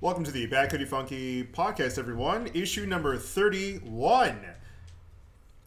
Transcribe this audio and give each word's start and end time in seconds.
Welcome 0.00 0.22
to 0.22 0.30
the 0.30 0.46
Bad 0.46 0.70
Cody 0.70 0.84
Funky 0.84 1.42
podcast, 1.42 1.98
everyone. 1.98 2.48
Issue 2.54 2.86
number 2.86 3.16
31. 3.16 4.38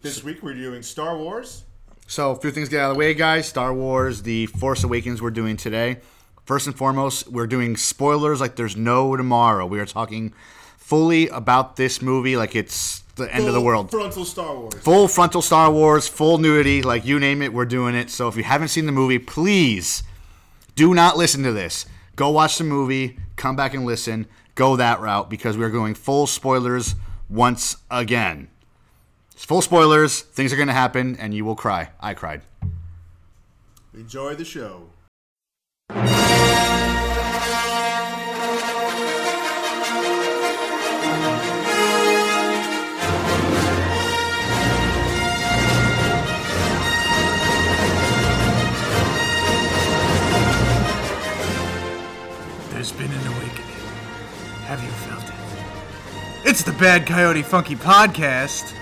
This 0.02 0.24
week 0.24 0.42
we're 0.42 0.54
doing 0.54 0.84
Star 0.84 1.18
Wars. 1.18 1.66
So, 2.08 2.32
a 2.32 2.38
few 2.38 2.50
things 2.50 2.70
get 2.70 2.80
out 2.80 2.92
of 2.92 2.96
the 2.96 3.00
way, 3.00 3.14
guys. 3.14 3.50
Star 3.50 3.74
Wars, 3.74 4.22
The 4.22 4.46
Force 4.46 4.86
Awakens, 4.86 5.22
we're 5.22 5.32
doing 5.32 5.58
today. 5.58 6.00
First 6.46 6.66
and 6.66 6.74
foremost, 6.78 7.28
we're 7.28 7.46
doing 7.46 7.76
spoilers 7.76 8.40
like 8.40 8.56
there's 8.56 8.78
no 8.78 9.18
tomorrow. 9.18 9.66
We 9.66 9.82
are 9.82 9.86
talking 9.86 10.34
fully 10.78 11.28
about 11.28 11.76
this 11.76 12.02
movie 12.02 12.38
like 12.38 12.56
it's 12.56 13.02
the 13.16 13.34
end 13.36 13.50
of 13.50 13.54
the 13.54 13.60
world. 13.62 13.92
Frontal 13.92 14.24
Star 14.24 14.56
Wars. 14.56 14.76
Full 14.76 15.10
frontal 15.10 15.42
Star 15.42 15.70
Wars, 15.70 16.08
full 16.08 16.38
nudity, 16.38 16.84
like 16.84 17.06
you 17.06 17.20
name 17.20 17.42
it, 17.42 17.52
we're 17.52 17.66
doing 17.66 17.96
it. 17.96 18.10
So, 18.10 18.30
if 18.30 18.38
you 18.38 18.44
haven't 18.44 18.70
seen 18.70 18.86
the 18.86 18.94
movie, 18.94 19.20
please 19.20 20.04
do 20.78 20.94
not 20.94 21.18
listen 21.18 21.44
to 21.44 21.52
this. 21.52 21.86
Go 22.16 22.30
watch 22.30 22.58
the 22.58 22.64
movie, 22.64 23.18
come 23.42 23.56
back 23.56 23.74
and 23.74 23.86
listen, 23.86 24.28
go 24.54 24.76
that 24.76 25.00
route 25.02 25.28
because 25.28 25.58
we're 25.58 25.72
going 25.72 25.96
full 25.96 26.28
spoilers 26.28 26.94
once 27.28 27.76
again. 27.90 28.48
It's 29.32 29.44
full 29.44 29.64
spoilers, 29.64 30.22
things 30.22 30.54
are 30.54 30.58
going 30.58 30.68
to 30.68 30.74
happen, 30.74 31.16
and 31.18 31.34
you 31.34 31.44
will 31.44 31.56
cry. 31.56 31.90
I 32.00 32.14
cried. 32.14 32.44
Enjoy 33.96 34.36
the 34.36 34.46
show. 34.46 34.90
There's 52.82 52.92
been 52.94 53.06
an 53.06 53.12
awakening. 53.12 53.21
Have 54.72 54.82
you 54.82 54.90
felt 54.90 55.24
it? 55.28 56.50
It's 56.50 56.64
the 56.64 56.72
Bad 56.72 57.06
Coyote 57.06 57.42
Funky 57.42 57.76
Podcast. 57.76 58.74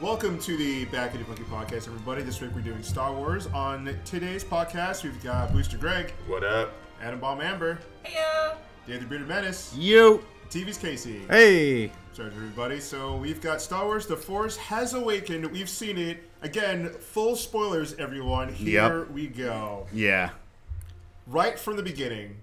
Welcome 0.00 0.40
to 0.40 0.56
the 0.56 0.86
Back 0.86 1.12
Cody 1.12 1.22
Funky 1.22 1.44
podcast, 1.44 1.86
everybody. 1.86 2.22
This 2.22 2.40
week 2.40 2.50
we're 2.52 2.62
doing 2.62 2.82
Star 2.82 3.12
Wars. 3.12 3.46
On 3.54 3.96
today's 4.04 4.42
podcast, 4.42 5.04
we've 5.04 5.22
got 5.22 5.52
Booster 5.52 5.76
Greg, 5.76 6.12
What 6.26 6.42
up? 6.42 6.72
Adam 7.00 7.20
Bomb 7.20 7.40
Amber, 7.42 7.78
Heyo. 8.04 8.56
Dave 8.88 9.00
the 9.00 9.06
Bearded 9.06 9.28
Menace, 9.28 9.72
You. 9.76 10.24
TV's 10.50 10.78
Casey. 10.78 11.20
Hey, 11.30 11.92
Sorry, 12.12 12.28
everybody. 12.34 12.80
So 12.80 13.14
we've 13.16 13.40
got 13.40 13.62
Star 13.62 13.84
Wars: 13.84 14.06
The 14.08 14.16
Force 14.16 14.56
Has 14.56 14.94
Awakened. 14.94 15.46
We've 15.46 15.68
seen 15.68 15.96
it 15.96 16.28
again. 16.42 16.88
Full 16.90 17.36
spoilers, 17.36 17.94
everyone. 17.94 18.52
Here 18.52 18.98
Yep. 19.00 19.10
we 19.12 19.28
go. 19.28 19.86
Yeah. 19.92 20.30
Right 21.28 21.58
from 21.58 21.76
the 21.76 21.82
beginning. 21.82 22.36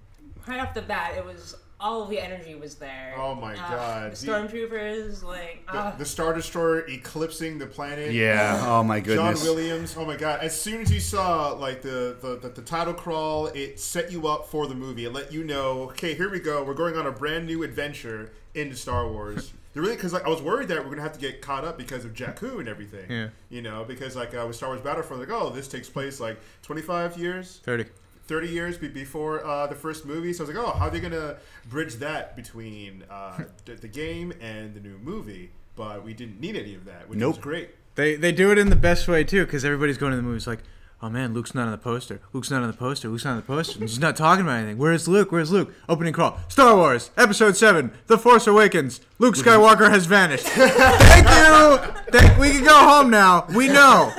Right 0.48 0.60
off 0.60 0.74
the 0.74 0.82
bat, 0.82 1.14
it 1.18 1.26
was 1.26 1.56
all 1.80 2.04
of 2.04 2.10
the 2.10 2.20
energy 2.20 2.56
was 2.56 2.76
there. 2.76 3.16
Oh 3.18 3.36
my 3.36 3.54
Uh, 3.54 3.70
God. 3.70 4.12
The 4.12 4.28
stormtroopers, 4.28 5.24
like, 5.24 5.66
The, 5.72 5.78
uh, 5.78 5.96
the 5.98 6.06
Star 6.06 6.34
Destroyer 6.34 6.88
eclipsing 6.88 7.58
the 7.58 7.66
planet. 7.66 8.12
Yeah. 8.14 8.62
Oh 8.76 8.84
my 8.84 9.00
goodness. 9.00 9.44
John. 9.44 9.56
Williams. 9.56 9.96
Oh 9.98 10.06
my 10.06 10.16
God! 10.16 10.40
As 10.42 10.60
soon 10.60 10.82
as 10.82 10.92
you 10.92 11.00
saw 11.00 11.50
like 11.54 11.82
the, 11.82 12.16
the 12.22 12.38
the 12.42 12.50
the 12.50 12.62
title 12.62 12.94
crawl, 12.94 13.48
it 13.48 13.80
set 13.80 14.12
you 14.12 14.28
up 14.28 14.48
for 14.48 14.68
the 14.68 14.76
movie. 14.76 15.06
It 15.06 15.14
let 15.14 15.32
you 15.32 15.44
know, 15.44 15.84
okay, 15.92 16.14
here 16.14 16.30
we 16.30 16.40
go. 16.40 16.64
We're 16.64 16.74
going 16.74 16.96
on 16.98 17.06
a 17.08 17.12
brand 17.12 17.46
new 17.48 17.64
adventure 17.64 18.32
into 18.54 18.76
Star 18.76 19.08
Wars. 19.08 19.52
Really 19.76 19.94
because 19.94 20.14
like 20.14 20.24
I 20.24 20.30
was 20.30 20.42
worried 20.42 20.70
that 20.70 20.82
we're 20.82 20.90
gonna 20.92 21.02
have 21.02 21.12
to 21.12 21.20
get 21.20 21.42
caught 21.42 21.66
up 21.66 21.78
because 21.78 22.06
of 22.06 22.14
Jakku 22.14 22.60
and 22.62 22.70
everything. 22.70 23.12
Yeah. 23.12 23.28
You 23.50 23.62
know, 23.62 23.84
because 23.84 24.16
like 24.16 24.34
uh, 24.34 24.46
with 24.48 24.56
Star 24.56 24.70
Wars 24.70 24.80
Battlefront, 24.80 25.20
like 25.22 25.30
oh, 25.38 25.50
this 25.50 25.68
takes 25.68 25.90
place 25.90 26.22
like 26.22 26.40
25 26.62 27.18
years, 27.18 27.60
30. 27.66 27.84
30 28.28 28.48
years 28.48 28.78
before 28.78 29.46
uh, 29.46 29.68
the 29.68 29.76
first 29.76 30.06
movie. 30.06 30.34
So 30.34 30.44
I 30.44 30.48
was 30.48 30.56
like, 30.56 30.66
oh, 30.66 30.72
how 30.72 30.86
are 30.88 30.90
they 30.90 31.00
gonna 31.00 31.38
bridge 31.70 31.96
that 31.96 32.36
between 32.36 33.04
uh, 33.10 33.40
the, 33.66 33.88
game 33.88 34.34
and 34.42 34.74
the 34.74 34.80
new 34.80 34.98
movie? 34.98 35.52
But 35.76 36.04
we 36.04 36.14
didn't 36.14 36.40
need 36.40 36.56
any 36.56 36.74
of 36.76 36.86
that, 36.86 37.10
which 37.10 37.18
was 37.20 37.36
Nope. 37.36 37.42
great. 37.42 37.70
They 37.96 38.16
they 38.16 38.32
do 38.32 38.52
it 38.52 38.58
in 38.58 38.70
the 38.70 38.76
best 38.76 39.08
way 39.08 39.24
too, 39.24 39.46
because 39.46 39.64
everybody's 39.64 39.98
going 39.98 40.12
to 40.12 40.18
the 40.18 40.24
movies 40.24 40.48
like, 40.48 40.60
oh 41.02 41.10
man, 41.10 41.34
Luke's 41.34 41.54
not 41.54 41.66
on 41.66 41.72
the 41.72 41.78
poster. 41.78 42.20
Luke's 42.34 42.50
not 42.52 42.62
on 42.62 42.68
the 42.68 42.76
poster. 42.78 43.08
Luke's 43.10 43.24
not 43.26 43.32
on 43.32 43.38
the 43.38 43.44
poster. 43.44 43.80
He's 43.80 44.00
not 44.00 44.16
talking 44.16 44.44
about 44.46 44.58
anything. 44.58 44.78
Where's 44.78 45.08
Luke? 45.08 45.32
Where's 45.32 45.52
Luke? 45.52 45.74
Opening 45.88 46.14
crawl. 46.14 46.40
Star 46.50 46.76
Wars 46.76 47.12
Episode 47.18 47.56
Seven: 47.56 47.92
The 48.08 48.18
Force 48.18 48.48
Awakens. 48.48 49.02
Luke 49.20 49.36
Skywalker 49.36 49.90
has 49.90 50.06
vanished. 50.08 50.46
Thank 50.48 51.28
you. 51.30 51.94
Thank, 52.20 52.38
we 52.38 52.52
can 52.52 52.64
go 52.64 52.78
home 52.78 53.10
now. 53.10 53.46
We 53.56 53.68
know. 53.68 54.12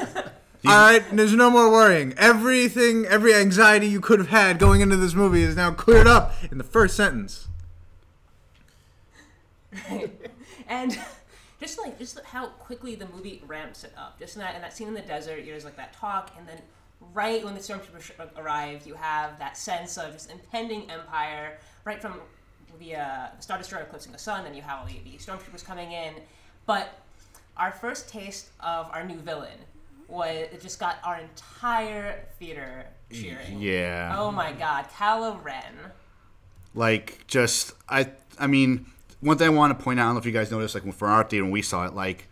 All 0.69 0.79
right, 0.79 1.05
there's 1.13 1.33
no 1.33 1.49
more 1.49 1.71
worrying. 1.71 2.13
Everything, 2.17 3.07
every 3.07 3.33
anxiety 3.33 3.87
you 3.87 4.01
could 4.01 4.19
have 4.19 4.31
had 4.31 4.59
going 4.59 4.81
into 4.81 4.97
this 4.97 5.15
movie 5.15 5.43
is 5.43 5.55
now 5.55 5.71
cleared 5.71 6.09
up 6.09 6.33
in 6.51 6.59
the 6.59 6.65
first 6.65 6.97
sentence. 6.97 7.47
and 10.69 10.99
just 11.61 11.79
like 11.79 11.97
just 12.01 12.19
how 12.25 12.49
quickly 12.49 12.97
the 12.97 13.07
movie 13.15 13.43
ramps 13.47 13.85
it 13.85 13.93
up. 13.97 14.19
Just 14.19 14.35
in 14.35 14.43
that 14.43 14.57
in 14.57 14.61
that 14.61 14.77
scene 14.77 14.89
in 14.89 14.95
the 14.95 15.03
desert, 15.03 15.39
you 15.41 15.47
there's 15.47 15.65
like 15.65 15.77
that 15.77 15.93
talk, 15.93 16.33
and 16.37 16.49
then 16.49 16.61
right 17.15 17.45
when 17.45 17.55
the 17.55 17.61
stormtroopers 17.61 18.03
sh- 18.03 18.11
arrive, 18.37 18.85
you 18.87 18.95
have 18.95 19.39
that 19.39 19.57
sense 19.57 19.97
of 19.97 20.15
just 20.15 20.33
impending 20.33 20.91
empire. 20.91 21.59
Right 21.85 22.03
from 22.03 22.15
the, 22.81 22.97
uh, 22.97 23.29
the 23.37 23.43
Star 23.43 23.57
Destroyer 23.57 23.83
eclipsing 23.83 24.11
the 24.11 24.19
sun, 24.19 24.47
and 24.47 24.57
you 24.57 24.63
have 24.63 24.81
all 24.81 24.87
the, 24.87 24.99
the 25.05 25.17
stormtroopers 25.19 25.65
coming 25.65 25.93
in. 25.93 26.15
But 26.67 26.99
our 27.57 27.71
first 27.71 28.09
taste 28.09 28.49
of 28.59 28.91
our 28.93 29.05
new 29.05 29.19
villain 29.19 29.59
was 30.09 30.29
it 30.53 30.61
just 30.61 30.79
got 30.79 30.99
our 31.05 31.19
entire 31.19 32.27
theater 32.39 32.87
cheering. 33.13 33.61
Yeah. 33.61 34.15
Oh 34.19 34.31
my 34.31 34.53
God, 34.53 34.87
Kylo 34.91 35.43
Ren. 35.43 35.75
Like, 36.75 37.27
just 37.27 37.73
I. 37.89 38.11
I 38.39 38.47
mean, 38.47 38.87
one 39.21 39.39
thing 39.39 39.47
I 39.47 39.51
want 39.51 39.77
to 39.77 39.83
point 39.83 39.99
out. 39.99 40.05
I 40.05 40.07
don't 40.07 40.15
know 40.15 40.21
if 40.21 40.27
you 40.27 40.33
guys 40.33 40.51
noticed, 40.51 40.75
like 40.75 40.85
when 40.85 40.93
for 40.93 41.09
our 41.09 41.25
theater 41.25 41.45
when 41.45 41.53
we 41.53 41.63
saw 41.63 41.87
it, 41.87 41.95
like 41.95 42.29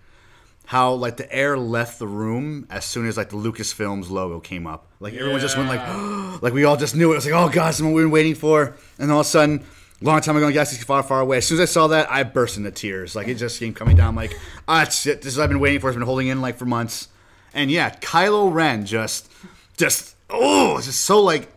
how 0.66 0.92
like 0.94 1.16
the 1.16 1.32
air 1.34 1.58
left 1.58 1.98
the 1.98 2.06
room 2.06 2.66
as 2.70 2.84
soon 2.84 3.06
as 3.06 3.16
like 3.16 3.30
the 3.30 3.36
Lucasfilms 3.36 4.10
logo 4.10 4.40
came 4.40 4.66
up. 4.66 4.86
Like 5.00 5.14
everyone 5.14 5.40
just 5.40 5.56
went 5.56 5.68
like, 5.68 5.80
like 6.42 6.52
we 6.52 6.64
all 6.64 6.76
just 6.76 6.94
knew 6.94 7.10
it. 7.10 7.12
It 7.12 7.16
was 7.16 7.26
like, 7.26 7.34
oh 7.34 7.48
god, 7.48 7.74
someone 7.74 7.94
we've 7.94 8.04
been 8.04 8.10
waiting 8.10 8.34
for. 8.34 8.76
And 8.98 9.10
all 9.10 9.20
of 9.20 9.26
a 9.26 9.28
sudden, 9.28 9.64
long 10.00 10.20
time 10.20 10.36
ago, 10.36 10.46
in 10.46 10.52
Galaxy 10.52 10.82
Far, 10.82 11.02
Far 11.02 11.20
Away. 11.20 11.38
As 11.38 11.46
soon 11.46 11.60
as 11.60 11.68
I 11.68 11.72
saw 11.72 11.86
that, 11.88 12.10
I 12.10 12.22
burst 12.22 12.56
into 12.56 12.70
tears. 12.70 13.14
Like 13.14 13.28
it 13.28 13.34
just 13.34 13.58
came 13.58 13.74
coming 13.74 13.96
down. 13.96 14.14
Like, 14.14 14.38
ah, 14.68 14.82
it's 14.82 15.06
it. 15.06 15.22
This 15.22 15.32
is 15.32 15.38
what 15.38 15.44
I've 15.44 15.50
been 15.50 15.60
waiting 15.60 15.80
for. 15.80 15.88
It's 15.88 15.96
been 15.96 16.06
holding 16.06 16.28
in 16.28 16.40
like 16.40 16.56
for 16.56 16.66
months. 16.66 17.08
And 17.54 17.70
yeah, 17.70 17.90
Kylo 17.90 18.52
Ren 18.52 18.84
just, 18.84 19.30
just 19.76 20.16
oh, 20.28 20.80
just 20.80 21.00
so 21.00 21.22
like 21.22 21.48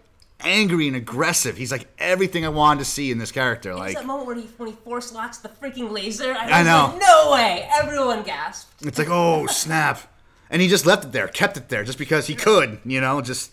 angry 0.41 0.87
and 0.87 0.95
aggressive. 0.95 1.57
He's 1.57 1.71
like 1.71 1.87
everything 1.97 2.45
I 2.45 2.49
wanted 2.49 2.79
to 2.79 2.85
see 2.85 3.11
in 3.11 3.17
this 3.17 3.31
character. 3.31 3.71
It's 3.71 3.79
Like 3.79 3.95
that 3.95 4.05
moment 4.05 4.27
when 4.27 4.39
he 4.39 4.47
when 4.57 4.69
he 4.69 4.75
force 4.75 5.13
locks 5.13 5.39
the 5.39 5.49
freaking 5.49 5.91
laser. 5.91 6.33
I, 6.33 6.49
I 6.49 6.59
was 6.59 6.67
know. 6.67 6.89
Like, 6.91 7.01
no 7.01 7.31
way! 7.31 7.69
Everyone 7.73 8.23
gasped. 8.23 8.85
it's 8.85 8.99
like 8.99 9.09
oh 9.09 9.47
snap, 9.47 10.01
and 10.49 10.61
he 10.61 10.67
just 10.67 10.85
left 10.85 11.05
it 11.05 11.11
there, 11.11 11.27
kept 11.27 11.57
it 11.57 11.69
there, 11.69 11.83
just 11.83 11.97
because 11.97 12.27
he 12.27 12.35
could. 12.35 12.79
You 12.85 13.01
know, 13.01 13.21
just 13.21 13.51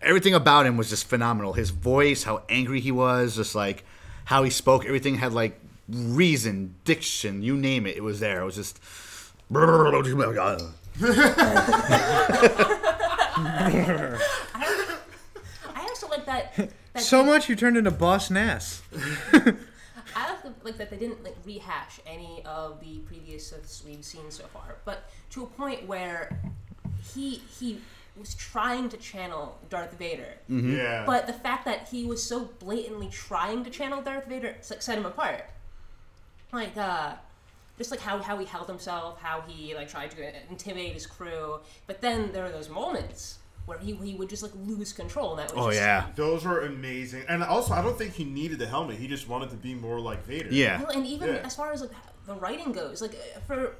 everything 0.00 0.34
about 0.34 0.66
him 0.66 0.76
was 0.76 0.88
just 0.88 1.06
phenomenal. 1.06 1.54
His 1.54 1.70
voice, 1.70 2.22
how 2.24 2.42
angry 2.48 2.80
he 2.80 2.92
was, 2.92 3.36
just 3.36 3.54
like 3.54 3.84
how 4.26 4.44
he 4.44 4.50
spoke. 4.50 4.84
Everything 4.84 5.16
had 5.16 5.32
like 5.32 5.58
reason, 5.88 6.76
diction, 6.84 7.42
you 7.42 7.56
name 7.56 7.86
it. 7.86 7.96
It 7.96 8.02
was 8.02 8.20
there. 8.20 8.42
It 8.42 8.44
was 8.44 8.56
just. 8.56 8.80
Oh, 9.54 10.72
I 15.74 15.86
also 15.88 16.08
like 16.08 16.26
that. 16.26 16.54
that 16.92 17.02
So 17.02 17.22
much 17.24 17.48
you 17.48 17.56
turned 17.56 17.76
into 17.76 17.90
Boss 17.90 18.30
Nass. 18.30 18.82
I 20.14 20.28
also 20.30 20.52
like 20.62 20.76
that 20.78 20.90
they 20.90 20.96
didn't 20.96 21.24
like 21.24 21.36
rehash 21.44 22.00
any 22.06 22.42
of 22.44 22.80
the 22.80 22.98
previous 23.00 23.50
Siths 23.52 23.84
we've 23.84 24.04
seen 24.04 24.30
so 24.30 24.44
far, 24.52 24.76
but 24.84 25.04
to 25.30 25.42
a 25.44 25.46
point 25.46 25.86
where 25.86 26.38
he 27.14 27.36
he 27.58 27.80
was 28.18 28.34
trying 28.34 28.90
to 28.90 28.96
channel 28.98 29.58
Darth 29.70 29.94
Vader, 29.98 30.34
Yeah. 30.48 31.04
but 31.06 31.26
the 31.26 31.32
fact 31.32 31.64
that 31.64 31.88
he 31.88 32.04
was 32.04 32.22
so 32.22 32.50
blatantly 32.58 33.08
trying 33.10 33.64
to 33.64 33.70
channel 33.70 34.02
Darth 34.02 34.26
Vader 34.26 34.56
like 34.70 34.82
set 34.82 34.98
him 34.98 35.06
apart. 35.06 35.46
Like 36.52 36.76
uh 36.76 37.14
just 37.82 37.90
like 37.90 38.00
how, 38.00 38.18
how 38.18 38.36
he 38.38 38.46
held 38.46 38.66
himself, 38.68 39.20
how 39.20 39.42
he 39.46 39.74
like 39.74 39.88
tried 39.88 40.10
to 40.12 40.18
intimidate 40.50 40.92
his 40.94 41.06
crew, 41.06 41.60
but 41.86 42.00
then 42.00 42.32
there 42.32 42.44
are 42.44 42.50
those 42.50 42.68
moments 42.68 43.38
where 43.66 43.78
he, 43.78 43.94
he 43.94 44.14
would 44.14 44.28
just 44.28 44.42
like 44.42 44.52
lose 44.66 44.92
control, 44.92 45.30
and 45.30 45.38
that 45.40 45.54
was 45.54 45.66
Oh 45.66 45.70
just, 45.70 45.80
yeah, 45.82 46.06
Those 46.16 46.44
were 46.44 46.60
amazing, 46.62 47.24
and 47.28 47.42
also 47.44 47.74
I 47.74 47.82
don't 47.82 47.96
think 47.96 48.12
he 48.14 48.24
needed 48.24 48.58
the 48.58 48.66
helmet. 48.66 48.96
He 48.96 49.06
just 49.06 49.28
wanted 49.28 49.50
to 49.50 49.56
be 49.56 49.74
more 49.74 50.00
like 50.00 50.24
Vader. 50.24 50.48
yeah. 50.50 50.80
Well, 50.82 50.90
and 50.96 51.06
even 51.06 51.28
Yeah. 51.28 51.42
as 51.44 51.54
far 51.56 51.72
as 51.72 51.80
like 51.80 51.90
the 52.26 52.34
writing 52.34 52.72
goes, 52.72 53.00
like 53.02 53.12
uh, 53.14 53.40
for 53.46 53.74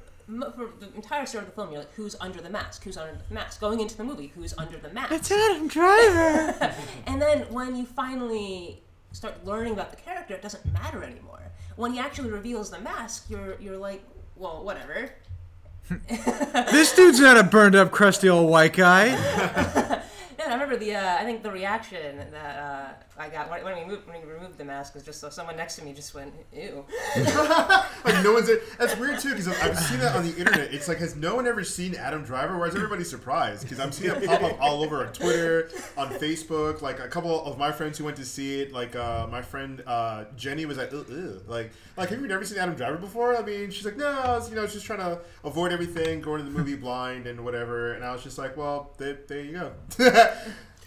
for 0.55 0.69
the 0.79 0.87
entire 0.95 1.25
start 1.25 1.43
of 1.43 1.49
the 1.49 1.55
film, 1.55 1.69
you're 1.71 1.79
like, 1.79 1.93
who's 1.95 2.15
under 2.21 2.39
the 2.39 2.49
mask? 2.49 2.83
Who's 2.85 2.95
under 2.95 3.19
the 3.27 3.33
mask? 3.33 3.59
Going 3.59 3.81
into 3.81 3.97
the 3.97 4.05
movie, 4.05 4.27
who's 4.33 4.53
under 4.57 4.77
the 4.77 4.87
mask? 4.89 5.11
It's 5.11 5.29
Adam 5.31 5.67
Driver. 5.67 6.73
And 7.07 7.21
then 7.21 7.39
when 7.51 7.75
you 7.75 7.85
finally 7.85 8.81
start 9.11 9.45
learning 9.45 9.73
about 9.73 9.89
the 9.91 9.97
character, 9.97 10.33
it 10.33 10.41
doesn't 10.41 10.65
matter 10.71 11.03
anymore. 11.03 11.41
When 11.75 11.93
he 11.93 11.99
actually 11.99 12.31
reveals 12.31 12.69
the 12.69 12.79
mask, 12.79 13.29
you're 13.29 13.59
you're 13.59 13.77
like, 13.77 14.03
well, 14.35 14.63
whatever. 14.63 15.11
this 16.09 16.95
dude's 16.95 17.19
not 17.19 17.37
a 17.37 17.43
burned 17.43 17.75
up, 17.75 17.91
crusty 17.91 18.29
old 18.29 18.49
white 18.49 18.73
guy. 18.73 19.09
Remember 20.73 20.85
the. 20.85 21.07
Uh, 21.07 21.21
I 21.21 21.23
think 21.23 21.43
the 21.43 21.51
reaction 21.51 22.17
that 22.31 22.57
uh, 22.57 23.21
I 23.21 23.29
got 23.29 23.49
when, 23.49 23.75
we 23.75 23.85
moved, 23.85 24.07
when 24.07 24.25
we 24.25 24.31
removed 24.31 24.57
the 24.57 24.65
mask 24.65 24.95
was 24.95 25.03
just 25.03 25.19
so 25.19 25.29
someone 25.29 25.55
next 25.55 25.75
to 25.75 25.85
me 25.85 25.93
just 25.93 26.13
went, 26.15 26.33
"Ew." 26.51 26.85
like 27.15 28.23
no 28.23 28.33
one's. 28.33 28.49
That's 28.79 28.97
weird 28.97 29.19
too 29.19 29.29
because 29.29 29.47
I've 29.47 29.77
seen 29.77 29.99
that 29.99 30.15
on 30.15 30.23
the 30.23 30.35
internet. 30.37 30.73
It's 30.73 30.87
like 30.87 30.97
has 30.97 31.15
no 31.15 31.35
one 31.35 31.47
ever 31.47 31.63
seen 31.63 31.95
Adam 31.95 32.23
Driver? 32.23 32.57
Why 32.57 32.67
is 32.67 32.75
everybody 32.75 33.03
surprised? 33.03 33.63
Because 33.63 33.79
I'm 33.79 33.91
seeing 33.91 34.11
it 34.15 34.25
pop 34.25 34.41
up 34.41 34.59
all 34.59 34.83
over 34.83 35.05
on 35.05 35.13
Twitter, 35.13 35.69
on 35.97 36.09
Facebook. 36.09 36.81
Like 36.81 36.99
a 36.99 37.07
couple 37.07 37.45
of 37.45 37.57
my 37.57 37.71
friends 37.71 37.97
who 37.97 38.05
went 38.05 38.17
to 38.17 38.25
see 38.25 38.61
it, 38.61 38.71
like 38.71 38.95
uh, 38.95 39.27
my 39.29 39.41
friend 39.41 39.83
uh, 39.85 40.25
Jenny 40.35 40.65
was 40.65 40.77
like, 40.77 40.91
"Ew, 40.91 41.05
ew." 41.07 41.41
like, 41.47 41.71
like 41.97 42.09
have 42.09 42.19
you 42.19 42.27
never 42.27 42.43
seen 42.43 42.57
Adam 42.57 42.75
Driver 42.75 42.97
before? 42.97 43.37
I 43.37 43.43
mean, 43.43 43.69
she's 43.69 43.85
like, 43.85 43.97
no, 43.97 44.43
you 44.49 44.55
know, 44.55 44.65
just 44.65 44.85
trying 44.85 44.99
to 44.99 45.19
avoid 45.43 45.71
everything, 45.71 46.21
going 46.21 46.43
to 46.43 46.49
the 46.49 46.57
movie 46.57 46.75
blind 46.75 47.27
and 47.27 47.43
whatever. 47.45 47.93
And 47.93 48.03
I 48.03 48.11
was 48.11 48.23
just 48.23 48.37
like, 48.37 48.57
well, 48.57 48.93
there, 48.97 49.19
there 49.27 49.41
you 49.41 49.51
go. 49.53 49.71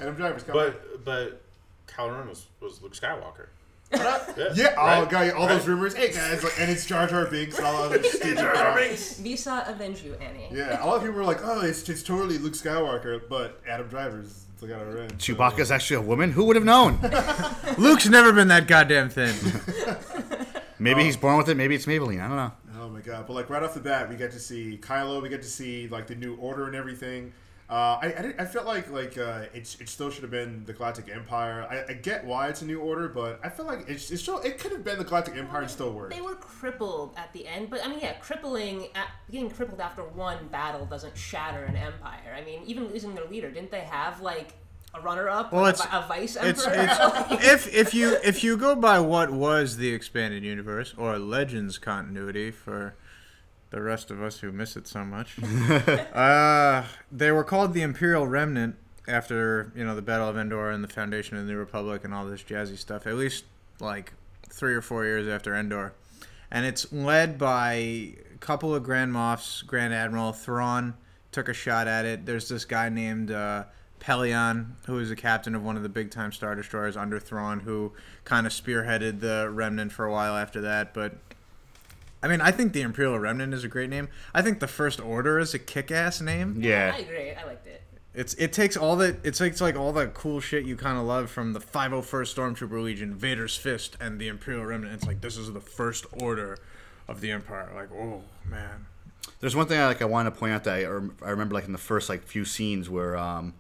Adam 0.01 0.15
Driver's 0.15 0.43
coming. 0.43 0.73
But 0.73 1.05
but 1.05 1.43
Kylo 1.87 2.19
Ren 2.19 2.29
was, 2.29 2.47
was 2.61 2.83
Luke 2.83 2.95
Skywalker. 2.95 3.49
yeah, 3.93 4.75
oh 4.77 5.03
right, 5.03 5.09
god, 5.09 5.31
all 5.33 5.47
those 5.47 5.67
rumors. 5.69 5.95
Hey 5.95 6.13
guys, 6.13 6.43
like, 6.43 6.59
and 6.59 6.69
it's 6.71 6.87
Jar 6.87 7.07
Jar 7.07 7.27
Binks 7.27 7.57
and 7.57 7.67
all 7.67 7.85
other 7.85 8.03
stupid 8.03 8.39
crap. 8.39 8.77
Visa 8.79 9.65
avenge 9.69 10.03
you, 10.03 10.15
Annie. 10.15 10.49
Yeah, 10.51 10.85
a 10.85 10.87
lot 10.87 10.97
of 10.97 11.03
people 11.03 11.17
were 11.17 11.25
like, 11.25 11.39
"Oh, 11.43 11.61
it's, 11.61 11.89
it's 11.89 12.03
totally 12.03 12.39
Luke 12.39 12.55
Skywalker," 12.55 13.23
but 13.29 13.61
Adam 13.67 13.87
Driver's 13.87 14.47
the 14.61 14.67
guy 14.67 14.83
Ren. 14.83 15.11
Chewbacca's 15.11 15.71
actually 15.71 15.97
a 15.97 16.01
woman. 16.01 16.33
Who 16.33 16.45
would 16.45 16.57
have 16.57 16.65
known? 16.65 16.99
Luke's 17.79 18.09
never 18.09 18.33
been 18.33 18.49
that 18.49 18.67
goddamn 18.67 19.09
thin. 19.11 19.35
Maybe 20.79 21.03
oh. 21.03 21.05
he's 21.05 21.17
born 21.17 21.37
with 21.37 21.49
it. 21.49 21.57
Maybe 21.57 21.75
it's 21.75 21.87
Maybelline. 21.87 22.21
I 22.21 22.29
don't 22.29 22.37
know. 22.37 22.53
Oh 22.81 22.89
my 22.89 23.01
god! 23.01 23.27
But 23.27 23.35
like 23.35 23.51
right 23.51 23.63
off 23.63 23.75
the 23.75 23.81
bat, 23.81 24.09
we 24.09 24.17
get 24.17 24.33
to 24.33 24.41
see 24.41 24.79
Kylo. 24.83 25.23
We 25.23 25.29
get 25.29 25.43
to 25.43 25.49
see 25.49 25.87
like 25.89 26.07
the 26.07 26.15
new 26.15 26.37
order 26.37 26.67
and 26.67 26.75
everything. 26.75 27.33
Uh, 27.69 27.99
I, 28.01 28.07
I, 28.07 28.35
I 28.43 28.45
felt 28.45 28.65
like 28.65 28.91
like 28.93 29.19
uh, 29.19 29.47
it's 29.53 29.81
it 29.81 29.89
still 29.89 30.09
should 30.09 30.23
have 30.23 30.31
been 30.31 30.65
the 30.67 30.73
Galactic 30.73 31.09
Empire. 31.13 31.67
I, 31.69 31.93
I 31.93 31.95
get 31.95 32.25
why 32.25 32.47
it's 32.49 32.63
a 32.63 32.65
new 32.65 32.79
order, 32.81 33.09
but 33.09 33.41
I 33.43 33.49
feel 33.49 33.67
like 33.67 33.89
it's, 33.89 34.13
it's 34.13 34.23
still 34.23 34.39
it 34.39 34.59
could 34.59 34.71
have 34.71 34.85
been 34.85 34.99
the 34.99 35.05
Galactic 35.05 35.37
Empire 35.37 35.63
and 35.63 35.71
still 35.71 35.93
work. 35.93 36.13
They 36.13 36.21
were 36.21 36.37
crippled 36.37 37.15
at 37.17 37.33
the 37.33 37.45
end, 37.47 37.69
but 37.71 37.85
I 37.85 37.89
mean, 37.89 37.99
yeah, 38.01 38.13
crippling, 38.15 38.87
at, 38.95 39.09
getting 39.33 39.51
crippled 39.51 39.81
after 39.81 40.03
one 40.03 40.47
battle 40.49 40.87
doesn't 40.87 41.17
shatter 41.19 41.65
an 41.65 41.75
empire. 41.75 42.37
I 42.37 42.45
mean, 42.45 42.61
even 42.67 42.87
losing 42.87 43.17
their 43.17 43.27
leader, 43.27 43.51
didn't 43.51 43.73
they 43.73 43.81
have 43.81 44.21
like 44.21 44.55
a 44.95 45.01
runner-up, 45.01 45.53
Well, 45.53 45.67
it's- 45.67 45.85
a, 45.93 45.99
a 45.99 46.07
vice 46.07 46.37
It's, 46.41 46.65
emperor? 46.65 46.87
it's 47.33 47.67
if 47.67 47.75
if 47.75 47.95
you 47.95 48.17
if 48.23 48.45
you 48.45 48.57
go 48.57 48.77
by 48.77 49.01
what 49.01 49.33
was 49.33 49.77
the 49.79 49.93
expanded 49.93 50.45
universe 50.45 50.95
or 50.97 51.19
Legends 51.19 51.79
continuity 51.79 52.53
for 52.53 52.95
the 53.71 53.83
rest 53.83 54.11
of 54.11 54.23
us 54.23 54.39
who 54.41 54.53
miss 54.53 54.77
it 54.77 54.87
so 54.87 55.05
much, 55.05 55.39
uh, 56.15 56.85
they 57.11 57.31
were 57.31 57.45
called 57.45 57.75
the 57.75 57.83
Imperial 57.83 58.27
Remnant 58.27 58.77
after 59.09 59.73
you 59.77 59.85
know 59.85 59.95
the 59.95 60.03
Battle 60.03 60.29
of 60.29 60.37
Endor 60.37 60.71
and 60.71 60.83
the 60.83 60.89
foundation 60.89 61.37
of 61.37 61.47
the 61.47 61.53
New 61.53 61.59
Republic 61.59 62.05
and 62.05 62.15
all 62.15 62.25
this 62.27 62.43
jazzy 62.43 62.79
stuff. 62.79 63.07
At 63.07 63.15
least 63.15 63.45
like 63.81 64.13
three 64.49 64.75
or 64.75 64.83
four 64.83 65.05
years 65.05 65.29
after 65.29 65.55
Endor, 65.55 65.95
and 66.51 66.65
it's 66.65 66.93
led 66.93 67.39
by 67.39 67.75
a 67.75 68.39
couple 68.41 68.75
of 68.75 68.83
Grand 68.83 69.13
Moffs. 69.13 69.67
Grand 69.67 69.93
Admiral 69.93 70.33
Thrawn 70.33 70.95
took 71.33 71.49
a 71.49 71.55
shot 71.55 71.89
at 71.89 72.05
it. 72.05 72.27
There's 72.27 72.49
this 72.49 72.65
guy 72.65 72.89
named. 72.89 73.31
Uh, 73.31 73.65
Pellaeon, 73.99 74.73
who 74.87 74.99
is 74.99 75.11
a 75.11 75.17
captain 75.17 75.55
of 75.55 75.65
one 75.65 75.77
of 75.77 75.83
the 75.83 75.89
big 75.89 76.11
time 76.11 76.31
Star 76.31 76.55
Destroyers 76.55 76.97
under 76.97 77.19
Thrawn, 77.19 77.61
who 77.61 77.93
kind 78.25 78.47
of 78.47 78.53
spearheaded 78.53 79.21
the 79.21 79.51
Remnant 79.51 79.91
for 79.91 80.05
a 80.05 80.13
while 80.13 80.37
after 80.37 80.61
that. 80.61 80.95
But 80.95 81.17
I 82.23 82.29
mean, 82.29 82.41
I 82.41 82.51
think 82.51 82.73
the 82.73 82.83
Imperial 82.83 83.19
Remnant 83.19 83.53
is 83.55 83.63
a 83.65 83.69
great 83.69 83.91
name. 83.91 84.09
I 84.35 84.43
think 84.43 84.61
the 84.61 84.67
First 84.67 85.01
Order 85.01 85.39
is 85.39 85.55
a 85.55 85.59
kick 85.59 85.91
ass 85.91 86.21
name. 86.21 86.55
I 86.59 86.67
Yeah. 86.67 86.97
agree. 86.97 87.33
I 87.33 87.45
liked 87.45 87.67
it. 87.67 87.83
It's 88.15 88.33
it 88.35 88.53
takes 88.55 88.77
all 88.79 88.97
the 88.97 89.19
it 89.23 89.35
takes 89.35 89.61
like 89.61 89.77
all 89.77 89.93
the 89.93 90.07
cool 90.09 90.41
shit 90.41 90.65
you 90.65 90.75
kind 90.77 90.97
of 90.97 91.05
love 91.05 91.31
from 91.31 91.53
the 91.53 91.61
501st 91.61 92.35
Stormtrooper 92.35 92.83
Legion, 92.83 93.15
Vader's 93.15 93.57
Fist, 93.57 93.97
and 94.01 94.19
the 94.19 94.29
Imperial 94.29 94.65
Remnant. 94.65 94.95
It's 94.95 95.07
like 95.07 95.21
this 95.21 95.37
is 95.37 95.53
the 95.53 95.61
First 95.61 96.07
Order 96.13 96.57
of 97.07 97.21
the 97.21 97.31
Empire. 97.31 97.71
Like, 97.75 97.93
oh 97.93 98.23
man. 98.49 98.87
There's 99.41 99.55
one 99.55 99.67
thing 99.67 99.79
I 99.79 99.87
like. 99.87 100.01
I 100.01 100.07
want 100.07 100.33
to 100.33 100.37
point 100.39 100.53
out 100.55 100.65
that 100.65 100.75
I, 100.75 100.81
I 101.27 101.31
remember 101.31 101.55
like 101.55 101.67
in 101.67 101.73
the 101.73 101.79
first 101.79 102.09
like 102.09 102.23
few 102.23 102.47
scenes 102.47 102.89
where 102.89 103.17
um, 103.19 103.53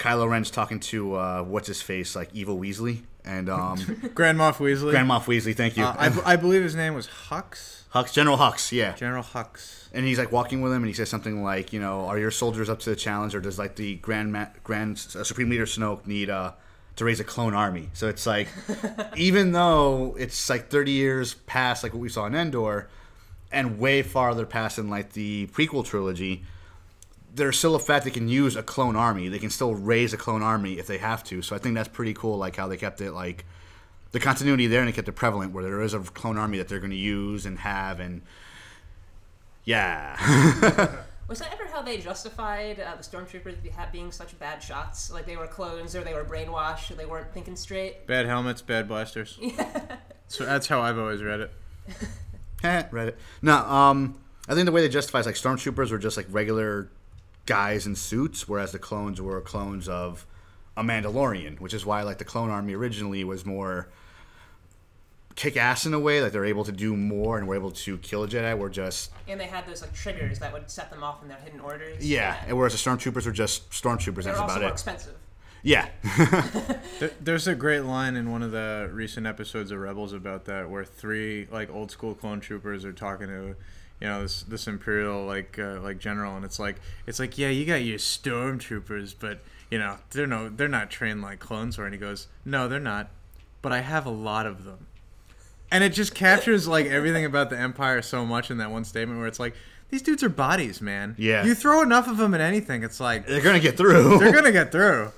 Kylo 0.00 0.28
Ren's 0.28 0.50
talking 0.50 0.80
to 0.80 1.14
uh, 1.14 1.42
what's 1.42 1.68
his 1.68 1.82
face 1.82 2.16
like 2.16 2.30
Evil 2.32 2.58
Weasley 2.58 3.02
and 3.24 3.48
um, 3.50 3.76
Grand 4.14 4.38
Moff 4.38 4.54
Weasley. 4.56 4.90
Grand 4.90 5.08
Moff 5.08 5.24
Weasley. 5.24 5.54
Thank 5.54 5.76
you. 5.76 5.84
Uh, 5.84 5.94
I, 5.98 6.08
b- 6.08 6.20
I 6.24 6.36
believe 6.36 6.62
his 6.62 6.74
name 6.74 6.94
was 6.94 7.06
Hux. 7.28 7.82
Hux, 7.94 8.12
General 8.12 8.38
Hux. 8.38 8.72
Yeah. 8.72 8.94
General 8.94 9.22
Hux. 9.22 9.88
and 9.92 10.06
he's 10.06 10.18
like 10.18 10.32
walking 10.32 10.62
with 10.62 10.72
him, 10.72 10.78
and 10.82 10.86
he 10.86 10.94
says 10.94 11.08
something 11.10 11.42
like, 11.42 11.72
you 11.72 11.80
know, 11.80 12.06
are 12.06 12.18
your 12.18 12.30
soldiers 12.30 12.68
up 12.70 12.78
to 12.80 12.90
the 12.90 12.96
challenge, 12.96 13.34
or 13.34 13.40
does 13.40 13.58
like 13.58 13.76
the 13.76 13.96
Grand 13.96 14.32
Ma- 14.32 14.46
Grand 14.64 14.94
uh, 15.14 15.22
Supreme 15.24 15.50
Leader 15.50 15.66
Snoke 15.66 16.06
need 16.06 16.30
uh, 16.30 16.52
to 16.96 17.04
raise 17.04 17.20
a 17.20 17.24
clone 17.24 17.52
army? 17.52 17.90
So 17.92 18.08
it's 18.08 18.26
like, 18.26 18.48
even 19.16 19.52
though 19.52 20.16
it's 20.18 20.48
like 20.48 20.70
30 20.70 20.92
years 20.92 21.34
past 21.34 21.82
like 21.82 21.92
what 21.92 22.00
we 22.00 22.08
saw 22.08 22.24
in 22.26 22.34
Endor, 22.34 22.88
and 23.52 23.78
way 23.78 24.02
farther 24.02 24.46
past 24.46 24.78
in 24.78 24.88
like 24.88 25.12
the 25.12 25.48
prequel 25.48 25.84
trilogy, 25.84 26.44
there's 27.34 27.58
still 27.58 27.74
a 27.74 27.78
fact 27.78 28.04
they 28.04 28.10
can 28.10 28.28
use 28.28 28.56
a 28.56 28.62
clone 28.62 28.96
army. 28.96 29.28
They 29.28 29.38
can 29.38 29.50
still 29.50 29.74
raise 29.74 30.12
a 30.12 30.16
clone 30.16 30.42
army 30.42 30.78
if 30.78 30.86
they 30.86 30.98
have 30.98 31.22
to. 31.24 31.42
So 31.42 31.54
I 31.54 31.58
think 31.58 31.74
that's 31.74 31.88
pretty 31.88 32.14
cool. 32.14 32.36
Like 32.38 32.56
how 32.56 32.68
they 32.68 32.76
kept 32.76 33.00
it 33.00 33.12
like 33.12 33.44
the 34.12 34.20
continuity 34.20 34.66
there 34.66 34.80
and 34.80 34.88
they 34.88 34.92
kept 34.92 35.08
it 35.08 35.12
prevalent 35.12 35.52
where 35.52 35.62
there 35.62 35.80
is 35.82 35.94
a 35.94 36.00
clone 36.00 36.38
army 36.38 36.58
that 36.58 36.68
they're 36.68 36.80
going 36.80 36.90
to 36.90 36.96
use 36.96 37.46
and 37.46 37.60
have 37.60 38.00
and 38.00 38.22
yeah. 39.64 40.16
Was 41.28 41.38
that 41.38 41.52
ever 41.52 41.66
how 41.66 41.80
they 41.80 41.98
justified 41.98 42.80
uh, 42.80 42.96
the 42.96 43.04
stormtroopers 43.04 43.56
being 43.92 44.10
such 44.10 44.36
bad 44.40 44.60
shots? 44.60 45.12
Like 45.12 45.26
they 45.26 45.36
were 45.36 45.46
clones, 45.46 45.94
or 45.94 46.02
they 46.02 46.12
were 46.12 46.24
brainwashed, 46.24 46.90
or 46.90 46.94
they 46.94 47.06
weren't 47.06 47.32
thinking 47.32 47.54
straight. 47.54 48.04
Bad 48.08 48.26
helmets, 48.26 48.62
bad 48.62 48.88
blasters. 48.88 49.38
Yeah. 49.40 49.96
so 50.26 50.44
that's 50.44 50.66
how 50.66 50.80
I've 50.80 50.98
always 50.98 51.22
read 51.22 51.40
it. 51.40 51.50
Eh, 52.62 52.82
read 52.90 53.08
it. 53.08 53.18
No, 53.40 53.56
um, 53.56 54.20
I 54.46 54.54
think 54.54 54.66
the 54.66 54.72
way 54.72 54.82
they 54.82 54.90
justify 54.90 55.20
is 55.20 55.24
like 55.24 55.34
stormtroopers 55.36 55.90
were 55.90 55.96
just 55.96 56.18
like 56.18 56.26
regular 56.28 56.90
guys 57.50 57.86
in 57.86 57.94
suits, 57.96 58.48
whereas 58.48 58.70
the 58.72 58.78
clones 58.78 59.20
were 59.20 59.40
clones 59.40 59.88
of 59.88 60.24
a 60.76 60.82
Mandalorian, 60.82 61.58
which 61.60 61.74
is 61.74 61.84
why 61.84 62.02
like 62.02 62.18
the 62.18 62.24
clone 62.24 62.48
army 62.50 62.74
originally 62.74 63.24
was 63.24 63.44
more 63.44 63.88
kick 65.36 65.56
ass 65.56 65.86
in 65.86 65.94
a 65.94 65.98
way, 65.98 66.20
like 66.22 66.32
they're 66.32 66.44
able 66.44 66.64
to 66.64 66.72
do 66.72 66.94
more 66.96 67.38
and 67.38 67.46
were 67.48 67.54
able 67.54 67.70
to 67.70 67.96
kill 67.98 68.22
a 68.24 68.28
Jedi. 68.28 68.56
Were 68.58 68.68
just 68.70 69.10
And 69.28 69.40
they 69.40 69.46
had 69.46 69.66
those 69.66 69.80
like 69.82 69.92
triggers 69.94 70.38
that 70.38 70.52
would 70.52 70.70
set 70.70 70.90
them 70.90 71.02
off 71.02 71.22
in 71.22 71.28
their 71.28 71.38
hidden 71.38 71.60
orders. 71.60 72.06
yeah, 72.08 72.42
and 72.46 72.56
whereas 72.56 72.72
the 72.72 72.78
stormtroopers 72.90 73.26
were 73.26 73.32
just 73.32 73.70
stormtroopers. 73.70 74.24
They're 74.24 74.34
That's 74.34 74.40
also 74.40 74.44
about 74.54 74.60
more 74.60 74.68
it. 74.70 74.72
expensive. 74.72 75.14
Yeah, 75.62 75.88
There, 77.00 77.10
there's 77.20 77.46
a 77.46 77.54
great 77.54 77.80
line 77.84 78.16
in 78.16 78.30
one 78.32 78.42
of 78.42 78.50
the 78.50 78.88
recent 78.92 79.26
episodes 79.26 79.70
of 79.70 79.78
Rebels 79.78 80.12
about 80.14 80.46
that, 80.46 80.70
where 80.70 80.84
three 80.84 81.48
like 81.50 81.68
old 81.70 81.90
school 81.90 82.14
clone 82.14 82.40
troopers 82.40 82.84
are 82.86 82.92
talking 82.94 83.26
to, 83.28 83.56
you 84.00 84.08
know, 84.08 84.22
this 84.22 84.42
this 84.44 84.66
imperial 84.66 85.24
like 85.24 85.58
uh, 85.58 85.80
like 85.80 85.98
general, 85.98 86.36
and 86.36 86.44
it's 86.44 86.58
like 86.58 86.76
it's 87.06 87.18
like 87.18 87.36
yeah, 87.38 87.48
you 87.48 87.64
got 87.66 87.82
your 87.84 87.98
stormtroopers, 87.98 89.14
but 89.18 89.40
you 89.70 89.78
know 89.78 89.98
they're 90.10 90.26
no 90.26 90.48
they're 90.48 90.68
not 90.68 90.90
trained 90.90 91.22
like 91.22 91.38
clones, 91.38 91.78
or 91.78 91.84
and 91.84 91.94
he 91.94 92.00
goes, 92.00 92.28
no, 92.44 92.66
they're 92.68 92.80
not, 92.80 93.10
but 93.62 93.72
I 93.72 93.80
have 93.80 94.06
a 94.06 94.10
lot 94.10 94.46
of 94.46 94.64
them, 94.64 94.86
and 95.70 95.84
it 95.84 95.90
just 95.90 96.14
captures 96.14 96.66
like 96.66 96.86
everything 96.86 97.24
about 97.24 97.50
the 97.50 97.58
empire 97.58 98.00
so 98.02 98.24
much 98.24 98.50
in 98.50 98.58
that 98.58 98.70
one 98.70 98.84
statement, 98.84 99.18
where 99.18 99.28
it's 99.28 99.40
like 99.40 99.54
these 99.90 100.02
dudes 100.02 100.22
are 100.22 100.28
bodies, 100.28 100.80
man. 100.80 101.14
Yeah. 101.18 101.44
you 101.44 101.54
throw 101.54 101.82
enough 101.82 102.08
of 102.08 102.16
them 102.16 102.32
in 102.32 102.40
anything, 102.40 102.82
it's 102.82 103.00
like 103.00 103.26
they're 103.26 103.42
gonna 103.42 103.60
get 103.60 103.76
through. 103.76 104.18
they're 104.20 104.32
gonna 104.32 104.52
get 104.52 104.72
through. 104.72 105.12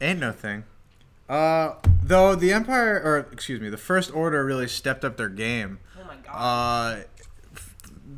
Ain't 0.00 0.20
no 0.20 0.32
thing. 0.32 0.64
Uh, 1.28 1.74
though 2.02 2.34
the 2.34 2.52
Empire, 2.52 3.02
or 3.04 3.26
excuse 3.32 3.60
me, 3.60 3.68
the 3.68 3.76
First 3.76 4.14
Order 4.14 4.44
really 4.44 4.68
stepped 4.68 5.04
up 5.04 5.16
their 5.16 5.28
game. 5.28 5.78
Oh 6.00 6.04
my 6.06 6.14
god. 6.24 6.32
Uh, 6.32 7.00
f- 7.00 7.17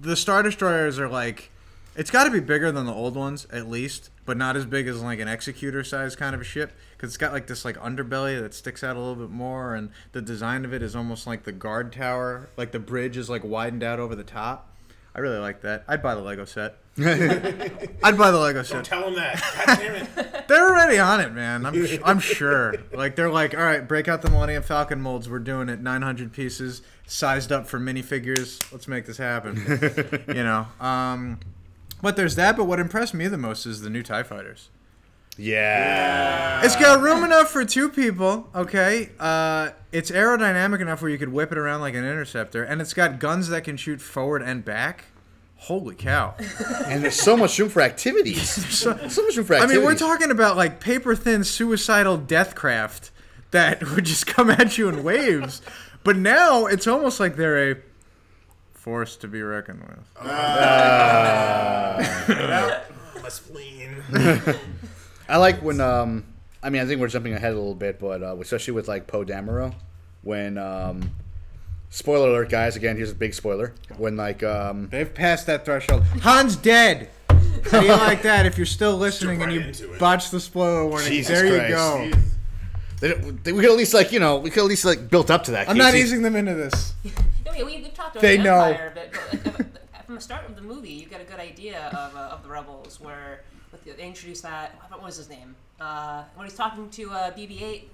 the 0.01 0.17
Star 0.17 0.43
Destroyers 0.43 0.99
are 0.99 1.09
like, 1.09 1.51
it's 1.95 2.11
got 2.11 2.25
to 2.25 2.31
be 2.31 2.41
bigger 2.41 2.73
than 2.73 2.87
the 2.87 2.93
old 2.93 3.17
ones 3.17 3.47
at 3.53 3.69
least, 3.69 4.11
but 4.25 4.37
not 4.37 4.57
as 4.57 4.65
big 4.65 4.87
as 4.87 5.03
like 5.03 5.19
an 5.19 5.29
Executor 5.29 5.85
size 5.85 6.17
kind 6.17 6.35
of 6.35 6.41
a 6.41 6.45
ship 6.45 6.73
because 6.97 7.11
it's 7.11 7.17
got 7.17 7.33
like 7.33 7.47
this 7.47 7.65
like 7.65 7.77
underbelly 7.77 8.41
that 8.41 8.55
sticks 8.55 8.83
out 8.83 8.97
a 8.97 8.99
little 8.99 9.17
bit 9.17 9.31
more, 9.31 9.75
and 9.75 9.91
the 10.13 10.23
design 10.23 10.65
of 10.65 10.73
it 10.73 10.83
is 10.83 10.97
almost 10.97 11.27
like 11.27 11.43
the 11.43 11.53
guard 11.53 11.93
tower, 11.93 12.49
like 12.57 12.73
the 12.73 12.79
bridge 12.79 13.17
is 13.17 13.29
like 13.29 13.45
widened 13.45 13.83
out 13.83 14.01
over 14.01 14.15
the 14.15 14.25
top. 14.25 14.70
I 15.15 15.21
really 15.21 15.39
like 15.39 15.63
that. 15.63 15.85
I'd 15.89 16.03
buy 16.03 16.15
the 16.15 16.21
Lego 16.21 16.45
set. 16.45 16.77
I'd 16.99 18.17
buy 18.17 18.31
the 18.31 18.39
Lego 18.39 18.63
set. 18.63 18.75
Don't 18.75 18.87
tell 18.87 19.03
them 19.03 19.15
that. 19.15 19.43
God 19.67 19.79
damn 19.79 19.95
it. 19.97 20.09
They're 20.49 20.69
already 20.69 20.99
on 20.99 21.21
it, 21.21 21.33
man. 21.33 21.67
I'm, 21.67 21.75
I'm 22.05 22.19
sure. 22.19 22.75
Like 22.93 23.17
they're 23.17 23.31
like, 23.31 23.55
all 23.55 23.63
right, 23.63 23.87
break 23.87 24.09
out 24.09 24.23
the 24.23 24.31
Millennium 24.31 24.63
Falcon 24.63 25.01
molds. 25.01 25.29
We're 25.29 25.39
doing 25.39 25.69
it, 25.69 25.81
900 25.81 26.33
pieces, 26.33 26.83
sized 27.07 27.53
up 27.53 27.69
for 27.69 27.79
minifigures. 27.79 28.71
Let's 28.73 28.89
make 28.89 29.07
this 29.07 29.19
happen. 29.19 29.57
you 30.29 30.43
know. 30.43 30.67
Um, 30.81 31.39
but 32.03 32.17
there's 32.17 32.35
that. 32.35 32.57
But 32.57 32.65
what 32.65 32.81
impressed 32.81 33.15
me 33.15 33.29
the 33.29 33.39
most 33.39 33.65
is 33.65 33.83
the 33.83 33.91
new 33.91 34.03
Tie 34.03 34.25
Fighters. 34.25 34.71
Yeah. 35.37 36.63
It's 36.65 36.77
got 36.77 37.01
room 37.01 37.25
enough 37.25 37.51
for 37.51 37.65
two 37.65 37.89
people. 37.89 38.49
Okay. 38.55 39.11
Uh, 39.19 39.71
it's 39.93 40.11
aerodynamic 40.11 40.81
enough 40.81 41.03
where 41.03 41.11
you 41.11 41.19
could 41.19 41.33
whip 41.33 41.53
it 41.53 41.59
around 41.59 41.81
like 41.81 41.95
an 41.95 42.05
interceptor, 42.05 42.63
and 42.63 42.81
it's 42.81 42.95
got 42.95 43.19
guns 43.19 43.49
that 43.49 43.65
can 43.65 43.77
shoot 43.77 44.01
forward 44.01 44.43
and 44.43 44.65
back. 44.65 45.07
Holy 45.57 45.95
cow! 45.95 46.35
and 46.87 47.05
there's 47.05 47.21
so 47.21 47.37
much 47.37 47.59
room 47.59 47.69
for 47.69 47.83
activities. 47.83 48.49
so, 48.79 48.97
so 49.09 49.23
much 49.23 49.37
room 49.37 49.45
for 49.45 49.55
activities. 49.55 49.77
I 49.77 49.81
mean, 49.81 49.85
we're 49.85 49.95
talking 49.95 50.31
about 50.31 50.57
like 50.57 50.81
paper 50.81 51.15
thin 51.15 51.45
suicidal 51.45 52.17
deathcraft 52.19 53.11
that 53.51 53.83
would 53.95 54.05
just 54.05 54.27
come 54.27 54.49
at 54.51 54.79
you 54.79 54.89
in 54.89 55.03
waves. 55.03 55.61
But 56.03 56.17
now 56.17 56.65
it's 56.67 56.87
almost 56.87 57.21
like 57.21 57.37
they're 57.37 57.73
a 57.73 57.77
force 58.73 59.17
to 59.17 59.29
be 59.29 59.43
reckoned 59.43 59.83
with. 59.83 60.25
My 63.23 63.29
spleen. 63.29 64.03
I 65.31 65.37
like 65.39 65.63
when 65.63 65.81
um 65.81 66.25
I 66.63 66.71
mean 66.71 66.83
I 66.83 66.87
think 66.87 67.01
we're 67.01 67.09
jumping 67.09 67.33
ahead 67.35 67.53
a 67.53 67.57
little 67.57 67.75
bit, 67.75 67.99
but 67.99 68.23
uh, 68.23 68.37
especially 68.41 68.75
with 68.75 68.89
like 68.89 69.07
Poe 69.07 69.25
Dameron 69.25 69.75
when 70.23 70.59
um 70.59 71.11
spoiler 71.89 72.29
alert 72.29 72.51
guys 72.51 72.77
again 72.77 72.97
here's 72.97 73.11
a 73.11 73.15
big 73.15 73.35
spoiler 73.35 73.73
when 73.97 74.17
like 74.17 74.43
um 74.43 74.89
They've 74.91 75.13
passed 75.13 75.47
that 75.47 75.65
threshold. 75.65 76.03
Han's 76.23 76.57
dead. 76.57 77.09
How 77.71 77.81
do 77.81 77.87
you 77.87 77.93
like 77.97 78.23
that? 78.23 78.47
If 78.47 78.57
you're 78.57 78.67
still 78.67 78.97
listening 78.97 79.43
and 79.43 79.53
right 79.53 79.55
you 79.55 79.61
into 79.69 79.93
it. 79.93 79.99
botch 79.99 80.31
the 80.31 80.41
spoiler 80.41 80.87
warning, 80.87 81.09
Jesus 81.09 81.39
there 81.41 81.47
you 81.47 81.75
Christ. 81.75 81.75
go. 81.75 82.11
They, 83.01 83.13
they, 83.15 83.53
we 83.53 83.63
could 83.63 83.71
at 83.71 83.77
least 83.79 83.95
like 83.95 84.13
you 84.13 84.21
know 84.21 84.37
we 84.37 84.51
could 84.51 84.61
at 84.61 84.67
least 84.67 84.85
like 84.85 85.09
built 85.09 85.31
up 85.31 85.45
to 85.45 85.53
that. 85.53 85.69
I'm 85.71 85.79
not 85.79 85.93
Casey. 85.93 86.05
easing 86.05 86.23
them 86.23 86.37
into 86.37 86.55
this. 86.55 86.93
No, 87.47 87.65
we, 87.67 87.79
we've 87.79 87.93
talked 87.95 88.15
about 88.17 88.23
They 88.23 88.37
the 88.37 88.43
know. 88.45 88.63
Empire, 88.65 88.93
but, 88.95 89.43
but 89.43 89.59
like, 89.59 90.05
from 90.07 90.15
the 90.15 90.21
start 90.21 90.49
of 90.49 90.55
the 90.55 90.63
movie, 90.63 90.93
you 90.93 91.07
get 91.07 91.21
a 91.21 91.25
good 91.25 91.41
idea 91.41 91.89
of, 91.89 92.15
uh, 92.15 92.29
of 92.33 92.43
the 92.45 92.49
rebels, 92.49 93.01
where 93.01 93.43
with 93.85 93.97
the, 93.97 94.03
they 94.03 94.09
introduce 94.09 94.41
that 94.43 94.75
what 94.89 95.03
was 95.03 95.17
his 95.17 95.29
name? 95.29 95.55
Uh, 95.81 96.25
when 96.35 96.47
he's 96.47 96.57
talking 96.57 96.91
to 96.91 97.11
uh, 97.11 97.31
BB-8, 97.33 97.85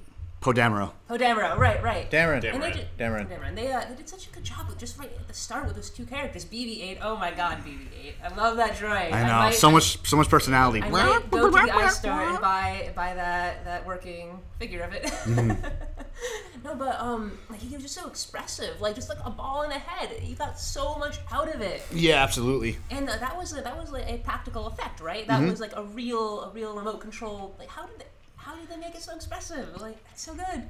Poe 0.46 0.52
Dameron. 0.52 0.92
Oh, 1.10 1.16
Dameron, 1.18 1.58
right, 1.58 1.82
right. 1.82 2.08
Dameron. 2.08 2.44
And 2.54 2.62
they 2.62 2.70
Dameron. 2.70 2.72
did, 2.74 2.86
Dameron. 2.98 3.28
Dameron. 3.28 3.54
They, 3.56 3.72
uh, 3.72 3.80
they 3.88 3.96
did 3.96 4.08
such 4.08 4.28
a 4.28 4.30
good 4.30 4.44
job 4.44 4.68
with 4.68 4.78
just 4.78 4.96
right 4.96 5.10
at 5.12 5.26
the 5.26 5.34
start 5.34 5.66
with 5.66 5.74
those 5.74 5.90
two 5.90 6.06
characters, 6.06 6.44
BB-8. 6.44 6.98
Oh 7.02 7.16
my 7.16 7.32
God, 7.32 7.58
BB-8. 7.64 8.12
I 8.24 8.36
love 8.36 8.56
that 8.58 8.74
droid. 8.76 9.12
I 9.12 9.22
know 9.26 9.32
might- 9.34 9.54
so 9.54 9.72
much 9.72 9.98
so 10.08 10.16
much 10.16 10.28
personality. 10.28 10.82
I 10.84 10.88
might 10.88 11.28
go 11.32 11.46
to 11.46 11.50
the 11.50 11.58
iStore 11.58 12.28
and 12.30 12.40
buy 12.40 12.92
buy 12.94 13.14
that 13.14 13.64
that 13.64 13.84
working 13.84 14.38
figure 14.60 14.82
of 14.82 14.92
it. 14.92 15.02
Mm-hmm. 15.06 15.66
no, 16.64 16.76
but 16.76 16.98
um, 17.00 17.36
like 17.50 17.58
he 17.60 17.74
was 17.74 17.82
just 17.82 17.94
so 17.96 18.06
expressive, 18.06 18.80
like 18.80 18.94
just 18.94 19.08
like 19.08 19.18
a 19.24 19.30
ball 19.30 19.62
in 19.62 19.72
a 19.72 19.78
head. 19.80 20.10
You 20.22 20.36
got 20.36 20.60
so 20.60 20.94
much 20.96 21.18
out 21.32 21.52
of 21.52 21.60
it, 21.60 21.82
Yeah, 21.92 22.22
absolutely. 22.22 22.78
and 22.90 23.08
uh, 23.10 23.16
that 23.18 23.36
was 23.36 23.52
a, 23.56 23.62
that 23.62 23.76
was 23.76 23.90
like 23.90 24.06
a 24.08 24.18
practical 24.18 24.68
effect, 24.68 25.00
right? 25.00 25.26
That 25.26 25.40
Mm-hmm. 25.40 25.50
was 25.50 25.60
like 25.60 25.74
a 25.76 25.82
real 25.82 26.42
a 26.42 26.50
real 26.52 26.76
remote 26.76 27.00
control. 27.00 27.56
Like 27.58 27.68
how 27.68 27.84
did 27.86 27.98
they, 27.98 28.04
how 28.46 28.54
did 28.54 28.68
they 28.68 28.76
make 28.76 28.94
it 28.94 29.02
so 29.02 29.12
expressive? 29.14 29.80
Like 29.80 29.98
it's 30.12 30.22
so 30.22 30.32
good. 30.34 30.62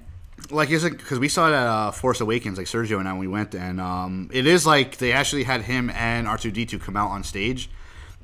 like 0.50 0.70
is 0.70 0.84
it 0.84 0.96
because 0.96 1.18
we 1.18 1.28
saw 1.28 1.48
it 1.48 1.52
at 1.52 1.66
uh, 1.66 1.90
Force 1.90 2.20
Awakens, 2.20 2.56
like 2.56 2.66
Sergio 2.66 2.98
and 2.98 3.06
I, 3.08 3.12
when 3.12 3.20
we 3.20 3.28
went, 3.28 3.54
and 3.54 3.80
um, 3.80 4.30
it 4.32 4.46
is 4.46 4.66
like 4.66 4.96
they 4.96 5.12
actually 5.12 5.44
had 5.44 5.62
him 5.62 5.90
and 5.90 6.26
R 6.26 6.38
two 6.38 6.50
D 6.50 6.64
two 6.64 6.78
come 6.78 6.96
out 6.96 7.10
on 7.10 7.22
stage, 7.22 7.68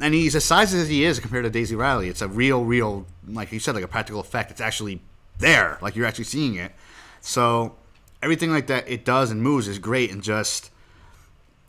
and 0.01 0.15
he's 0.15 0.35
as 0.35 0.45
size 0.45 0.73
as 0.73 0.89
he 0.89 1.05
is 1.05 1.21
compared 1.21 1.45
to 1.45 1.51
Daisy 1.51 1.77
Ridley. 1.77 2.09
It's 2.09 2.23
a 2.23 2.29
real, 2.29 2.65
real, 2.65 3.07
like 3.29 3.53
you 3.53 3.61
said, 3.61 3.75
like 3.75 3.85
a 3.85 3.89
practical 3.89 4.21
effect. 4.21 4.51
It's 4.51 4.61
actually 4.61 5.01
there, 5.39 5.79
like 5.83 5.97
you're 5.97 6.07
actually 6.07 6.25
seeing 6.25 6.55
it. 6.55 6.73
So 7.21 7.77
everything 8.23 8.51
like 8.51 8.69
that 8.69 8.89
it 8.89 9.05
does 9.05 9.31
and 9.31 9.43
moves 9.43 9.69
is 9.69 9.79
great, 9.79 10.11
and 10.11 10.23
just 10.23 10.71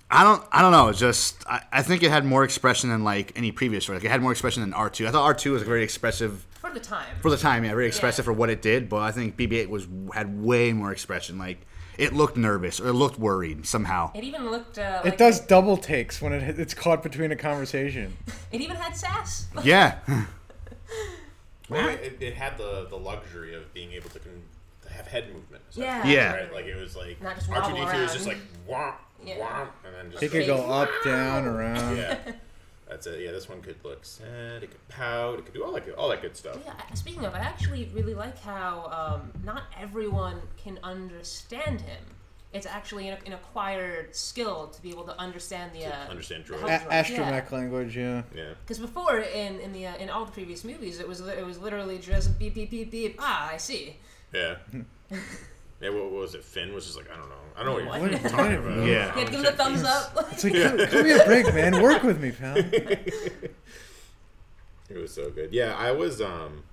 I 0.09 0.23
don't, 0.23 0.43
I 0.51 0.61
don't 0.61 0.71
know. 0.71 0.89
It's 0.89 0.99
just 0.99 1.45
I, 1.47 1.63
I 1.71 1.81
think 1.81 2.03
it 2.03 2.11
had 2.11 2.23
more 2.23 2.43
expression 2.43 2.89
than 2.89 3.03
like 3.03 3.33
any 3.35 3.51
previous. 3.51 3.89
Like 3.89 4.05
it 4.05 4.11
had 4.11 4.21
more 4.21 4.31
expression 4.31 4.61
than 4.61 4.73
R 4.73 4.89
two. 4.89 5.07
I 5.07 5.11
thought 5.11 5.23
R 5.23 5.33
two 5.33 5.51
was 5.51 5.61
a 5.61 5.65
very 5.65 5.83
expressive 5.83 6.45
the 6.73 6.79
time. 6.79 7.15
for 7.21 7.29
the 7.31 7.37
time, 7.37 7.63
yeah, 7.63 7.71
very 7.71 7.87
expressive 7.87 8.23
Yeah. 8.23 8.27
for 8.27 8.33
what 8.33 8.49
it 8.49 8.61
did. 8.61 8.89
But 8.89 8.97
I 9.01 9.11
think 9.11 9.37
BB-8 9.37 9.69
was 9.69 9.87
had 10.13 10.41
way 10.41 10.73
more 10.73 10.91
expression. 10.91 11.37
Like 11.37 11.59
it 11.97 12.13
looked 12.13 12.37
nervous 12.37 12.79
or 12.79 12.87
it 12.89 12.93
looked 12.93 13.19
worried 13.19 13.65
somehow. 13.65 14.11
it 14.15 14.23
even 14.23 14.49
looked. 14.49 14.77
Uh, 14.79 15.01
like 15.03 15.13
It 15.13 15.17
does 15.19 15.39
double 15.39 15.77
takes 15.77 16.21
when 16.21 16.33
it, 16.33 16.59
it's 16.59 16.73
caught 16.73 17.03
between 17.03 17.31
a 17.31 17.35
conversation. 17.35 18.17
It 18.51 18.61
even 18.61 18.75
had 18.75 18.95
sass. 18.95 19.47
Yeah, 19.63 19.99
Well, 21.69 21.89
it, 21.89 22.17
it 22.19 22.33
had 22.35 22.57
the, 22.57 22.85
the 22.89 22.97
luxury 22.97 23.55
of 23.55 23.73
being 23.73 23.93
able 23.93 24.09
to, 24.11 24.19
con- 24.19 24.43
have 24.91 25.07
head 25.07 25.33
movement. 25.33 25.63
Yeah. 25.71 26.05
Yeah. 26.05 26.33
Right? 26.35 26.53
Like 26.53 26.65
it 26.65 26.75
was 26.75 26.95
like 26.95 27.21
Not 27.21 27.35
just 27.35 27.49
R2D2 27.49 27.73
wobble 27.83 28.01
was 28.01 28.13
just 28.13 28.27
like 28.27 28.37
womp, 28.69 28.95
Yeah. 29.25 29.35
womp, 29.37 29.69
and 29.85 29.95
then 29.95 30.11
just 30.11 30.21
It 30.23 30.31
could 30.31 30.45
go 30.45 30.57
up, 30.69 30.89
down, 31.05 31.45
around. 31.45 31.97
yeah. 31.97 32.19
That's 32.93 33.07
it. 33.07 33.21
Yeah, 33.21 33.31
this 33.31 33.49
one 33.49 33.59
could 33.59 33.77
look 33.83 34.05
sad. 34.05 34.61
It 34.61 34.69
could 34.69 34.87
pout. 34.87 35.39
It 35.39 35.45
could 35.45 35.55
do 35.55 35.63
all 35.63 35.73
that 35.73 35.83
good, 35.83 35.95
all 35.95 36.09
that 36.09 36.21
good 36.21 36.37
stuff. 36.37 36.59
Yeah, 36.63 36.73
speaking 36.93 37.25
of, 37.25 37.33
I 37.33 37.39
actually 37.39 37.89
really 37.91 38.13
like 38.13 38.37
how 38.37 39.19
um, 39.19 39.31
not 39.43 39.63
everyone 39.81 40.39
can 40.63 40.77
understand 40.83 41.81
him. 41.81 42.03
It's 42.53 42.67
actually 42.67 43.07
an, 43.09 43.17
an 43.25 43.33
acquired 43.33 44.15
skill 44.15 44.67
to 44.67 44.79
be 44.79 44.91
able 44.91 45.05
to 45.05 45.19
understand 45.19 45.71
the. 45.73 45.85
Uh, 45.85 46.07
understand 46.07 46.45
the 46.45 46.53
droids. 46.53 46.61
A- 46.61 46.65
droids, 46.65 46.85
yeah. 46.85 47.03
astromech 47.03 47.51
language, 47.51 47.97
yeah. 47.97 48.21
Yeah. 48.35 48.53
Because 48.61 48.77
before, 48.77 49.17
in 49.17 49.59
in 49.59 49.73
the 49.73 49.87
uh, 49.87 49.95
in 49.97 50.11
all 50.11 50.25
the 50.25 50.31
previous 50.31 50.63
movies, 50.63 50.99
it 50.99 51.07
was 51.07 51.19
it 51.21 51.43
was 51.43 51.57
literally 51.57 51.97
just 51.97 52.37
beep 52.37 52.53
beep 52.53 52.69
beep 52.69 52.91
beep. 52.91 53.15
Ah, 53.17 53.49
I 53.49 53.57
see. 53.57 53.95
Yeah. 54.31 54.57
yeah. 55.83 55.89
What, 55.89 56.05
what 56.05 56.21
was 56.21 56.35
it? 56.35 56.43
Finn 56.43 56.73
was 56.73 56.85
just 56.85 56.97
like 56.97 57.11
I 57.11 57.15
don't 57.17 57.29
know. 57.29 57.35
I 57.55 57.63
don't 57.63 57.83
know 57.83 57.89
what, 57.89 58.01
What? 58.01 58.11
you're 58.11 58.29
talking 58.31 58.55
about. 58.55 58.85
Yeah. 58.87 59.15
Yeah, 59.15 59.23
give 59.25 59.29
him 59.29 59.43
the 59.43 59.51
thumbs 59.51 59.83
up. 59.83 60.27
It's 60.31 60.43
like, 60.43 60.53
give, 60.53 60.77
give 60.91 61.03
me 61.05 61.11
a 61.11 61.25
break, 61.25 61.53
man. 61.53 61.81
Work 61.81 62.03
with 62.03 62.19
me, 62.21 62.31
pal. 62.31 62.57
It 64.89 64.97
was 64.97 65.13
so 65.13 65.29
good. 65.31 65.53
Yeah, 65.53 65.75
I 65.77 65.91
was 65.91 66.21
um 66.21 66.63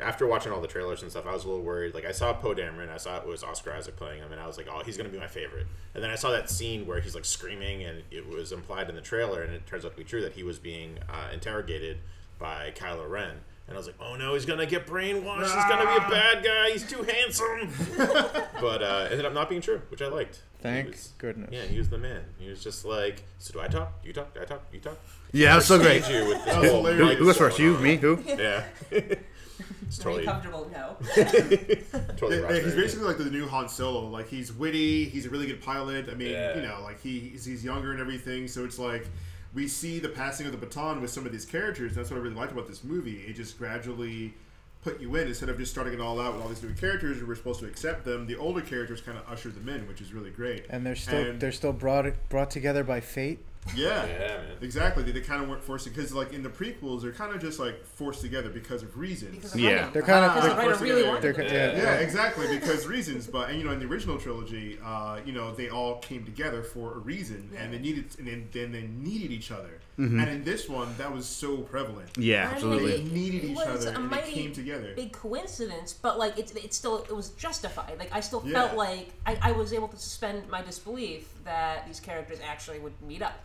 after 0.00 0.26
watching 0.26 0.50
all 0.52 0.60
the 0.60 0.66
trailers 0.66 1.02
and 1.02 1.10
stuff, 1.10 1.26
I 1.26 1.32
was 1.32 1.44
a 1.44 1.48
little 1.48 1.62
worried. 1.62 1.94
Like 1.94 2.04
I 2.04 2.10
saw 2.12 2.32
Poe 2.32 2.54
Dameron, 2.54 2.88
I 2.88 2.96
saw 2.96 3.18
it 3.18 3.26
was 3.26 3.44
Oscar 3.44 3.72
Isaac 3.72 3.94
playing 3.96 4.20
him, 4.20 4.32
and 4.32 4.40
I 4.40 4.46
was 4.46 4.56
like, 4.56 4.66
oh, 4.68 4.82
he's 4.84 4.96
gonna 4.96 5.08
be 5.10 5.18
my 5.18 5.28
favorite. 5.28 5.66
And 5.94 6.02
then 6.02 6.10
I 6.10 6.16
saw 6.16 6.30
that 6.32 6.50
scene 6.50 6.86
where 6.86 7.00
he's 7.00 7.14
like 7.14 7.24
screaming, 7.24 7.84
and 7.84 8.02
it 8.10 8.26
was 8.28 8.50
implied 8.52 8.88
in 8.88 8.94
the 8.96 9.00
trailer, 9.00 9.42
and 9.42 9.52
it 9.54 9.66
turns 9.66 9.84
out 9.84 9.92
to 9.92 9.96
be 9.96 10.04
true 10.04 10.22
that 10.22 10.32
he 10.32 10.42
was 10.42 10.58
being 10.58 10.98
uh, 11.08 11.28
interrogated 11.32 11.98
by 12.38 12.72
Kylo 12.74 13.08
Ren. 13.08 13.42
And 13.72 13.78
I 13.78 13.80
was 13.80 13.86
like, 13.86 13.96
oh 14.00 14.16
no, 14.16 14.34
he's 14.34 14.44
gonna 14.44 14.66
get 14.66 14.86
brainwashed. 14.86 15.44
He's 15.44 15.64
gonna 15.64 15.86
be 15.86 15.96
a 16.04 16.10
bad 16.10 16.44
guy. 16.44 16.72
He's 16.72 16.86
too 16.86 17.02
handsome. 17.02 17.70
but 18.60 18.82
uh, 18.82 19.08
ended 19.10 19.24
up 19.24 19.32
not 19.32 19.48
being 19.48 19.62
true, 19.62 19.80
which 19.88 20.02
I 20.02 20.08
liked. 20.08 20.42
He 20.58 20.62
Thank 20.62 20.88
was- 20.90 21.12
goodness. 21.16 21.48
Yeah, 21.50 21.62
he 21.62 21.78
was 21.78 21.88
the 21.88 21.96
man. 21.96 22.22
He 22.38 22.50
was 22.50 22.62
just 22.62 22.84
like, 22.84 23.22
so 23.38 23.54
do 23.54 23.60
I 23.60 23.68
talk? 23.68 23.94
You 24.04 24.12
talk? 24.12 24.34
Do 24.34 24.42
I 24.42 24.44
talk? 24.44 24.62
You 24.74 24.80
talk? 24.80 24.98
yeah, 25.32 25.48
that 25.50 25.56
was 25.56 25.64
so 25.66 25.78
great. 25.78 26.06
You 26.06 26.26
with 26.28 26.44
this 26.44 26.54
whole 26.54 26.84
hilarious. 26.84 27.08
mic 27.08 27.18
Who 27.18 27.24
goes 27.24 27.36
first? 27.38 27.58
You, 27.58 27.76
on. 27.76 27.82
me, 27.82 27.96
who? 27.96 28.22
Yeah. 28.26 28.64
it's 28.90 29.96
totally, 29.98 30.24
comfortable. 30.24 30.70
No. 30.70 30.96
totally 31.14 32.36
Yeah, 32.36 32.42
rocked 32.42 32.54
he's 32.64 32.74
basically 32.74 33.06
like 33.06 33.16
the 33.16 33.24
new 33.30 33.46
Han 33.48 33.70
Solo. 33.70 34.06
Like 34.08 34.28
he's 34.28 34.52
witty, 34.52 35.06
he's 35.06 35.24
a 35.24 35.30
really 35.30 35.46
good 35.46 35.62
pilot. 35.62 36.10
I 36.10 36.14
mean, 36.14 36.32
Yeah. 36.32 36.56
you 36.56 36.62
know, 36.62 36.80
like 36.82 37.00
he, 37.00 37.20
he's, 37.20 37.46
he's 37.46 37.64
younger 37.64 37.90
and 37.92 38.00
everything. 38.00 38.48
So 38.48 38.64
it's 38.66 38.78
like 38.78 39.06
we 39.54 39.68
see 39.68 39.98
the 39.98 40.08
passing 40.08 40.46
of 40.46 40.52
the 40.52 40.58
baton 40.58 41.00
with 41.00 41.10
some 41.10 41.26
of 41.26 41.32
these 41.32 41.44
characters. 41.44 41.94
That's 41.94 42.10
what 42.10 42.16
I 42.18 42.20
really 42.22 42.34
liked 42.34 42.52
about 42.52 42.66
this 42.68 42.82
movie. 42.84 43.18
It 43.26 43.34
just 43.34 43.58
gradually 43.58 44.34
put 44.82 45.00
you 45.00 45.14
in 45.16 45.28
instead 45.28 45.48
of 45.48 45.58
just 45.58 45.70
starting 45.70 45.92
it 45.92 46.00
all 46.00 46.20
out 46.20 46.34
with 46.34 46.42
all 46.42 46.48
these 46.48 46.62
new 46.62 46.72
characters 46.74 47.18
and 47.18 47.28
we're 47.28 47.34
supposed 47.36 47.60
to 47.60 47.66
accept 47.66 48.04
them. 48.04 48.26
The 48.26 48.36
older 48.36 48.60
characters 48.62 49.00
kind 49.00 49.16
of 49.16 49.24
usher 49.28 49.50
them 49.50 49.68
in, 49.68 49.86
which 49.86 50.00
is 50.00 50.12
really 50.12 50.30
great. 50.30 50.64
And 50.70 50.84
they're 50.84 50.96
still 50.96 51.22
And- 51.30 51.40
they're 51.40 51.52
still 51.52 51.72
brought 51.72 52.06
brought 52.28 52.50
together 52.50 52.82
by 52.82 53.00
fate. 53.00 53.44
Yeah. 53.76 54.04
Yeah, 54.06 54.18
man. 54.18 54.40
Exactly. 54.60 55.02
They, 55.04 55.12
they 55.12 55.20
kind 55.20 55.42
of 55.42 55.48
weren't 55.48 55.62
forced 55.62 55.86
because, 55.86 56.12
like 56.12 56.32
in 56.32 56.42
the 56.42 56.48
prequels, 56.48 57.02
they're 57.02 57.12
kind 57.12 57.34
of 57.34 57.40
just 57.40 57.58
like 57.58 57.84
forced 57.86 58.20
together 58.20 58.50
because 58.50 58.82
of 58.82 58.96
reasons. 58.98 59.36
Because 59.36 59.54
of 59.54 59.60
Yeah. 59.60 59.70
writing. 59.76 59.92
They're 59.92 60.02
kinda- 60.02 60.28
Because 60.28 60.42
they're 60.44 60.54
the 60.56 60.62
forced 60.62 60.80
really 60.80 60.94
together. 61.02 61.08
wanted 61.08 61.22
They're 61.36 61.44
it. 61.44 61.48
ki- 61.48 61.54
yeah, 61.54 61.72
Yeah, 61.72 61.82
yeah. 61.82 61.94
exactly. 62.00 62.48
Because 62.48 62.86
reasons, 62.86 63.26
but 63.28 63.48
and 63.50 63.58
you 63.58 63.64
know, 63.64 63.70
in 63.72 63.78
the 63.78 63.86
original 63.86 64.18
trilogy, 64.18 64.78
uh, 64.84 65.20
you 65.24 65.32
know, 65.32 65.54
they 65.54 65.68
all 65.70 65.98
came 66.00 66.24
together 66.24 66.62
for 66.62 66.94
a 66.94 66.98
reason, 66.98 67.50
and 67.56 67.72
they 67.72 67.78
needed, 67.78 68.06
and 68.18 68.26
then, 68.26 68.48
then 68.52 68.72
they 68.72 68.82
needed 68.82 69.30
each 69.30 69.50
other. 69.52 69.80
And 69.98 70.20
in 70.28 70.42
this 70.42 70.68
one, 70.68 70.92
that 70.98 71.12
was 71.14 71.26
so 71.26 71.58
prevalent. 71.58 72.08
Yeah, 72.18 72.48
I 72.50 72.54
absolutely. 72.54 72.96
They 72.96 73.04
needed 73.04 73.44
each 73.44 73.58
other, 73.58 73.90
a 73.90 73.92
and 73.94 74.04
they 74.10 74.16
mighty 74.16 74.32
came 74.32 74.52
together. 74.52 74.92
Big 74.96 75.12
coincidence, 75.12 75.92
but 75.92 76.18
like 76.18 76.36
it's 76.36 76.50
it's 76.52 76.76
still 76.76 77.04
it 77.04 77.14
was 77.14 77.28
justified. 77.30 77.96
Like 78.00 78.08
I 78.12 78.18
still 78.18 78.42
Yeah. 78.44 78.52
felt 78.64 78.76
like 78.76 79.10
I, 79.26 79.38
I 79.40 79.52
was 79.52 79.72
able 79.72 79.86
to 79.88 79.96
suspend 79.96 80.48
my 80.48 80.60
disbelief 80.62 81.28
that 81.44 81.86
these 81.86 82.00
characters 82.00 82.38
actually 82.44 82.80
would 82.80 83.00
meet 83.00 83.22
up. 83.22 83.38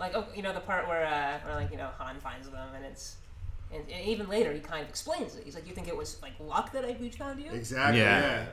Like 0.00 0.16
oh, 0.16 0.26
you 0.34 0.42
know 0.42 0.52
the 0.52 0.60
part 0.60 0.88
where 0.88 1.06
uh, 1.06 1.38
where 1.46 1.54
like 1.54 1.70
you 1.70 1.76
know 1.76 1.90
Han 1.98 2.18
finds 2.18 2.48
them 2.48 2.68
and 2.74 2.84
it's. 2.84 3.16
And, 3.72 3.84
and 3.88 4.04
even 4.04 4.28
later, 4.28 4.52
he 4.52 4.58
kind 4.58 4.82
of 4.82 4.88
explains 4.88 5.36
it. 5.36 5.44
He's 5.44 5.54
like, 5.54 5.64
"You 5.64 5.72
think 5.72 5.86
it 5.86 5.96
was 5.96 6.20
like 6.22 6.32
luck 6.40 6.72
that 6.72 6.84
I 6.84 6.96
we 7.00 7.08
found 7.08 7.40
you?" 7.40 7.52
Exactly. 7.52 8.00
Yeah. 8.00 8.20
Yeah. 8.20 8.46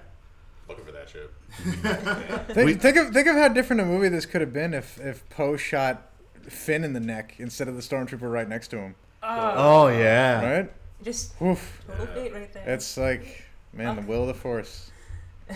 Looking 0.69 0.85
for 0.85 0.91
that 0.91 1.09
shit. 1.09 1.31
Think, 2.53 2.81
think 2.81 2.97
of 2.97 3.13
think 3.13 3.27
of 3.27 3.35
how 3.35 3.47
different 3.47 3.81
a 3.81 3.85
movie 3.85 4.09
this 4.09 4.27
could 4.27 4.41
have 4.41 4.53
been 4.53 4.75
if 4.75 4.99
if 4.99 5.27
Poe 5.29 5.57
shot 5.57 6.11
Finn 6.43 6.83
in 6.83 6.93
the 6.93 6.99
neck 6.99 7.35
instead 7.39 7.67
of 7.67 7.75
the 7.75 7.81
stormtrooper 7.81 8.31
right 8.31 8.47
next 8.47 8.67
to 8.67 8.77
him. 8.77 8.95
Oh 9.23 9.87
yeah. 9.87 10.57
Right? 10.57 10.71
Just 11.01 11.41
Oof. 11.41 11.81
total 11.87 12.05
fate 12.07 12.33
right 12.33 12.53
there. 12.53 12.63
It's 12.67 12.97
like 12.97 13.45
man, 13.73 13.95
the 13.95 14.01
will 14.03 14.21
of 14.21 14.27
the 14.27 14.33
force. 14.33 14.91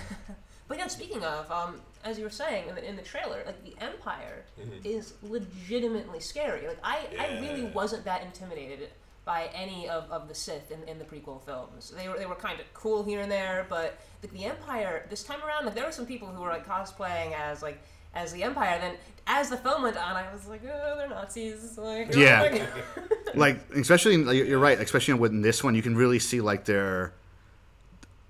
But 0.72 0.78
yeah, 0.78 0.88
speaking 0.88 1.22
of, 1.22 1.52
um, 1.52 1.82
as 2.04 2.18
you 2.18 2.24
were 2.24 2.30
saying 2.30 2.70
in 2.70 2.76
the, 2.76 2.88
in 2.88 2.96
the 2.96 3.02
trailer, 3.02 3.44
like 3.46 3.64
the 3.64 3.76
Empire 3.84 4.44
mm-hmm. 4.60 4.86
is 4.86 5.14
legitimately 5.24 6.20
scary. 6.20 6.68
Like 6.68 6.80
I, 6.84 7.08
I 7.20 7.40
really 7.40 7.66
wasn't 7.66 8.06
that 8.06 8.24
intimidated 8.24 8.90
by 9.26 9.50
any 9.54 9.88
of, 9.88 10.10
of 10.12 10.28
the 10.28 10.36
Sith 10.36 10.72
in, 10.72 10.84
in 10.88 10.98
the 10.98 11.06
prequel 11.06 11.42
films. 11.44 11.94
They 11.96 12.08
were 12.08 12.18
they 12.18 12.26
were 12.26 12.36
kind 12.36 12.60
of 12.60 12.72
cool 12.74 13.04
here 13.04 13.22
and 13.22 13.32
there, 13.32 13.66
but 13.70 14.00
the, 14.22 14.28
the 14.28 14.46
Empire 14.46 15.06
this 15.10 15.24
time 15.24 15.40
around, 15.46 15.66
like 15.66 15.76
there 15.76 15.86
were 15.86 15.92
some 15.92 16.06
people 16.06 16.28
who 16.28 16.42
were 16.42 16.50
like 16.50 16.68
cosplaying 16.68 17.34
as 17.38 17.62
like 17.62 17.82
as 18.14 18.34
the 18.34 18.44
Empire. 18.44 18.80
Then 18.80 18.96
as 19.28 19.50
the 19.50 19.58
film 19.58 19.84
went 19.84 19.98
on, 19.98 20.16
I 20.16 20.32
was 20.34 20.48
like, 20.48 20.62
oh, 20.66 20.96
they're 20.98 21.10
Nazis. 21.10 21.78
Like, 21.78 22.14
Yeah. 22.16 22.66
like 23.36 23.60
especially 23.76 24.16
in, 24.16 24.28
you're 24.28 24.60
right 24.60 24.80
especially 24.80 25.14
with 25.14 25.42
this 25.42 25.64
one 25.64 25.74
you 25.74 25.82
can 25.82 25.96
really 25.96 26.20
see 26.20 26.42
like 26.42 26.66
their 26.66 27.14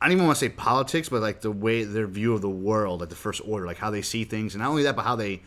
i 0.02 0.06
don't 0.06 0.14
even 0.14 0.26
want 0.26 0.36
to 0.38 0.40
say 0.46 0.50
politics 0.50 1.08
but 1.10 1.22
like 1.22 1.42
the 1.42 1.52
way 1.52 1.84
their 1.84 2.08
view 2.08 2.34
of 2.34 2.42
the 2.42 2.50
world 2.50 3.00
like 3.02 3.10
the 3.10 3.16
first 3.16 3.42
order 3.46 3.66
like 3.66 3.78
how 3.78 3.90
they 3.92 4.02
see 4.02 4.24
things 4.24 4.54
and 4.56 4.62
not 4.64 4.70
only 4.70 4.84
that 4.84 4.96
but 4.96 5.04
how 5.04 5.16
they 5.16 5.42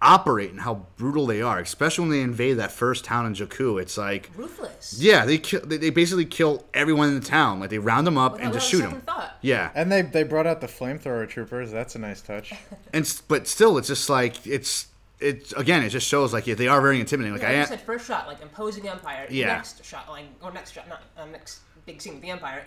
operate 0.00 0.50
and 0.52 0.60
how 0.60 0.86
brutal 0.96 1.26
they 1.26 1.42
are 1.42 1.58
especially 1.58 2.02
when 2.02 2.10
they 2.12 2.20
invade 2.22 2.56
that 2.58 2.70
first 2.70 3.04
town 3.04 3.26
in 3.26 3.34
jakku 3.34 3.82
it's 3.82 3.98
like 3.98 4.30
Ruthless. 4.36 4.96
yeah 5.00 5.24
they 5.24 5.38
kill 5.38 5.60
they, 5.66 5.76
they 5.76 5.90
basically 5.90 6.24
kill 6.24 6.64
everyone 6.72 7.08
in 7.08 7.14
the 7.18 7.26
town 7.26 7.58
like 7.58 7.70
they 7.70 7.80
round 7.80 8.06
them 8.06 8.16
up 8.16 8.34
Without- 8.34 8.44
and 8.44 8.54
just 8.54 8.72
without 8.72 8.84
shoot 8.84 8.92
a 8.92 8.94
them 8.94 9.00
thought. 9.02 9.36
yeah 9.42 9.70
And 9.74 9.90
they 9.90 10.02
they 10.02 10.22
brought 10.22 10.46
out 10.46 10.60
the 10.60 10.68
flamethrower 10.68 11.28
troopers. 11.28 11.72
That's 11.72 11.96
a 11.96 11.98
nice 11.98 12.20
touch. 12.20 12.52
and 12.92 13.04
s- 13.04 13.20
but 13.26 13.48
still 13.48 13.76
it's 13.76 13.88
just 13.88 14.08
like 14.08 14.46
it's 14.46 14.86
it's 15.18 15.52
again 15.54 15.82
it 15.82 15.88
just 15.88 16.06
shows 16.06 16.32
like 16.32 16.46
yeah, 16.46 16.54
they 16.54 16.68
are 16.68 16.80
very 16.80 17.00
intimidating 17.00 17.32
like 17.32 17.42
Yeah, 17.42 17.48
i 17.48 17.52
you 17.54 17.58
am 17.62 17.66
said 17.66 17.80
first 17.80 18.06
shot, 18.06 18.28
like 18.28 18.40
imposing 18.40 18.88
empire. 18.88 19.26
Yeah. 19.28 19.46
Next 19.48 19.84
shot, 19.84 20.08
like 20.08 20.26
or 20.40 20.52
next 20.52 20.70
shot, 20.74 20.88
not 20.88 21.02
uh, 21.16 21.26
next 21.26 21.58
big 21.86 22.00
scene 22.00 22.12
with 22.14 22.22
the 22.22 22.30
empire. 22.30 22.64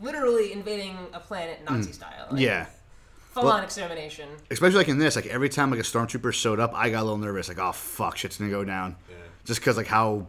Literally 0.00 0.52
invading 0.52 0.96
a 1.12 1.20
planet 1.20 1.60
Nazi 1.68 1.92
style. 1.92 2.28
Like, 2.30 2.40
yeah 2.40 2.66
Full 3.32 3.44
Well- 3.44 3.52
on 3.54 3.64
extermination. 3.64 4.28
especially 4.50 4.76
like 4.78 4.88
in 4.88 4.98
this, 4.98 5.16
like 5.16 5.26
every 5.26 5.48
time 5.48 5.70
like 5.70 5.80
a 5.80 5.84
stormtrooper 5.84 6.32
showed 6.32 6.60
up, 6.60 6.72
I 6.74 6.90
got 6.90 7.00
a 7.00 7.04
little 7.04 7.18
nervous. 7.18 7.48
Like, 7.48 7.58
oh 7.58 7.72
fuck, 7.72 8.16
shit's 8.16 8.36
gonna 8.38 8.50
go 8.50 8.64
down, 8.64 8.96
just 9.44 9.60
because 9.60 9.76
like 9.76 9.86
how 9.86 10.26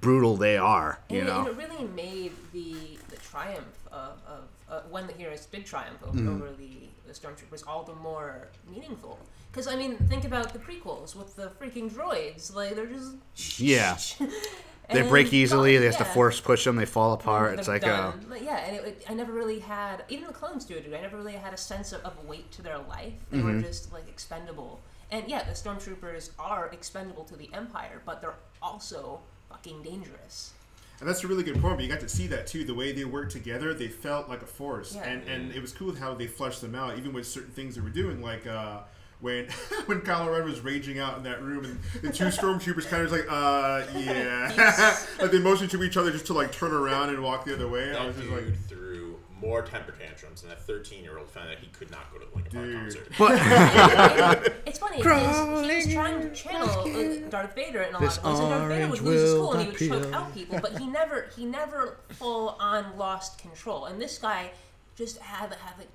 brutal 0.00 0.36
they 0.36 0.56
are, 0.56 0.98
you 1.10 1.18
and, 1.18 1.26
know. 1.28 1.38
and 1.40 1.48
it 1.48 1.56
really 1.56 1.84
made 1.88 2.32
the 2.52 2.96
the 3.10 3.16
triumph 3.16 3.66
of, 3.92 4.12
of 4.26 4.44
uh, 4.70 4.80
when 4.88 5.06
the 5.06 5.12
heroes 5.12 5.44
did 5.46 5.66
triumph 5.66 5.98
over, 6.02 6.16
Mm-hmm. 6.16 6.28
over 6.42 6.52
the, 6.56 6.70
the 7.06 7.12
stormtroopers 7.12 7.66
all 7.66 7.82
the 7.82 7.94
more 7.96 8.48
meaningful. 8.70 9.18
Because 9.52 9.66
I 9.66 9.74
mean, 9.76 9.96
think 9.96 10.24
about 10.24 10.52
the 10.54 10.60
prequels 10.60 11.14
with 11.16 11.34
the 11.36 11.50
freaking 11.60 11.90
droids. 11.90 12.54
Like 12.54 12.74
they're 12.76 12.86
just 12.86 13.58
Yeah. 13.60 13.98
They 14.92 15.02
break 15.08 15.32
easily. 15.32 15.74
gone, 15.74 15.80
They 15.80 15.86
have 15.86 15.98
to 15.98 16.04
force 16.04 16.40
push 16.40 16.64
them. 16.64 16.76
They 16.76 16.84
fall 16.86 17.12
apart. 17.12 17.58
It's 17.58 17.68
like, 17.68 17.84
uh, 17.84 18.10
done. 18.12 18.26
But 18.28 18.42
yeah, 18.42 18.56
and 18.58 18.76
it, 18.76 18.84
it, 18.84 19.04
I 19.08 19.14
never 19.14 19.32
really 19.32 19.58
had 19.60 20.04
even 20.08 20.26
the 20.26 20.32
clones 20.32 20.64
do 20.64 20.74
it. 20.74 20.86
I 20.86 21.00
never 21.00 21.16
really 21.16 21.32
had 21.34 21.52
a 21.54 21.56
sense 21.56 21.92
of, 21.92 22.02
of 22.02 22.24
weight 22.26 22.50
to 22.52 22.62
their 22.62 22.78
life. 22.78 23.12
They 23.30 23.38
Mm-hmm. 23.38 23.56
were 23.56 23.62
just 23.62 23.92
like 23.92 24.08
expendable. 24.08 24.80
And 25.10 25.28
yeah, 25.28 25.42
the 25.42 25.52
stormtroopers 25.52 26.30
are 26.38 26.68
expendable 26.68 27.24
to 27.24 27.36
the 27.36 27.50
Empire, 27.52 28.00
but 28.06 28.20
they're 28.20 28.34
also 28.62 29.20
fucking 29.48 29.82
dangerous. 29.82 30.52
And 31.00 31.08
that's 31.08 31.24
a 31.24 31.28
really 31.28 31.42
good 31.42 31.60
point. 31.60 31.76
But 31.78 31.82
you 31.84 31.88
got 31.90 32.00
to 32.00 32.08
see 32.08 32.26
that 32.28 32.46
too. 32.46 32.64
The 32.64 32.74
way 32.74 32.92
they 32.92 33.04
worked 33.04 33.32
together, 33.32 33.72
they 33.74 33.88
felt 33.88 34.28
like 34.28 34.42
a 34.42 34.46
force, 34.46 34.94
Yeah. 34.94 35.04
and 35.08 35.26
and 35.28 35.52
it 35.52 35.60
was 35.60 35.72
cool 35.72 35.94
how 35.94 36.14
they 36.14 36.26
fleshed 36.26 36.60
them 36.60 36.74
out, 36.74 36.98
even 36.98 37.12
with 37.12 37.26
certain 37.26 37.52
things 37.52 37.74
they 37.76 37.80
were 37.80 37.88
doing, 37.90 38.20
like. 38.22 38.46
uh 38.46 38.80
when 39.20 39.46
when 39.86 40.00
Kylo 40.00 40.32
Ren 40.32 40.44
was 40.44 40.60
raging 40.60 40.98
out 40.98 41.16
in 41.16 41.22
that 41.24 41.42
room, 41.42 41.64
and 41.64 41.78
the 42.02 42.12
two 42.12 42.24
stormtroopers 42.24 42.88
kind 42.88 43.02
of 43.02 43.10
was 43.10 43.20
like, 43.20 43.30
uh, 43.30 43.84
yeah, 43.98 44.96
like 45.20 45.30
they 45.30 45.38
motioned 45.38 45.70
to 45.72 45.82
each 45.82 45.96
other 45.96 46.10
just 46.10 46.26
to 46.26 46.32
like 46.32 46.52
turn 46.52 46.72
around 46.72 47.10
and 47.10 47.22
walk 47.22 47.44
the 47.44 47.54
other 47.54 47.68
way. 47.68 47.90
I 47.90 47.92
That 47.94 48.06
was 48.06 48.16
just 48.16 48.28
dude 48.28 48.46
like, 48.46 48.68
threw 48.68 49.16
more 49.40 49.62
temper 49.62 49.92
tantrums, 49.92 50.42
and 50.42 50.50
that 50.50 50.60
13 50.66 51.02
year 51.02 51.18
old 51.18 51.28
found 51.28 51.50
out 51.50 51.58
he 51.58 51.68
could 51.68 51.90
not 51.90 52.12
go 52.12 52.18
to 52.18 52.26
the 52.26 52.34
Linkin 52.34 52.52
Park 52.52 52.92
Dude. 52.92 53.16
concert. 53.16 54.56
It's 54.66 54.78
funny. 54.78 54.98
He 54.98 55.02
was, 55.08 55.66
he 55.66 55.76
was 55.76 55.94
trying 55.94 56.20
to 56.20 56.30
channel 56.34 56.68
uh, 56.68 57.28
Darth 57.30 57.54
Vader 57.54 57.82
in 57.82 57.90
a 57.90 57.92
lot 57.92 58.00
This 58.02 58.18
of 58.18 58.24
ways. 58.24 58.38
And 58.38 58.50
Darth 58.50 58.68
Vader 58.68 58.88
would 58.88 59.00
lose 59.00 59.20
his 59.22 59.34
cool 59.34 59.52
and 59.54 59.62
he 59.76 59.88
would 59.88 60.02
choke 60.04 60.14
out 60.14 60.34
people, 60.34 60.58
but 60.60 60.78
he 60.78 60.86
never, 60.86 61.28
he 61.34 61.44
never 61.44 61.98
full 62.10 62.50
on 62.60 62.96
lost 62.96 63.38
control. 63.38 63.86
And 63.86 64.00
this 64.00 64.18
guy 64.18 64.50
just 64.94 65.18
had 65.18 65.52
had 65.54 65.78
like 65.78 65.88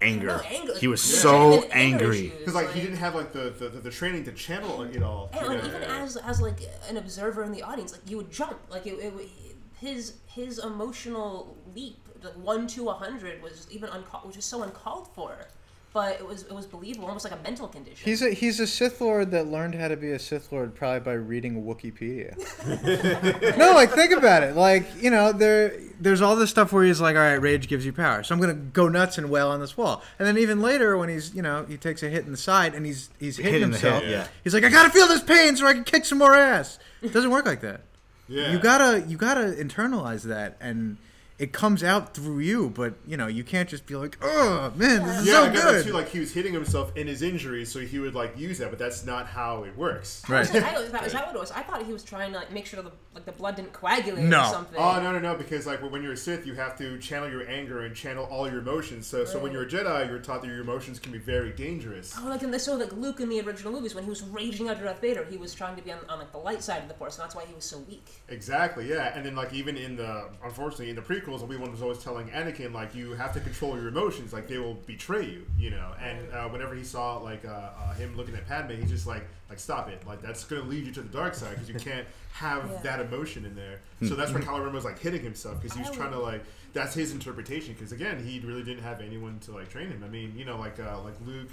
anger. 0.00 0.26
no, 0.28 0.40
anger. 0.46 0.74
He 0.78 0.88
was 0.88 1.02
Yeah. 1.10 1.20
so 1.20 1.62
Anger 1.72 2.04
angry. 2.04 2.32
because 2.38 2.54
like 2.54 2.72
he 2.72 2.80
didn't 2.80 2.98
have 2.98 3.14
like 3.14 3.32
the, 3.32 3.50
the, 3.50 3.68
the 3.68 3.90
training 3.90 4.24
to 4.24 4.32
channel 4.32 4.82
it 4.82 5.02
all. 5.02 5.30
And 5.32 5.46
like, 5.48 5.62
know? 5.62 5.68
even 5.68 5.82
as 5.82 6.16
as 6.16 6.40
like 6.40 6.60
an 6.88 6.96
observer 6.96 7.42
in 7.44 7.52
the 7.52 7.62
audience, 7.62 7.92
like 7.92 8.02
you 8.08 8.16
would 8.18 8.30
jump. 8.30 8.58
Like 8.70 8.86
it, 8.86 8.94
it 8.94 9.12
his 9.80 10.14
his 10.26 10.58
emotional 10.58 11.56
leap, 11.74 11.98
like 12.22 12.34
one 12.34 12.66
to 12.68 12.88
a 12.88 12.94
hundred, 12.94 13.42
was 13.42 13.66
even 13.70 13.88
uncalled, 13.90 14.26
was 14.26 14.34
just 14.36 14.48
so 14.48 14.62
uncalled 14.62 15.08
for. 15.14 15.36
But 15.94 16.20
it 16.20 16.26
was 16.26 16.42
it 16.42 16.52
was 16.52 16.66
believable, 16.66 17.06
almost 17.06 17.24
like 17.24 17.32
a 17.32 17.42
mental 17.42 17.66
condition. 17.66 18.04
He's 18.04 18.20
a 18.20 18.30
he's 18.30 18.60
a 18.60 18.66
Sith 18.66 19.00
Lord 19.00 19.30
that 19.30 19.46
learned 19.46 19.74
how 19.74 19.88
to 19.88 19.96
be 19.96 20.10
a 20.10 20.18
Sith 20.18 20.52
Lord 20.52 20.74
probably 20.74 21.00
by 21.00 21.14
reading 21.14 21.64
Wikipedia. 21.64 22.36
no, 23.56 23.72
like 23.72 23.92
think 23.92 24.12
about 24.12 24.42
it. 24.42 24.54
Like 24.54 24.86
you 25.02 25.10
know, 25.10 25.32
there 25.32 25.72
there's 25.98 26.20
all 26.20 26.36
this 26.36 26.50
stuff 26.50 26.74
where 26.74 26.84
he's 26.84 27.00
like, 27.00 27.16
all 27.16 27.22
right, 27.22 27.40
rage 27.40 27.68
gives 27.68 27.86
you 27.86 27.94
power, 27.94 28.22
so 28.22 28.34
I'm 28.34 28.40
gonna 28.40 28.52
go 28.52 28.88
nuts 28.88 29.16
and 29.16 29.30
wail 29.30 29.48
on 29.48 29.60
this 29.60 29.78
wall. 29.78 30.02
And 30.18 30.28
then 30.28 30.36
even 30.36 30.60
later, 30.60 30.98
when 30.98 31.08
he's 31.08 31.34
you 31.34 31.40
know 31.40 31.64
he 31.66 31.78
takes 31.78 32.02
a 32.02 32.10
hit 32.10 32.26
in 32.26 32.32
the 32.32 32.36
side 32.36 32.74
and 32.74 32.84
he's 32.84 33.08
he's 33.18 33.38
hitting 33.38 33.54
Hit 33.54 33.62
himself, 33.62 34.02
head, 34.02 34.10
yeah. 34.10 34.28
he's 34.44 34.52
like, 34.52 34.64
I 34.64 34.68
gotta 34.68 34.90
feel 34.90 35.08
this 35.08 35.22
pain 35.22 35.56
so 35.56 35.66
I 35.66 35.72
can 35.72 35.84
kick 35.84 36.04
some 36.04 36.18
more 36.18 36.34
ass. 36.34 36.78
It 37.00 37.14
doesn't 37.14 37.30
work 37.30 37.46
like 37.46 37.62
that. 37.62 37.80
yeah. 38.28 38.52
You 38.52 38.58
gotta 38.58 39.04
you 39.08 39.16
gotta 39.16 39.56
internalize 39.58 40.24
that 40.24 40.58
and. 40.60 40.98
It 41.38 41.52
comes 41.52 41.84
out 41.84 42.14
through 42.14 42.40
you, 42.40 42.68
but 42.70 42.94
you 43.06 43.16
know 43.16 43.28
you 43.28 43.44
can't 43.44 43.68
just 43.68 43.86
be 43.86 43.94
like, 43.94 44.18
"Oh 44.20 44.72
man, 44.74 45.06
this 45.06 45.20
is 45.20 45.26
Yeah, 45.28 45.32
so 45.34 45.42
I 45.42 45.46
got 45.46 45.54
that 45.54 45.62
good." 45.62 45.84
too. 45.86 45.92
Like 45.92 46.08
he 46.08 46.18
was 46.18 46.32
hitting 46.32 46.52
himself 46.52 46.90
in 46.96 47.06
his 47.06 47.22
injury, 47.22 47.64
so 47.64 47.78
he 47.78 48.00
would 48.00 48.14
like 48.16 48.36
use 48.36 48.58
that, 48.58 48.70
but 48.70 48.78
that's 48.80 49.06
not 49.06 49.28
how 49.28 49.62
it 49.62 49.76
works. 49.76 50.24
right. 50.28 50.42
Is 50.42 50.50
that, 50.50 50.76
is 50.80 50.90
that- 50.90 51.06
is 51.06 51.12
that 51.12 51.26
what 51.26 51.36
it 51.36 51.38
was? 51.38 51.52
I 51.52 51.62
thought 51.62 51.84
he 51.86 51.92
was 51.92 52.02
trying 52.02 52.32
to 52.32 52.38
like 52.38 52.50
make 52.52 52.66
sure 52.66 52.82
the 52.82 52.90
like 53.14 53.24
the 53.24 53.30
blood 53.32 53.54
didn't 53.54 53.72
coagulate 53.72 54.24
No. 54.24 54.40
or 54.40 54.50
something. 54.52 54.78
Oh 54.80 55.00
no 55.00 55.12
no 55.12 55.20
no! 55.20 55.36
Because 55.36 55.64
like 55.64 55.80
when 55.80 56.02
you're 56.02 56.14
a 56.14 56.16
Sith, 56.16 56.44
you 56.44 56.54
have 56.54 56.76
to 56.78 56.98
channel 56.98 57.30
your 57.30 57.48
anger 57.48 57.84
and 57.84 57.94
channel 57.94 58.24
all 58.30 58.50
your 58.50 58.58
emotions. 58.58 59.06
So 59.06 59.24
so 59.24 59.38
when 59.38 59.52
you're 59.52 59.62
a 59.62 59.68
Jedi, 59.68 60.08
you're 60.08 60.18
taught 60.18 60.40
that 60.42 60.48
your 60.48 60.60
emotions 60.60 60.98
can 60.98 61.12
be 61.12 61.18
very 61.18 61.52
dangerous. 61.52 62.14
Oh, 62.18 62.28
like 62.28 62.42
in 62.42 62.50
the 62.50 62.58
so 62.58 62.74
like 62.74 62.92
Luke 62.92 63.20
in 63.20 63.28
the 63.28 63.40
original 63.42 63.72
movies 63.72 63.94
when 63.94 64.02
he 64.02 64.10
was 64.10 64.22
raging 64.24 64.68
out 64.68 64.80
Darth 64.82 65.00
Vader, 65.00 65.24
he 65.30 65.36
was 65.36 65.54
trying 65.54 65.76
to 65.76 65.82
be 65.82 65.92
on, 65.92 66.00
on 66.08 66.18
like 66.18 66.32
the 66.32 66.38
light 66.38 66.64
side 66.64 66.82
of 66.82 66.88
the 66.88 66.94
Force, 66.94 67.16
and 67.16 67.22
that's 67.24 67.36
why 67.36 67.44
he 67.46 67.54
was 67.54 67.64
so 67.64 67.78
weak. 67.88 68.04
Exactly, 68.28 68.88
yeah. 68.88 69.12
And 69.16 69.24
then 69.24 69.36
like 69.36 69.52
even 69.54 69.76
in 69.76 69.94
the 69.96 70.28
unfortunately 70.44 70.90
in 70.90 70.96
the 70.96 71.02
prequels, 71.28 71.42
Obi 71.42 71.56
Wan 71.56 71.70
was 71.70 71.82
always 71.82 71.98
telling 71.98 72.28
Anakin 72.28 72.72
like 72.72 72.94
you 72.94 73.12
have 73.12 73.32
to 73.34 73.40
control 73.40 73.76
your 73.76 73.88
emotions, 73.88 74.32
like 74.32 74.48
they 74.48 74.58
will 74.58 74.74
betray 74.74 75.24
you, 75.24 75.46
you 75.58 75.70
know. 75.70 75.92
And 76.00 76.32
uh, 76.32 76.48
whenever 76.48 76.74
he 76.74 76.84
saw 76.84 77.18
like 77.18 77.44
uh, 77.44 77.48
uh, 77.50 77.94
him 77.94 78.16
looking 78.16 78.34
at 78.34 78.46
Padme, 78.48 78.72
he's 78.80 78.90
just 78.90 79.06
like 79.06 79.26
like 79.48 79.58
stop 79.58 79.88
it, 79.88 80.06
like 80.06 80.20
that's 80.22 80.44
gonna 80.44 80.62
lead 80.62 80.84
you 80.86 80.92
to 80.92 81.00
the 81.02 81.08
dark 81.08 81.34
side 81.34 81.50
because 81.54 81.68
you 81.68 81.74
can't 81.78 82.06
have 82.32 82.68
Yeah. 82.70 82.80
that 82.82 83.00
emotion 83.00 83.44
in 83.44 83.54
there. 83.54 83.80
So 84.06 84.14
that's 84.14 84.32
when 84.32 84.42
Kylo 84.42 84.64
Ren 84.64 84.72
was 84.72 84.84
like 84.84 84.98
hitting 84.98 85.22
himself 85.22 85.60
because 85.60 85.76
he 85.76 85.82
was 85.82 85.90
trying 85.90 86.12
to 86.12 86.18
like 86.18 86.44
that's 86.72 86.94
his 86.94 87.12
interpretation 87.12 87.74
because 87.74 87.92
again 87.92 88.22
he 88.24 88.40
really 88.40 88.62
didn't 88.62 88.82
have 88.82 89.00
anyone 89.00 89.38
to 89.40 89.52
like 89.52 89.68
train 89.70 89.88
him. 89.88 90.02
I 90.04 90.08
mean 90.08 90.34
you 90.36 90.44
know 90.44 90.58
like 90.58 90.78
uh, 90.80 91.00
like 91.02 91.14
Luke. 91.26 91.48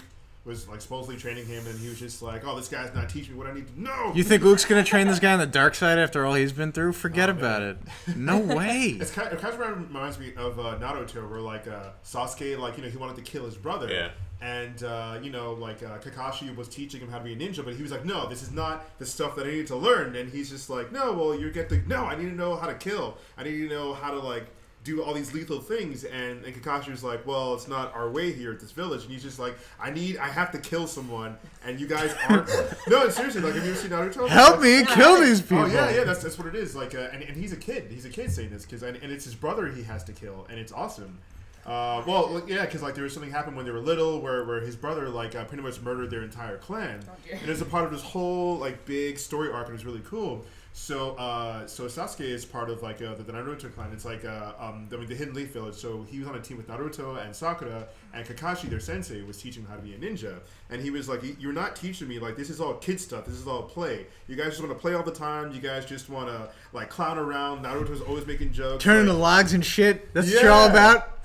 Was 0.45 0.67
like 0.67 0.79
supposedly 0.79 1.17
training 1.17 1.47
him, 1.47 1.65
and 1.65 1.79
he 1.79 1.89
was 1.89 1.97
just 1.99 2.21
like, 2.21 2.45
"Oh, 2.45 2.55
this 2.55 2.67
guy's 2.67 2.93
not 2.93 3.10
teaching 3.10 3.34
me 3.34 3.39
what 3.39 3.47
I 3.47 3.53
need 3.55 3.65
to 3.67 3.81
know." 3.81 4.12
You 4.13 4.23
think 4.23 4.43
Luke's 4.43 4.63
gonna 4.63 4.84
train 4.84 5.08
this 5.08 5.17
guy 5.17 5.34
on 5.34 5.39
the 5.39 5.47
dark 5.47 5.73
side 5.73 5.97
after 5.97 6.23
all 6.23 6.36
he's 6.36 6.51
been 6.53 6.71
through? 6.71 6.93
Forget 6.93 7.29
Oh, 7.29 7.31
about 7.31 7.62
man. 7.63 7.77
it. 8.10 8.15
No 8.15 8.38
way. 8.55 8.95
It's 9.01 9.10
kind, 9.10 9.34
it 9.34 9.39
kind 9.39 9.55
of 9.55 9.60
reminds 9.60 10.19
me 10.19 10.34
of 10.38 10.60
uh, 10.60 10.77
Naruto, 10.77 11.27
where 11.27 11.39
like 11.39 11.67
uh, 11.67 11.89
Sasuke, 12.03 12.60
like 12.60 12.77
you 12.77 12.84
know, 12.84 12.89
he 12.89 12.97
wanted 12.97 13.15
to 13.15 13.23
kill 13.23 13.43
his 13.45 13.55
brother, 13.55 13.89
Yeah. 13.91 14.10
and 14.39 14.84
uh, 14.84 15.17
you 15.19 15.31
know, 15.31 15.53
like 15.53 15.81
uh, 15.81 15.97
Kakashi 15.97 16.55
was 16.55 16.67
teaching 16.67 17.01
him 17.01 17.10
how 17.10 17.17
to 17.17 17.23
be 17.23 17.34
a 17.34 17.36
ninja, 17.36 17.65
but 17.65 17.73
he 17.73 17.81
was 17.81 17.91
like, 17.91 18.05
no, 18.05 18.29
this 18.29 18.43
is 18.43 18.51
not 18.51 18.99
the 18.99 19.05
stuff 19.08 19.36
that 19.38 19.47
I 19.47 19.49
need 19.49 19.65
to 19.67 19.75
learn, 19.75 20.15
and 20.15 20.29
he's 20.29 20.51
just 20.51 20.69
like, 20.69 20.91
no, 20.91 21.12
well, 21.13 21.34
you 21.34 21.49
get 21.51 21.69
the 21.69 21.77
no, 21.88 22.05
I 22.05 22.15
need 22.15 22.29
to 22.29 22.36
know 22.36 22.55
how 22.55 22.67
to 22.67 22.75
kill, 22.75 23.17
I 23.36 23.45
need 23.45 23.58
to 23.58 23.67
know 23.67 23.95
how 23.95 24.12
to 24.12 24.19
like 24.19 24.45
do 24.86 25.02
all 25.04 25.13
these 25.13 25.34
lethal 25.34 25.60
things, 25.60 26.04
and, 26.06 26.45
and 26.45 26.56
Kakashi 26.56 26.91
was 26.91 27.04
like, 27.04 27.26
well, 27.26 27.56
it's 27.56 27.67
not 27.67 27.93
our 27.95 28.10
way 28.10 28.32
here 28.32 28.52
at 28.52 28.60
this 28.60 28.71
village, 28.71 29.02
and 29.04 29.12
he's 29.12 29.24
just 29.24 29.39
like, 29.39 29.58
I 29.82 29.89
need, 29.89 30.17
I 30.17 30.28
have 30.30 30.52
to 30.52 30.60
kill 30.60 30.86
someone, 30.88 31.36
and 31.65 31.80
you 31.80 31.88
guys 31.88 32.15
aren't. 32.30 32.48
no, 32.88 33.10
seriously, 33.10 33.41
like, 33.41 33.56
have 33.56 33.65
you 33.65 33.71
ever 33.71 33.80
seen 33.80 33.89
Naruto? 33.89 34.30
Help 34.30 34.62
That's- 34.62 34.88
me 34.88 34.95
kill 34.95 35.19
these 35.19 35.41
people. 35.41 35.63
Oh 35.63 35.65
yeah, 35.65 35.89
yeah, 35.89 36.04
that's, 36.04 36.21
that's 36.21 36.38
what 36.38 36.48
it 36.48 36.56
is. 36.56 36.76
Like, 36.76 36.93
uh, 36.93 37.10
and, 37.12 37.24
and 37.24 37.36
he's 37.36 37.52
a 37.52 37.58
kid. 37.58 37.91
He's 37.91 38.06
a 38.06 38.10
kid 38.10 38.32
saying 38.32 38.52
this 38.52 38.63
because, 38.63 38.84
and, 38.84 38.95
and 38.98 39.12
it's 39.12 39.26
his 39.26 39.36
brother 39.36 39.67
he 39.67 39.84
has 39.84 40.04
to 40.06 40.13
kill, 40.13 40.45
and 40.50 40.60
it's 40.60 40.71
awesome. 40.71 41.17
Uh, 41.65 42.04
well, 42.06 42.30
like, 42.30 42.48
yeah, 42.48 42.63
because 42.63 42.84
like 42.84 42.93
there 42.93 43.04
was 43.04 43.12
something 43.13 43.32
happened 43.32 43.58
when 43.58 43.65
they 43.65 43.71
were 43.71 43.80
little, 43.80 44.21
where, 44.21 44.45
where 44.45 44.62
his 44.62 44.76
brother 44.76 45.10
like 45.10 45.34
uh, 45.34 45.43
pretty 45.45 45.63
much 45.63 45.82
murdered 45.82 46.12
their 46.12 46.21
entire 46.21 46.58
clan, 46.60 47.00
dear. 47.26 47.39
and 47.41 47.50
it's 47.50 47.62
a 47.62 47.65
part 47.65 47.86
of 47.86 47.91
this 47.91 48.04
whole 48.04 48.58
like 48.58 48.86
big 48.86 49.17
story 49.17 49.52
arc, 49.52 49.65
and 49.65 49.69
it 49.69 49.74
was 49.74 49.86
really 49.86 50.04
cool. 50.06 50.45
So, 50.77 51.11
uh, 51.11 51.65
so 51.67 51.85
Sasuke 51.85 52.19
is 52.19 52.43
part 52.43 52.69
of 52.69 52.83
like 52.83 53.01
uh, 53.01 53.15
the, 53.15 53.23
the 53.23 53.31
Naruto 53.31 53.73
clan. 53.73 53.91
It's 53.93 54.03
like 54.03 54.25
uh, 54.25 54.51
um, 54.59 54.89
I 54.91 54.97
mean, 54.97 55.07
the 55.07 55.15
Hidden 55.15 55.33
Leaf 55.33 55.53
Village. 55.53 55.75
So 55.75 56.03
he 56.03 56.19
was 56.19 56.27
on 56.27 56.35
a 56.35 56.41
team 56.41 56.57
with 56.57 56.67
Naruto 56.67 57.25
and 57.25 57.33
Sakura, 57.33 57.88
and 58.13 58.27
Kakashi, 58.27 58.69
their 58.69 58.81
sensei, 58.81 59.21
was 59.21 59.41
teaching 59.41 59.63
him 59.63 59.69
how 59.69 59.77
to 59.77 59.81
be 59.81 59.93
a 59.93 59.97
ninja. 59.97 60.39
And 60.69 60.81
he 60.81 60.89
was 60.89 61.07
like, 61.07 61.21
"You're 61.39 61.53
not 61.53 61.77
teaching 61.77 62.09
me 62.09 62.19
like 62.19 62.35
this 62.35 62.49
is 62.49 62.59
all 62.59 62.73
kid 62.73 62.99
stuff. 62.99 63.25
This 63.25 63.35
is 63.35 63.47
all 63.47 63.63
play. 63.63 64.05
You 64.27 64.35
guys 64.35 64.47
just 64.47 64.59
want 64.59 64.73
to 64.73 64.77
play 64.77 64.93
all 64.93 65.01
the 65.01 65.11
time. 65.11 65.53
You 65.53 65.61
guys 65.61 65.85
just 65.85 66.09
want 66.09 66.27
to 66.27 66.49
like 66.73 66.89
clown 66.89 67.17
around. 67.17 67.63
Naruto's 67.63 68.01
always 68.01 68.27
making 68.27 68.51
jokes. 68.51 68.83
Turning 68.83 69.07
like, 69.07 69.15
the 69.15 69.19
logs 69.19 69.53
and 69.53 69.65
shit. 69.65 70.13
That's 70.13 70.29
what 70.29 70.43
you're 70.43 70.51
all 70.51 70.69
about. 70.69 71.24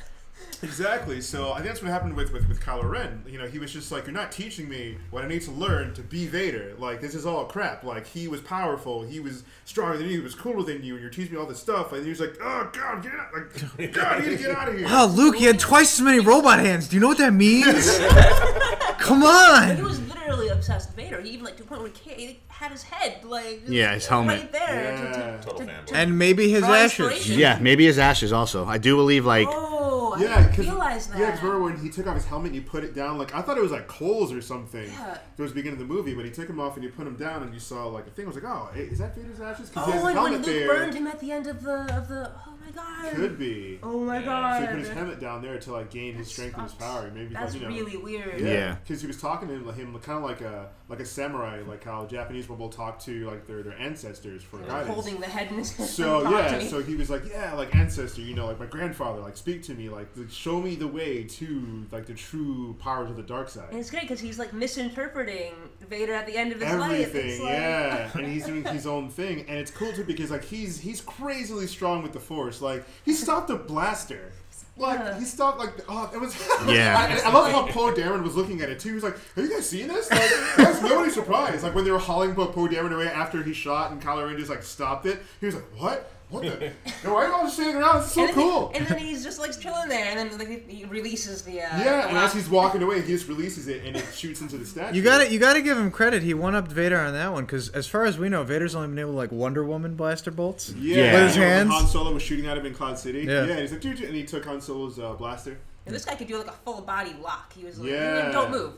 Exactly. 0.62 1.20
So 1.20 1.52
I 1.52 1.56
think 1.56 1.66
that's 1.68 1.82
what 1.82 1.90
happened 1.90 2.14
with, 2.14 2.32
with, 2.32 2.48
with 2.48 2.60
Kylo 2.60 2.88
Ren. 2.88 3.22
You 3.26 3.38
know, 3.38 3.46
he 3.46 3.58
was 3.58 3.72
just 3.72 3.90
like, 3.90 4.04
you're 4.06 4.12
not 4.14 4.30
teaching 4.30 4.68
me 4.68 4.98
what 5.10 5.24
I 5.24 5.28
need 5.28 5.42
to 5.42 5.50
learn 5.50 5.94
to 5.94 6.02
be 6.02 6.26
Vader. 6.26 6.74
Like, 6.78 7.00
this 7.00 7.14
is 7.14 7.24
all 7.24 7.44
crap. 7.46 7.82
Like, 7.84 8.06
he 8.06 8.28
was 8.28 8.40
powerful. 8.40 9.02
He 9.02 9.20
was 9.20 9.42
stronger 9.64 9.96
than 9.96 10.06
you. 10.08 10.18
He 10.18 10.20
was 10.20 10.34
cooler 10.34 10.62
than 10.62 10.82
you. 10.84 10.94
And 10.94 11.00
you're 11.02 11.10
teaching 11.10 11.32
me 11.32 11.38
all 11.38 11.46
this 11.46 11.60
stuff. 11.60 11.92
And 11.92 12.02
he 12.04 12.10
was 12.10 12.20
like, 12.20 12.36
oh, 12.42 12.70
God, 12.72 13.02
get 13.02 13.12
out. 13.14 13.32
Like, 13.78 13.92
God, 13.94 14.22
you 14.24 14.30
need 14.30 14.36
to 14.38 14.42
get 14.42 14.56
out 14.56 14.68
of 14.68 14.76
here. 14.76 14.86
Oh, 14.90 15.12
Luke, 15.16 15.36
he 15.36 15.44
had 15.46 15.58
twice 15.58 15.94
as 15.94 16.00
many 16.02 16.20
robot 16.20 16.58
hands. 16.60 16.88
Do 16.88 16.96
you 16.96 17.00
know 17.00 17.08
what 17.08 17.18
that 17.18 17.32
means? 17.32 17.98
Come 18.98 19.22
on. 19.22 19.76
He 19.76 19.82
was 19.82 20.00
literally 20.08 20.48
obsessed 20.48 20.88
with 20.90 20.96
Vader. 20.96 21.20
He 21.20 21.30
even 21.30 21.44
like 21.44 21.56
to 21.56 21.62
the 21.62 21.68
point 21.68 21.82
where 21.82 21.90
he 21.90 22.38
had 22.48 22.70
his 22.70 22.82
head 22.82 23.24
like 23.24 23.62
Yeah, 23.66 23.94
his 23.94 24.06
helmet. 24.06 24.40
right 24.40 24.52
there. 24.52 24.84
Yeah. 24.94 25.36
to- 25.38 25.42
Total 25.42 25.58
to- 25.60 25.64
fanboy. 25.72 25.86
to- 25.86 25.96
And 25.96 26.18
maybe 26.18 26.50
his 26.50 26.60
Draw 26.64 26.74
ashes. 26.74 27.00
inspiration. 27.00 27.38
Yeah, 27.38 27.58
maybe 27.60 27.86
his 27.86 27.98
ashes 27.98 28.32
also. 28.32 28.66
I 28.66 28.76
do 28.78 28.96
believe 28.96 29.24
like 29.24 29.48
Oh, 29.50 29.79
Oh, 30.10 30.14
I 30.18 30.20
Yeah, 30.22 30.36
didn't 30.36 30.50
because 30.50 30.66
realize 30.66 31.06
that. 31.08 31.18
yeah, 31.18 31.30
'cause 31.32 31.42
remember 31.42 31.64
when 31.64 31.76
he 31.78 31.88
took 31.90 32.06
off 32.06 32.14
his 32.14 32.24
helmet 32.26 32.46
and 32.52 32.54
he 32.56 32.60
put 32.60 32.84
it 32.84 32.94
down? 32.94 33.18
Like 33.18 33.34
I 33.34 33.42
thought 33.42 33.56
it 33.58 33.62
was 33.62 33.72
like 33.72 33.86
coals 33.88 34.32
or 34.32 34.40
something. 34.42 34.84
Yeah. 34.90 35.18
Towards 35.36 35.52
the 35.52 35.56
beginning 35.56 35.80
of 35.80 35.88
the 35.88 35.92
movie, 35.94 36.14
but 36.14 36.24
he 36.24 36.30
took 36.30 36.48
him 36.48 36.60
off 36.60 36.74
and 36.76 36.84
he 36.84 36.90
put 36.90 37.06
him 37.06 37.16
down, 37.16 37.42
and 37.42 37.52
you 37.54 37.60
saw 37.60 37.86
like 37.86 38.04
the 38.04 38.10
thing. 38.10 38.24
I 38.26 38.28
was 38.28 38.36
like, 38.36 38.44
oh, 38.44 38.68
is 38.74 38.98
that 38.98 39.14
Vader's 39.16 39.40
ashes? 39.40 39.68
Because 39.70 39.86
he 39.86 39.92
oh, 39.92 39.94
has 39.94 40.04
Oh, 40.04 40.06
and 40.08 40.18
when 40.22 40.32
Luke 40.34 40.44
there. 40.44 40.66
burned 40.68 40.94
him 40.94 41.06
at 41.06 41.20
the 41.20 41.32
end 41.32 41.46
of 41.46 41.62
the 41.62 41.96
of 41.96 42.08
the. 42.08 42.30
Oh 42.46 42.52
my 42.64 42.70
god. 42.72 43.12
Could 43.14 43.38
be. 43.38 43.78
Oh 43.82 44.00
my 44.04 44.18
Yeah. 44.18 44.24
god. 44.24 44.54
So 44.56 44.60
he 44.60 44.66
put 44.72 44.78
his 44.80 44.88
helmet 44.90 45.20
down 45.20 45.42
there 45.42 45.58
to 45.58 45.72
like 45.72 45.90
gain 45.90 46.14
his 46.14 46.28
strength 46.28 46.54
and 46.54 46.64
his 46.64 46.74
power. 46.74 47.10
Maybe 47.14 47.34
That's 47.34 47.52
like, 47.54 47.62
you 47.62 47.68
know, 47.68 47.74
really 47.74 47.96
weird. 47.96 48.40
Yeah. 48.40 48.76
because 48.82 49.00
he 49.00 49.06
was 49.06 49.20
talking 49.20 49.48
to 49.48 49.54
him, 49.54 49.66
like, 49.66 49.76
him 49.76 49.98
kind 50.00 50.18
of 50.18 50.24
like 50.24 50.40
a 50.40 50.68
like 50.88 51.00
a 51.00 51.04
samurai, 51.06 51.62
like 51.66 51.84
how 51.84 52.06
Japanese 52.06 52.46
people 52.46 52.68
talk 52.68 52.98
to 53.00 53.26
like 53.28 53.46
their, 53.46 53.62
their 53.62 53.78
ancestors 53.78 54.42
for 54.42 54.58
guidance. 54.58 54.88
Holding 54.88 55.20
the 55.20 55.26
head 55.26 55.50
in 55.50 55.58
his 55.58 55.72
hand. 55.76 55.88
So 55.90 56.28
yeah, 56.30 56.60
so 56.60 56.82
he 56.82 56.96
was 56.96 57.10
like, 57.10 57.22
yeah, 57.28 57.54
like 57.54 57.74
ancestor, 57.74 58.20
you 58.22 58.34
know, 58.34 58.46
like 58.46 58.58
my 58.60 58.66
grandfather, 58.66 59.20
like 59.20 59.36
speak 59.36 59.62
to 59.64 59.74
me, 59.74 59.88
like 59.88 60.08
like, 60.16 60.30
show 60.30 60.60
me 60.60 60.74
the 60.76 60.88
way 60.88 61.24
to 61.24 61.86
like 61.92 62.06
the 62.06 62.14
true 62.14 62.76
powers 62.80 63.10
of 63.10 63.16
the 63.16 63.22
dark 63.22 63.48
side. 63.48 63.68
And 63.70 63.78
it's 63.78 63.90
great 63.90 64.02
because 64.02 64.20
he's 64.20 64.38
like 64.38 64.52
misinterpreting 64.52 65.52
Vader 65.88 66.12
at 66.14 66.26
the 66.26 66.36
end 66.36 66.52
of 66.52 66.60
his 66.60 66.74
life. 66.74 66.90
Everything, 66.92 67.30
It's 67.30 67.40
like, 67.40 67.50
yeah, 67.50 68.10
and 68.14 68.26
he's 68.26 68.46
doing 68.46 68.64
his 68.64 68.86
own 68.86 69.08
thing, 69.08 69.40
and 69.48 69.58
it's 69.58 69.70
cool 69.70 69.92
too 69.92 70.04
because 70.04 70.30
like 70.30 70.44
he's 70.44 70.78
he's 70.80 71.00
crazily 71.00 71.66
strong 71.66 72.02
with 72.02 72.12
the 72.12 72.20
force. 72.20 72.59
Like 72.62 72.84
he 73.04 73.12
stopped 73.12 73.50
a 73.50 73.56
blaster. 73.56 74.32
Like 74.76 74.98
Yeah. 74.98 75.18
he 75.18 75.24
stopped 75.26 75.58
like 75.58 75.72
oh 75.88 76.10
it 76.14 76.18
was 76.20 76.34
Yeah. 76.66 77.20
I, 77.24 77.28
I 77.28 77.32
love 77.32 77.50
how 77.52 77.66
Poe 77.66 77.92
Dameron 77.92 78.22
was 78.22 78.34
looking 78.36 78.62
at 78.62 78.70
it 78.70 78.80
too. 78.80 78.88
He 78.90 78.94
was 78.94 79.04
like, 79.04 79.16
"Have 79.34 79.44
you 79.44 79.50
guys 79.50 79.68
seen 79.68 79.88
this?" 79.88 80.10
Like, 80.10 80.30
that's 80.56 80.80
nobody 80.82 81.10
surprised. 81.10 81.62
Like 81.62 81.74
when 81.74 81.84
they 81.84 81.90
were 81.90 81.98
hauling 81.98 82.34
Poe 82.34 82.46
Poe 82.46 82.66
Dameron 82.68 82.94
away 82.94 83.08
after 83.08 83.42
he 83.42 83.52
shot 83.52 83.90
and 83.92 84.00
Kylo 84.00 84.26
Ren 84.26 84.38
just 84.38 84.48
like 84.50 84.62
stopped 84.62 85.04
it. 85.06 85.20
He 85.40 85.46
was 85.46 85.54
like, 85.56 85.64
"What? 85.76 86.10
What 86.30 86.42
the? 86.42 86.72
No, 87.04 87.12
why 87.14 87.24
are 87.24 87.28
you 87.28 87.34
all 87.34 87.42
just 87.42 87.54
standing 87.54 87.76
around? 87.76 87.98
It's 87.98 88.12
so 88.12 88.24
and 88.24 88.34
cool." 88.34 88.68
He, 88.70 88.78
and 88.78 88.86
then 88.86 88.98
he's 88.98 89.22
just 89.24 89.38
like 89.40 89.58
chilling 89.58 89.88
there, 89.88 90.16
and 90.16 90.30
then 90.30 90.38
like, 90.38 90.68
he 90.68 90.84
releases 90.84 91.42
the. 91.42 91.60
Uh, 91.60 91.78
yeah, 91.78 92.08
and 92.08 92.16
as 92.16 92.32
he's 92.32 92.48
walking 92.48 92.82
away, 92.82 93.00
he 93.02 93.08
just 93.08 93.28
releases 93.28 93.68
it 93.68 93.84
and 93.84 93.96
it 93.96 94.04
shoots 94.14 94.40
into 94.40 94.56
the 94.56 94.64
statue. 94.64 94.96
You 94.96 95.02
got 95.02 95.18
to 95.18 95.30
You 95.32 95.38
got 95.38 95.54
to 95.54 95.62
give 95.62 95.76
him 95.76 95.90
credit. 95.90 96.22
He 96.22 96.32
one 96.34 96.54
upped 96.54 96.70
Vader 96.70 96.98
on 96.98 97.12
that 97.14 97.32
one 97.32 97.44
because, 97.44 97.68
as 97.70 97.86
far 97.86 98.04
as 98.04 98.18
we 98.18 98.28
know, 98.28 98.42
Vader's 98.44 98.74
only 98.74 98.88
been 98.88 98.98
able 98.98 99.12
to 99.12 99.16
like 99.16 99.32
Wonder 99.32 99.64
Woman 99.64 99.94
blaster 99.96 100.30
bolts. 100.30 100.72
Yeah, 100.78 100.96
Yeah. 100.96 101.12
With 101.14 101.22
his 101.28 101.36
you 101.36 101.42
know, 101.42 101.48
hands? 101.48 101.70
Han 101.70 101.86
Solo 101.86 102.12
was 102.14 102.22
shooting 102.22 102.46
at 102.46 102.56
him 102.56 102.66
in 102.66 102.74
Cloud 102.74 102.98
City. 102.98 103.20
Yeah. 103.20 103.46
Yeah, 103.46 103.60
he's 103.60 103.72
like, 103.72 103.80
dude, 103.80 104.00
and 104.00 104.14
he 104.14 104.24
took 104.24 104.44
Han 104.44 104.60
Solo's 104.60 104.98
uh, 104.98 105.12
blaster. 105.14 105.58
And 105.86 105.94
this 105.94 106.04
guy 106.04 106.14
could 106.14 106.28
do 106.28 106.38
like 106.38 106.46
a 106.46 106.52
full 106.52 106.82
body 106.82 107.14
lock. 107.20 107.52
He 107.52 107.64
was 107.64 107.78
like, 107.78 107.90
Yeah. 107.90 108.30
don't 108.30 108.50
move. 108.50 108.74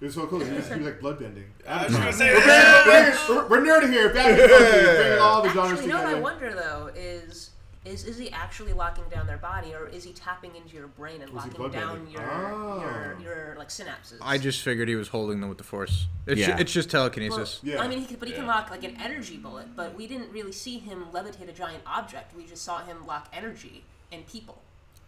It 0.00 0.04
was 0.06 0.14
so 0.14 0.26
cool. 0.26 0.40
He 0.40 0.50
was, 0.52 0.66
he 0.68 0.76
was 0.76 0.86
like 0.86 1.00
bloodbending. 1.00 1.44
I 1.68 1.84
was 1.86 1.94
gonna 1.96 2.12
say 2.12 2.32
We're, 2.32 2.40
that. 2.46 3.26
we're, 3.28 3.48
we're 3.48 3.60
nerding 3.60 3.90
here. 3.90 4.12
Back 4.14 4.38
and 4.38 4.50
forth, 4.50 4.70
bringing 4.96 5.18
all 5.18 5.42
the 5.42 5.50
genres 5.50 5.72
Actually, 5.72 5.86
you 5.86 5.92
know 5.92 6.02
what 6.02 6.14
I 6.14 6.20
wonder 6.20 6.54
though 6.54 6.90
is. 6.94 7.50
Is, 7.82 8.04
is 8.04 8.18
he 8.18 8.30
actually 8.30 8.74
locking 8.74 9.04
down 9.10 9.26
their 9.26 9.38
body, 9.38 9.72
or 9.74 9.86
is 9.88 10.04
he 10.04 10.12
tapping 10.12 10.54
into 10.54 10.76
your 10.76 10.88
brain 10.88 11.22
and 11.22 11.32
Was 11.32 11.46
locking 11.46 11.70
down 11.70 12.10
your, 12.10 12.20
Oh. 12.30 12.78
your 12.78 13.18
your 13.22 13.54
like 13.56 13.68
synapses? 13.68 14.18
I 14.20 14.36
just 14.36 14.60
figured 14.60 14.86
he 14.86 14.96
was 14.96 15.08
holding 15.08 15.40
them 15.40 15.48
with 15.48 15.56
the 15.56 15.64
Force. 15.64 16.06
It's, 16.26 16.38
Yeah. 16.38 16.48
ju- 16.56 16.60
it's 16.60 16.72
just 16.74 16.92
Well, 16.92 17.04
telekinesis. 17.04 17.58
Yeah. 17.62 17.80
I 17.80 17.88
mean, 17.88 18.00
he 18.00 18.04
could, 18.04 18.18
but 18.20 18.28
he 18.28 18.34
can 18.34 18.46
lock 18.46 18.70
like 18.70 18.84
an 18.84 18.98
energy 19.02 19.38
bullet. 19.38 19.74
But 19.74 19.96
we 19.96 20.06
didn't 20.06 20.30
really 20.30 20.52
see 20.52 20.78
him 20.78 21.06
levitate 21.10 21.48
a 21.48 21.52
giant 21.52 21.82
object. 21.86 22.36
We 22.36 22.44
just 22.44 22.62
saw 22.62 22.84
him 22.84 23.06
lock 23.06 23.28
energy 23.32 23.84
in 24.12 24.24
people. 24.24 24.60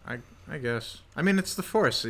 I, 0.07 0.17
I 0.49 0.57
guess. 0.57 1.01
I 1.15 1.21
mean, 1.21 1.37
it's 1.37 1.53
the 1.53 1.61
Force. 1.63 2.07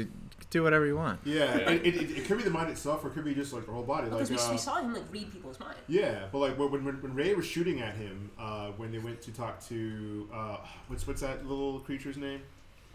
You 0.54 0.60
can 0.60 0.62
do 0.62 0.64
whatever 0.66 0.86
you 0.86 0.96
want. 0.96 1.20
Yeah, 1.26 1.56
It, 1.58 1.86
it, 1.86 1.96
it, 1.96 2.18
it 2.20 2.26
could 2.26 2.38
be 2.38 2.44
the 2.44 2.50
mind 2.50 2.70
itself, 2.70 3.04
or 3.04 3.08
it 3.08 3.12
could 3.14 3.26
be 3.26 3.34
just 3.34 3.54
like 3.54 3.66
the 3.66 3.72
whole 3.72 3.84
body. 3.84 4.08
Like, 4.08 4.28
Because 4.28 4.30
we, 4.30 4.38
uh, 4.38 4.52
we 4.52 4.58
saw 4.58 4.76
him 4.80 4.94
like 4.94 5.04
read 5.12 5.32
people's 5.32 5.60
mind. 5.60 5.76
yeah, 5.88 6.26
but 6.32 6.38
like 6.40 6.58
when 6.60 6.72
when, 6.84 7.02
when 7.02 7.16
Rey 7.16 7.34
was 7.34 7.46
shooting 7.46 7.82
at 7.82 7.96
him, 7.96 8.30
uh, 8.40 8.68
when 8.78 8.92
they 8.92 9.00
went 9.00 9.22
to 9.24 9.32
talk 9.32 9.66
to 9.68 10.30
uh, 10.34 10.58
what's 10.88 11.08
what's 11.08 11.22
that 11.22 11.46
little 11.48 11.80
creature's 11.80 12.18
name? 12.18 12.42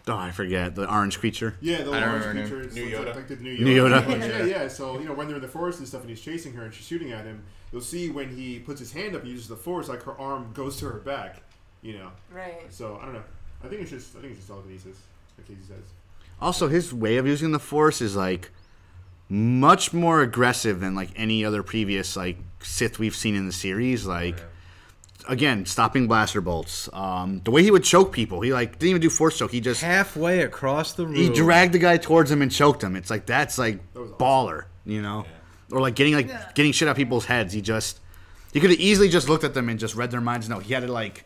oh 0.07 0.15
I 0.15 0.31
forget 0.31 0.75
the 0.75 0.89
orange 0.91 1.19
creature. 1.19 1.55
Yeah, 1.59 1.81
the 1.83 1.91
orange 1.91 2.23
creature. 2.25 2.61
it's 2.61 2.75
New 2.75 2.85
like- 2.85 2.93
Yoda. 3.07 3.15
Like 3.15 3.27
the 3.27 3.35
new 3.35 3.57
Yoda. 3.57 3.59
New 3.65 3.75
Yoda. 3.83 4.07
Like, 4.07 4.19
yeah, 4.21 4.43
yeah. 4.45 4.67
So 4.69 4.97
you 4.99 5.05
know 5.05 5.13
when 5.13 5.27
they're 5.27 5.35
in 5.35 5.41
the 5.41 5.47
forest 5.49 5.79
and 5.79 5.87
stuff, 5.87 6.01
and 6.01 6.09
he's 6.09 6.21
chasing 6.21 6.53
her 6.53 6.63
and 6.63 6.73
she's 6.73 6.85
shooting 6.87 7.11
at 7.11 7.25
him. 7.25 7.43
You'll 7.71 7.81
see 7.81 8.09
when 8.09 8.29
he 8.35 8.59
puts 8.59 8.79
his 8.79 8.91
hand 8.93 9.15
up 9.15 9.21
and 9.23 9.29
uses 9.29 9.47
the 9.49 9.55
force, 9.55 9.89
like 9.89 10.01
her 10.03 10.17
arm 10.19 10.51
goes 10.53 10.77
to 10.77 10.85
her 10.89 10.99
back. 10.99 11.41
You 11.81 11.97
know. 11.97 12.11
Right. 12.31 12.61
So 12.69 12.97
I 13.01 13.05
don't 13.05 13.13
know. 13.13 13.23
I 13.63 13.67
think 13.67 13.81
it's 13.81 13.91
just 13.91 14.15
I 14.15 14.21
think 14.21 14.31
it's 14.31 14.39
just 14.39 14.47
telekinesis, 14.49 14.97
like 15.37 15.47
Casey 15.47 15.61
says. 15.67 15.83
Also, 16.41 16.67
his 16.67 16.93
way 16.93 17.17
of 17.17 17.27
using 17.27 17.51
the 17.51 17.59
Force 17.59 18.01
is 18.01 18.15
like 18.15 18.51
much 19.27 19.93
more 19.93 20.21
aggressive 20.21 20.79
than 20.79 20.95
like 20.95 21.09
any 21.15 21.45
other 21.45 21.61
previous 21.63 22.15
like 22.15 22.37
Sith 22.61 22.97
we've 22.99 23.15
seen 23.15 23.35
in 23.35 23.45
the 23.45 23.51
series. 23.51 24.05
Like 24.05 24.39
again, 25.27 25.65
stopping 25.65 26.07
blaster 26.07 26.41
bolts. 26.41 26.89
Um, 26.93 27.41
the 27.43 27.51
way 27.51 27.61
he 27.63 27.71
would 27.71 27.83
choke 27.83 28.11
people, 28.13 28.41
he 28.41 28.53
like 28.53 28.73
didn't 28.79 28.89
even 28.89 29.01
do 29.01 29.09
Force 29.09 29.37
choke. 29.37 29.51
He 29.51 29.61
just 29.61 29.81
Halfway 29.81 30.41
across 30.41 30.93
the 30.93 31.05
room. 31.05 31.15
he 31.15 31.29
dragged 31.29 31.73
the 31.73 31.79
guy 31.79 31.97
towards 31.97 32.31
him 32.31 32.41
and 32.41 32.51
choked 32.51 32.83
him. 32.83 32.95
It's 32.95 33.09
like 33.09 33.25
that's 33.25 33.57
like 33.57 33.79
That 33.93 33.99
was 33.99 34.11
awesome. 34.11 34.25
baller, 34.25 34.65
you 34.85 35.01
know, 35.01 35.25
or 35.71 35.81
like 35.81 35.95
getting 35.95 36.13
like 36.15 36.55
getting 36.55 36.71
shit 36.71 36.87
out 36.87 36.91
of 36.91 36.97
people's 36.97 37.25
heads. 37.25 37.53
He 37.53 37.61
just 37.61 37.99
he 38.53 38.59
could 38.59 38.71
have 38.71 38.79
easily 38.79 39.09
just 39.09 39.29
looked 39.29 39.43
at 39.43 39.53
them 39.53 39.69
and 39.69 39.79
just 39.79 39.93
read 39.95 40.09
their 40.09 40.21
minds. 40.21 40.49
No, 40.49 40.59
he 40.59 40.73
had 40.73 40.83
to 40.83 40.91
like 40.91 41.25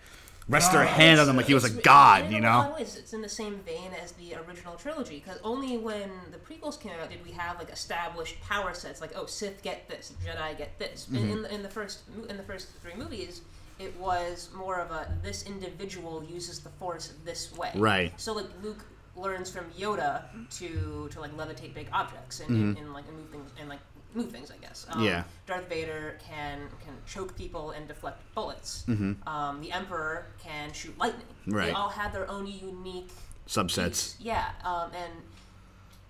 rest 0.49 0.71
their 0.71 0.83
hand 0.85 1.19
on 1.19 1.27
them 1.27 1.37
like 1.37 1.45
he 1.45 1.53
was 1.53 1.63
a 1.63 1.69
god, 1.69 2.31
you 2.31 2.39
know. 2.41 2.73
ways, 2.77 2.95
it's 2.97 3.13
in 3.13 3.21
the 3.21 3.29
same 3.29 3.59
vein 3.65 3.91
as 4.03 4.11
the 4.13 4.35
original 4.35 4.75
trilogy. 4.75 5.15
Because 5.23 5.39
only 5.43 5.77
when 5.77 6.09
the 6.31 6.37
prequels 6.37 6.79
came 6.79 6.91
out 7.01 7.09
did 7.09 7.23
we 7.25 7.31
have 7.31 7.57
like 7.59 7.69
established 7.69 8.39
power 8.41 8.73
sets. 8.73 8.99
Like, 9.01 9.11
oh, 9.15 9.25
Sith 9.25 9.61
get 9.63 9.87
this, 9.89 10.13
Jedi 10.25 10.57
get 10.57 10.77
this. 10.79 11.07
In- 11.09 11.15
Mm-hmm. 11.17 11.31
In, 11.31 11.41
the, 11.43 11.53
in 11.55 11.63
the 11.63 11.69
first 11.69 12.01
mo- 12.15 12.25
in 12.25 12.37
the 12.37 12.43
first 12.43 12.69
three 12.81 12.95
movies, 12.95 13.41
it 13.79 13.95
was 13.97 14.49
more 14.55 14.79
of 14.79 14.91
a 14.91 15.07
this 15.23 15.45
individual 15.45 16.23
uses 16.23 16.59
the 16.59 16.69
Force 16.69 17.13
this 17.25 17.55
way. 17.57 17.71
Right. 17.75 18.11
So 18.19 18.33
like 18.33 18.45
Luke 18.61 18.83
learns 19.15 19.49
from 19.49 19.65
Yoda 19.79 20.23
to 20.59 21.07
to 21.11 21.19
like 21.21 21.31
levitate 21.37 21.73
big 21.73 21.87
objects 21.93 22.39
and, 22.41 22.49
and, 22.49 22.77
and 22.77 22.93
like 22.93 23.05
move 23.13 23.29
things 23.29 23.51
and 23.59 23.69
like 23.69 23.79
move 24.15 24.31
things. 24.31 24.51
I 24.51 24.57
guess. 24.57 24.85
Um, 24.89 24.97
Mm-hmm. 24.97 25.05
Yeah. 25.05 25.23
Darth 25.47 25.67
Vader 25.69 26.17
can 26.27 26.59
can 26.83 26.93
choke 27.07 27.35
people 27.37 27.71
and 27.71 27.87
deflect 27.87 28.21
bullets. 28.35 28.85
Um, 28.87 29.59
the 29.61 29.71
Emperor 29.71 30.27
can 30.41 30.71
shoot 30.73 30.97
lightning. 30.97 31.25
Right. 31.47 31.65
They 31.65 31.71
Mm-hmm. 31.71 31.75
All 31.81 31.89
had 31.89 32.13
their 32.13 32.29
own 32.29 32.47
unique 32.47 33.09
Subsets. 33.47 33.89
piece. 33.89 34.15
Yeah. 34.19 34.49
Um, 34.63 34.91
and 34.95 35.11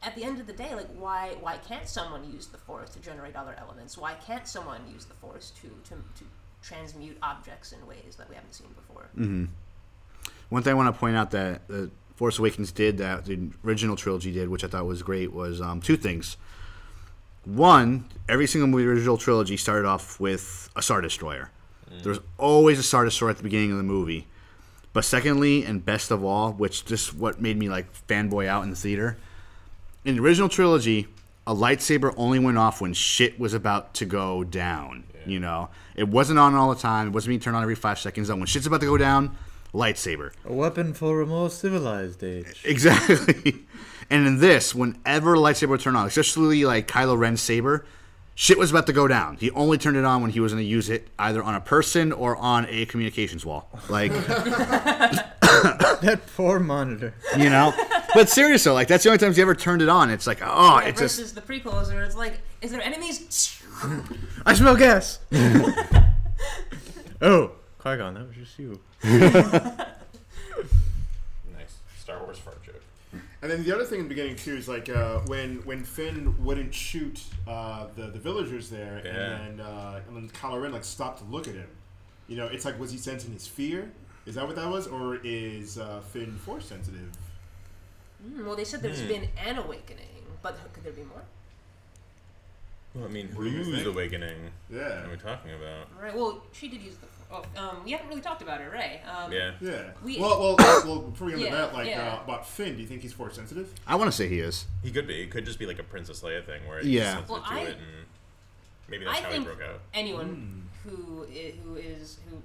at 0.04 0.16
the 0.16 0.24
end 0.24 0.40
of 0.40 0.48
the 0.48 0.54
day, 0.54 0.76
like 0.76 0.90
why 0.98 1.36
why 1.40 1.58
can't 1.58 1.88
someone 1.88 2.30
use 2.32 2.48
the 2.48 2.58
Force 2.58 2.90
to 2.92 3.00
generate 3.00 3.36
other 3.36 3.56
elements? 3.58 3.98
Why 3.98 4.14
can't 4.16 4.48
someone 4.48 4.82
use 4.92 5.06
the 5.06 5.14
Force 5.16 5.52
to 5.62 5.68
to, 5.90 5.96
to 5.96 6.26
transmute 6.62 7.18
objects 7.22 7.72
in 7.74 7.86
ways 7.88 8.16
that 8.18 8.30
we 8.30 8.36
haven't 8.36 8.54
seen 8.54 8.68
before? 8.76 9.08
Mm. 9.18 9.48
One 10.50 10.62
thing 10.64 10.72
I 10.72 10.76
want 10.76 10.94
to 10.94 11.00
point 11.00 11.16
out 11.16 11.32
that 11.32 11.68
the 11.68 11.90
Force 12.16 12.38
Awakens 12.38 12.72
did 12.72 12.98
that 13.00 13.26
the 13.26 13.50
original 13.66 13.96
trilogy 13.96 14.32
did, 14.32 14.50
which 14.50 14.64
I 14.64 14.68
thought 14.68 14.86
was 14.86 15.02
great, 15.02 15.34
was 15.34 15.60
um, 15.62 15.82
two 15.82 15.98
things. 15.98 16.38
One, 17.46 18.06
every 18.30 18.48
single 18.48 18.68
movie 18.68 18.86
original 18.86 19.18
trilogy 19.18 19.58
started 19.58 19.86
off 19.86 20.20
with 20.20 20.70
a 20.76 20.82
Star 20.82 21.02
Destroyer. 21.02 21.52
There 22.02 22.10
was 22.10 22.22
always 22.38 22.80
a 22.80 22.84
Star 22.84 23.06
Destroyer 23.06 23.32
at 23.32 23.38
the 23.38 23.44
beginning 23.44 23.72
of 23.72 23.78
the 23.78 23.84
movie. 23.84 24.28
But 24.94 25.06
secondly, 25.06 25.64
and 25.64 25.84
best 25.84 26.12
of 26.12 26.24
all, 26.24 26.54
which 26.54 26.86
just 26.86 27.16
what 27.16 27.42
made 27.42 27.58
me 27.58 27.70
like 27.70 27.88
fanboy 28.08 28.48
out 28.48 28.64
in 28.64 28.70
the 28.70 28.76
theater, 28.76 29.18
in 30.06 30.16
the 30.16 30.22
original 30.22 30.50
trilogy, 30.50 31.08
a 31.46 31.54
lightsaber 31.54 32.14
only 32.18 32.40
went 32.40 32.58
off 32.58 32.80
when 32.82 32.94
shit 32.94 33.40
was 33.40 33.54
about 33.54 33.94
to 33.96 34.06
go 34.06 34.44
down. 34.44 35.04
You 35.26 35.40
know, 35.40 35.70
it 35.96 36.08
wasn't 36.08 36.40
on 36.40 36.54
all 36.54 36.74
the 36.74 36.80
time. 36.80 37.08
It 37.08 37.10
wasn't 37.12 37.30
being 37.30 37.40
turned 37.40 37.56
on 37.56 37.64
every 37.64 37.76
five 37.76 37.98
seconds. 38.00 38.30
When 38.30 38.46
shit's 38.46 38.68
about 38.68 38.82
to 38.82 38.86
go 38.86 38.98
down, 38.98 39.38
lightsaber. 39.74 40.32
A 40.46 40.54
weapon 40.54 40.94
for 40.94 41.22
a 41.22 41.26
more 41.26 41.50
civilized 41.50 42.24
age. 42.24 42.62
Exactly. 42.66 43.60
and 44.10 44.28
in 44.28 44.40
this, 44.40 44.74
whenever 44.76 45.34
a 45.36 45.38
lightsaber 45.38 45.70
would 45.70 45.82
turn 45.82 45.96
on, 45.96 46.08
especially 46.08 46.66
like 46.66 46.88
Kylo 46.88 47.18
Ren's 47.18 47.42
saber, 47.42 47.86
shit 48.36 48.58
was 48.58 48.72
about 48.72 48.88
to 48.88 48.94
go 48.94 49.08
down. 49.08 49.38
He 49.38 49.52
only 49.52 49.78
turned 49.78 49.98
it 49.98 50.06
on 50.06 50.22
when 50.22 50.32
he 50.32 50.40
was 50.40 50.52
going 50.54 50.64
to 50.64 50.70
use 50.70 50.90
it 50.90 51.08
either 51.20 51.42
on 51.44 51.56
a 51.56 51.62
person 51.62 52.12
or 52.12 52.36
on 52.38 52.66
a 52.70 52.86
communications 52.86 53.46
wall. 53.46 53.70
Like, 53.90 54.12
That 56.02 56.22
poor 56.36 56.60
monitor. 56.60 57.14
you 57.38 57.50
know. 57.50 57.74
But 58.16 58.28
seriously, 58.30 58.72
like 58.72 58.88
that's 58.88 59.04
the 59.04 59.10
only 59.10 59.20
times 59.20 59.36
he 59.38 59.42
ever 59.42 59.56
turned 59.56 59.82
it 59.82 59.90
on. 59.90 60.10
It's 60.10 60.28
like, 60.28 60.40
oh, 60.44 60.80
Yeah, 60.80 60.88
it's 60.88 61.00
just 61.00 61.18
versus 61.20 61.34
the 61.34 61.42
prequels, 61.42 61.94
where 61.94 62.04
it's 62.04 62.16
like, 62.16 62.40
is 62.62 62.72
there 62.72 62.82
enemies? 62.82 63.62
I 64.46 64.54
smell 64.56 64.76
gas. 64.76 65.20
oh, 67.22 67.52
Qui 67.80 67.98
Gon, 67.98 68.14
that 68.16 68.28
was 68.28 68.36
just 68.36 68.58
you. 68.60 68.80
Nice 71.54 71.76
Star 72.00 72.24
Wars 72.24 72.38
fart 72.40 72.62
joke. 72.64 72.82
And 73.44 73.52
then 73.52 73.62
the 73.66 73.76
other 73.76 73.84
thing 73.84 74.00
in 74.00 74.06
the 74.06 74.10
beginning 74.10 74.38
too 74.38 74.56
is 74.56 74.70
like 74.70 74.88
uh, 74.90 75.20
when 75.28 75.58
when 75.66 75.84
Finn 75.84 76.34
wouldn't 76.46 76.74
shoot 76.74 77.22
uh, 77.46 77.88
the 77.94 78.04
the 78.08 78.18
villagers 78.20 78.70
there, 78.70 79.02
Yeah. 79.04 79.12
and 79.12 79.60
then 79.60 79.66
uh, 79.66 80.00
and 80.08 80.16
then 80.16 80.30
Kylo 80.30 80.62
Ren 80.62 80.72
like 80.72 80.86
stopped 80.86 81.20
to 81.20 81.26
look 81.26 81.50
at 81.50 81.54
him. 81.56 81.68
You 82.30 82.38
know, 82.38 82.48
it's 82.48 82.64
like 82.64 82.80
was 82.80 82.90
he 82.94 82.98
sensing 82.98 83.34
his 83.34 83.46
fear? 83.46 83.92
Is 84.26 84.36
that 84.36 84.48
what 84.48 84.56
that 84.56 84.70
was, 84.70 84.88
or 84.88 85.18
is 85.26 85.78
uh, 85.78 86.00
Finn 86.00 86.38
force 86.38 86.66
sensitive? 86.68 87.12
Hmm, 88.26 88.46
well, 88.46 88.56
they 88.56 88.64
said 88.64 88.82
there's 88.82 89.02
Hmm. 89.02 89.10
been 89.10 89.28
an 89.46 89.58
awakening, 89.58 90.24
but 90.42 90.58
could 90.72 90.86
there 90.86 90.94
be 90.94 91.04
more? 91.04 91.22
Well, 92.96 93.04
I 93.04 93.10
mean, 93.10 93.28
do 93.36 93.44
you 93.44 93.64
whose 93.66 93.86
awakening 93.86 94.52
Yeah. 94.70 95.04
are 95.06 95.10
we 95.12 95.18
talking 95.18 95.52
about? 95.52 95.88
Right. 96.02 96.16
Well, 96.16 96.44
she 96.54 96.70
did 96.70 96.82
use 96.82 96.96
the. 96.96 97.08
Oh, 97.34 97.44
um, 97.58 97.84
we 97.84 97.92
haven't 97.92 98.08
really 98.10 98.22
talked 98.22 98.44
about 98.44 98.62
her, 98.62 98.70
Rey. 98.70 99.02
Um, 99.10 99.32
Yeah. 99.32 99.52
Yeah. 99.60 99.90
We- 100.04 100.20
well, 100.20 100.40
well, 100.40 100.56
well. 100.86 101.00
Before 101.00 101.26
we 101.26 101.34
get 101.34 101.40
into 101.42 101.52
Yeah, 101.56 101.62
that, 101.66 101.74
like 101.74 101.88
yeah. 101.88 102.14
uh, 102.20 102.24
about 102.24 102.48
Finn, 102.48 102.76
do 102.76 102.82
you 102.82 102.88
think 102.88 103.02
he's 103.02 103.14
force 103.14 103.36
sensitive? 103.36 103.74
I 103.88 103.96
want 103.96 104.08
to 104.10 104.16
say 104.16 104.28
he 104.30 104.40
is. 104.40 104.66
He 104.84 104.92
could 104.92 105.08
be. 105.08 105.22
It 105.22 105.32
could 105.32 105.46
just 105.46 105.58
be 105.58 105.66
like 105.66 105.80
a 105.80 105.84
Princess 105.84 106.22
Leia 106.22 106.46
thing 106.46 106.68
where 106.68 106.80
he's 106.80 106.90
Yeah. 106.92 107.04
sensitive 107.16 107.30
Well, 107.30 107.42
to 107.42 107.48
I- 107.50 107.60
it 107.62 107.78
and 107.78 108.06
maybe 108.88 109.06
that's 109.06 109.18
I 109.18 109.22
how 109.24 109.30
think 109.32 109.48
he 109.48 109.54
broke 109.56 109.68
out. 109.68 109.80
anyone 109.94 110.70
who 110.84 111.24
is, 111.34 111.56
who 111.64 111.76
is 111.76 112.18
who 112.30 112.42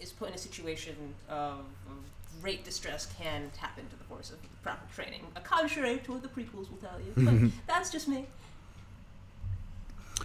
is 0.00 0.12
put 0.12 0.28
in 0.30 0.34
a 0.34 0.38
situation 0.38 0.96
of, 1.28 1.58
of 1.60 2.40
great 2.40 2.64
distress 2.64 3.06
can 3.18 3.50
tap 3.54 3.78
into 3.78 3.96
the 3.96 4.04
force 4.04 4.30
of 4.30 4.38
proper 4.62 4.86
training. 4.94 5.26
A 5.36 5.40
contrary 5.40 5.98
to 6.04 6.12
what 6.12 6.22
the 6.22 6.28
prequels 6.28 6.70
will 6.70 6.78
tell 6.78 6.98
you, 7.00 7.12
but 7.16 7.50
that's 7.66 7.90
just 7.90 8.08
me. 8.08 8.24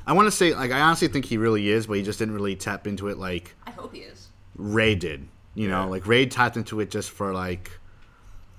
I 0.07 0.13
want 0.13 0.27
to 0.27 0.31
say 0.31 0.53
like 0.55 0.71
I 0.71 0.79
honestly 0.81 1.07
think 1.07 1.25
he 1.25 1.37
really 1.37 1.69
is, 1.69 1.87
but 1.87 1.93
he 1.97 2.03
just 2.03 2.19
didn't 2.19 2.33
really 2.33 2.55
tap 2.55 2.87
into 2.87 3.07
it 3.07 3.17
like 3.17 3.55
I 3.67 3.71
hope 3.71 3.93
he 3.93 4.01
is. 4.01 4.29
Rey 4.55 4.95
did. 4.95 5.27
You 5.55 5.67
know, 5.69 5.83
Yeah. 5.83 5.89
like 5.89 6.07
Rey 6.07 6.25
tapped 6.25 6.55
into 6.57 6.79
it 6.79 6.89
just 6.91 7.09
for 7.11 7.33
like 7.33 7.71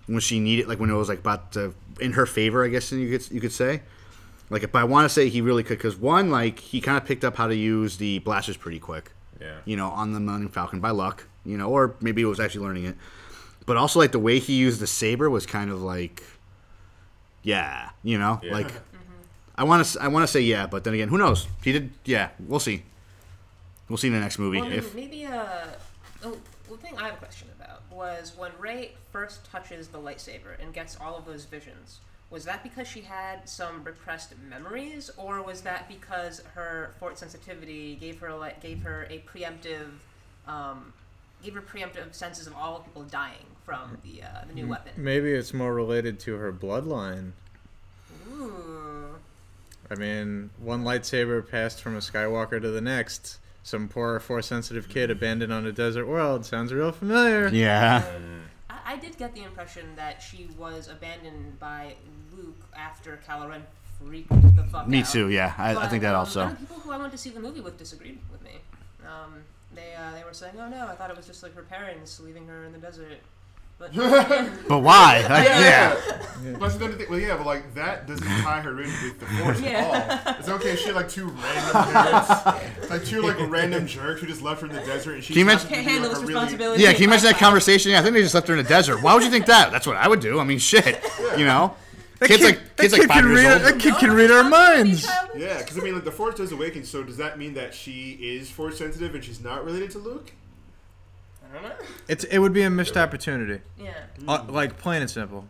when 0.07 0.21
she 0.21 0.41
needed, 0.41 0.69
like 0.69 0.79
when 0.81 0.91
it 0.91 0.95
was 0.95 1.09
like 1.09 1.21
about 1.21 1.53
to, 1.53 1.75
in 2.01 2.13
her 2.13 2.27
favor, 2.27 2.65
I 2.65 2.69
guess 2.69 2.91
you 2.93 3.09
could 3.19 3.31
you 3.31 3.41
could 3.41 3.53
say. 3.53 3.83
Like, 4.51 4.63
if 4.65 4.75
I 4.75 4.85
want 4.85 5.07
to 5.07 5.09
say 5.09 5.31
he 5.31 5.41
really 5.41 5.63
could 5.63 5.79
because 5.79 5.97
one, 5.97 6.31
like 6.31 6.59
he 6.59 6.81
kind 6.83 6.99
of 6.99 7.07
picked 7.07 7.25
up 7.25 7.37
how 7.37 7.47
to 7.47 7.57
use 7.57 7.97
the 7.97 8.19
blasters 8.19 8.57
pretty 8.59 8.79
quick. 8.79 9.13
Yeah. 9.41 9.57
You 9.65 9.77
know, 9.77 9.89
on 9.89 10.13
the 10.13 10.21
Millennium 10.21 10.51
Falcon 10.51 10.81
by 10.81 10.91
luck. 10.91 11.27
You 11.47 11.57
know, 11.57 11.71
or 11.71 11.95
maybe 12.01 12.21
he 12.21 12.27
was 12.27 12.39
actually 12.39 12.67
learning 12.67 12.85
it. 12.85 12.97
But 13.65 13.77
also, 13.79 13.99
like 13.99 14.13
the 14.13 14.19
way 14.19 14.39
he 14.39 14.55
used 14.55 14.81
the 14.81 14.87
saber 14.87 15.31
was 15.31 15.47
kind 15.47 15.71
of 15.71 15.81
like, 15.83 16.23
yeah, 17.43 17.91
you 18.03 18.19
know, 18.19 18.41
Yeah. 18.43 18.53
like. 18.53 18.73
I 19.63 19.65
want 19.65 19.87
to. 19.87 20.03
I 20.03 20.09
want 20.09 20.25
to 20.25 20.27
say 20.27 20.41
yeah, 20.41 20.67
but 20.67 20.83
then 20.83 20.93
again, 20.93 21.07
who 21.07 21.17
knows? 21.17 21.47
He 21.63 21.71
did. 21.71 21.93
Yeah, 22.05 22.31
we'll 22.49 22.59
see. 22.59 22.83
We'll 23.89 23.97
see 23.97 24.09
in 24.09 24.13
the 24.13 24.19
next 24.19 24.41
movie. 24.41 24.61
Well, 24.61 24.73
if 24.73 24.93
maybe 24.93 25.25
uh, 25.25 25.67
oh, 26.25 26.37
one 26.67 26.81
thing 26.81 26.97
I 26.99 27.05
have 27.05 27.15
a 27.15 27.19
question 27.19 27.47
about 27.61 27.83
was 27.89 28.33
when 28.37 28.51
Rey 28.59 28.91
first 29.13 29.49
touches 29.53 29.87
the 29.87 29.99
lightsaber 29.99 30.61
and 30.61 30.75
gets 30.75 30.97
all 31.01 31.17
of 31.17 31.27
those 31.27 31.45
visions. 31.45 32.01
Was 32.29 32.45
that 32.47 32.65
because 32.65 32.89
she 32.89 33.03
had 33.03 33.49
some 33.49 33.85
repressed 33.85 34.35
memories, 34.51 35.13
or 35.17 35.41
was 35.43 35.61
that 35.61 35.87
because 35.87 36.43
her 36.55 36.93
force 36.99 37.21
sensitivity 37.21 37.95
gave 37.95 38.19
her 38.19 38.35
like 38.35 38.61
gave 38.61 38.83
her 38.83 39.07
a 39.11 39.19
preemptive, 39.21 39.91
um, 40.49 40.93
gave 41.41 41.55
her 41.55 41.63
preemptive 41.63 42.15
senses 42.15 42.49
of 42.49 42.57
all 42.57 42.81
people 42.81 43.05
dying 43.05 43.47
from 43.65 43.97
the 44.03 44.25
uh, 44.25 44.45
the 44.49 44.55
new 44.55 44.67
weapon? 44.67 44.93
Maybe 44.97 45.31
it's 45.31 45.55
more 45.55 45.73
related 45.73 46.19
to 46.21 46.35
her 46.35 46.53
bloodline. 46.53 47.31
Ooh. 48.33 48.92
I 49.93 49.95
mean, 49.95 50.49
one 50.59 50.85
lightsaber 50.85 51.47
passed 51.47 51.83
from 51.83 51.97
a 51.97 51.99
Skywalker 52.01 52.61
to 52.61 52.71
the 52.71 52.81
next. 52.81 53.39
Some 53.63 53.89
poor 53.89 54.19
force 54.19 54.47
sensitive 54.47 54.89
kid 54.89 55.11
abandoned 55.11 55.53
on 55.53 55.67
a 55.67 55.73
desert 55.73 56.07
world. 56.07 56.47
Sounds 56.47 56.73
real 56.73 56.91
familiar. 56.93 57.49
yeah, 57.49 58.03
I, 58.71 58.95
I 58.95 58.97
did 58.97 59.19
get 59.19 59.35
the 59.35 59.43
impression 59.43 59.85
that 59.97 60.23
she 60.23 60.49
was 60.59 60.89
abandoned 60.89 61.61
by 61.61 61.95
Luke 62.35 62.57
after 62.75 63.21
Kylo 63.29 63.51
Ren 63.51 63.63
freaked 64.01 64.31
the 64.57 64.65
fuck 64.65 64.89
me 64.89 65.01
out. 65.01 65.07
too. 65.09 65.29
Yeah, 65.29 65.55
I, 65.59 65.77
I 65.77 65.89
think 65.89 66.03
that 66.03 66.15
um, 66.15 66.21
also. 66.21 66.41
other 66.45 66.55
people 66.57 66.77
who 66.77 66.91
I 66.91 66.97
went 66.97 67.13
to 67.13 67.19
see 67.19 67.31
the 67.31 67.41
movie 67.41 67.61
with 67.61 67.79
disagreed 67.79 68.19
with 68.33 68.43
me. 68.43 68.53
Um, 69.07 69.45
they 69.75 69.95
uh, 69.95 70.13
they 70.13 70.25
were 70.25 70.33
saying, 70.33 70.55
"Oh 70.59 70.69
no, 70.69 70.87
I 70.89 70.95
thought 70.95 71.11
it 71.11 71.17
was 71.17 71.27
just 71.27 71.43
like 71.43 71.55
her 71.55 71.63
parents 71.63 72.19
leaving 72.19 72.47
her 72.49 72.65
in 72.65 72.73
the 72.73 72.79
desert." 72.79 73.19
But 73.93 73.95
But 74.69 74.79
why? 74.79 75.27
Like, 75.29 75.49
yeah. 75.49 75.97
But 76.59 76.79
then 76.79 76.91
the 76.93 76.97
thing, 76.97 77.07
well, 77.11 77.19
yeah, 77.19 77.37
but 77.37 77.47
like 77.47 77.75
that 77.75 78.07
doesn't 78.07 78.25
tie 78.27 78.61
her 78.61 78.71
in 78.81 78.87
with 78.89 79.19
the 79.21 79.27
force 79.27 79.61
Yeah. 79.61 79.71
at 79.71 80.27
all. 80.27 80.35
It's 80.39 80.49
okay. 80.49 80.77
She 80.77 80.87
had 80.87 80.95
like 80.95 81.09
two 81.09 81.27
random 81.29 81.83
parents, 81.93 82.91
like 82.91 83.05
two 83.05 83.23
like 83.23 83.37
random 83.51 83.87
jerks 83.87 84.21
who 84.21 84.27
just 84.29 84.43
left 84.43 84.61
her 84.61 84.67
in 84.69 84.73
the 84.75 84.81
desert, 84.83 85.15
and 85.15 85.25
she 85.25 85.33
can 85.35 85.43
imagine, 85.43 85.69
can't 85.69 85.87
handle 85.87 86.03
like, 86.11 86.11
this 86.11 86.19
a 86.19 86.27
really- 86.27 86.35
responsibility. 86.35 86.83
Yeah, 86.83 86.93
can 86.93 87.03
you 87.03 87.09
imagine 87.09 87.27
that 87.27 87.39
conversation? 87.39 87.91
Yeah, 87.93 88.01
I 88.01 88.03
think 88.03 88.15
they 88.15 88.23
just 88.23 88.35
left 88.35 88.47
her 88.49 88.55
in 88.55 88.61
a 88.61 88.69
desert. 88.69 89.03
Why 89.03 89.15
would 89.15 89.23
you 89.25 89.31
think 89.31 89.47
that? 89.47 89.73
That's 89.73 89.87
what 89.87 89.97
I 89.97 90.07
would 90.09 90.21
do. 90.21 90.39
I 90.41 90.45
mean, 90.45 90.59
shit. 90.59 91.03
You 91.37 91.45
know, 91.45 91.75
That 92.19 92.29
kids 92.29 92.43
kid- 92.43 92.57
like 92.57 92.77
kids 92.77 92.93
that 92.93 92.99
like 92.99 93.01
kid 93.03 93.09
five 93.09 93.17
can 93.23 93.27
years 93.31 93.45
read, 93.45 93.53
old. 93.53 93.63
That 93.63 93.81
kid 93.81 93.91
No 93.95 93.99
can 93.99 94.11
read 94.13 94.31
our 94.31 94.45
minds. 94.45 95.07
Yeah, 95.37 95.59
because 95.59 95.79
I 95.79 95.81
mean, 95.83 95.95
like 95.95 96.05
the 96.05 96.13
force 96.13 96.37
does 96.37 96.53
awaken. 96.53 96.85
So 96.85 97.03
does 97.03 97.17
that 97.19 97.39
mean 97.39 97.55
that 97.55 97.73
she 97.75 98.13
is 98.21 98.51
force 98.51 98.79
sensitive 98.79 99.15
and 99.15 99.25
she's 99.25 99.41
not 99.43 99.65
related 99.65 99.91
to 99.93 99.99
Luke? 99.99 100.33
I 101.53 101.55
don't 101.55 101.63
know. 101.65 101.75
It's 102.09 102.25
it 102.25 102.39
would 102.39 102.53
be 102.55 102.63
a 102.63 102.71
missed 102.71 102.97
opportunity. 102.97 103.61
Yeah, 103.79 103.93
Uh, 104.27 104.45
like 104.49 104.79
plain 104.79 105.03
and 105.03 105.11
simple. 105.11 105.47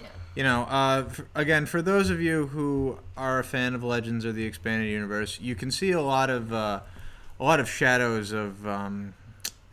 yeah. 0.00 0.08
You 0.34 0.42
know, 0.42 0.62
uh, 0.64 1.04
f 1.08 1.22
again, 1.34 1.64
for 1.66 1.80
those 1.80 2.10
of 2.10 2.20
you 2.20 2.48
who 2.48 2.98
are 3.16 3.38
a 3.38 3.44
fan 3.44 3.74
of 3.74 3.82
Legends 3.82 4.26
or 4.26 4.32
the 4.32 4.44
expanded 4.44 4.88
universe, 4.90 5.38
you 5.40 5.54
can 5.54 5.70
see 5.70 5.92
a 5.92 6.02
lot 6.02 6.28
of 6.28 6.52
uh, 6.52 6.80
a 7.38 7.44
lot 7.44 7.58
of 7.58 7.68
shadows 7.70 8.32
of 8.32 8.66
um, 8.66 9.14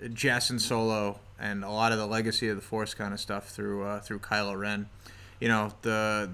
Jacen 0.01 0.59
Solo 0.59 1.19
and 1.39 1.63
a 1.63 1.69
lot 1.69 1.91
of 1.91 1.97
the 1.97 2.07
legacy 2.07 2.47
of 2.47 2.55
the 2.55 2.61
Force 2.61 2.93
kind 2.93 3.13
of 3.13 3.19
stuff 3.19 3.49
through 3.49 3.83
uh, 3.83 3.99
through 3.99 4.19
Kylo 4.19 4.57
Ren. 4.57 4.87
You 5.41 5.49
know, 5.49 5.73
the 5.81 6.31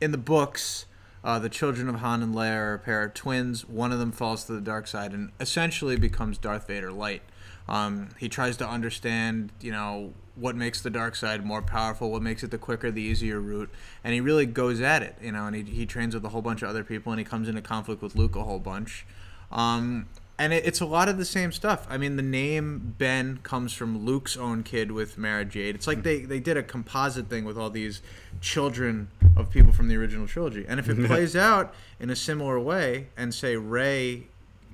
in 0.00 0.12
the 0.12 0.18
books, 0.18 0.86
uh, 1.24 1.38
the 1.40 1.48
children 1.50 1.88
of 1.88 1.96
Han 1.96 2.22
and 2.22 2.34
Leia 2.34 2.56
are 2.56 2.74
a 2.74 2.78
pair 2.78 3.02
of 3.02 3.14
twins. 3.14 3.68
One 3.68 3.90
of 3.90 3.98
them 3.98 4.12
falls 4.12 4.44
to 4.44 4.52
the 4.52 4.60
dark 4.60 4.86
side 4.86 5.12
and 5.12 5.32
essentially 5.40 5.96
becomes 5.96 6.38
Darth 6.38 6.68
Vader 6.68 6.92
light. 6.92 7.22
Um, 7.70 8.08
he 8.18 8.28
tries 8.28 8.56
to 8.58 8.68
understand, 8.68 9.52
you 9.60 9.70
know, 9.70 10.12
what 10.34 10.56
makes 10.56 10.80
the 10.80 10.90
dark 10.90 11.14
side 11.14 11.46
more 11.46 11.62
powerful, 11.62 12.10
what 12.10 12.20
makes 12.20 12.42
it 12.42 12.50
the 12.50 12.58
quicker, 12.58 12.90
the 12.90 13.00
easier 13.00 13.40
route, 13.40 13.70
and 14.02 14.12
he 14.12 14.20
really 14.20 14.44
goes 14.44 14.80
at 14.80 15.02
it, 15.02 15.14
you 15.22 15.30
know. 15.30 15.46
And 15.46 15.54
he, 15.54 15.62
he 15.62 15.86
trains 15.86 16.14
with 16.14 16.24
a 16.24 16.30
whole 16.30 16.42
bunch 16.42 16.62
of 16.62 16.68
other 16.68 16.82
people, 16.82 17.12
and 17.12 17.20
he 17.20 17.24
comes 17.24 17.48
into 17.48 17.62
conflict 17.62 18.02
with 18.02 18.16
Luke 18.16 18.34
a 18.34 18.42
whole 18.42 18.58
bunch. 18.58 19.06
Um, 19.52 20.08
and 20.36 20.52
it, 20.52 20.64
it's 20.64 20.80
a 20.80 20.86
lot 20.86 21.08
of 21.08 21.16
the 21.16 21.24
same 21.24 21.52
stuff. 21.52 21.86
I 21.88 21.96
mean, 21.96 22.16
the 22.16 22.22
name 22.22 22.96
Ben 22.98 23.38
comes 23.42 23.72
from 23.72 24.04
Luke's 24.04 24.36
own 24.36 24.64
kid 24.64 24.90
with 24.90 25.16
Mara 25.16 25.44
Jade. 25.44 25.76
It's 25.76 25.86
like 25.86 26.02
they, 26.02 26.20
they 26.22 26.40
did 26.40 26.56
a 26.56 26.62
composite 26.62 27.28
thing 27.28 27.44
with 27.44 27.56
all 27.56 27.70
these 27.70 28.02
children 28.40 29.08
of 29.36 29.50
people 29.50 29.72
from 29.72 29.88
the 29.88 29.96
original 29.96 30.26
trilogy. 30.26 30.64
And 30.66 30.80
if 30.80 30.88
it 30.88 30.96
plays 31.06 31.36
out 31.36 31.72
in 32.00 32.10
a 32.10 32.16
similar 32.16 32.58
way, 32.58 33.08
and 33.16 33.32
say 33.32 33.54
Rey 33.56 34.26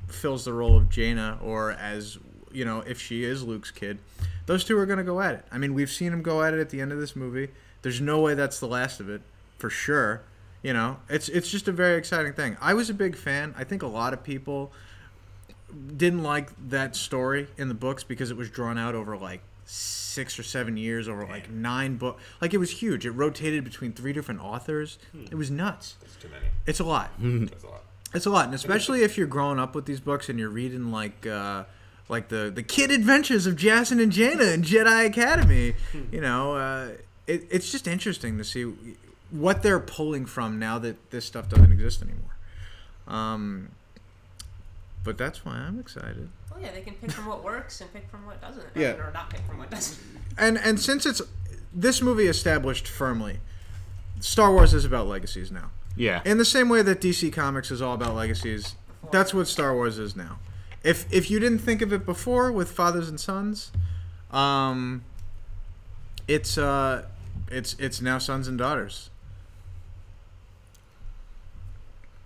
fills 0.09 0.45
the 0.45 0.53
role 0.53 0.77
of 0.77 0.89
Jaina, 0.89 1.39
or 1.43 1.73
as 1.73 2.19
you 2.57 2.65
know, 2.65 2.81
if 2.81 3.01
she 3.01 3.23
is 3.23 3.43
Luke's 3.43 3.71
kid, 3.71 3.99
those 4.47 4.65
two 4.65 4.79
are 4.79 4.87
going 4.87 4.99
to 4.99 5.05
go 5.05 5.21
at 5.21 5.35
it. 5.35 5.45
I 5.53 5.59
mean, 5.59 5.75
we've 5.75 5.91
seen 5.91 6.11
them 6.11 6.23
go 6.23 6.43
at 6.43 6.55
it 6.55 6.61
at 6.61 6.71
the 6.71 6.81
end 6.81 6.91
of 6.91 6.99
this 6.99 7.15
movie. 7.15 7.51
There's 7.83 8.01
no 8.01 8.21
way 8.21 8.35
that's 8.35 8.59
the 8.59 8.67
last 8.67 8.99
of 8.99 9.11
it, 9.11 9.21
for 9.59 9.69
sure. 9.69 10.23
You 10.63 10.73
know, 10.73 10.97
it's 11.09 11.29
it's 11.29 11.51
just 11.51 11.69
a 11.69 11.73
very 11.73 11.97
exciting 11.97 12.33
thing. 12.33 12.57
I 12.61 12.75
was 12.75 12.89
a 12.91 12.95
big 12.95 13.15
fan. 13.15 13.55
I 13.57 13.63
think 13.65 13.83
a 13.83 13.87
lot 13.87 14.13
of 14.15 14.25
people 14.25 14.73
didn't 15.97 16.23
like 16.23 16.49
that 16.71 16.97
story 16.97 17.49
in 17.59 17.69
the 17.69 17.75
books 17.75 18.03
because 18.03 18.31
it 18.31 18.37
was 18.37 18.49
drawn 18.49 18.79
out 18.79 18.95
over 18.95 19.17
like 19.17 19.43
six 19.67 20.39
or 20.39 20.43
seven 20.43 20.77
years, 20.77 21.09
over 21.09 21.27
like 21.27 21.51
nine 21.51 21.97
book. 21.99 22.19
Like 22.41 22.55
it 22.55 22.59
was 22.59 22.71
huge. 22.71 23.05
It 23.05 23.11
rotated 23.11 23.65
between 23.65 23.93
three 23.93 24.13
different 24.13 24.41
authors. 24.41 24.99
It 25.31 25.35
was 25.35 25.51
nuts. 25.51 25.97
It's 26.03 26.17
too 26.17 26.29
many. 26.29 26.47
It's 26.65 26.81
a 26.81 26.85
lot. 26.85 27.11
That's 27.21 27.65
a 27.65 27.69
lot. 27.69 27.83
It's 28.15 28.27
a 28.27 28.31
lot, 28.31 28.47
and 28.47 28.55
especially 28.55 29.03
if 29.03 29.19
you're 29.19 29.27
growing 29.27 29.59
up 29.59 29.75
with 29.75 29.85
these 29.85 30.01
books 30.01 30.29
and 30.31 30.39
you're 30.39 30.49
reading 30.49 30.91
like 30.91 31.27
uh, 31.27 31.65
like 32.09 32.29
the 32.29 32.51
the 32.55 32.63
kid 32.63 32.91
adventures 32.91 33.47
of 33.47 33.57
Jacen 33.57 34.01
and 34.03 34.13
Jaina 34.13 34.45
in 34.45 34.63
Jedi 34.63 35.07
Academy. 35.07 35.75
You 36.13 36.21
know, 36.21 36.57
uh, 36.57 36.89
it, 37.27 37.47
it's 37.51 37.71
just 37.73 37.87
interesting 37.87 38.39
to 38.39 38.45
see 38.45 38.73
what 39.31 39.63
they're 39.63 39.81
pulling 39.81 40.27
from 40.27 40.59
now 40.59 40.79
that 40.79 41.11
this 41.11 41.25
stuff 41.25 41.49
doesn't 41.49 41.73
exist 41.73 42.03
anymore. 42.03 42.37
Um, 43.09 43.71
but 45.05 45.19
that's 45.19 45.45
why 45.45 45.55
I'm 45.55 45.79
excited. 45.79 46.29
Well, 46.51 46.61
yeah, 46.61 46.73
they 46.73 46.81
can 46.81 46.95
pick 46.95 47.13
from 47.13 47.27
what 47.27 47.45
works 47.45 47.81
and 47.81 47.93
pick 47.93 48.09
from 48.11 48.27
what 48.27 48.41
doesn't. 48.41 48.67
Yeah. 48.75 48.95
Or 48.95 49.11
not 49.13 49.31
pick 49.31 49.41
from 49.43 49.59
what 49.59 49.71
doesn't. 49.71 49.99
And 50.39 50.59
and 50.59 50.79
since 50.81 51.07
it's 51.07 51.23
this 51.73 52.01
movie 52.01 52.27
established 52.27 52.89
firmly, 52.89 53.39
Star 54.21 54.53
Wars 54.53 54.75
is 54.75 54.85
about 54.85 55.07
legacies 55.07 55.51
now. 55.51 55.71
Yeah. 55.97 56.23
In 56.25 56.39
the 56.39 56.45
same 56.45 56.69
way 56.69 56.83
that 56.83 57.01
DC 57.01 57.33
Comics 57.33 57.71
is 57.71 57.81
all 57.81 57.95
about 57.95 58.15
legacies, 58.15 58.77
that's 59.11 59.33
what 59.33 59.49
Star 59.49 59.75
Wars 59.75 59.99
is 59.99 60.15
now. 60.15 60.39
If 60.87 61.13
if 61.13 61.29
you 61.31 61.41
didn't 61.41 61.59
think 61.59 61.83
of 61.83 61.93
it 61.93 62.07
before 62.07 62.53
with 62.53 62.71
fathers 62.71 63.09
and 63.09 63.19
sons, 63.19 63.73
um, 64.31 65.03
it's 66.29 66.57
uh, 66.57 67.07
it's 67.51 67.75
it's 67.81 68.01
now 68.01 68.19
sons 68.19 68.47
and 68.47 68.57
daughters. 68.57 69.11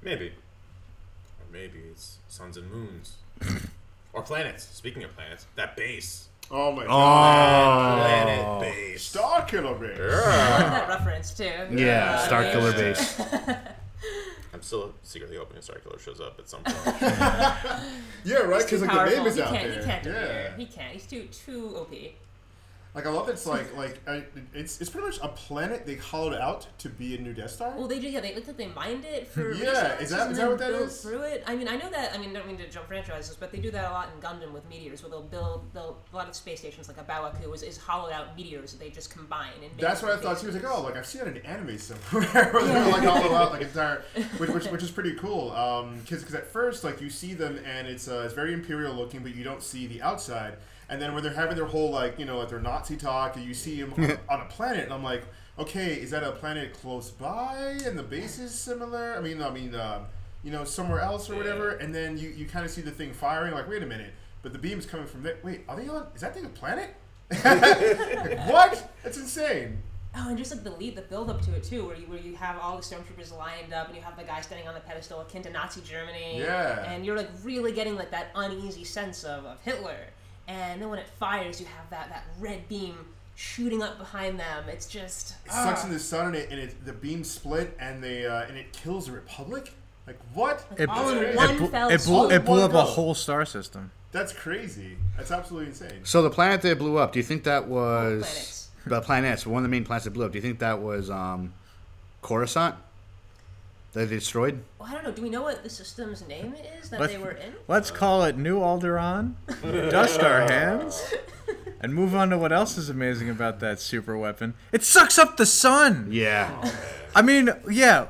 Maybe. 0.03 0.27
Or 0.29 1.47
maybe 1.51 1.79
it's 1.91 2.19
suns 2.29 2.59
and 2.59 2.71
moons. 2.71 3.17
or 4.13 4.21
planets. 4.23 4.65
Speaking 4.65 5.05
of 5.05 5.15
planets, 5.17 5.47
that 5.57 5.75
base. 5.75 6.29
Oh 6.51 6.71
my 6.73 6.85
god! 6.85 7.99
Planet 8.03 8.61
base. 8.61 9.03
Star 9.03 9.43
Killer 9.47 9.75
Base. 9.75 9.99
I 9.99 10.51
like 10.61 10.71
that 10.71 10.89
reference 10.89 11.33
too. 11.33 11.51
Yeah, 11.71 12.17
Uh, 12.17 12.27
Star. 12.27 12.43
Killer 12.53 12.73
Base. 12.73 13.21
I'm 14.61 14.65
still 14.65 14.93
secretly 15.03 15.39
hoping 15.39 15.57
a 15.57 15.63
Star 15.63 15.79
Killer 15.79 15.99
shows 15.99 16.21
up 16.21 16.39
at 16.39 16.47
some 16.47 16.63
point. 16.65 17.03
Yeah, 18.25 18.41
right. 18.41 18.63
Because 18.63 18.83
like 18.83 18.91
the 18.91 19.17
name 19.17 19.27
is 19.27 19.37
he 19.37 19.43
out 19.43 19.55
can't, 19.55 19.71
there. 19.71 19.81
He 19.81 19.87
can't 19.87 20.05
yeah. 20.05 20.13
appear. 20.13 20.55
He 20.59 20.67
can't. 20.67 20.93
He's 20.93 21.07
too 21.07 21.29
too 21.33 21.75
OP. 21.79 21.95
Like 22.93 23.07
I 23.07 23.11
love 23.11 23.29
it's 23.29 23.47
like 23.47 23.77
like 23.77 24.01
I, 24.09 24.25
it's 24.53 24.81
it's 24.81 24.91
pretty 24.91 25.07
much 25.07 25.19
a 25.23 25.29
planet 25.29 25.87
they 25.87 25.95
hollowed 25.95 26.35
out 26.35 26.67
to 26.79 26.89
be 26.89 27.15
a 27.15 27.21
new 27.21 27.33
Death 27.33 27.53
Star. 27.53 27.73
Well, 27.77 27.87
they 27.87 28.01
do. 28.01 28.09
Yeah, 28.09 28.19
they 28.19 28.35
looked 28.35 28.49
like 28.49 28.57
they 28.57 28.67
mined 28.67 29.05
it 29.05 29.29
for 29.29 29.53
Yeah, 29.53 29.97
is 29.99 30.11
that, 30.11 30.33
is 30.33 30.39
that 30.39 30.49
what 30.49 30.59
that 30.59 30.73
is? 30.73 31.01
Through 31.01 31.23
it. 31.23 31.45
I 31.47 31.55
mean, 31.55 31.69
I 31.69 31.77
know 31.77 31.89
that. 31.89 32.13
I 32.13 32.19
mean, 32.19 32.31
I 32.31 32.41
don't 32.41 32.49
mean 32.49 32.57
to 32.59 32.69
jump 32.69 32.89
franchises, 32.89 33.37
but 33.39 33.53
they 33.53 33.59
do 33.59 33.71
that 33.71 33.89
a 33.89 33.93
lot 33.93 34.09
in 34.13 34.21
Gundam 34.21 34.53
with 34.53 34.69
meteors, 34.69 35.03
where 35.03 35.11
they'll 35.11 35.23
build 35.23 35.73
they'll, 35.73 35.99
a 36.13 36.17
lot 36.17 36.29
of 36.29 36.35
space 36.35 36.59
stations 36.59 36.89
like 36.89 36.99
A 36.99 37.05
Baoa 37.05 37.41
Qu 37.41 37.53
is, 37.53 37.63
is 37.63 37.79
hollowed 37.79 38.11
out 38.11 38.37
meteors 38.37 38.73
that 38.73 38.81
they 38.81 38.91
just 38.91 39.11
combine 39.11 39.51
and. 39.63 39.71
That's 39.79 40.03
what 40.03 40.11
I 40.11 40.17
thought. 40.17 40.41
She 40.41 40.47
was 40.47 40.57
like, 40.57 40.65
"Oh, 40.67 40.83
like 40.83 40.97
I've 40.97 41.07
seen 41.07 41.23
it 41.23 41.29
in 41.29 41.37
anime 41.47 41.79
somewhere 41.79 42.25
where 42.53 42.65
they're 42.65 42.91
like 42.91 43.05
hollow 43.05 43.35
out 43.37 43.53
like 43.53 43.63
entire," 43.63 44.03
which, 44.39 44.51
which, 44.51 44.67
which 44.67 44.83
is 44.83 44.91
pretty 44.91 45.15
cool. 45.15 45.53
Um, 45.53 46.01
because 46.01 46.35
at 46.35 46.49
first, 46.49 46.83
like 46.83 47.01
you 47.01 47.09
see 47.09 47.35
them 47.35 47.61
and 47.65 47.87
it's 47.87 48.09
uh, 48.09 48.23
it's 48.25 48.35
very 48.35 48.53
imperial 48.53 48.95
looking, 48.95 49.23
but 49.23 49.37
you 49.37 49.45
don't 49.45 49.63
see 49.63 49.87
the 49.87 50.03
outside. 50.03 50.55
And 50.91 51.01
then 51.01 51.15
when 51.15 51.23
they're 51.23 51.33
having 51.33 51.57
their 51.57 51.67
whole 51.67 51.91
like 51.91 52.19
you 52.19 52.27
know 52.27 52.39
like 52.39 52.49
their 52.49 52.61
Nazi 52.61 52.97
talk, 52.97 53.37
and 53.37 53.45
you 53.45 53.55
see 53.55 53.81
them 53.81 53.95
on, 53.95 54.19
on 54.41 54.41
a 54.41 54.51
planet, 54.51 54.85
and 54.85 54.93
I'm 54.93 55.05
like, 55.05 55.23
okay, 55.59 55.95
is 55.95 56.11
that 56.11 56.25
a 56.25 56.33
planet 56.33 56.75
close 56.75 57.11
by 57.11 57.79
and 57.87 57.99
the 57.99 58.03
base 58.03 58.39
is 58.39 58.53
similar? 58.53 59.15
I 59.17 59.21
mean, 59.21 59.41
I 59.41 59.51
mean, 59.51 59.75
um, 59.75 60.07
you 60.43 60.51
know, 60.51 60.65
somewhere 60.65 61.01
else 61.01 61.31
or 61.31 61.37
whatever. 61.37 61.71
And 61.71 61.95
then 61.95 62.19
you 62.19 62.31
you 62.31 62.47
kind 62.47 62.65
of 62.65 62.71
see 62.71 62.81
the 62.81 62.91
thing 62.91 63.13
firing. 63.13 63.55
Like, 63.55 63.69
wait 63.69 63.83
a 63.83 63.87
minute, 63.87 64.13
but 64.43 64.53
the 64.53 64.59
beam's 64.59 64.87
coming 64.87 65.07
from 65.07 65.23
there. 65.23 65.39
Wait, 65.43 65.65
are 65.69 65.77
they 65.77 65.89
on? 65.89 66.07
Is 66.15 66.23
that 66.23 66.35
thing 66.35 66.45
a 66.45 66.49
planet? 66.49 66.95
Like, 67.31 67.43
what? 68.49 68.93
That's 69.05 69.19
insane. 69.19 69.83
Oh, 70.17 70.29
and 70.29 70.37
just 70.37 70.51
like 70.51 70.65
the 70.65 70.73
lead, 70.73 70.97
the 70.97 71.03
build 71.03 71.31
up 71.31 71.41
to 71.43 71.55
it 71.55 71.63
too, 71.63 71.87
where 71.87 71.97
you 71.97 72.07
where 72.07 72.19
you 72.19 72.35
have 72.35 72.59
all 72.59 72.77
the 72.77 72.83
stormtroopers 72.83 73.37
lined 73.37 73.73
up, 73.73 73.87
and 73.87 73.97
you 73.97 74.03
have 74.03 74.17
the 74.17 74.25
guy 74.25 74.41
standing 74.41 74.67
on 74.67 74.75
the 74.75 74.81
pedestal 74.81 75.21
akin 75.21 75.43
to 75.43 75.51
Nazi 75.51 75.83
Germany. 75.83 76.39
Yeah. 76.39 76.91
And 76.91 77.07
you're 77.07 77.17
like 77.17 77.31
really 77.45 77.71
getting 77.71 77.95
like 77.95 78.11
that 78.11 78.33
uneasy 78.35 78.83
sense 78.83 79.23
of, 79.23 79.45
of 79.45 79.61
Hitler. 79.61 80.09
And 80.51 80.83
then 80.83 80.89
when 80.91 80.99
it 80.99 81.09
fires, 81.09 81.61
you 81.61 81.67
have 81.67 81.89
that 81.91 82.09
that 82.09 82.25
red 82.41 82.69
beam 82.69 82.97
shooting 83.37 83.83
up 83.83 83.99
behind 83.99 84.39
them. 84.39 84.65
It's 84.69 84.87
just 84.87 85.37
It 85.47 85.53
sucks 85.53 85.83
ah. 85.83 85.87
in 85.87 85.93
the 85.93 85.99
sun 85.99 86.27
and 86.27 86.37
it, 86.37 86.51
and 86.51 86.61
it 86.61 86.85
the 86.85 86.93
beam 86.93 87.23
split 87.23 87.77
and 87.79 88.03
they 88.03 88.27
uh, 88.27 88.43
and 88.43 88.57
it 88.57 88.73
kills 88.73 89.07
the 89.07 89.13
Republic. 89.13 89.73
Like 90.07 90.19
what? 90.35 90.67
It, 90.77 90.89
all 90.89 91.11
in 91.11 91.19
it, 91.19 91.37
one 91.37 91.57
blew- 91.57 91.69
fell 91.69 91.89
it 91.89 92.05
blew, 92.05 92.31
it 92.31 92.45
blew 92.45 92.63
up 92.63 92.73
a 92.73 92.83
whole 92.83 93.15
star 93.15 93.45
system. 93.45 93.93
That's 94.13 94.33
crazy. 94.33 94.97
That's 95.17 95.31
absolutely 95.31 95.69
insane. 95.69 96.01
So 96.03 96.23
the 96.23 96.31
planet 96.31 96.63
that 96.63 96.79
blew 96.79 96.99
up, 96.99 97.13
do 97.13 97.21
you 97.21 97.23
think 97.23 97.45
that 97.45 97.69
was 97.69 98.23
planets. 98.23 98.69
the 98.87 99.01
planets? 99.03 99.47
One 99.47 99.59
of 99.59 99.63
the 99.63 99.69
main 99.69 99.85
planets 99.85 100.05
that 100.05 100.11
blew 100.11 100.25
up. 100.25 100.33
Do 100.33 100.39
you 100.39 100.43
think 100.43 100.59
that 100.59 100.83
was 100.83 101.11
um, 101.11 101.55
Coruscant 102.23 102.75
that 102.75 102.90
they 103.93 104.07
destroyed? 104.07 104.63
Well, 104.79 104.89
I 104.89 104.95
don't 104.95 105.05
know. 105.05 105.13
Do 105.13 105.23
we 105.23 105.31
know 105.31 105.43
what 105.43 105.63
the 105.63 105.71
system's 105.71 106.27
name 106.29 106.55
is 106.81 106.91
that 106.91 107.01
Let's- 107.01 107.13
they 107.13 107.19
were 107.19 107.33
in? 107.33 107.53
Let's 107.69 107.91
call 107.91 108.25
it 108.25 108.37
New 108.37 108.61
Alderaan, 108.61 109.35
dust 109.91 110.21
our 110.21 110.43
hands, 110.43 111.13
and 111.81 111.95
move 111.95 112.15
on 112.15 112.31
to 112.31 112.39
what 112.39 112.53
else 112.53 112.79
is 112.79 112.89
amazing 112.89 113.29
about 113.31 113.61
that 113.61 113.81
super 113.81 114.17
weapon. 114.17 114.55
It 114.73 114.85
sucks 114.85 115.19
up 115.19 115.37
the 115.37 115.47
sun! 115.47 116.09
Yeah. 116.11 116.61
Oh, 116.63 116.75
I 117.15 117.23
mean, 117.23 117.51
yeah, 117.69 118.07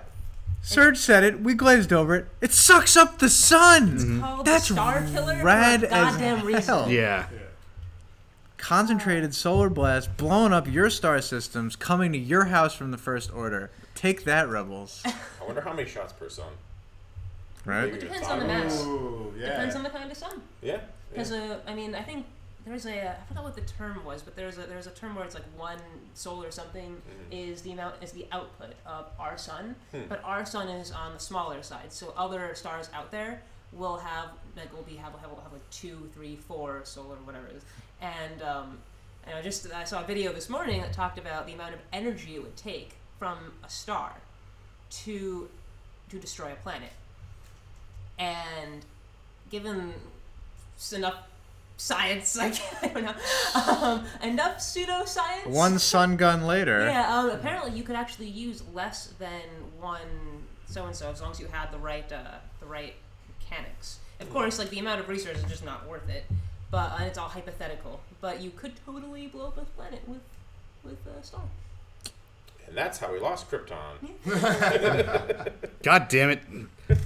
Serge 0.62 0.99
said 0.99 1.25
it, 1.25 1.40
we 1.40 1.55
glazed 1.55 1.93
over 1.93 2.14
it. 2.14 2.27
It 2.43 2.53
sucks 2.53 2.97
up 2.97 3.19
the 3.19 3.31
sun! 3.31 3.97
Mm-hmm. 3.99 4.21
Called 4.21 4.45
That's 4.47 4.69
the 4.69 4.75
Star 4.75 5.07
Killer 5.11 5.43
rad 5.43 5.81
for 5.81 5.87
a 5.87 5.90
as 5.90 6.12
goddamn 6.16 6.45
reason. 6.47 6.62
hell. 6.62 6.90
Yeah. 6.90 7.27
Concentrated 8.59 9.35
solar 9.35 9.71
blast 9.71 10.14
blowing 10.19 10.53
up 10.53 10.69
your 10.71 10.90
star 10.90 11.23
systems, 11.23 11.77
coming 11.77 12.12
to 12.12 12.19
your 12.19 12.45
house 12.47 12.75
from 12.75 12.90
the 12.90 12.99
First 12.99 13.33
Order. 13.33 13.71
Take 13.95 14.25
that, 14.25 14.49
rebels. 14.51 15.03
I 15.51 15.53
wonder 15.53 15.69
how 15.69 15.75
many 15.75 15.89
shots 15.89 16.13
per 16.13 16.29
sun. 16.29 16.53
Right? 17.65 17.93
It 17.93 17.99
depends 17.99 18.29
on 18.29 18.39
the 18.39 18.45
mass. 18.45 18.85
Ooh, 18.85 19.35
yeah. 19.37 19.51
Depends 19.51 19.75
on 19.75 19.83
the 19.83 19.91
kind 19.91 20.09
of 20.09 20.17
sun. 20.17 20.41
Yeah. 20.63 20.75
yeah. 20.75 20.81
Because 21.11 21.33
uh, 21.33 21.59
I 21.67 21.75
mean, 21.75 21.97
I 21.97 22.03
think 22.03 22.25
there's 22.65 22.87
a 22.87 23.11
I 23.11 23.17
forgot 23.27 23.43
what 23.43 23.57
the 23.57 23.63
term 23.63 24.05
was, 24.05 24.23
but 24.23 24.37
there's 24.37 24.59
a 24.59 24.63
there's 24.63 24.87
a 24.87 24.93
term 24.93 25.17
where 25.17 25.25
it's 25.25 25.35
like 25.35 25.45
one 25.57 25.81
solar 26.15 26.53
something 26.53 27.03
is 27.33 27.63
the 27.63 27.73
amount 27.73 27.97
is 28.01 28.13
the 28.13 28.27
output 28.31 28.75
of 28.87 29.07
our 29.19 29.37
sun, 29.37 29.75
but 30.09 30.23
our 30.25 30.47
sun 30.47 30.69
is 30.69 30.93
on 30.93 31.15
the 31.15 31.19
smaller 31.19 31.65
side. 31.65 31.93
So 31.93 32.15
other 32.17 32.55
stars 32.55 32.89
out 32.95 33.11
there 33.11 33.43
will 33.73 33.97
have 33.97 34.29
like 34.57 34.73
will 34.73 34.85
be 34.85 34.95
have 34.97 35.13
will 35.13 35.19
have, 35.19 35.31
will 35.31 35.41
have 35.41 35.53
like 35.53 35.69
two, 35.71 36.09
three, 36.15 36.37
four 36.37 36.83
solar 36.85 37.17
whatever 37.25 37.49
it 37.49 37.57
is, 37.57 37.65
and 38.01 38.41
um, 38.43 38.79
and 39.27 39.37
I 39.37 39.43
just 39.43 39.71
I 39.73 39.83
saw 39.83 40.05
a 40.05 40.07
video 40.07 40.33
this 40.33 40.49
morning 40.49 40.81
that 40.83 40.93
talked 40.93 41.19
about 41.19 41.49
the 41.49 41.55
amount 41.55 41.75
of 41.75 41.81
energy 41.93 42.37
it 42.37 42.43
would 42.43 42.57
take 42.57 42.93
from 43.19 43.53
a 43.65 43.69
star 43.69 44.15
to 44.90 45.48
to 46.11 46.18
destroy 46.18 46.53
a 46.53 46.57
planet, 46.57 46.90
and 48.18 48.85
given 49.50 49.94
enough 50.92 51.16
science, 51.76 52.37
like 52.38 52.55
I 52.83 52.88
don't 52.88 53.05
know, 53.05 53.14
um, 53.55 54.05
enough 54.22 54.59
pseudoscience. 54.59 55.46
One 55.46 55.79
sun 55.79 56.16
gun 56.16 56.46
later. 56.46 56.87
Yeah, 56.87 57.18
um, 57.18 57.31
apparently 57.31 57.76
you 57.76 57.83
could 57.83 57.96
actually 57.96 58.29
use 58.29 58.62
less 58.74 59.14
than 59.18 59.42
one 59.81 60.00
so 60.66 60.87
and 60.87 60.94
so 60.94 61.11
as 61.11 61.20
long 61.20 61.33
as 61.33 61.40
you 61.40 61.46
had 61.46 61.72
the 61.72 61.79
right 61.79 62.11
uh, 62.12 62.38
the 62.61 62.66
right 62.66 62.94
mechanics. 63.38 63.98
Of 64.20 64.31
course, 64.31 64.59
like 64.59 64.68
the 64.68 64.79
amount 64.79 65.00
of 65.00 65.09
research 65.09 65.37
is 65.37 65.44
just 65.44 65.64
not 65.64 65.88
worth 65.88 66.09
it, 66.09 66.24
but 66.70 66.92
and 66.98 67.09
it's 67.09 67.18
all 67.18 67.29
hypothetical. 67.29 68.00
But 68.20 68.40
you 68.40 68.50
could 68.50 68.72
totally 68.85 69.26
blow 69.26 69.48
up 69.48 69.59
a 69.59 69.64
planet 69.64 70.03
with 70.07 70.20
with 70.85 70.98
a 71.07 71.24
star. 71.24 71.42
And 72.70 72.78
that's 72.78 72.98
how 72.98 73.12
we 73.12 73.18
lost 73.18 73.50
Krypton. 73.50 73.98
God 75.83 76.09
damn 76.09 76.30
it. 76.30 76.40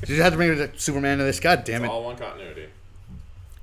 Did 0.01 0.09
you 0.11 0.23
have 0.23 0.33
to 0.33 0.37
bring 0.37 0.71
Superman 0.77 1.19
to 1.19 1.25
this? 1.25 1.41
God 1.41 1.65
damn 1.65 1.83
It's 1.85 1.91
it. 1.91 1.93
all 1.93 2.05
one 2.05 2.17
continuity. 2.17 2.67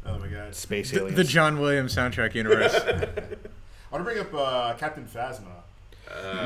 Oh 0.06 0.18
my 0.18 0.28
god. 0.28 0.54
Space 0.56 0.92
The, 0.92 1.00
aliens. 1.02 1.16
the 1.16 1.24
John 1.24 1.60
Williams 1.60 1.96
soundtrack 1.96 2.34
universe. 2.36 2.74
I 2.76 3.96
want 3.96 4.00
to 4.00 4.04
bring 4.04 4.20
up 4.20 4.34
uh, 4.34 4.74
Captain 4.76 5.06
Phasma. 5.06 5.46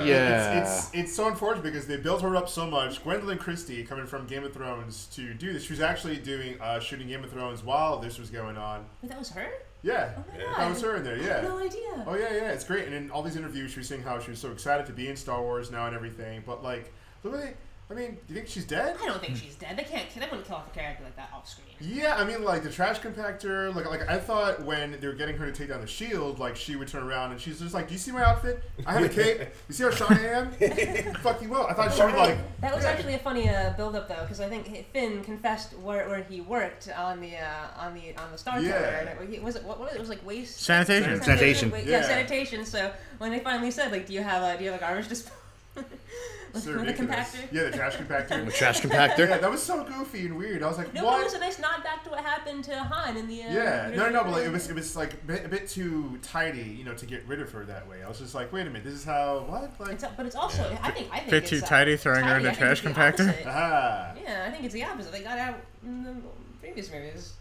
yeah. 0.05 0.61
It's, 0.61 0.87
it's 0.87 0.93
it's 0.93 1.15
so 1.15 1.27
unfortunate 1.27 1.63
because 1.63 1.87
they 1.87 1.97
built 1.97 2.21
her 2.21 2.35
up 2.35 2.49
so 2.49 2.65
much. 2.67 3.03
Gwendoline 3.03 3.39
Christie 3.39 3.83
coming 3.83 4.05
from 4.05 4.27
Game 4.27 4.43
of 4.43 4.53
Thrones 4.53 5.07
to 5.15 5.33
do 5.33 5.53
this. 5.53 5.63
She 5.63 5.73
was 5.73 5.79
actually 5.81 6.17
doing 6.17 6.59
uh, 6.61 6.79
shooting 6.79 7.07
Game 7.07 7.23
of 7.23 7.31
Thrones 7.31 7.63
while 7.63 7.97
this 7.97 8.19
was 8.19 8.29
going 8.29 8.57
on. 8.57 8.85
Wait, 9.01 9.09
that 9.09 9.17
was 9.19 9.29
her? 9.29 9.49
Yeah, 9.85 10.09
Oh 10.17 10.23
my 10.33 10.43
god! 10.43 10.57
that 10.57 10.69
was 10.69 10.81
her 10.81 10.95
in 10.95 11.03
there. 11.03 11.15
I 11.15 11.19
Yeah. 11.19 11.41
no 11.41 11.59
idea. 11.59 12.03
Oh 12.07 12.15
yeah, 12.15 12.33
yeah, 12.33 12.51
it's 12.51 12.63
great. 12.63 12.85
And 12.87 12.95
in 12.95 13.11
all 13.11 13.21
these 13.21 13.35
interviews, 13.35 13.69
she 13.71 13.79
was 13.81 13.87
saying 13.87 14.01
how 14.01 14.19
she 14.19 14.31
was 14.31 14.39
so 14.39 14.51
excited 14.51 14.87
to 14.87 14.93
be 14.93 15.07
in 15.07 15.15
Star 15.15 15.41
Wars 15.43 15.69
now 15.69 15.85
and 15.85 15.95
everything. 15.95 16.41
But 16.43 16.63
like, 16.63 16.91
look 17.23 17.35
at 17.35 17.49
it. 17.49 17.57
I 17.87 17.93
mean, 17.93 18.17
do 18.27 18.33
you 18.33 18.35
think 18.35 18.47
she's 18.47 18.65
dead? 18.65 18.97
I 18.99 19.05
don't 19.05 19.21
think 19.21 19.37
she's 19.37 19.53
dead. 19.53 19.77
They 19.77 19.83
can't. 19.83 20.09
They 20.11 20.21
wouldn't 20.21 20.45
kill 20.47 20.55
off 20.55 20.67
a 20.67 20.71
character 20.71 21.03
like 21.03 21.15
that 21.17 21.29
off 21.31 21.47
screen. 21.47 21.67
Yeah, 21.79 22.15
I 22.15 22.23
mean, 22.23 22.43
like 22.43 22.63
the 22.63 22.71
trash 22.71 22.99
compactor. 22.99 23.73
Like, 23.75 23.85
like 23.85 24.09
I 24.09 24.17
thought 24.17 24.63
when 24.63 24.99
they 24.99 25.05
were 25.07 25.13
getting 25.13 25.37
her 25.37 25.45
to 25.45 25.51
take 25.51 25.69
down 25.69 25.81
the 25.81 25.87
shield, 25.87 26.39
like 26.39 26.55
she 26.55 26.75
would 26.75 26.87
turn 26.87 27.03
around 27.03 27.31
and 27.31 27.39
she's 27.39 27.59
just 27.59 27.75
like, 27.75 27.87
"Do 27.87 27.93
you 27.93 27.99
see 27.99 28.11
my 28.11 28.23
outfit? 28.23 28.63
I 28.87 28.93
have 28.93 29.03
a 29.03 29.09
cape. 29.09 29.41
You 29.67 29.73
see 29.75 29.83
how 29.83 29.91
shiny 29.91 30.27
I 30.27 30.31
am? 30.33 30.51
Fuck 31.21 31.43
you 31.43 31.49
well." 31.49 31.67
I 31.67 31.73
thought 31.73 31.93
she 31.93 32.01
would 32.01 32.15
like. 32.15 32.39
That 32.61 32.73
was 32.73 32.85
actually 32.85 33.13
a 33.13 33.19
funny 33.19 33.47
uh, 33.49 33.73
build-up 33.77 34.07
though, 34.07 34.21
because 34.21 34.39
I 34.39 34.49
think 34.49 34.87
Finn 34.91 35.23
confessed 35.23 35.77
where, 35.77 36.09
where 36.09 36.23
he 36.23 36.41
worked 36.41 36.89
on 36.89 37.21
the 37.21 37.37
uh, 37.37 37.67
on 37.77 37.93
the 37.93 38.15
on 38.17 38.31
the 38.31 38.37
Star 38.39 38.59
Yeah. 38.59 38.71
Killer. 38.71 39.15
And 39.21 39.33
it, 39.33 39.43
was 39.43 39.57
it 39.57 39.63
what, 39.63 39.79
what 39.79 39.93
it 39.93 39.99
was 39.99 40.09
like 40.09 40.25
waste 40.25 40.59
Sanitation. 40.59 41.21
Sanitation. 41.21 41.69
Wait, 41.69 41.85
yeah. 41.85 41.99
Yeah. 41.99 42.07
sanitation. 42.07 42.65
So 42.65 42.91
when 43.19 43.29
they 43.31 43.39
finally 43.39 43.69
said 43.69 43.91
like, 43.91 44.07
do 44.07 44.13
you 44.13 44.23
have 44.23 44.41
a 44.41 44.57
do 44.57 44.63
you 44.63 44.71
have 44.71 44.79
a 44.79 44.83
garbage 44.83 45.07
disposal? 45.07 45.37
So 46.55 46.59
with, 46.59 46.65
with 46.67 46.75
a 46.77 46.79
ridiculous. 47.03 47.35
compactor. 47.35 47.51
Yeah, 47.51 47.63
the 47.63 47.71
trash 47.71 47.95
compactor. 47.97 48.45
The 48.45 48.51
trash 48.53 48.79
compactor. 48.79 49.27
yeah, 49.27 49.37
that 49.39 49.51
was 49.51 49.61
so 49.61 49.83
goofy 49.83 50.25
and 50.27 50.37
weird. 50.37 50.63
I 50.63 50.67
was 50.67 50.77
like, 50.77 50.93
No, 50.93 51.03
what? 51.03 51.11
but 51.15 51.19
it 51.19 51.23
was 51.25 51.33
a 51.33 51.39
nice 51.39 51.59
nod 51.59 51.83
back 51.83 52.05
to 52.05 52.11
what 52.11 52.23
happened 52.23 52.63
to 52.63 52.79
Han 52.79 53.17
in 53.17 53.27
the. 53.27 53.43
Uh, 53.43 53.51
Yeah, 53.51 53.91
no, 53.93 54.05
no, 54.05 54.09
no, 54.09 54.23
but 54.23 54.31
like 54.31 54.45
it 54.45 54.51
was, 54.53 54.69
it 54.69 54.73
was 54.73 54.95
like 54.95 55.15
a 55.15 55.17
bit, 55.17 55.43
a 55.45 55.49
bit 55.49 55.67
too 55.67 56.17
tidy, 56.21 56.61
you 56.63 56.85
know, 56.85 56.93
to 56.93 57.05
get 57.05 57.27
rid 57.27 57.41
of 57.41 57.51
her 57.51 57.65
that 57.65 57.85
way. 57.89 58.03
I 58.03 58.07
was 58.07 58.19
just 58.19 58.33
like, 58.35 58.53
wait 58.53 58.61
a 58.61 58.65
minute, 58.69 58.85
this 58.85 58.93
is 58.93 59.03
how 59.03 59.39
what? 59.49 59.69
Like, 59.81 59.95
It's, 59.95 60.05
but 60.15 60.25
it's 60.25 60.35
also 60.37 60.63
I 60.81 60.91
think 60.91 61.09
I 61.11 61.17
think 61.19 61.31
Bit 61.31 61.43
it's, 61.43 61.49
too 61.49 61.57
uh, 61.61 61.67
tidy 61.67 61.97
throwing 61.97 62.23
her 62.23 62.37
in 62.37 62.43
tidy. 62.43 62.45
a 62.45 62.51
I 62.51 62.53
think 62.53 62.59
trash 62.59 62.71
it's 62.71 63.17
the 63.17 63.23
compactor? 63.33 63.43
ah, 63.47 64.13
Yeah, 64.23 64.45
I 64.47 64.51
think 64.51 64.63
it's 64.63 64.73
the 64.73 64.83
opposite. 64.85 65.11
They 65.11 65.23
got 65.23 65.37
out 65.37 65.55
in 65.83 66.03
the 66.05 66.15
previous 66.61 66.89
movies. 66.89 67.33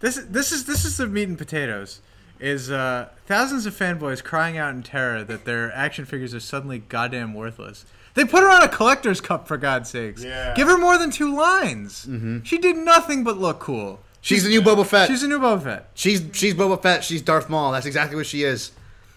This 0.00 0.18
is 0.18 0.28
this 0.28 0.52
is 0.52 0.66
this 0.66 0.84
is 0.84 0.98
the 0.98 1.06
meat 1.06 1.28
and 1.28 1.38
potatoes. 1.38 2.00
Is 2.40 2.70
uh, 2.70 3.08
thousands 3.26 3.66
of 3.66 3.74
fanboys 3.76 4.24
crying 4.24 4.56
out 4.56 4.74
in 4.74 4.82
terror 4.82 5.22
that 5.24 5.44
their 5.44 5.70
action 5.74 6.04
figures 6.06 6.34
are 6.34 6.40
suddenly 6.40 6.78
goddamn 6.78 7.34
worthless. 7.34 7.84
They 8.14 8.24
put 8.24 8.42
her 8.42 8.50
on 8.50 8.62
a 8.62 8.68
collector's 8.68 9.20
cup 9.20 9.46
for 9.46 9.56
God's 9.58 9.90
sakes. 9.90 10.24
Yeah. 10.24 10.54
Give 10.54 10.66
her 10.66 10.78
more 10.78 10.96
than 10.98 11.10
two 11.10 11.34
lines. 11.34 12.08
She 12.44 12.58
did 12.58 12.76
nothing 12.76 13.24
but 13.24 13.38
look 13.38 13.60
cool. 13.60 14.00
She's 14.22 14.42
the 14.44 14.48
new 14.50 14.62
Boba 14.62 14.84
Fett. 14.86 15.08
She's 15.08 15.22
a 15.22 15.28
new 15.28 15.38
Boba 15.38 15.62
Fett. 15.62 15.90
She's 15.94 16.22
she's 16.32 16.54
Boba 16.54 16.80
Fett. 16.82 17.04
She's 17.04 17.22
Darth 17.22 17.48
Maul. 17.48 17.72
That's 17.72 17.86
exactly 17.86 18.16
what 18.16 18.26
she 18.26 18.42
is. 18.42 18.72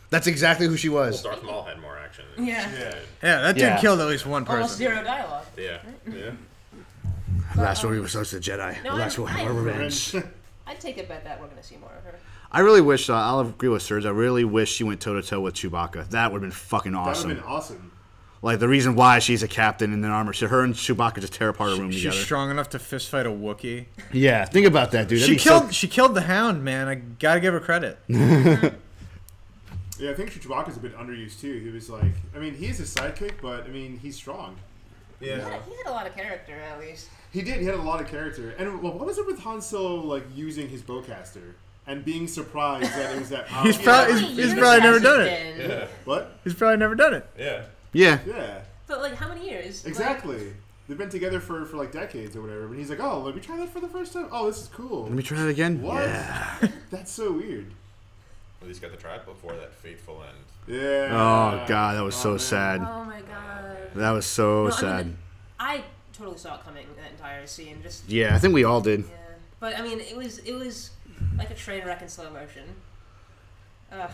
That's 0.09 0.27
exactly 0.27 0.67
who 0.67 0.77
she 0.77 0.89
Well, 0.89 1.07
was. 1.07 1.21
Darth 1.23 1.43
Maul 1.43 1.63
had 1.63 1.79
more 1.81 1.97
action. 1.97 2.25
Than 2.35 2.45
Yeah. 2.45 2.69
she 2.69 2.77
Yeah. 2.77 2.95
Yeah, 3.23 3.41
that 3.41 3.53
dude 3.55 3.61
Yeah. 3.63 3.79
killed 3.81 3.99
at 3.99 4.07
least 4.07 4.25
one 4.25 4.43
person. 4.45 4.55
Almost 4.61 4.79
person. 4.79 4.93
zero 4.95 5.03
dialogue. 5.03 5.45
Yeah. 5.57 5.77
Yeah. 6.07 6.31
The 7.55 7.61
last 7.61 7.79
story 7.79 7.99
was 7.99 8.11
such 8.11 8.33
a 8.33 8.37
Jedi. 8.37 8.83
No, 8.83 8.91
the 8.93 8.97
last 8.99 9.17
I- 9.17 9.21
one, 9.21 9.33
I- 9.35 9.45
revenge. 9.47 10.15
I'd 10.67 10.79
take 10.79 10.97
a 10.97 11.03
bet 11.03 11.23
that 11.25 11.41
we're 11.41 11.47
gonna 11.47 11.63
see 11.63 11.77
more 11.77 11.91
of 11.97 12.03
her. 12.05 12.19
I 12.53 12.59
really 12.59 12.81
wish. 12.81 13.09
Uh, 13.09 13.15
I'll 13.15 13.39
agree 13.39 13.69
with 13.69 13.81
Serge. 13.81 14.05
I 14.05 14.09
really 14.11 14.43
wish 14.43 14.71
she 14.71 14.83
went 14.83 15.01
toe 15.01 15.13
to 15.15 15.23
toe 15.23 15.41
with 15.41 15.55
Chewbacca. 15.55 16.09
That 16.11 16.31
would 16.31 16.41
have 16.41 16.49
been 16.49 16.51
fucking 16.51 16.93
awesome. 16.95 17.29
that 17.29 17.35
would 17.35 17.37
have 17.37 17.45
been 17.45 17.53
awesome. 17.55 17.89
Like 18.43 18.59
the 18.59 18.67
reason 18.67 18.95
why 18.95 19.19
she's 19.19 19.41
a 19.41 19.47
captain 19.47 19.93
in 19.93 20.03
an 20.03 20.11
armor. 20.11 20.33
So 20.33 20.47
her 20.49 20.63
and 20.63 20.73
Chewbacca 20.73 21.21
just 21.21 21.33
tear 21.33 21.47
apart 21.49 21.71
a 21.71 21.75
room 21.77 21.91
She's 21.91 22.01
together. 22.03 22.17
strong 22.21 22.51
enough 22.51 22.69
to 22.71 22.79
fist 22.79 23.07
fight 23.09 23.25
a 23.25 23.29
Wookiee. 23.29 23.85
Yeah, 24.11 24.43
think 24.45 24.67
about 24.67 24.91
that, 24.91 25.07
dude. 25.07 25.19
That'd 25.21 25.27
She 25.29 25.33
be 25.35 25.39
so- 25.39 25.59
killed. 25.61 25.73
She 25.73 25.87
killed 25.87 26.13
the 26.13 26.21
Hound, 26.21 26.61
man. 26.63 26.87
I 26.89 26.95
gotta 26.95 27.39
give 27.39 27.53
her 27.53 27.59
credit. 27.61 27.97
Yeah, 29.99 30.09
I 30.09 30.15
think 30.15 30.31
Chewbacca's 30.31 30.75
a 30.75 30.79
bit 30.79 30.97
underused 30.97 31.39
too. 31.39 31.53
He 31.59 31.69
was 31.69 31.89
like, 31.89 32.11
I 32.35 32.39
mean, 32.39 32.55
he 32.55 32.65
is 32.65 32.79
a 32.79 32.83
sidekick, 32.83 33.33
but 33.41 33.63
I 33.65 33.67
mean, 33.67 33.99
he's 33.99 34.15
strong. 34.15 34.57
Yeah, 35.21 35.35
he 35.37 35.75
had 35.77 35.85
a 35.87 35.91
lot 35.91 36.07
of 36.07 36.15
character 36.15 36.53
at 36.59 36.79
least. 36.79 37.09
He 37.31 37.41
did. 37.43 37.59
He 37.59 37.65
had 37.65 37.75
a 37.75 37.81
lot 37.81 38.01
of 38.01 38.07
character. 38.09 38.55
And 38.57 38.81
well, 38.81 38.93
what 38.93 39.05
was 39.05 39.17
it 39.19 39.25
with 39.27 39.39
Han 39.39 39.61
Solo 39.61 40.01
like 40.01 40.25
using 40.35 40.67
his 40.67 40.81
bowcaster 40.81 41.53
and 41.87 42.03
being 42.05 42.27
surprised 42.27 42.91
that 42.93 43.15
it 43.15 43.19
was 43.19 43.29
that 43.29 43.47
powerful? 43.47 43.71
He's 43.71 43.81
probably- 43.81 44.19
he's- 44.21 44.37
he's 44.51 44.53
probably 44.59 44.81
never 44.81 44.99
done 44.99 45.21
it. 45.21 45.57
Yeah. 45.69 45.87
what? 46.05 46.37
He's 46.43 46.53
probably 46.53 46.77
never 46.77 46.95
done 46.95 47.13
it. 47.13 47.25
Yeah. 47.37 47.63
Yeah. 47.91 48.19
Yeah, 48.25 48.61
But 48.87 49.01
like, 49.01 49.15
how 49.15 49.27
many 49.29 49.49
years? 49.49 49.83
Like, 49.83 49.91
exactly. 49.91 50.53
They've 50.87 50.97
been 50.97 51.09
together 51.09 51.39
for, 51.39 51.63
for 51.65 51.77
like 51.77 51.91
decades 51.91 52.35
or 52.35 52.41
whatever. 52.41 52.67
But 52.67 52.77
he's 52.77 52.89
like, 52.89 52.99
oh, 52.99 53.21
let 53.21 53.35
me 53.35 53.41
try 53.41 53.55
that 53.57 53.69
for 53.69 53.79
the 53.79 53.87
first 53.87 54.11
time. 54.13 54.27
Oh, 54.31 54.47
this 54.47 54.61
is 54.63 54.67
cool. 54.67 55.03
Let 55.03 55.11
me 55.13 55.23
try 55.23 55.37
that 55.39 55.47
again. 55.47 55.81
What? 55.81 56.03
Yeah. 56.03 56.67
That's 56.91 57.11
so 57.11 57.31
weird. 57.33 57.67
At 58.61 58.67
least 58.67 58.81
got 58.81 58.91
to 58.91 58.97
try 58.97 59.15
it 59.15 59.25
before 59.25 59.53
that 59.53 59.73
fateful 59.73 60.21
end. 60.23 60.77
Yeah. 60.79 61.07
Oh 61.11 61.65
god, 61.67 61.97
that 61.97 62.03
was 62.03 62.15
Oh, 62.15 62.19
so 62.19 62.29
man. 62.31 62.39
sad. 62.39 62.81
oh 62.81 63.03
my 63.05 63.21
god. 63.21 63.77
That 63.95 64.11
was 64.11 64.25
so 64.25 64.63
No, 64.63 64.67
I 64.67 64.69
sad. 64.79 65.05
mean, 65.07 65.17
I 65.59 65.83
totally 66.13 66.37
saw 66.37 66.55
it 66.55 66.63
coming. 66.63 66.87
That 66.97 67.11
entire 67.11 67.45
scene, 67.45 67.79
just 67.83 68.07
Yeah, 68.09 68.33
I 68.35 68.39
think 68.39 68.53
we 68.53 68.63
all 68.63 68.79
did. 68.81 69.01
yeah. 69.01 69.05
But 69.59 69.77
I 69.77 69.81
mean, 69.81 69.99
it 69.99 70.15
was 70.15 70.37
it 70.39 70.53
was 70.53 70.91
like 71.37 71.49
a 71.51 71.55
train 71.55 71.85
wreck 71.85 72.01
in 72.01 72.09
slow 72.09 72.29
motion. 72.31 72.63
Ugh. 73.91 74.11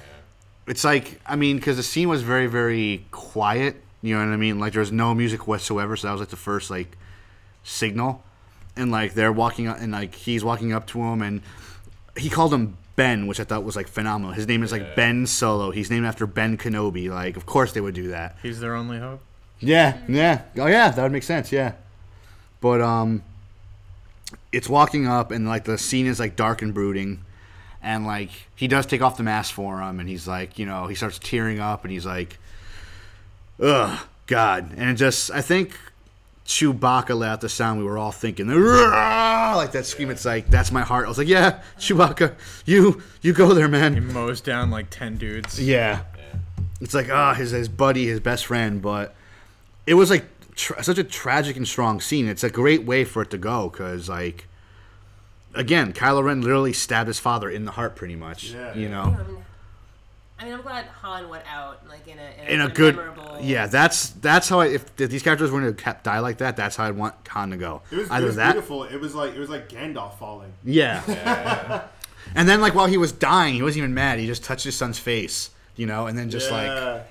It's 0.68 0.84
like 0.84 1.20
I 1.26 1.36
mean, 1.36 1.58
because 1.58 1.78
the 1.78 1.84
scene 1.84 2.10
was 2.10 2.22
very 2.22 2.48
very 2.48 3.06
quiet. 3.12 3.78
You 4.02 4.16
know 4.16 4.26
what 4.26 4.34
I 4.34 4.38
mean? 4.38 4.60
Like 4.60 4.74
there 4.74 4.80
was 4.82 4.92
no 4.92 5.14
music 5.14 5.48
whatsoever. 5.48 5.96
So 5.96 6.08
that 6.08 6.14
was 6.14 6.22
like 6.22 6.30
the 6.30 6.36
first 6.36 6.70
like 6.70 6.98
signal, 7.64 8.24
and 8.76 8.92
like 8.92 9.14
they're 9.14 9.32
walking 9.32 9.68
up, 9.68 9.78
and 9.80 9.92
like 9.92 10.16
he's 10.16 10.44
walking 10.44 10.72
up 10.74 10.88
to 10.88 11.02
him, 11.02 11.22
and 11.22 11.42
he 12.18 12.30
called 12.30 12.54
him 12.54 12.78
Ben, 12.96 13.28
which 13.28 13.40
I 13.40 13.44
thought 13.44 13.64
was 13.64 13.76
like 13.76 13.88
phenomenal. 13.88 14.34
His 14.34 14.48
name 14.48 14.64
is 14.64 14.72
like 14.72 14.82
Yeah. 14.82 14.96
Ben 14.96 15.26
Solo. 15.28 15.72
He's 15.72 15.90
named 15.90 16.06
after 16.06 16.28
Ben 16.28 16.58
Kenobi. 16.58 17.10
Like, 17.10 17.36
of 17.38 17.46
course 17.46 17.72
they 17.74 17.82
would 17.82 17.96
do 17.96 18.10
that. 18.10 18.38
He's 18.42 18.60
their 18.60 18.76
only 18.76 19.00
hope. 19.00 19.22
Yeah, 19.60 19.98
yeah. 20.08 20.44
Oh 20.58 20.68
yeah, 20.68 20.90
that 20.92 21.02
would 21.04 21.12
make 21.12 21.24
sense, 21.24 21.52
yeah. 21.52 21.74
But 22.62 22.82
um 22.82 23.24
it's 24.52 24.68
walking 24.68 25.08
up 25.08 25.32
and 25.32 25.48
like 25.48 25.66
the 25.66 25.78
scene 25.78 26.08
is 26.08 26.20
like 26.20 26.36
dark 26.36 26.62
and 26.62 26.74
brooding 26.74 27.24
and 27.82 28.06
like 28.06 28.30
he 28.56 28.68
does 28.68 28.86
take 28.86 29.02
off 29.02 29.18
the 29.18 29.24
mask 29.24 29.54
for 29.54 29.80
him 29.82 30.00
and 30.00 30.10
he's 30.10 30.28
like, 30.28 30.60
you 30.60 30.66
know, 30.66 30.88
he 30.88 30.96
starts 30.96 31.20
tearing 31.20 31.60
up 31.60 31.84
and 31.84 31.92
he's 31.92 32.06
like 32.06 32.38
Ugh, 33.62 34.00
God. 34.28 34.72
And 34.78 34.90
it 34.90 34.96
just 34.96 35.32
I 35.32 35.42
think 35.42 35.78
Chewbacca 36.46 37.16
let 37.18 37.30
out 37.30 37.42
the 37.42 37.50
sound 37.50 37.80
we 37.80 37.86
were 37.86 37.98
all 37.98 38.12
thinking 38.12 38.48
"Rah!" 38.48 39.54
like 39.56 39.74
that 39.74 39.86
scream 39.86 40.10
it's 40.10 40.26
like 40.26 40.50
that's 40.50 40.72
my 40.72 40.82
heart. 40.82 41.06
I 41.06 41.10
was 41.10 41.18
like, 41.18 41.28
Yeah, 41.28 41.62
Chewbacca, 41.78 42.36
you 42.66 43.02
you 43.22 43.34
go 43.34 43.54
there, 43.54 43.68
man 43.68 43.94
He 43.94 44.00
mows 44.00 44.42
down 44.42 44.72
like 44.72 44.90
ten 44.90 45.18
dudes. 45.18 45.62
Yeah. 45.62 46.02
Yeah. 46.18 46.40
It's 46.82 46.94
like 46.94 47.10
ah, 47.10 47.34
his 47.34 47.52
his 47.52 47.70
buddy, 47.70 48.08
his 48.08 48.20
best 48.20 48.46
friend, 48.46 48.82
but 48.82 49.14
it 49.86 49.94
was 49.96 50.10
like 50.10 50.26
tra- 50.60 50.84
such 50.84 50.98
a 50.98 51.04
tragic 51.04 51.56
and 51.58 51.68
strong 51.68 52.02
scene. 52.02 52.28
It's 52.28 52.44
a 52.44 52.50
great 52.50 52.84
way 52.84 53.04
for 53.06 53.22
it 53.22 53.30
to 53.32 53.38
go 53.38 53.70
because 53.70 54.10
like 54.10 54.46
again, 55.56 55.94
Kylo 55.94 56.24
Ren 56.24 56.42
literally 56.42 56.74
stabbed 56.74 57.08
his 57.08 57.20
father 57.20 57.50
in 57.50 57.66
the 57.66 57.72
heart, 57.72 57.96
pretty 57.96 58.16
much. 58.16 58.52
Yeah. 58.52 58.74
you 58.76 58.84
You 58.84 58.90
know, 58.90 59.04
know, 59.06 59.18
I 59.20 59.24
mean, 59.24 59.38
I 60.42 60.44
mean, 60.46 60.54
I'm 60.54 60.62
glad 60.62 60.86
Han 61.02 61.28
went 61.28 61.44
out 61.52 61.88
like 61.90 62.08
in 62.08 62.18
a 62.20 62.22
in 62.22 62.48
a, 62.48 62.52
in 62.54 62.62
a 62.62 62.66
in 62.68 62.72
good 62.74 62.96
memorable. 62.96 63.38
yeah. 63.42 63.68
That's 63.68 64.10
that's 64.12 64.48
how 64.50 64.60
I 64.62 64.68
if, 64.68 64.86
if 65.00 65.10
these 65.10 65.24
characters 65.24 65.52
were 65.52 65.60
going 65.60 65.74
to 65.76 65.98
die 66.04 66.20
like 66.20 66.38
that, 66.38 66.56
that's 66.56 66.76
how 66.76 66.86
I'd 66.86 66.96
want 66.96 67.16
Han 67.30 67.50
to 67.52 67.58
go. 67.58 67.82
It 67.92 67.96
was, 67.98 68.10
it 68.12 68.24
was 68.24 68.36
that, 68.38 68.54
beautiful. 68.54 68.84
It 68.84 69.00
was 69.02 69.14
like 69.16 69.34
it 69.36 69.40
was 69.40 69.50
like 69.50 69.68
Gandalf 69.70 70.18
falling. 70.18 70.54
yeah. 70.64 71.88
and 72.36 72.48
then 72.48 72.62
like 72.62 72.74
while 72.76 72.86
he 72.88 72.98
was 72.98 73.12
dying, 73.12 73.56
he 73.56 73.62
wasn't 73.64 73.80
even 73.80 73.94
mad. 73.94 74.20
He 74.20 74.28
just 74.28 74.44
touched 74.44 74.64
his 74.64 74.76
son's 74.76 75.00
face, 75.00 75.50
you 75.76 75.86
know, 75.88 76.08
and 76.08 76.18
then 76.18 76.30
just 76.30 76.52
like 76.52 76.68
Yeah. 76.68 77.04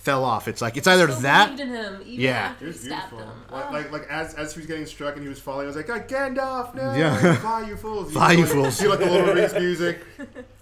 Fell 0.00 0.24
off. 0.24 0.48
It's 0.48 0.60
like 0.62 0.76
it's 0.76 0.86
either 0.88 1.08
Still 1.08 1.20
that. 1.20 1.56
believed 1.56 1.60
in 1.60 1.68
him, 1.76 2.00
even 2.06 2.20
Yeah. 2.20 2.30
after 2.50 2.64
It 2.64 2.68
he 2.68 2.72
was 2.72 2.80
beautiful. 2.88 3.18
him. 3.18 3.28
Like, 3.50 3.64
Oh. 3.68 3.72
like, 3.72 3.92
like 3.92 4.06
as 4.10 4.34
as 4.34 4.54
he 4.54 4.60
was 4.60 4.66
getting 4.66 4.86
struck 4.86 5.14
and 5.14 5.22
he 5.22 5.28
was 5.28 5.38
falling, 5.38 5.64
I 5.64 5.66
was 5.68 5.76
like, 5.76 5.86
"God, 5.86 6.08
Gandalf, 6.08 6.74
no! 6.74 6.94
Yeah. 6.94 7.36
Fly, 7.36 7.68
you 7.68 7.76
fools! 7.76 8.10
Fly, 8.12 8.30
see, 8.30 8.36
you 8.38 8.44
like, 8.44 8.52
fools. 8.52 8.76
See, 8.76 8.86
like 8.92 8.98
the 8.98 9.06
Lord 9.06 9.28
of 9.28 9.34
the 9.36 9.40
Rings 9.42 9.54
music, 9.58 10.00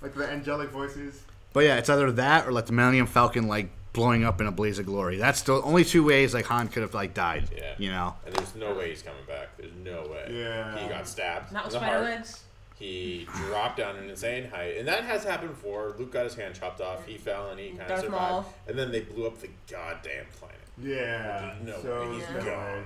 like 0.03 0.15
the 0.15 0.29
angelic 0.29 0.71
voices. 0.71 1.23
But 1.53 1.61
yeah, 1.65 1.77
it's 1.77 1.89
either 1.89 2.11
that 2.13 2.47
or 2.47 2.53
like 2.53 2.67
the 2.67 2.73
Millennium 2.73 3.07
Falcon 3.07 3.47
like 3.49 3.71
blowing 3.93 4.25
up 4.25 4.41
in 4.41 4.47
a 4.47 4.53
blaze 4.53 4.79
of 4.79 4.87
glory. 4.87 5.17
That's 5.17 5.43
the 5.43 5.55
only 5.63 5.85
two 5.85 6.05
ways 6.05 6.35
like 6.35 6.45
Han 6.47 6.69
could 6.69 6.83
have 6.83 6.95
like 6.95 7.15
died. 7.15 7.49
Yeah. 7.57 7.73
You 7.79 7.91
know. 7.91 8.15
And 8.27 8.35
there's 8.35 8.55
no 8.55 8.75
way 8.75 8.91
he's 8.91 9.03
coming 9.03 9.23
back. 9.27 9.57
There's 9.57 9.73
no 9.83 10.03
way. 10.11 10.27
Yeah. 10.31 10.79
He 10.79 10.89
got 10.89 11.07
stabbed. 11.09 11.53
Not 11.53 11.65
with 11.67 11.75
in 11.75 11.81
spider 11.81 12.01
legs. 12.05 12.41
He 12.79 13.27
dropped 13.35 13.79
down 13.79 13.97
an 13.97 14.09
insane 14.09 14.49
height, 14.51 14.77
and 14.77 14.87
that 14.87 15.03
has 15.03 15.25
happened 15.25 15.51
before. 15.51 15.97
Luke 15.99 16.13
got 16.13 16.25
his 16.25 16.37
hand 16.37 16.55
chopped 16.55 16.81
off. 16.81 17.05
He 17.05 17.19
fell 17.19 17.51
and 17.51 17.59
he 17.59 17.71
kind 17.71 17.83
of 17.83 17.89
Darth 17.89 18.01
survived. 18.03 18.33
Maul. 18.33 18.55
And 18.69 18.79
then 18.79 18.93
they 18.93 19.01
blew 19.01 19.27
up 19.27 19.41
the 19.41 19.49
goddamn 19.69 20.27
planet. 20.39 20.57
Yeah. 20.81 21.55
No 21.65 21.83
so 21.83 22.09
way. 22.09 22.17
He's 22.17 22.31
no 22.31 22.45
gone. 22.45 22.85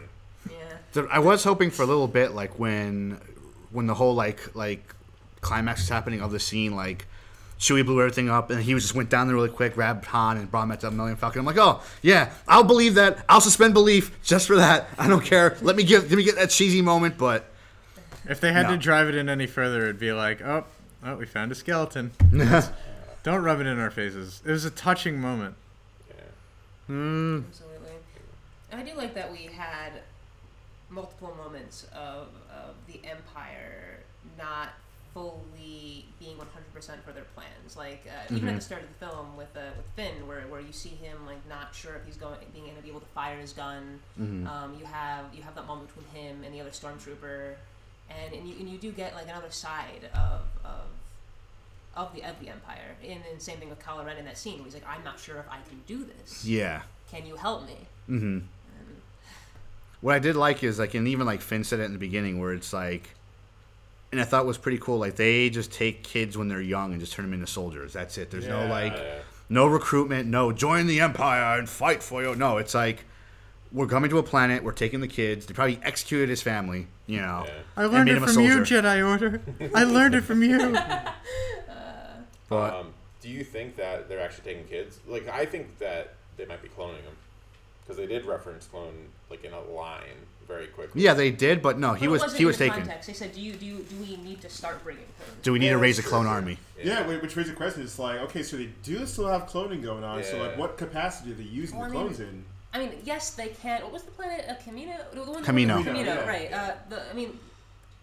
Yeah. 0.51 0.57
So 0.93 1.07
I 1.11 1.19
was 1.19 1.45
hoping 1.45 1.71
for 1.71 1.83
a 1.83 1.87
little 1.87 2.09
bit 2.09 2.33
like 2.33 2.59
when 2.59 3.21
when 3.71 3.87
the 3.87 3.95
whole 3.95 4.15
like 4.15 4.55
like 4.57 4.95
climax 5.43 5.83
is 5.83 5.89
happening 5.89 6.21
of 6.23 6.33
the 6.33 6.41
scene 6.41 6.75
like 6.75 7.07
Chewie 7.59 7.85
blew 7.85 8.01
everything 8.01 8.31
up 8.31 8.51
and 8.51 8.63
he 8.63 8.75
was 8.75 8.85
just 8.85 8.95
went 8.95 9.11
down 9.11 9.27
there 9.27 9.37
really 9.37 9.49
quick, 9.49 9.75
grabbed 9.75 10.07
Han 10.07 10.37
and 10.39 10.51
brought 10.51 10.65
him 10.65 10.73
at 10.73 10.81
the 10.81 10.91
Millennium 10.91 11.19
Falcon. 11.19 11.41
I'm 11.41 11.47
like, 11.47 11.59
oh 11.59 11.83
yeah, 12.01 12.33
I'll 12.49 12.65
believe 12.65 12.95
that. 12.95 13.25
I'll 13.29 13.41
suspend 13.41 13.75
belief 13.75 14.21
just 14.23 14.47
for 14.47 14.57
that. 14.57 14.89
I 14.99 15.07
don't 15.07 15.25
care. 15.25 15.57
Let 15.61 15.77
me 15.77 15.85
give 15.85 16.11
let 16.11 16.17
me 16.17 16.25
get 16.25 16.37
that 16.37 16.51
cheesy 16.51 16.81
moment, 16.81 17.19
but 17.19 17.52
If 18.29 18.41
they 18.41 18.53
had 18.53 18.65
No. 18.65 18.71
to 18.73 18.77
drive 18.77 19.09
it 19.09 19.15
in 19.15 19.29
any 19.29 19.47
further, 19.47 19.83
it'd 19.85 19.99
be 19.99 20.13
like, 20.13 20.41
oh, 20.43 20.65
oh, 21.05 21.17
we 21.17 21.27
found 21.27 21.51
a 21.53 21.55
skeleton. 21.55 22.13
Don't 23.23 23.43
rub 23.43 23.61
it 23.61 23.67
in 23.67 23.79
our 23.79 23.91
faces. 23.91 24.43
It 24.45 24.51
was 24.51 24.65
a 24.65 24.71
touching 24.71 25.21
moment. 25.21 25.55
Yeah. 26.09 26.15
Absolutely. 26.89 27.91
And 28.71 28.81
I 28.81 28.85
do 28.85 28.95
like 28.97 29.15
that 29.15 29.31
we 29.31 29.45
had 29.47 29.93
multiple 30.91 31.35
moments 31.37 31.87
of, 31.95 32.29
of 32.51 32.75
the 32.87 33.01
Empire 33.09 34.01
not 34.39 34.71
fully 35.15 36.07
being 36.19 36.37
100% 36.37 37.03
for 37.05 37.13
their 37.13 37.25
plans. 37.35 37.77
Like, 37.77 38.07
uh, 38.09 38.35
even 38.35 38.49
at 38.49 38.55
the 38.57 38.61
start 38.61 38.83
of 38.83 38.89
the 38.89 39.07
film 39.07 39.37
with, 39.37 39.55
uh, 39.57 39.61
with 39.77 39.87
Finn, 39.95 40.27
where, 40.27 40.41
where 40.43 40.61
you 40.61 40.73
see 40.73 40.89
him, 40.91 41.27
like, 41.27 41.47
not 41.49 41.75
sure 41.75 41.95
if 41.97 42.07
he's 42.07 42.17
going, 42.17 42.39
being 42.53 42.65
going 42.65 42.77
to 42.77 42.83
be 42.83 42.89
able 42.89 43.01
to 43.01 43.07
fire 43.15 43.39
his 43.39 43.53
gun. 43.53 44.01
Um, 44.19 44.75
you 44.79 44.87
have 44.87 45.27
you 45.35 45.43
have 45.43 45.55
that 45.55 45.67
moment 45.67 45.89
between 45.95 46.25
him 46.25 46.43
and 46.45 46.55
the 46.55 46.61
other 46.61 46.71
stormtrooper. 46.71 47.55
And, 48.25 48.35
and, 48.35 48.49
you, 48.49 48.55
and 48.59 48.69
you 48.69 48.79
do 48.79 48.93
get, 48.93 49.15
like, 49.15 49.25
another 49.29 49.51
side 49.51 50.09
of, 50.15 50.41
of 50.65 50.81
of 51.95 52.15
the 52.15 52.23
of 52.25 52.41
the 52.41 52.49
Empire. 52.49 52.97
And 53.07 53.21
then 53.23 53.39
same 53.39 53.59
thing 53.59 53.69
with 53.69 53.79
Kylo 53.81 54.05
Ren 54.07 54.17
in 54.17 54.25
that 54.25 54.39
scene 54.39 54.57
where 54.57 54.65
he's 54.65 54.75
like, 54.75 54.87
I'm 54.89 55.05
not 55.05 55.19
sure 55.21 55.37
if 55.39 55.47
I 55.51 55.59
can 55.69 55.81
do 55.87 56.05
this. 56.05 56.45
yeah. 56.45 56.83
Can 57.11 57.27
you 57.27 57.37
help 57.37 57.67
me? 57.67 57.77
Mm-hmm. 58.09 58.39
What 60.01 60.15
I 60.15 60.19
did 60.19 60.35
like 60.35 60.65
is 60.65 60.79
like, 60.79 60.95
and 60.95 61.07
even 61.07 61.27
like 61.27 61.41
Finn 61.43 61.63
said 61.65 61.79
it 61.81 61.85
in 61.85 61.93
the 61.93 61.99
beginning, 61.99 62.41
where 62.41 62.53
it's 62.53 62.73
like, 62.73 63.11
and 64.11 64.21
I 64.21 64.25
thought 64.25 64.47
was 64.47 64.59
pretty 64.59 64.79
cool. 64.79 64.99
Like 64.99 65.17
they 65.17 65.49
just 65.51 65.71
take 65.73 66.03
kids 66.03 66.37
when 66.37 66.49
they're 66.49 66.61
young 66.61 66.93
and 66.93 67.01
just 67.01 67.13
turn 67.13 67.25
them 67.27 67.35
into 67.35 67.47
soldiers. 67.47 67.93
That's 67.93 68.19
it. 68.19 68.31
There's 68.31 68.47
no 68.49 68.67
like, 68.67 68.95
Yeah. 68.95 69.19
no 69.49 69.67
recruitment, 69.67 70.29
no 70.29 70.51
join 70.53 70.87
the 70.87 71.01
empire 71.01 71.59
and 71.59 71.69
fight 71.69 72.03
for 72.03 72.23
you. 72.23 72.35
No, 72.35 72.57
it's 72.57 72.75
like 72.75 73.05
we're 73.71 73.87
coming 73.87 74.11
to 74.11 74.19
a 74.19 74.23
planet. 74.23 74.65
We're 74.65 74.73
taking 74.73 75.01
the 75.01 75.09
kids. 75.09 75.47
They 75.47 75.55
probably 75.55 75.79
executed 75.83 76.29
his 76.29 76.43
family. 76.43 76.89
You 77.13 77.21
know, 77.21 77.45
Yeah. 77.47 77.53
I 77.77 77.85
learned 77.87 78.09
it 78.09 78.21
from 78.21 78.41
you. 78.43 78.61
Jedi 78.61 79.07
Order. 79.07 79.41
I 79.75 79.85
learned 79.85 80.15
it 80.15 80.23
from 80.23 80.43
you. 80.43 80.73
But 82.49 82.75
Um, 82.75 82.95
do 83.21 83.29
you 83.29 83.45
think 83.45 83.77
that 83.77 84.09
they're 84.09 84.21
actually 84.21 84.45
taking 84.53 84.65
kids? 84.67 84.99
Like, 85.07 85.29
I 85.29 85.45
think 85.47 85.79
that 85.79 86.15
they 86.37 86.47
might 86.47 86.63
be 86.63 86.69
cloning 86.69 87.03
them 87.05 87.17
because 87.83 87.97
they 87.99 88.07
did 88.07 88.25
reference 88.25 88.67
clone 88.67 88.95
like 89.31 89.45
in 89.45 89.53
a 89.53 89.61
line 89.61 90.27
very 90.47 90.67
quickly. 90.67 91.03
yeah, 91.03 91.15
they 91.15 91.31
did. 91.31 91.61
But 91.63 91.79
no, 91.79 91.93
he 91.95 92.07
But 92.07 92.13
was 92.23 92.35
he 92.37 92.45
was 92.47 92.57
the 92.59 92.65
taken. 92.65 92.81
Context. 92.81 93.07
They 93.09 93.13
said, 93.15 93.33
do 93.35 93.41
you 93.41 93.53
do 93.55 93.65
you, 93.67 93.77
do 93.89 93.97
we 93.97 94.17
need 94.17 94.41
to 94.43 94.49
start 94.49 94.83
bringing 94.83 95.05
clones? 95.19 95.41
Do 95.43 95.53
we 95.53 95.59
need 95.59 95.67
Yeah, 95.67 95.73
to 95.73 95.79
raise 95.79 95.99
a 95.99 96.03
clone 96.03 96.25
true. 96.25 96.31
army? 96.33 96.59
Yeah, 96.83 97.07
wait, 97.07 97.21
which 97.23 97.37
raises 97.37 97.53
a 97.53 97.57
question. 97.57 97.83
It's 97.83 97.99
like, 97.99 98.21
okay, 98.21 98.43
so 98.43 98.57
they 98.57 98.71
do 98.83 99.07
still 99.07 99.29
have 99.29 99.47
cloning 99.47 99.83
going 99.83 100.03
on. 100.05 100.23
So, 100.25 100.39
like, 100.43 100.57
what 100.59 100.77
capacity 100.79 101.33
are 101.33 101.35
they 101.35 101.43
using 101.45 101.79
Well, 101.79 101.89
the 101.91 101.97
I 101.97 102.03
mean- 102.03 102.15
clones 102.15 102.21
in? 102.21 102.45
I 102.75 102.79
mean, 102.79 102.93
yes, 103.05 103.31
they 103.33 103.49
can. 103.49 103.83
What 103.83 103.93
was 103.93 104.03
the 104.05 104.11
planet? 104.13 104.47
A 104.49 104.55
Kamino? 104.55 104.97
The 105.13 105.23
one 105.31 105.45
Kamino. 105.45 105.83
Kamino, 105.83 105.85
Kamino, 105.85 106.05
yeah. 106.07 106.27
right? 106.29 106.53
Uh, 106.53 106.73
the 106.89 107.03
I 107.11 107.13
mean, 107.13 107.39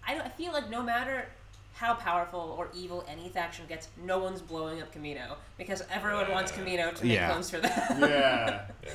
I, 0.07 0.13
don't, 0.13 0.25
I 0.25 0.29
feel 0.29 0.53
like 0.53 0.69
no 0.69 0.83
matter 0.83 1.25
how 1.73 1.93
powerful 1.95 2.55
or 2.57 2.67
evil 2.75 3.05
any 3.07 3.29
faction 3.29 3.65
gets, 3.67 3.87
no 4.05 4.19
one's 4.19 4.41
blowing 4.41 4.81
up 4.81 4.93
Kamino 4.93 5.35
because 5.57 5.81
everyone 5.91 6.29
wants 6.31 6.51
Kamino 6.51 6.93
to 6.95 7.05
make 7.05 7.13
Yeah. 7.15 7.29
clones 7.31 7.49
for 7.49 7.59
them. 7.59 7.71
Yeah. 7.99 8.65
Yeah. 8.83 8.91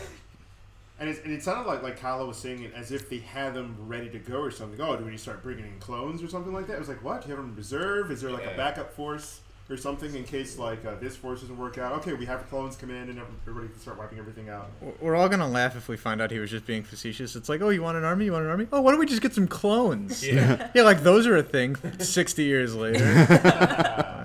And, 1.01 1.09
it's, 1.09 1.19
and 1.25 1.33
it 1.33 1.43
sounded 1.43 1.67
like 1.69 1.83
like 1.83 1.99
Kylo 1.99 2.29
was 2.29 2.37
saying 2.37 2.63
it 2.63 2.73
as 2.73 2.93
if 2.93 3.11
they 3.11 3.19
had 3.19 3.53
them 3.53 3.75
ready 3.81 4.09
to 4.11 4.19
go 4.21 4.37
or 4.39 4.53
something. 4.53 4.81
Oh, 4.81 4.95
do 4.97 5.05
we 5.05 5.17
start 5.17 5.43
bringing 5.43 5.65
in 5.65 5.77
clones 5.81 6.23
or 6.23 6.29
something 6.29 6.53
like 6.53 6.69
that? 6.69 6.75
It 6.75 6.79
was 6.79 6.89
like, 6.89 7.03
what? 7.03 7.23
Do 7.23 7.29
you 7.29 7.35
have 7.35 7.43
them 7.43 7.51
in 7.51 7.57
reserve? 7.57 8.13
Is 8.13 8.21
there 8.21 8.31
like 8.31 8.47
a 8.47 8.57
backup 8.57 8.95
force 8.95 9.41
or 9.71 9.77
something 9.77 10.15
in 10.15 10.25
case 10.25 10.59
like 10.59 10.85
uh, 10.85 10.95
this 11.01 11.17
force 11.17 11.41
doesn't 11.41 11.57
work 11.57 11.79
out? 11.79 11.93
Okay, 11.93 12.13
we 12.13 12.27
have 12.27 12.49
clones 12.49 12.77
come 12.77 12.91
in 12.91 13.09
and 13.09 13.21
everybody 13.47 13.69
can 13.69 13.81
start 13.81 13.99
wiping 13.99 14.19
everything 14.19 14.49
out. 14.49 14.71
We're 15.01 15.17
all 15.17 15.29
gonna 15.29 15.49
laugh 15.49 15.77
if 15.77 15.89
we 15.89 15.97
find 15.97 16.21
out 16.21 16.31
he 16.31 16.39
was 16.39 16.51
just 16.51 16.67
being 16.67 16.83
facetious. 16.83 17.37
It's 17.37 17.49
like, 17.49 17.61
oh, 17.63 17.71
you 17.71 17.83
want 17.83 17.97
an 17.97 18.05
army? 18.05 18.27
You 18.27 18.33
want 18.33 18.45
an 18.45 18.51
army? 18.51 18.67
Oh, 18.73 18.81
why 18.81 18.91
don't 18.91 19.01
we 19.01 19.07
just 19.07 19.23
get 19.23 19.33
some 19.33 19.49
clones? 19.49 20.27
Yeah. 20.27 20.71
Yeah, 20.75 20.83
like 20.85 21.03
those 21.03 21.27
are 21.27 21.37
a 21.37 21.43
thing. 21.43 21.77
Sixty 21.99 22.45
years 22.45 22.75
later. 22.75 23.05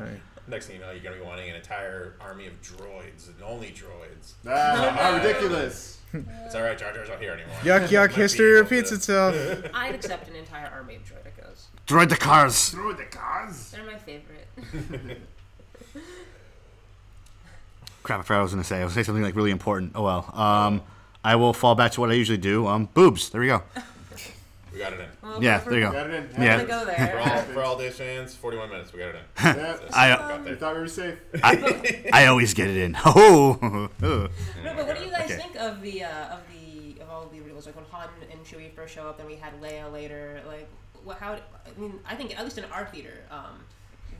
Next 0.50 0.66
next 0.66 0.66
thing 0.66 0.76
you 0.78 0.82
know, 0.82 0.92
you're 0.92 1.04
gonna 1.04 1.16
be 1.16 1.22
wanting 1.22 1.50
an 1.50 1.56
entire 1.56 2.16
army 2.20 2.48
of 2.48 2.60
droids 2.62 3.28
and 3.28 3.36
only 3.46 3.68
droids. 3.68 4.34
Ah, 4.48 4.98
how 5.00 5.14
ridiculous. 5.16 6.00
It's 6.12 6.56
all 6.56 6.64
right, 6.64 6.78
Jar 6.78 6.92
Jar's 6.92 7.08
not 7.08 7.22
here 7.22 7.34
anymore. 7.34 7.56
Yuck, 7.62 7.88
yuck, 7.90 8.12
history 8.12 8.54
repeats 8.54 8.92
itself. 8.92 9.36
I'd 9.74 9.94
accept 9.94 10.28
an 10.28 10.36
entire 10.36 10.66
army 10.68 10.96
of 10.96 11.04
droidekas. 11.04 11.66
Droid 11.86 12.10
the 12.10 12.16
cars. 12.16 12.70
Throw 12.70 12.94
the 12.94 13.04
cars. 13.04 13.72
They're 13.72 13.84
my 13.86 13.98
favorite. 13.98 14.48
Crap, 18.10 18.22
I 18.22 18.24
forgot 18.24 18.38
what 18.38 18.39
I 18.39 18.41
was 18.41 18.51
gonna 18.53 18.64
say. 18.64 18.82
I 18.82 18.84
was 18.86 18.93
gonna 18.93 19.03
say 19.03 19.05
something 19.05 19.22
like 19.24 19.36
really 19.36 19.51
important. 19.51 19.91
Oh 19.93 20.01
well. 20.01 20.32
Um, 20.34 20.82
I 21.24 21.36
will 21.36 21.53
fall 21.53 21.76
back 21.76 21.91
to 21.91 22.01
what 22.01 22.10
I 22.10 22.14
usually 22.14 22.39
do. 22.39 22.66
Um, 22.66 22.86
boobs. 22.95 23.30
There 23.30 23.39
we 23.39 23.45
go. 23.45 23.62
We 24.74 24.80
got 24.80 24.93
it 24.93 24.99
in. 25.01 25.05
Well, 25.22 25.43
Yeah, 25.43 25.60
for- 25.60 25.70
there 25.70 25.80
you 25.80 25.86
go. 25.86 25.91
Got 25.91 26.10
it 26.10 26.14
in. 26.16 26.43
Yeah. 26.43 26.57
I'm 26.57 26.66
gonna 26.68 26.86
go 26.86 26.91
For 26.91 26.97
there. 26.97 27.20
all, 27.20 27.41
for 27.53 27.64
all 27.64 27.78
days 27.84 27.97
fans, 27.97 28.34
41 28.34 28.70
minutes. 28.72 28.91
We 28.93 28.97
got 28.99 29.10
it 29.10 29.16
in. 29.18 29.22
Yeah. 29.45 29.78
I- 29.93 30.10
got 30.16 30.39
We 30.39 30.45
there. 30.45 30.55
thought 30.55 30.74
we 30.74 30.80
were 30.82 30.88
safe. 30.88 31.20
I 31.43 32.26
always 32.26 32.55
get 32.55 32.68
it 32.72 32.78
in. 32.78 32.95
Oh. 33.05 33.60
No, 33.62 33.89
but 34.01 34.88
what 34.88 34.97
do 34.97 35.03
you 35.05 35.12
guys 35.12 35.26
Okay. 35.26 35.38
think 35.38 35.55
of 35.57 35.80
the 35.84 36.03
uh, 36.05 36.34
of 36.34 36.39
the 36.51 37.01
of 37.03 37.10
all 37.12 37.28
the 37.32 37.39
reveals? 37.41 37.68
Like 37.68 37.76
when 37.76 37.86
Han 37.91 38.10
and 38.32 38.43
Chewie 38.43 38.74
first 38.74 38.95
show 38.95 39.03
up, 39.07 39.20
then 39.20 39.28
we 39.28 39.36
had 39.36 39.53
Leia 39.62 39.91
later. 39.93 40.41
Like, 40.47 40.68
what? 41.03 41.20
How? 41.20 41.34
I 41.34 41.39
mean, 41.80 41.99
I 42.07 42.16
think 42.16 42.36
at 42.39 42.43
least 42.43 42.57
in 42.57 42.64
our 42.66 42.86
theater, 42.88 43.22
um, 43.30 43.60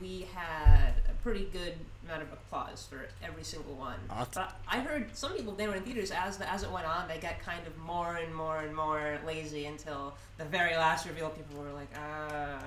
we 0.00 0.26
had 0.34 0.94
a 1.08 1.12
pretty 1.22 1.48
good 1.52 1.74
amount 2.04 2.22
of 2.22 2.32
applause 2.32 2.86
for 2.90 3.06
every 3.24 3.44
single 3.44 3.74
one. 3.74 3.96
I'll- 4.10 4.28
But 4.34 4.58
I 4.68 4.80
heard 4.80 5.14
some 5.16 5.32
people 5.36 5.52
they 5.54 5.66
were 5.68 5.74
in 5.74 5.82
theaters 5.82 6.10
as 6.10 6.38
the, 6.38 6.50
as 6.50 6.62
it 6.62 6.70
went 6.70 6.86
on, 6.86 7.06
they 7.08 7.18
got 7.18 7.38
kind 7.40 7.64
of 7.66 7.76
more 7.78 8.16
and 8.16 8.34
more 8.34 8.58
and 8.58 8.74
more 8.74 9.18
lazy 9.26 9.66
until 9.66 10.14
the 10.38 10.44
very 10.44 10.74
last 10.76 11.06
reveal. 11.06 11.28
People 11.30 11.62
were 11.62 11.72
like, 11.72 11.88
ah. 11.96 12.62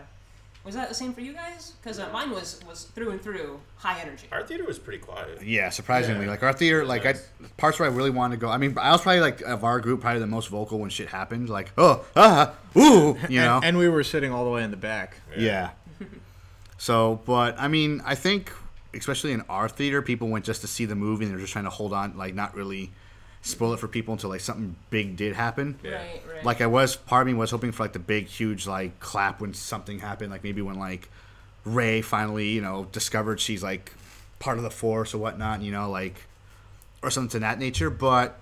Was 0.66 0.76
that 0.76 0.88
the 0.88 0.96
same 0.96 1.14
for 1.14 1.20
you 1.20 1.34
guys? 1.34 1.74
Because 1.82 2.00
uh, 2.00 2.10
mine 2.14 2.32
was 2.32 2.62
was 2.66 2.86
through 2.96 3.10
and 3.12 3.22
through 3.22 3.60
high 3.76 4.00
energy. 4.00 4.28
Our 4.32 4.44
theater 4.44 4.64
was 4.64 4.80
pretty 4.80 5.00
quiet. 5.00 5.44
Yeah, 5.44 5.70
surprisingly, 5.70 6.24
Yeah. 6.24 6.32
like 6.32 6.42
our 6.42 6.54
theater, 6.54 6.86
like 6.86 7.06
I 7.06 7.16
parts 7.58 7.80
where 7.80 7.90
I 7.90 7.94
really 7.94 8.12
wanted 8.12 8.36
to 8.36 8.40
go. 8.40 8.48
I 8.50 8.56
mean, 8.56 8.78
I 8.78 8.92
was 8.94 9.02
probably 9.02 9.20
like 9.20 9.42
of 9.42 9.66
our 9.66 9.82
group, 9.82 10.00
probably 10.00 10.22
the 10.22 10.28
most 10.28 10.48
vocal 10.48 10.80
when 10.80 10.90
shit 10.90 11.10
happened. 11.10 11.50
Like, 11.50 11.74
oh, 11.78 12.06
ah, 12.16 12.54
ooh, 12.78 13.18
you 13.28 13.42
know. 13.42 13.58
And, 13.58 13.66
and 13.66 13.78
we 13.78 13.90
were 13.90 14.06
sitting 14.06 14.32
all 14.32 14.46
the 14.46 14.52
way 14.52 14.64
in 14.64 14.72
the 14.72 14.78
back. 14.78 15.18
Yeah. 15.38 15.72
So, 16.84 17.22
but 17.24 17.56
I 17.58 17.70
mean, 17.70 18.02
I 18.04 18.14
think 18.14 18.52
especially 18.94 19.32
in 19.32 19.40
our 19.48 19.70
theater, 19.70 20.02
people 20.02 20.28
went 20.28 20.44
just 20.44 20.60
to 20.62 20.68
see 20.68 20.84
the 20.84 20.96
movie 20.96 21.24
and 21.24 21.32
they're 21.32 21.40
just 21.40 21.54
trying 21.54 21.64
to 21.64 21.70
hold 21.70 21.94
on, 21.94 22.18
like 22.18 22.36
not 22.36 22.54
really 22.56 22.92
spoil 23.42 23.72
it 23.72 23.80
for 23.80 23.88
people 23.88 24.12
until 24.12 24.30
like 24.30 24.42
something 24.42 24.76
big 24.90 25.16
did 25.16 25.34
happen. 25.34 25.80
Yeah. 25.82 25.92
Right, 25.92 26.22
right. 26.28 26.44
Like 26.44 26.60
I 26.60 26.68
was, 26.68 26.98
part 26.98 27.22
of 27.22 27.28
me 27.28 27.36
was 27.36 27.52
hoping 27.52 27.72
for 27.72 27.84
like 27.84 27.94
the 27.94 28.00
big, 28.00 28.28
huge 28.28 28.68
like 28.68 29.00
clap 29.00 29.40
when 29.40 29.54
something 29.54 30.00
happened, 30.00 30.30
like 30.30 30.44
maybe 30.44 30.62
when 30.62 30.78
like 30.78 31.08
Rey 31.64 32.02
finally, 32.02 32.50
you 32.50 32.60
know, 32.60 32.86
discovered 32.92 33.40
she's 33.40 33.64
like 33.64 33.94
part 34.40 34.58
of 34.58 34.66
the 34.66 34.70
Force 34.70 35.14
or 35.14 35.20
whatnot, 35.20 35.62
you 35.62 35.72
know, 35.72 35.90
like 35.90 36.16
or 37.02 37.10
something 37.10 37.30
to 37.30 37.40
that 37.40 37.60
nature. 37.60 37.90
But 37.90 38.38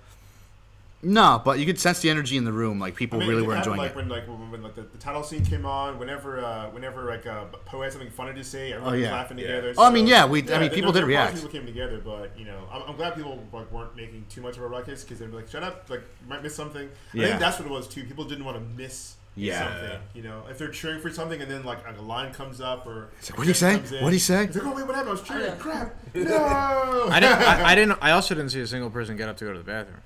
no, 1.02 1.42
but 1.44 1.58
you 1.58 1.66
could 1.66 1.80
sense 1.80 2.00
the 2.00 2.08
energy 2.10 2.36
in 2.36 2.44
the 2.44 2.52
room. 2.52 2.78
Like 2.78 2.94
people 2.94 3.18
I 3.18 3.20
mean, 3.20 3.28
really 3.30 3.42
it 3.42 3.46
were 3.46 3.56
enjoying 3.56 3.78
like, 3.78 3.90
it. 3.90 3.96
When 3.96 4.08
like 4.08 4.28
when, 4.28 4.50
when 4.50 4.62
like 4.62 4.74
the, 4.76 4.82
the 4.82 4.98
title 4.98 5.22
scene 5.22 5.44
came 5.44 5.66
on, 5.66 5.98
whenever 5.98 6.38
uh, 6.44 6.70
whenever 6.70 7.04
like 7.04 7.26
uh, 7.26 7.44
Poe 7.64 7.82
had 7.82 7.92
something 7.92 8.10
funny 8.10 8.34
to 8.34 8.44
say, 8.44 8.72
everyone 8.72 8.94
Oh, 8.94 8.98
was 8.98 9.08
laughing 9.08 9.38
Yeah. 9.38 9.46
together. 9.48 9.74
Oh, 9.78 9.84
I 9.84 9.90
mean, 9.90 10.06
yeah, 10.06 10.24
we- 10.26 10.50
I 10.52 10.58
mean, 10.60 10.70
people 10.70 10.92
did 10.92 11.02
were 11.04 11.10
a 11.10 11.14
lot 11.14 11.28
of 11.28 11.32
react. 11.32 11.34
People 11.34 11.50
came 11.50 11.66
together, 11.66 12.00
but 12.04 12.38
you 12.38 12.44
know, 12.44 12.68
I'm, 12.72 12.82
I'm 12.82 12.96
glad 12.96 13.16
people 13.16 13.42
like 13.52 13.70
weren't 13.72 13.96
making 13.96 14.26
too 14.28 14.40
much 14.42 14.56
of 14.56 14.62
a 14.62 14.68
ruckus 14.68 15.02
because 15.02 15.18
they'd 15.18 15.30
be 15.30 15.36
like, 15.36 15.50
"Shut 15.50 15.62
up!" 15.62 15.90
Like, 15.90 16.00
you 16.22 16.28
might 16.28 16.42
miss 16.42 16.54
something. 16.54 16.88
I 17.14 17.18
think 17.18 17.40
that's 17.40 17.58
what 17.58 17.66
it 17.66 17.72
was 17.72 17.88
too. 17.88 18.04
People 18.04 18.24
didn't 18.24 18.44
want 18.44 18.56
to 18.58 18.62
miss. 18.82 19.16
Yeah. 19.34 19.66
Something, 19.80 19.98
you 20.14 20.22
know, 20.22 20.42
if 20.50 20.58
they're 20.58 20.68
cheering 20.68 21.00
for 21.00 21.10
something 21.10 21.40
and 21.40 21.50
then 21.50 21.64
like 21.64 21.78
a 21.88 22.02
line 22.02 22.34
comes 22.34 22.60
up 22.60 22.86
or 22.86 23.08
It's 23.18 23.30
like, 23.30 23.38
what'd 23.38 23.48
you 23.48 23.54
say? 23.54 23.76
What'd 23.78 24.12
you 24.12 24.18
say? 24.18 24.44
It's 24.44 24.56
like, 24.56 24.66
oh 24.66 24.74
wait, 24.76 24.86
what 24.86 24.94
happened? 24.94 25.08
I 25.08 25.12
was 25.12 25.22
cheering. 25.22 25.56
Crap! 25.58 25.94
No. 26.14 27.08
I 27.10 27.18
didn't. 27.18 27.38
I, 27.40 27.64
I 27.70 27.74
didn't. 27.74 27.98
I 28.02 28.10
also 28.10 28.34
didn't 28.34 28.50
see 28.50 28.60
a 28.60 28.66
single 28.66 28.90
person 28.90 29.16
get 29.16 29.30
up 29.30 29.38
to 29.38 29.46
go 29.46 29.52
to 29.52 29.58
the 29.58 29.64
bathroom. 29.64 30.00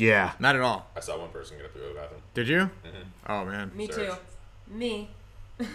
Yeah. 0.00 0.32
Not 0.38 0.56
at 0.56 0.62
all. 0.62 0.86
I 0.96 1.00
saw 1.00 1.18
one 1.18 1.30
person 1.30 1.56
get 1.58 1.66
up 1.66 1.72
to 1.74 1.78
go 1.78 1.88
to 1.88 1.94
the 1.94 2.00
bathroom. 2.00 2.22
Did 2.34 2.48
you? 2.48 2.58
Mhm. 2.84 3.04
Oh 3.28 3.44
man. 3.44 3.70
Me 3.74 3.86
Search. 3.86 4.10
too. 4.10 4.74
Me. 4.74 5.10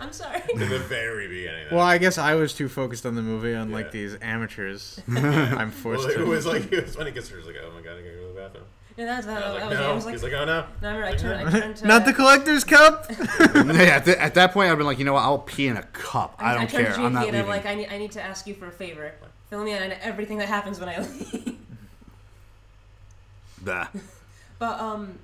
I'm 0.00 0.12
sorry. 0.12 0.42
In 0.52 0.58
the 0.60 0.78
very 0.78 1.28
beginning. 1.28 1.66
Well, 1.70 1.80
I 1.80 1.98
guess 1.98 2.18
I 2.18 2.34
was 2.34 2.52
too 2.54 2.68
focused 2.68 3.06
on 3.06 3.14
the 3.14 3.22
movie, 3.22 3.52
unlike 3.52 3.86
Yeah. 3.86 3.90
these 3.92 4.16
amateurs. 4.20 5.00
I'm 5.08 5.70
forced 5.70 6.04
well, 6.06 6.14
it 6.14 6.18
to. 6.18 6.26
was 6.26 6.46
like 6.46 6.70
it 6.72 6.84
was 6.84 6.96
funny 6.96 7.10
because 7.12 7.28
he 7.28 7.36
was 7.36 7.46
like, 7.46 7.56
"Oh 7.62 7.70
my 7.72 7.80
god, 7.82 7.92
I 7.98 8.02
gotta 8.02 8.14
go 8.14 8.20
to 8.28 8.34
the 8.34 8.40
bathroom." 8.40 8.64
Yeah, 8.96 9.04
that's 9.06 9.26
how 9.26 9.32
I 9.34 9.36
was 9.36 9.60
that 9.60 9.68
like, 9.70 9.78
"No." 9.78 9.90
I 9.90 9.94
was 9.94 10.04
like, 10.06 10.14
He's 10.14 10.22
like, 10.22 10.32
"Oh 10.32 10.44
no." 10.44 10.64
no, 10.82 10.88
I 10.88 10.94
remember 10.94 11.06
I 11.06 11.14
turned, 11.16 11.48
I 11.48 11.60
turned 11.60 11.76
to 11.76 11.86
Not 11.86 12.04
the 12.04 12.12
collector's 12.12 12.64
cup. 12.64 13.06
yeah 13.10 13.96
at, 13.96 14.04
th- 14.04 14.16
at 14.18 14.34
that 14.34 14.52
point, 14.52 14.70
I've 14.70 14.76
been 14.78 14.86
like, 14.86 14.98
you 14.98 15.04
know 15.04 15.12
what? 15.14 15.22
I'll 15.22 15.38
pee 15.38 15.66
in 15.68 15.76
a 15.76 15.82
cup. 15.82 16.36
I, 16.38 16.54
don't 16.54 16.68
turned 16.70 16.86
care. 16.86 16.94
To 16.96 17.02
I'm 17.02 17.12
not 17.12 17.26
leaving. 17.26 17.40
I'm 17.40 17.46
like, 17.48 17.66
I 17.66 17.74
need, 17.74 17.88
I 17.90 17.98
need 17.98 18.12
to 18.12 18.22
ask 18.22 18.46
you 18.46 18.54
for 18.54 18.66
a 18.66 18.72
favor. 18.72 19.12
Fill 19.50 19.64
me 19.64 19.72
in 19.72 19.82
on 19.82 19.92
everything 20.02 20.38
that 20.38 20.48
happens 20.48 20.80
when 20.80 20.88
I 20.88 20.98
leave. 21.00 21.55
Bah. 23.66 23.88
But 24.58 24.80
um, 24.80 25.18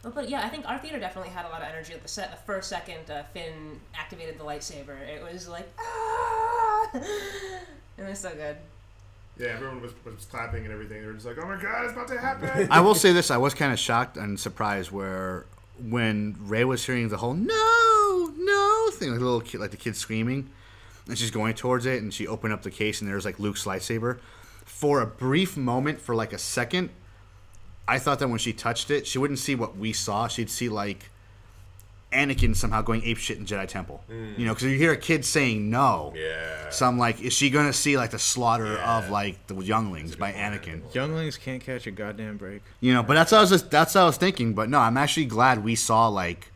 but, 0.00 0.14
but 0.14 0.30
yeah, 0.30 0.40
I 0.40 0.48
think 0.48 0.66
our 0.66 0.78
theater 0.78 0.98
definitely 0.98 1.32
had 1.32 1.44
a 1.44 1.50
lot 1.50 1.60
of 1.60 1.68
energy. 1.68 1.92
At 1.92 2.02
the 2.02 2.08
set, 2.08 2.30
the 2.30 2.38
first 2.46 2.66
second 2.66 3.10
uh, 3.10 3.24
Finn 3.34 3.78
activated 3.94 4.38
the 4.38 4.44
lightsaber, 4.44 4.98
it 5.06 5.22
was 5.22 5.48
like 5.48 5.70
ah, 5.78 6.90
it 6.94 8.08
was 8.08 8.18
so 8.18 8.30
good. 8.30 8.56
Yeah, 9.38 9.48
everyone 9.48 9.82
was, 9.82 9.92
was 10.02 10.24
clapping 10.24 10.64
and 10.64 10.72
everything. 10.72 11.02
They 11.02 11.06
were 11.06 11.12
just 11.12 11.26
like, 11.26 11.36
"Oh 11.38 11.46
my 11.46 11.60
god, 11.60 11.84
it's 11.84 11.92
about 11.92 12.08
to 12.08 12.18
happen!" 12.18 12.68
I 12.70 12.80
will 12.80 12.94
say 12.94 13.12
this: 13.12 13.30
I 13.30 13.36
was 13.36 13.52
kind 13.52 13.70
of 13.70 13.78
shocked 13.78 14.16
and 14.16 14.40
surprised 14.40 14.90
where 14.90 15.44
when 15.78 16.36
Rey 16.40 16.64
was 16.64 16.86
hearing 16.86 17.10
the 17.10 17.18
whole 17.18 17.34
"no, 17.34 18.32
no" 18.34 18.90
thing, 18.92 19.10
like 19.10 19.18
the 19.18 19.24
little 19.26 19.42
kid, 19.42 19.60
like 19.60 19.72
the 19.72 19.76
kid 19.76 19.94
screaming, 19.94 20.48
and 21.06 21.18
she's 21.18 21.30
going 21.30 21.52
towards 21.52 21.84
it, 21.84 22.00
and 22.00 22.14
she 22.14 22.26
opened 22.26 22.54
up 22.54 22.62
the 22.62 22.70
case, 22.70 23.02
and 23.02 23.10
there's 23.10 23.26
like 23.26 23.38
Luke's 23.38 23.66
lightsaber. 23.66 24.20
For 24.64 25.02
a 25.02 25.06
brief 25.06 25.54
moment, 25.54 26.00
for 26.00 26.14
like 26.14 26.32
a 26.32 26.38
second, 26.38 26.88
I 27.88 27.98
thought 27.98 28.18
that 28.20 28.28
when 28.28 28.38
she 28.38 28.52
touched 28.52 28.90
it, 28.90 29.06
she 29.06 29.18
wouldn't 29.18 29.38
see 29.38 29.54
what 29.54 29.76
we 29.76 29.92
saw. 29.92 30.28
She'd 30.28 30.50
see 30.50 30.68
like 30.68 31.10
Anakin 32.12 32.54
somehow 32.54 32.82
going 32.82 33.02
ape 33.04 33.16
shit 33.16 33.38
in 33.38 33.46
Jedi 33.46 33.66
Temple. 33.66 34.04
Mm. 34.10 34.38
You 34.38 34.44
know, 34.46 34.52
because 34.54 34.70
you 34.70 34.76
hear 34.76 34.92
a 34.92 34.96
kid 34.96 35.24
saying 35.24 35.70
no. 35.70 36.12
Yeah. 36.14 36.68
So 36.68 36.86
I'm 36.86 36.98
like, 36.98 37.20
is 37.22 37.32
she 37.32 37.48
gonna 37.48 37.72
see 37.72 37.96
like 37.96 38.10
the 38.10 38.18
slaughter 38.18 38.74
Yeah. 38.74 38.98
of 38.98 39.10
like 39.10 39.46
the 39.46 39.56
younglings 39.56 40.14
by 40.14 40.32
point. 40.32 40.62
Anakin? 40.62 40.94
Younglings 40.94 41.38
can't 41.38 41.62
catch 41.64 41.86
a 41.86 41.90
goddamn 41.90 42.36
break. 42.36 42.62
You 42.80 42.92
know, 42.92 43.02
but 43.02 43.14
that's 43.14 43.32
what 43.32 43.38
I 43.38 43.40
was 43.40 43.50
just, 43.50 43.70
that's 43.70 43.94
what 43.94 44.02
I 44.02 44.04
was 44.04 44.16
thinking. 44.18 44.52
But 44.52 44.68
no, 44.68 44.78
I'm 44.78 44.96
actually 44.98 45.24
glad 45.26 45.64
we 45.64 45.74
saw 45.74 46.08
like 46.08 46.50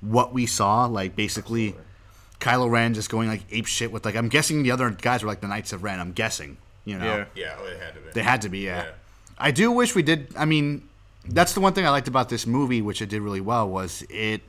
what 0.00 0.32
we 0.32 0.46
saw. 0.46 0.86
Like 0.86 1.16
basically, 1.16 1.74
Kylo 2.38 2.70
Ren 2.70 2.94
just 2.94 3.10
going 3.10 3.28
like 3.28 3.42
ape 3.50 3.66
shit 3.66 3.90
with 3.90 4.04
like 4.04 4.14
I'm 4.14 4.28
guessing 4.28 4.62
the 4.62 4.70
other 4.70 4.88
guys 4.90 5.22
were 5.24 5.28
like 5.28 5.40
the 5.40 5.48
Knights 5.48 5.72
of 5.72 5.82
Ren. 5.82 5.98
I'm 5.98 6.12
guessing. 6.12 6.56
You 6.84 6.98
know, 6.98 7.26
Yeah. 7.34 7.56
Yeah. 7.58 7.64
It 7.64 7.80
had 7.80 7.94
to 7.94 8.00
be. 8.00 8.10
they 8.14 8.22
had 8.22 8.42
to 8.42 8.48
be. 8.48 8.58
Yeah. 8.60 8.82
Yeah. 8.84 8.90
I 9.40 9.50
do 9.50 9.70
wish 9.72 9.94
we 9.94 10.02
did. 10.02 10.28
I 10.36 10.44
mean, 10.44 10.86
that's 11.28 11.54
the 11.54 11.60
one 11.60 11.72
thing 11.72 11.86
I 11.86 11.90
liked 11.90 12.08
about 12.08 12.28
this 12.28 12.46
movie, 12.46 12.82
which 12.82 13.00
it 13.02 13.08
did 13.08 13.22
really 13.22 13.40
well, 13.40 13.68
was 13.68 14.04
it 14.10 14.42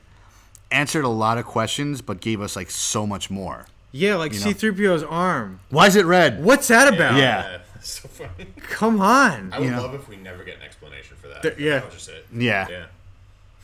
answered 0.70 1.04
a 1.04 1.08
lot 1.08 1.38
of 1.38 1.44
questions, 1.44 2.00
but 2.02 2.20
gave 2.20 2.40
us 2.40 2.54
like 2.56 2.70
so 2.70 3.06
much 3.06 3.30
more. 3.30 3.66
Yeah, 3.90 4.16
like 4.16 4.32
You 4.32 4.40
know. 4.40 4.52
C-3PO's 4.52 5.02
arm. 5.02 5.60
Why 5.70 5.86
is 5.86 5.96
it 5.96 6.06
red? 6.06 6.42
What's 6.42 6.68
that 6.68 6.92
about? 6.92 7.16
Yeah. 7.18 7.58
That's 7.74 7.90
so 8.00 8.08
funny. 8.08 8.46
Come 8.60 9.00
on. 9.00 9.52
I 9.52 9.58
would 9.58 9.64
You 9.66 9.70
know. 9.72 9.82
love 9.82 9.94
if 9.94 10.08
we 10.08 10.16
never 10.16 10.44
get 10.44 10.56
an 10.56 10.62
explanation 10.62 11.16
for 11.20 11.28
that. 11.28 11.42
Th- 11.42 11.58
yeah. 11.58 11.80
That 11.80 11.84
was 11.86 11.94
just 11.94 12.08
it. 12.08 12.26
Yeah. 12.32 12.68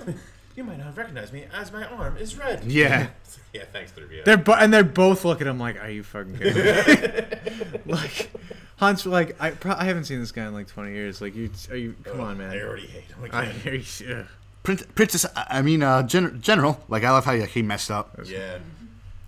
Yeah. 0.07 0.12
you 0.57 0.64
might 0.64 0.79
not 0.79 0.97
recognize 0.97 1.33
me 1.33 1.45
as 1.55 1.72
my 1.72 1.85
arm 1.85 2.16
is 2.18 2.37
red. 2.37 2.64
Yeah. 2.64 3.09
Yeah. 3.55 3.62
Thanks, 3.72 3.93
3PO. 3.93 4.24
They're 4.26 4.37
bo- 4.37 4.53
and 4.53 4.72
they're 4.72 4.85
both 4.85 5.24
looking 5.24 5.47
at 5.47 5.51
him 5.51 5.59
like, 5.59 5.81
"Are 5.83 5.89
you 5.89 6.03
fucking 6.03 6.37
kidding 6.37 6.55
me?" 7.74 7.81
like, 7.87 8.31
Hans, 8.79 9.05
like, 9.07 9.41
I 9.41 9.51
pro- 9.51 9.74
I 9.76 9.85
haven't 9.85 10.05
seen 10.05 10.20
this 10.20 10.33
guy 10.33 10.47
in 10.47 10.55
like 10.55 10.68
20 10.68 10.93
years. 10.93 11.20
Like, 11.20 11.35
you, 11.35 11.51
are 11.70 11.76
you? 11.76 11.95
Come 12.05 12.20
Ugh, 12.20 12.26
on, 12.29 12.39
man. 12.39 12.51
I 12.51 12.61
already 12.62 12.87
hate 12.87 13.05
him 13.05 13.31
I, 13.33 13.45
again. 13.45 13.72
are 13.72 13.74
you, 13.76 14.14
ugh. 14.20 14.26
Prin- 14.62 14.87
Princess, 14.95 15.26
I 15.37 15.47
I 15.59 15.62
mean, 15.62 15.83
uh, 15.83 16.03
gen- 16.05 16.41
General. 16.41 16.81
Like, 16.89 17.03
I 17.05 17.11
love 17.11 17.24
how 17.24 17.35
he, 17.35 17.45
he 17.45 17.62
messed 17.62 17.91
up. 17.91 18.18
yeah. 18.24 18.59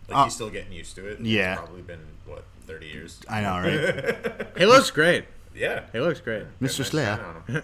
Like 0.08 0.16
Uh, 0.18 0.24
he's 0.24 0.34
still 0.34 0.50
getting 0.50 0.72
used 0.72 0.94
to 0.96 1.06
it. 1.06 1.20
yeah. 1.20 1.52
It's 1.52 1.60
probably 1.62 1.82
been 1.82 2.00
what 2.26 2.44
30 2.66 2.86
years. 2.86 3.20
I 3.28 3.40
know, 3.42 3.58
right? 3.58 4.46
he 4.58 4.66
looks 4.66 4.90
great. 4.90 5.24
Yeah. 5.54 5.84
He 5.92 6.00
looks 6.00 6.20
great. 6.20 6.44
Mr. 6.60 6.60
Got 6.60 6.60
a 6.60 6.62
nice 6.62 6.88
Slayer. 6.90 7.16
shine 7.16 7.24
on 7.24 7.54
him. 7.54 7.62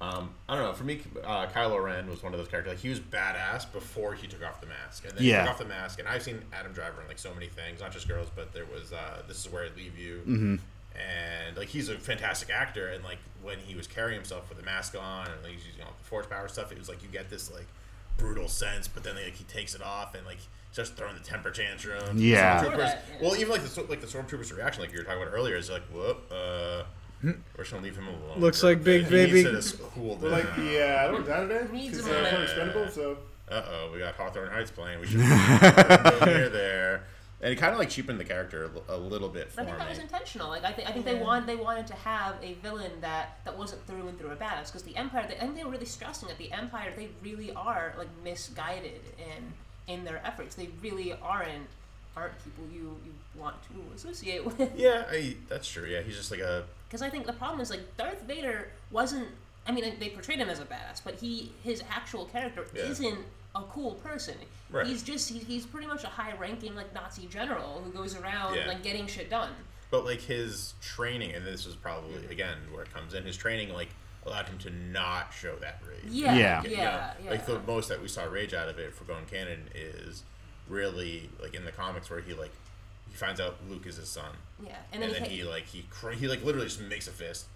Um, 0.00 0.34
I 0.48 0.56
don't 0.56 0.64
know. 0.64 0.72
For 0.74 0.84
me, 0.84 1.00
uh, 1.24 1.46
Kylo 1.46 1.82
Ren 1.82 2.08
was 2.10 2.22
one 2.22 2.34
of 2.34 2.38
those 2.38 2.48
characters. 2.48 2.72
Like 2.74 2.82
he 2.82 2.90
was 2.90 3.00
badass 3.00 3.70
before 3.72 4.12
he 4.14 4.26
took 4.26 4.44
off 4.44 4.60
the 4.60 4.66
mask, 4.66 5.04
and 5.06 5.16
then 5.16 5.24
Yeah. 5.24 5.40
he 5.40 5.46
took 5.46 5.52
off 5.52 5.58
the 5.58 5.64
mask. 5.64 5.98
And 5.98 6.06
I've 6.06 6.22
seen 6.22 6.42
Adam 6.52 6.72
Driver 6.72 7.00
in 7.00 7.08
like 7.08 7.18
so 7.18 7.32
many 7.32 7.46
things, 7.46 7.80
not 7.80 7.92
just 7.92 8.06
girls, 8.06 8.28
but 8.34 8.52
there 8.52 8.66
was 8.66 8.92
uh, 8.92 9.22
"This 9.26 9.38
Is 9.46 9.50
Where 9.50 9.64
I 9.64 9.68
Leave 9.74 9.98
You," 9.98 10.22
Mm-hmm. 10.26 10.56
and 10.98 11.56
like 11.56 11.68
he's 11.68 11.88
a 11.88 11.98
fantastic 11.98 12.50
actor. 12.50 12.88
And 12.88 13.02
like 13.04 13.18
when 13.42 13.58
he 13.60 13.74
was 13.74 13.86
carrying 13.86 14.16
himself 14.16 14.48
with 14.50 14.58
the 14.58 14.64
mask 14.64 14.94
on 15.00 15.28
and 15.28 15.42
like, 15.42 15.52
he's 15.52 15.66
using 15.66 15.82
all 15.82 15.94
the 15.98 16.04
force 16.08 16.26
power 16.26 16.48
stuff, 16.48 16.72
it 16.72 16.78
was 16.78 16.88
like 16.90 17.02
you 17.02 17.08
get 17.08 17.30
this 17.30 17.50
like 17.50 17.66
brutal 18.18 18.48
sense. 18.48 18.88
But 18.88 19.02
then 19.02 19.14
like 19.16 19.34
he 19.34 19.44
takes 19.44 19.74
it 19.74 19.82
off 19.82 20.14
and 20.14 20.26
like 20.26 20.38
starts 20.72 20.90
throwing 20.90 21.14
the 21.14 21.20
temper 21.24 21.50
tantrum. 21.50 22.18
Yeah. 22.18 22.98
Well, 23.22 23.34
even 23.36 23.50
like 23.50 23.62
the 23.62 23.82
like 23.84 24.02
the 24.02 24.06
stormtroopers' 24.06 24.54
reaction, 24.54 24.82
like 24.82 24.92
you 24.92 24.98
were 24.98 25.04
talking 25.04 25.22
about 25.22 25.32
earlier, 25.32 25.56
is 25.56 25.70
like, 25.70 25.84
"Whoop." 25.84 26.30
Uh, 26.30 26.82
we're 27.22 27.34
just 27.58 27.70
gonna 27.70 27.82
leave 27.82 27.96
him 27.96 28.08
alone. 28.08 28.38
Looks 28.40 28.62
like 28.62 28.82
Big 28.84 29.08
bit. 29.08 29.28
He 29.30 29.34
needs 29.34 29.44
Baby- 29.48 29.56
to 29.56 29.62
just 29.62 29.82
cool 29.82 30.16
But 30.20 30.30
like, 30.32 30.46
yeah, 30.58 31.04
I 31.06 31.10
don't 31.12 31.26
doubt 31.26 31.50
it. 31.50 31.72
Needs 31.72 31.96
Because 31.96 32.06
a 32.06 32.10
they're 32.10 32.22
moment. 32.22 32.42
expendable, 32.44 32.88
so 32.88 33.18
uh 33.50 33.62
oh, 33.70 33.90
we 33.92 33.98
got 34.00 34.14
Hawthorne 34.14 34.50
Heights 34.50 34.70
playing. 34.70 35.00
We 35.00 35.06
should 35.08 35.20
go 35.20 36.24
near 36.26 36.48
there. 36.48 37.04
And 37.40 37.52
it 37.52 37.56
kind 37.56 37.72
of 37.72 37.78
like 37.78 37.90
cheapened 37.90 38.18
the 38.18 38.24
character 38.24 38.64
a 38.64 38.68
li- 38.68 38.82
a 38.88 38.96
little 38.96 39.28
bit 39.28 39.52
for 39.52 39.60
I 39.60 39.64
think 39.66 39.78
that 39.78 39.88
was 39.90 39.98
intentional. 39.98 40.48
Like 40.48 40.64
I, 40.64 40.72
th- 40.72 40.88
I 40.88 40.92
think 40.92 41.04
they 41.04 41.14
want 41.16 41.46
they 41.46 41.54
wanted 41.54 41.86
to 41.88 41.94
have 41.94 42.34
a 42.42 42.54
villain 42.54 42.90
that 43.02 43.38
that 43.44 43.56
wasn't 43.56 43.86
through 43.86 44.08
and 44.08 44.18
through 44.18 44.30
a 44.30 44.36
badass 44.36 44.66
because 44.66 44.82
the 44.82 44.96
Empire. 44.96 45.26
They, 45.28 45.36
I 45.36 45.40
think 45.40 45.54
they 45.56 45.62
were 45.64 45.70
really 45.70 45.84
stressing 45.86 46.28
that 46.28 46.38
the 46.38 46.50
Empire. 46.50 46.92
They 46.96 47.08
really 47.22 47.52
are 47.52 47.94
like 47.98 48.08
misguided 48.24 49.00
in 49.18 49.52
in 49.94 50.04
their 50.04 50.20
efforts. 50.26 50.54
They 50.56 50.70
really 50.82 51.12
aren't 51.12 51.68
aren't 52.16 52.32
people 52.42 52.64
you 52.72 52.96
you 53.04 53.12
want 53.38 53.56
to 53.64 53.94
associate 53.94 54.44
with. 54.44 54.58
Yeah, 54.76 55.04
I, 55.10 55.36
that's 55.48 55.68
true. 55.68 55.86
Yeah, 55.86 56.00
he's 56.00 56.16
just 56.16 56.30
like 56.30 56.40
a 56.40 56.64
Because 56.88 57.02
I 57.02 57.10
think 57.10 57.26
the 57.26 57.32
problem 57.32 57.60
is 57.60 57.70
like 57.70 57.96
Darth 57.96 58.22
Vader 58.22 58.68
wasn't. 58.90 59.28
I 59.68 59.72
mean, 59.72 59.96
they 59.98 60.10
portrayed 60.10 60.38
him 60.38 60.48
as 60.48 60.60
a 60.60 60.64
badass, 60.64 61.02
but 61.04 61.16
he 61.16 61.52
his 61.62 61.82
actual 61.90 62.24
character 62.26 62.66
Yeah. 62.74 62.82
isn't 62.84 63.18
a 63.54 63.62
cool 63.62 63.94
person. 63.94 64.36
Right. 64.70 64.86
He's 64.86 65.02
just 65.02 65.28
he, 65.30 65.38
he's 65.38 65.66
pretty 65.66 65.86
much 65.86 66.04
a 66.04 66.08
high-ranking 66.08 66.74
like 66.74 66.92
Nazi 66.94 67.26
general 67.26 67.82
who 67.84 67.90
goes 67.90 68.16
around 68.16 68.54
Yeah. 68.54 68.66
like 68.66 68.82
getting 68.82 69.06
shit 69.06 69.30
done. 69.30 69.50
But 69.90 70.04
like 70.04 70.20
his 70.20 70.74
training, 70.80 71.32
and 71.34 71.46
this 71.46 71.66
is 71.66 71.76
probably 71.76 72.14
mm-hmm. 72.14 72.32
again 72.32 72.56
where 72.72 72.82
it 72.82 72.92
comes 72.92 73.14
in. 73.14 73.24
His 73.24 73.36
training 73.36 73.72
like 73.72 73.88
allowed 74.24 74.48
him 74.48 74.58
to 74.58 74.70
not 74.70 75.32
show 75.32 75.54
that 75.56 75.80
rage. 75.88 76.10
Yeah, 76.10 76.34
Yeah. 76.34 76.62
yeah, 76.64 77.12
You 77.18 77.24
yeah. 77.26 77.30
Like 77.30 77.46
the 77.46 77.60
most 77.60 77.88
that 77.88 78.00
we 78.00 78.08
saw 78.08 78.24
rage 78.24 78.54
out 78.54 78.68
of 78.68 78.78
it 78.78 78.94
for 78.94 79.04
going 79.04 79.24
canon 79.26 79.68
is 79.74 80.24
really 80.68 81.28
like 81.40 81.54
in 81.54 81.64
the 81.64 81.72
comics 81.72 82.10
where 82.10 82.20
he 82.20 82.34
like 82.34 82.52
he 83.08 83.16
finds 83.16 83.40
out 83.40 83.56
Luke 83.68 83.86
is 83.86 83.96
his 83.96 84.08
son, 84.08 84.32
yeah, 84.62 84.76
and, 84.92 85.02
and 85.02 85.12
then, 85.12 85.22
then, 85.22 85.30
he 85.30 85.44
like 85.44 85.66
he 85.66 85.84
cr- 85.90 86.10
he 86.10 86.28
like 86.28 86.44
literally 86.44 86.66
just 86.66 86.80
makes 86.80 87.08
a 87.08 87.12
fist, 87.12 87.46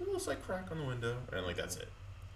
a 0.00 0.04
little 0.04 0.20
slight 0.20 0.42
crack 0.44 0.70
on 0.70 0.78
the 0.78 0.84
window, 0.84 1.16
and 1.32 1.46
like 1.46 1.56
that's 1.56 1.76
it. 1.76 1.88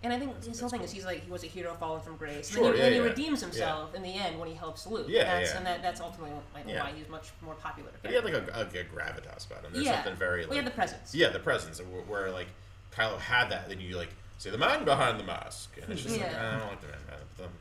And 0.02 0.12
I 0.12 0.18
think 0.18 0.44
his 0.44 0.60
whole 0.60 0.68
thing 0.68 0.82
is 0.82 0.92
he's 0.92 1.06
like 1.06 1.24
he 1.24 1.30
was 1.30 1.42
a 1.42 1.46
hero 1.46 1.74
fallen 1.74 2.00
from 2.00 2.16
grace. 2.16 2.50
Sure, 2.50 2.66
and 2.66 2.74
then 2.74 2.74
he, 2.74 2.78
yeah, 2.78 2.84
then 2.84 2.92
he 2.92 2.98
yeah. 2.98 3.04
redeems 3.04 3.40
himself 3.40 3.94
in 3.94 4.02
the 4.02 4.14
end 4.14 4.38
when 4.38 4.48
he 4.48 4.54
helps 4.54 4.86
Luke. 4.86 5.06
Yeah, 5.08 5.20
and 5.22 5.28
that's, 5.28 5.50
yeah. 5.50 5.56
And 5.56 5.66
that, 5.66 5.82
that's 5.82 6.00
ultimately 6.00 6.36
like, 6.54 6.64
Yeah. 6.68 6.84
why 6.84 6.92
he's 6.96 7.08
much 7.08 7.30
more 7.42 7.54
popular. 7.54 7.90
But 8.02 8.10
he 8.10 8.14
had 8.14 8.24
like 8.24 8.34
a, 8.34 8.44
a, 8.52 8.60
a 8.60 8.84
gravitas 8.84 9.50
about 9.50 9.64
him. 9.64 9.72
There's 9.72 9.86
yeah. 9.86 9.94
something 9.94 10.16
very 10.16 10.42
like 10.42 10.50
well, 10.50 10.58
he 10.58 10.64
had 10.64 10.66
the 10.66 10.76
presence. 10.76 11.14
yeah, 11.14 11.30
the 11.30 11.38
presence 11.38 11.80
where, 11.80 12.02
where 12.02 12.30
like 12.30 12.48
Kylo 12.94 13.18
had 13.18 13.48
that. 13.50 13.68
Then 13.68 13.80
you 13.80 13.96
like 13.96 14.10
see 14.38 14.50
the 14.50 14.58
man 14.58 14.84
behind 14.84 15.18
the 15.20 15.24
mask, 15.24 15.70
and 15.82 15.90
it's 15.92 16.02
just 16.02 16.18
like 16.18 16.30
Yeah. 16.30 16.54
I 16.56 16.58
don't 16.58 16.68
like 16.68 16.80
the 16.80 16.86
man. 16.88 16.96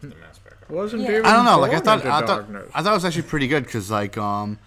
The, 0.01 0.07
the 0.07 0.15
mask 0.15 0.43
back 0.43 0.53
on. 0.69 0.76
Wasn't 0.76 1.01
Yeah. 1.01 1.21
I 1.26 1.34
don't 1.34 1.45
know. 1.45 1.59
Like 1.59 1.73
I 1.73 1.80
thought, 1.80 2.05
I 2.05 2.26
thought. 2.26 2.45
I 2.73 2.82
thought 2.82 2.91
it 2.91 2.93
was 2.93 3.05
actually 3.05 3.23
pretty 3.23 3.47
good 3.47 3.65
because 3.65 3.91
like 3.91 4.17
um, 4.17 4.57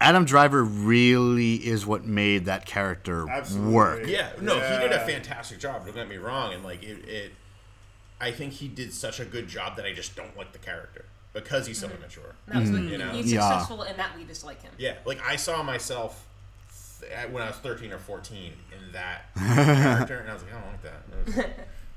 Adam 0.00 0.24
Driver 0.24 0.62
really 0.62 1.54
is 1.54 1.86
what 1.86 2.04
made 2.04 2.44
that 2.46 2.66
character 2.66 3.28
Absolutely. 3.28 3.72
work. 3.72 4.06
Yeah, 4.06 4.30
no, 4.40 4.54
he 4.60 4.78
did 4.78 4.92
a 4.92 5.00
fantastic 5.06 5.58
job. 5.58 5.84
Don't 5.86 5.94
get 5.94 6.08
me 6.08 6.16
wrong, 6.16 6.52
and 6.52 6.62
like 6.62 6.82
it, 6.82 7.08
it, 7.08 7.32
I 8.20 8.30
think 8.30 8.52
he 8.54 8.68
did 8.68 8.92
such 8.92 9.20
a 9.20 9.24
good 9.24 9.48
job 9.48 9.76
that 9.76 9.86
I 9.86 9.92
just 9.94 10.14
don't 10.16 10.36
like 10.36 10.52
the 10.52 10.58
character 10.58 11.06
because 11.32 11.66
he's 11.66 11.78
so 11.78 11.88
immature. 11.88 12.34
That 12.48 12.60
was 12.60 12.70
like, 12.70 12.82
You 12.82 12.98
know? 12.98 13.08
he's 13.10 13.32
Yeah. 13.32 13.40
successful 13.48 13.82
in 13.84 13.96
that 13.96 14.16
we 14.18 14.24
dislike 14.24 14.60
him. 14.62 14.72
Yeah, 14.76 14.96
like 15.06 15.18
I 15.26 15.36
saw 15.36 15.62
myself 15.62 16.12
th- 16.12 16.26
at- 16.26 16.31
when 17.30 17.42
I 17.42 17.46
was 17.48 17.56
thirteen 17.56 17.92
or 17.92 17.98
fourteen 17.98 18.52
in 18.72 18.92
that 18.92 19.34
character, 19.36 20.18
and 20.18 20.30
I 20.30 20.34
was 20.34 20.42
like, 20.42 20.52
I 20.54 20.60
don't 20.60 20.70
like 20.72 20.82
that. 20.82 21.50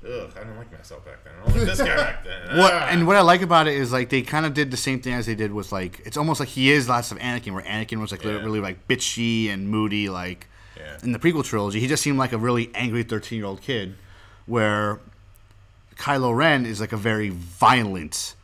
Ugh, 0.06 0.30
I 0.36 0.38
didn't 0.40 0.56
like 0.58 0.70
myself 0.72 1.04
back 1.04 1.24
then. 1.24 1.32
I 1.42 1.46
don't 1.46 1.56
like 1.56 1.66
this 1.66 1.78
guy 1.78 1.96
back 1.96 2.24
then. 2.24 2.56
What 2.58 2.72
Ah. 2.72 2.88
and 2.90 3.06
what 3.06 3.16
I 3.16 3.22
like 3.22 3.42
about 3.42 3.66
it 3.66 3.74
is 3.74 3.92
like 3.92 4.08
they 4.10 4.22
kind 4.22 4.46
of 4.46 4.54
did 4.54 4.70
the 4.70 4.76
same 4.76 5.00
thing 5.00 5.14
as 5.14 5.26
they 5.26 5.34
did 5.34 5.52
with 5.52 5.72
like 5.72 6.00
it's 6.04 6.16
almost 6.16 6.38
like 6.38 6.50
he 6.50 6.70
is 6.70 6.88
lots 6.88 7.10
of 7.10 7.18
Anakin, 7.18 7.52
where 7.54 7.64
Anakin 7.64 8.00
was 8.00 8.12
like 8.12 8.22
Yeah. 8.22 8.32
really 8.32 8.60
like 8.60 8.86
bitchy 8.86 9.48
and 9.48 9.68
moody, 9.68 10.08
like 10.08 10.46
Yeah. 10.76 10.98
in 11.02 11.12
the 11.12 11.18
prequel 11.18 11.44
trilogy. 11.44 11.80
He 11.80 11.88
just 11.88 12.02
seemed 12.02 12.18
like 12.18 12.32
a 12.32 12.38
really 12.38 12.70
angry 12.74 13.02
thirteen 13.02 13.38
year 13.38 13.46
old 13.46 13.62
kid, 13.62 13.94
where 14.44 15.00
Kylo 15.96 16.36
Ren 16.36 16.66
is 16.66 16.80
like 16.80 16.92
a 16.92 16.96
very 16.98 17.30
violent 17.30 18.34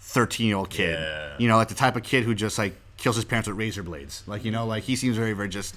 thirteen 0.00 0.48
year 0.48 0.56
old 0.56 0.70
kid. 0.70 0.98
Yeah. 0.98 1.34
You 1.38 1.48
know, 1.48 1.56
like 1.56 1.68
the 1.68 1.74
type 1.74 1.96
of 1.96 2.02
kid 2.02 2.24
who 2.24 2.34
just 2.34 2.58
like 2.58 2.74
kills 2.96 3.16
his 3.16 3.24
parents 3.24 3.48
with 3.48 3.56
razor 3.56 3.82
blades. 3.82 4.22
Like 4.26 4.44
you 4.44 4.50
know, 4.50 4.66
like 4.66 4.84
he 4.84 4.96
seems 4.96 5.16
very 5.16 5.32
very 5.32 5.48
just 5.48 5.76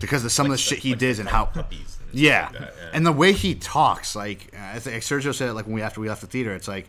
because 0.00 0.24
of 0.24 0.32
some 0.32 0.46
of 0.46 0.52
the 0.52 0.58
shit 0.58 0.78
he 0.78 0.90
Like 0.90 0.98
did 0.98 1.18
and 1.20 1.28
how 1.28 1.46
puppies 1.46 1.98
and 2.10 2.20
yeah. 2.20 2.44
like 2.44 2.52
that, 2.52 2.74
yeah. 2.76 2.90
and 2.92 3.06
the 3.06 3.12
way 3.12 3.32
he 3.32 3.54
talks, 3.54 4.16
like 4.16 4.52
I 4.56 4.78
think 4.78 5.02
Sergio 5.02 5.34
said 5.34 5.50
it, 5.50 5.52
like 5.54 5.66
when 5.66 5.74
we 5.74 5.82
after 5.82 6.00
we 6.00 6.08
left 6.08 6.20
the 6.20 6.26
theater, 6.26 6.54
it's 6.54 6.68
like 6.68 6.88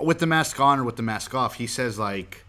with 0.00 0.18
the 0.18 0.26
mask 0.26 0.58
on 0.60 0.78
or 0.78 0.84
with 0.84 0.96
the 0.96 1.02
mask 1.02 1.34
off, 1.34 1.54
he 1.54 1.66
says 1.66 1.98
like 1.98 2.44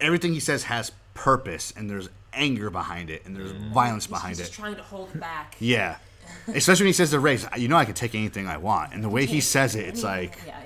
everything 0.00 0.32
he 0.32 0.40
says 0.40 0.64
has 0.64 0.92
purpose 1.14 1.72
and 1.76 1.90
there's 1.90 2.08
anger 2.32 2.70
behind 2.70 3.10
it 3.10 3.24
and 3.26 3.34
there's 3.34 3.52
mm. 3.52 3.72
violence 3.72 4.04
He's, 4.04 4.10
behind 4.10 4.28
he's 4.36 4.40
it. 4.40 4.42
just 4.44 4.54
trying 4.54 4.76
to 4.76 4.82
hold 4.82 5.18
back. 5.18 5.56
Yeah, 5.58 5.96
especially 6.48 6.84
when 6.84 6.88
he 6.88 6.92
says 6.94 7.10
the 7.10 7.20
race, 7.20 7.46
you 7.56 7.68
know, 7.68 7.76
I 7.76 7.84
can 7.84 7.94
take 7.94 8.14
anything 8.14 8.46
I 8.46 8.56
want, 8.56 8.92
and 8.92 9.02
the 9.02 9.08
way 9.08 9.26
he 9.26 9.40
says 9.40 9.74
it, 9.74 9.86
it's 9.86 10.02
like 10.02 10.38
Yeah, 10.46 10.52
yeah. 10.52 10.57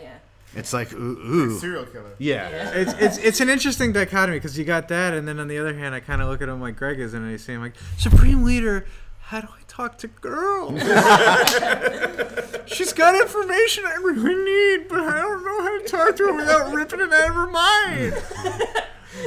It's 0.55 0.73
like 0.73 0.93
ooh, 0.93 1.19
ooh. 1.19 1.59
Serial 1.59 1.85
killer. 1.87 2.15
yeah. 2.19 2.71
it's, 2.75 2.93
it's 2.95 3.19
it's 3.19 3.41
an 3.41 3.49
interesting 3.49 3.93
dichotomy 3.93 4.37
because 4.39 4.59
you 4.59 4.65
got 4.65 4.89
that, 4.89 5.15
and 5.15 5.27
then 5.27 5.39
on 5.39 5.49
the 5.49 5.59
other 5.59 5.75
hand, 5.75 5.95
I 5.95 6.01
kind 6.01 6.21
of 6.23 6.29
look 6.29 6.43
at 6.43 6.49
him 6.49 6.61
like 6.61 6.77
Greg 6.77 7.01
is, 7.01 7.15
and 7.15 7.25
I 7.27 7.37
say, 7.37 7.57
like, 7.59 7.75
Supreme 7.99 8.43
Leader, 8.45 8.87
how 9.21 9.41
do 9.41 9.49
I 9.49 9.63
talk 9.67 9.99
to 9.99 10.09
girls? 10.09 10.81
She's 12.67 12.93
got 12.93 13.15
information 13.21 13.85
I 13.87 13.95
really 14.03 14.35
need, 14.35 14.89
but 14.89 15.01
I 15.01 15.21
don't 15.21 15.45
know 15.45 15.63
how 15.63 15.79
to 15.81 15.85
talk 15.89 16.17
to 16.17 16.25
her 16.27 16.35
without 16.35 16.73
ripping 16.75 17.01
it 17.01 17.13
out 17.13 17.29
of 17.29 17.35
her 17.35 17.47
mind. 17.51 18.15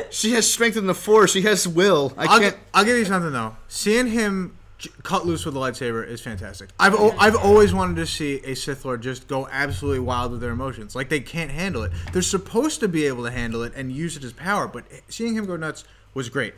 She 0.10 0.34
has 0.34 0.52
strength 0.52 0.78
in 0.78 0.88
the 0.88 0.96
force. 0.96 1.32
She 1.34 1.42
has 1.44 1.68
will. 1.68 2.14
I 2.18 2.26
I'll, 2.26 2.40
can't. 2.40 2.56
gi- 2.56 2.62
I'll 2.74 2.86
give 2.86 2.98
you 2.98 3.06
something 3.06 3.32
though. 3.32 3.56
Seeing 3.68 4.08
him 4.08 4.58
j- 4.58 4.65
cut 5.04 5.26
loose 5.26 5.46
with 5.46 5.56
a 5.56 5.60
lightsaber 5.60 6.06
is 6.06 6.22
fantastic. 6.22 6.70
I've 6.80 6.94
o- 6.96 7.16
I've 7.18 7.36
always 7.36 7.74
wanted 7.74 7.96
to 7.98 8.06
see 8.06 8.42
a 8.44 8.56
Sith 8.56 8.86
Lord 8.86 9.02
just 9.02 9.28
go 9.28 9.48
absolutely 9.52 10.00
wild 10.00 10.32
with 10.32 10.42
their 10.42 10.52
emotions. 10.52 10.96
Like 10.96 11.10
they 11.10 11.20
can't 11.20 11.52
handle 11.52 11.84
it. 11.84 11.92
They're 12.12 12.22
supposed 12.22 12.80
to 12.82 12.88
be 12.88 13.06
able 13.08 13.24
to 13.24 13.32
handle 13.32 13.64
it 13.64 13.74
and 13.76 13.92
use 13.92 14.18
it 14.18 14.24
as 14.24 14.34
power, 14.34 14.68
but 14.68 14.84
seeing 15.10 15.36
him 15.36 15.46
go 15.46 15.56
nuts 15.56 15.84
was 16.14 16.30
great. 16.30 16.54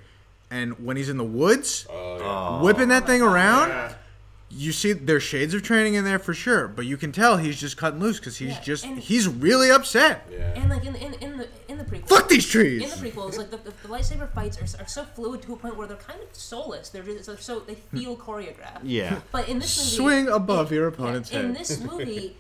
And 0.50 0.84
when 0.86 0.98
he's 0.98 1.10
in 1.10 1.18
the 1.18 1.24
woods, 1.24 1.86
oh, 1.90 2.64
whipping 2.64 2.88
that 2.90 3.04
oh, 3.04 3.08
thing 3.08 3.22
around, 3.22 3.70
Yeah. 3.70 3.94
You 4.50 4.72
see 4.72 4.94
there's 4.94 5.24
shades 5.24 5.54
of 5.54 5.62
training 5.62 5.96
in 5.96 6.06
there 6.06 6.20
for 6.20 6.34
sure. 6.34 6.68
But 6.68 6.86
you 6.86 6.96
can 6.98 7.12
tell 7.12 7.38
he's 7.38 7.60
just 7.60 7.76
cutting 7.78 8.00
loose 8.00 8.18
because 8.20 8.38
he's 8.38 8.52
Yeah, 8.54 8.62
just 8.62 8.86
and- 8.86 8.98
he's 8.98 9.28
really 9.28 9.70
upset. 9.70 10.26
yeah. 10.32 10.54
And 10.56 10.70
like 10.70 10.86
in, 10.86 10.96
in, 10.96 11.14
in 11.16 11.38
the 11.38 11.48
in 11.68 11.78
the 11.78 11.84
prequels, 11.84 12.08
Fuck 12.08 12.30
these 12.30 12.48
trees. 12.48 12.82
In 12.84 12.90
the 12.90 13.10
prequels, 13.10 13.38
like 13.38 13.52
the, 13.52 13.58
the, 13.58 13.72
the 13.84 13.88
lightsaber 13.90 14.32
fights 14.34 14.58
are, 14.62 14.82
are 14.84 14.88
so 14.88 15.04
fluid 15.04 15.42
to 15.44 15.54
a 15.54 15.58
point 15.58 15.76
where 15.76 15.88
they're 15.88 15.98
kind 15.98 16.20
of 16.22 16.34
soulless. 16.34 16.90
They're 16.90 17.04
just 17.04 17.26
they're 17.26 17.38
so 17.38 17.60
they 17.60 17.74
hmm. 17.76 17.98
feel 17.98 18.16
choreographed. 18.16 18.82
Yeah. 18.84 19.20
But 19.32 19.50
in 19.50 19.60
this 19.60 19.78
movie, 19.78 19.96
Swing 19.96 20.28
above 20.30 20.72
your 20.72 20.84
yeah, 20.90 20.94
opponent's 20.94 21.32
in 21.32 21.48
head. 21.48 21.56
this 21.58 21.80
movie, 21.84 22.38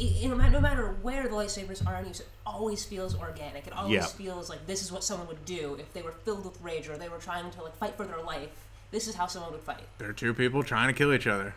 i- 0.00 0.26
no 0.28 0.36
matter, 0.36 0.50
no 0.52 0.60
matter 0.60 0.96
where 1.02 1.24
the 1.24 1.30
lightsabers 1.30 1.84
are 1.84 1.96
in 1.96 2.06
use, 2.06 2.20
it 2.20 2.28
always 2.46 2.84
feels 2.84 3.16
organic. 3.16 3.66
It 3.66 3.72
always 3.72 3.94
Yeah. 3.94 4.06
feels 4.06 4.48
like 4.48 4.64
this 4.68 4.82
is 4.82 4.92
what 4.92 5.02
someone 5.02 5.26
would 5.26 5.44
do 5.44 5.76
if 5.80 5.92
they 5.92 6.02
were 6.02 6.12
filled 6.12 6.44
with 6.44 6.60
rage 6.62 6.88
or 6.88 6.96
they 6.96 7.08
were 7.08 7.18
trying 7.18 7.50
to 7.50 7.62
like 7.62 7.76
fight 7.76 7.96
for 7.96 8.04
their 8.06 8.22
life. 8.22 8.50
This 8.90 9.06
is 9.06 9.14
how 9.14 9.26
someone 9.26 9.52
would 9.52 9.60
fight. 9.60 9.82
They're 9.98 10.12
two 10.12 10.32
people 10.34 10.62
trying 10.62 10.88
to 10.88 10.94
kill 10.94 11.12
each 11.12 11.26
other. 11.26 11.54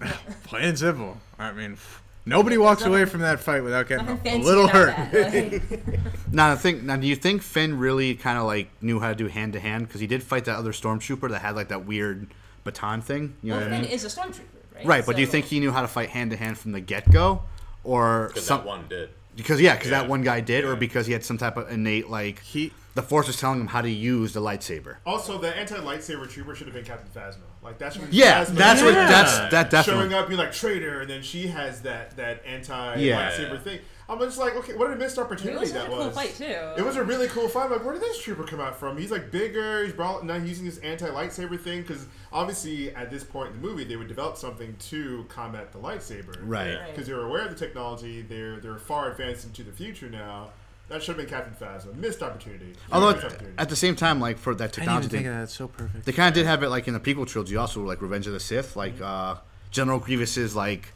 Plain 0.44 0.64
and 0.64 0.78
simple. 0.78 1.18
I 1.38 1.52
mean, 1.52 1.78
nobody 2.24 2.58
walks 2.58 2.82
away 2.84 3.04
from 3.04 3.20
that 3.20 3.40
fight 3.40 3.62
without 3.62 3.88
getting 3.88 4.08
a, 4.08 4.36
a 4.36 4.38
little 4.38 4.68
hurt. 4.68 4.94
that. 5.12 5.52
Like, 5.52 6.00
Now, 6.32 6.52
I 6.52 6.56
think. 6.56 6.82
Now, 6.82 6.96
do 6.96 7.06
you 7.06 7.16
think 7.16 7.42
Finn 7.42 7.78
really 7.78 8.14
kind 8.14 8.36
of 8.38 8.44
like 8.44 8.68
knew 8.82 9.00
how 9.00 9.08
to 9.08 9.14
do 9.14 9.28
hand 9.28 9.52
to 9.54 9.60
hand? 9.60 9.86
Because 9.86 10.00
he 10.00 10.06
did 10.06 10.22
fight 10.22 10.44
that 10.46 10.56
other 10.56 10.72
stormtrooper 10.72 11.30
that 11.30 11.40
had 11.40 11.54
like 11.56 11.68
that 11.68 11.86
weird 11.86 12.26
baton 12.64 13.00
thing. 13.00 13.36
You 13.42 13.50
know 13.50 13.56
well, 13.58 13.64
what 13.66 13.72
I 13.72 13.76
Finn 13.76 13.82
mean? 13.84 13.90
is 13.92 14.04
a 14.04 14.08
stormtrooper, 14.08 14.40
right? 14.74 14.84
Right, 14.86 15.06
but 15.06 15.14
do 15.16 15.20
you 15.22 15.26
So- 15.26 15.32
think 15.32 15.46
he 15.46 15.60
knew 15.60 15.70
how 15.72 15.82
to 15.82 15.88
fight 15.88 16.10
hand 16.10 16.32
to 16.32 16.36
hand 16.36 16.58
from 16.58 16.72
the 16.72 16.80
get 16.80 17.10
go, 17.10 17.42
or 17.84 18.28
Because 18.28 18.44
some? 18.46 18.58
that 18.60 18.66
one 18.66 18.84
did. 18.88 19.10
Because 19.36 19.60
yeah, 19.60 19.74
because 19.74 19.90
Yeah. 19.90 20.00
that 20.02 20.08
one 20.10 20.22
guy 20.22 20.40
did, 20.40 20.64
or 20.64 20.70
Yeah. 20.72 20.78
because 20.78 21.06
he 21.06 21.12
had 21.12 21.24
some 21.24 21.38
type 21.38 21.56
of 21.56 21.70
innate 21.70 22.10
like 22.10 22.40
He- 22.42 22.72
the 22.96 23.02
Force 23.02 23.26
was 23.26 23.36
telling 23.38 23.60
him 23.60 23.66
how 23.66 23.82
to 23.82 23.90
use 23.90 24.32
the 24.32 24.40
lightsaber. 24.40 24.96
Also, 25.04 25.36
the 25.36 25.54
anti-lightsaber 25.54 26.28
trooper 26.30 26.54
should 26.54 26.66
have 26.66 26.74
been 26.74 26.84
Captain 26.84 27.10
Phasma. 27.14 27.42
Like 27.62 27.76
that's 27.78 27.98
when 27.98 28.08
Yeah, 28.10 28.42
Phasma 28.42 28.54
that's 28.54 28.82
what. 28.82 28.94
Yeah. 28.94 29.06
That's 29.06 29.38
that 29.50 29.70
definitely 29.70 30.02
showing 30.04 30.14
up. 30.14 30.30
You're 30.30 30.38
like 30.38 30.52
traitor, 30.52 31.02
and 31.02 31.10
then 31.10 31.22
she 31.22 31.46
has 31.48 31.82
that 31.82 32.16
that 32.16 32.42
anti 32.46 32.96
Yeah. 32.96 33.30
lightsaber 33.30 33.62
thing. 33.62 33.80
I'm 34.08 34.18
just 34.20 34.38
like, 34.38 34.54
okay, 34.54 34.72
what 34.74 34.90
a 34.90 34.96
missed 34.96 35.18
It 35.18 35.20
opportunity 35.20 35.58
was 35.58 35.70
such 35.72 35.78
that 35.82 35.86
a 35.88 35.90
cool 35.94 36.06
was. 36.06 36.14
fight 36.14 36.34
too. 36.36 36.44
It 36.44 36.84
was 36.84 36.96
a 36.96 37.04
really 37.04 37.26
cool 37.28 37.48
fight. 37.48 37.64
I'm 37.66 37.72
like, 37.72 37.84
where 37.84 37.92
did 37.92 38.02
this 38.02 38.18
trooper 38.22 38.44
come 38.44 38.60
out 38.60 38.78
from? 38.78 38.96
He's 38.96 39.10
like 39.10 39.30
bigger. 39.30 39.84
He's 39.84 39.92
brought, 39.92 40.24
now 40.24 40.36
using 40.36 40.64
this 40.64 40.78
anti 40.78 41.06
lightsaber 41.08 41.60
thing 41.60 41.82
because 41.82 42.06
obviously 42.32 42.94
at 42.94 43.10
this 43.10 43.24
point 43.24 43.54
in 43.54 43.60
the 43.60 43.66
movie 43.68 43.84
they 43.84 43.96
would 43.96 44.08
develop 44.08 44.36
something 44.38 44.74
to 44.88 45.26
combat 45.28 45.70
the 45.72 45.78
lightsaber. 45.78 46.34
Right. 46.40 46.70
Yeah. 46.70 46.86
Because 46.86 47.08
they 47.08 47.12
were 47.14 47.26
aware 47.26 47.42
of 47.44 47.50
the 47.50 47.56
technology. 47.58 48.22
They're 48.22 48.58
they're 48.60 48.78
far 48.78 49.10
advanced 49.10 49.44
into 49.44 49.62
the 49.64 49.72
future 49.72 50.08
now. 50.08 50.50
That 50.88 51.02
should 51.02 51.16
have 51.16 51.26
been 51.28 51.28
Captain 51.28 51.54
Phasma. 51.54 51.94
Missed 51.96 52.22
opportunity. 52.22 52.74
Although 52.92 53.12
Missed 53.12 53.24
opportunity. 53.26 53.54
at 53.58 53.68
the 53.68 53.76
same 53.76 53.96
time, 53.96 54.20
like 54.20 54.38
for 54.38 54.54
that 54.54 54.64
I 54.64 54.66
didn't 54.66 54.74
technology 54.74 55.06
even 55.06 55.10
think 55.10 55.22
thing, 55.24 55.26
of 55.32 55.34
that. 55.38 55.42
It's 55.44 55.54
so 55.56 55.68
perfect. 55.68 56.04
they 56.06 56.12
kind 56.12 56.28
of 56.28 56.34
did 56.34 56.46
have 56.46 56.62
it 56.62 56.68
like 56.68 56.86
in 56.86 56.94
the 56.94 57.00
prequel 57.00 57.26
trilogy, 57.26 57.56
also 57.56 57.82
like 57.82 58.00
Revenge 58.00 58.26
of 58.28 58.32
the 58.32 58.40
Sith, 58.40 58.76
like 58.76 59.00
uh, 59.00 59.36
General 59.72 59.98
Grievous's 59.98 60.54
like 60.54 60.92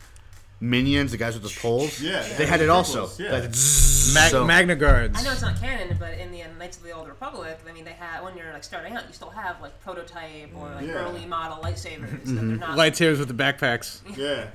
minions, 0.60 1.10
the 1.10 1.16
guys 1.16 1.34
with 1.38 1.42
the 1.52 1.60
poles. 1.60 2.00
Yeah, 2.00 2.22
they 2.38 2.46
had 2.46 2.60
it 2.60 2.68
also. 2.68 3.08
yeah. 3.18 3.40
That 3.40 3.54
zzz, 3.54 4.14
Mag- 4.14 4.30
so- 4.30 4.44
Magna 4.44 4.76
Guards. 4.76 5.18
I 5.18 5.24
know 5.24 5.32
it's 5.32 5.42
not 5.42 5.58
canon, 5.60 5.96
but 5.98 6.18
in 6.18 6.30
the 6.30 6.42
uh, 6.42 6.48
Knights 6.58 6.76
of 6.76 6.82
the 6.84 6.92
Old 6.92 7.08
Republic, 7.08 7.58
I 7.68 7.72
mean, 7.72 7.84
they 7.84 7.92
had 7.92 8.22
when 8.22 8.36
you're 8.36 8.52
like 8.52 8.62
starting 8.64 8.94
out, 8.94 9.06
you 9.08 9.12
still 9.14 9.30
have 9.30 9.60
like 9.60 9.80
prototype 9.82 10.50
or 10.56 10.68
like 10.68 10.86
Yeah. 10.86 10.92
early 11.04 11.26
model 11.26 11.58
lightsabers. 11.64 12.24
Mm-hmm. 12.26 12.56
not. 12.58 12.76
Lightsabers 12.78 13.18
with 13.18 13.28
the 13.28 13.34
backpacks. 13.34 14.00
yeah. 14.16 14.46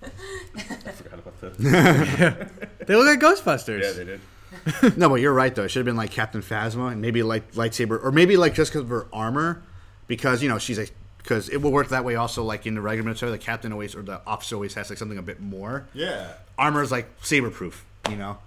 I 0.56 0.92
forgot 0.92 1.18
about 1.18 1.40
that. 1.40 2.50
They 2.86 2.94
look 2.94 3.06
like 3.06 3.20
Ghostbusters. 3.20 3.82
Yeah, 3.82 3.92
they 3.92 4.04
did. 4.04 4.20
No, 4.96 5.08
but 5.08 5.16
you're 5.16 5.32
right 5.34 5.54
though. 5.54 5.64
It 5.64 5.68
should 5.70 5.80
have 5.80 5.86
been 5.86 5.96
like 5.96 6.10
Captain 6.10 6.42
Phasma 6.42 6.92
and 6.92 7.00
maybe 7.00 7.22
like 7.22 7.52
lightsaber, 7.52 8.02
or 8.02 8.12
maybe 8.12 8.36
like 8.36 8.54
just 8.54 8.70
because 8.72 8.82
of 8.82 8.88
her 8.88 9.06
armor, 9.12 9.62
because 10.06 10.42
you 10.42 10.48
know 10.48 10.58
she's 10.58 10.78
a 10.78 10.86
because 11.18 11.48
it 11.48 11.58
will 11.60 11.72
work 11.72 11.88
that 11.88 12.04
way 12.04 12.14
also. 12.16 12.42
Like 12.42 12.66
in 12.66 12.74
the 12.74 12.80
regular 12.80 13.04
military, 13.04 13.30
the 13.32 13.38
captain 13.38 13.72
always 13.72 13.94
or 13.94 14.02
the 14.02 14.20
officer 14.26 14.54
always 14.56 14.74
has 14.74 14.88
like 14.90 14.98
something 14.98 15.18
a 15.18 15.22
bit 15.22 15.40
more. 15.40 15.86
Yeah. 15.94 16.32
Armor 16.58 16.82
is 16.82 16.90
like 16.90 17.08
saber 17.22 17.50
proof, 17.50 17.84
you 18.08 18.16
know. 18.16 18.38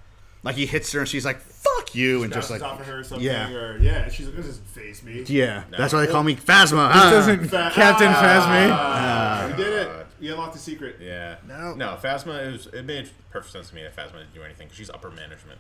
Like 0.44 0.56
he 0.56 0.66
hits 0.66 0.92
her 0.94 1.02
and 1.02 1.08
she's 1.08 1.24
like 1.24 1.40
"fuck 1.40 1.94
you" 1.94 2.24
and 2.24 2.34
just 2.34 2.50
like 2.50 2.64
off 2.64 2.80
of 2.80 2.88
her 2.88 3.00
or 3.00 3.04
something. 3.04 3.24
yeah. 3.26 3.52
Or, 3.54 3.78
yeah. 3.78 4.10
She's 4.10 4.26
like, 4.26 4.36
this 4.38 4.48
doesn't 4.48 4.68
phase 4.70 5.04
me. 5.04 5.24
yeah. 5.28 5.66
No. 5.72 5.78
That's 5.78 5.94
why 5.94 6.04
they 6.06 6.12
call 6.12 6.24
me 6.24 6.36
Phasma. 6.36 6.90
ah. 6.92 7.10
Doesn't 7.12 7.48
Fa- 7.48 7.70
Captain 7.74 8.08
Phasma? 8.08 8.70
Ah, 8.72 9.46
we 9.56 9.64
did 9.64 9.74
it. 9.74 9.88
God. 9.88 10.06
We 10.20 10.32
unlocked 10.32 10.54
the 10.54 10.60
secret. 10.60 10.96
Yeah. 11.00 11.36
No. 11.48 11.76
No, 11.76 11.98
Phasma, 12.02 12.56
it, 12.56 12.74
it 12.74 12.86
made 12.86 13.10
perfect 13.30 13.54
sense 13.54 13.70
to 13.70 13.76
me 13.76 13.84
that 13.84 13.96
Phasma 13.96 14.14
didn't 14.20 14.34
do 14.34 14.42
anything 14.42 14.66
because 14.68 14.78
she's 14.78 14.90
upper 14.90 15.12
management. 15.12 15.60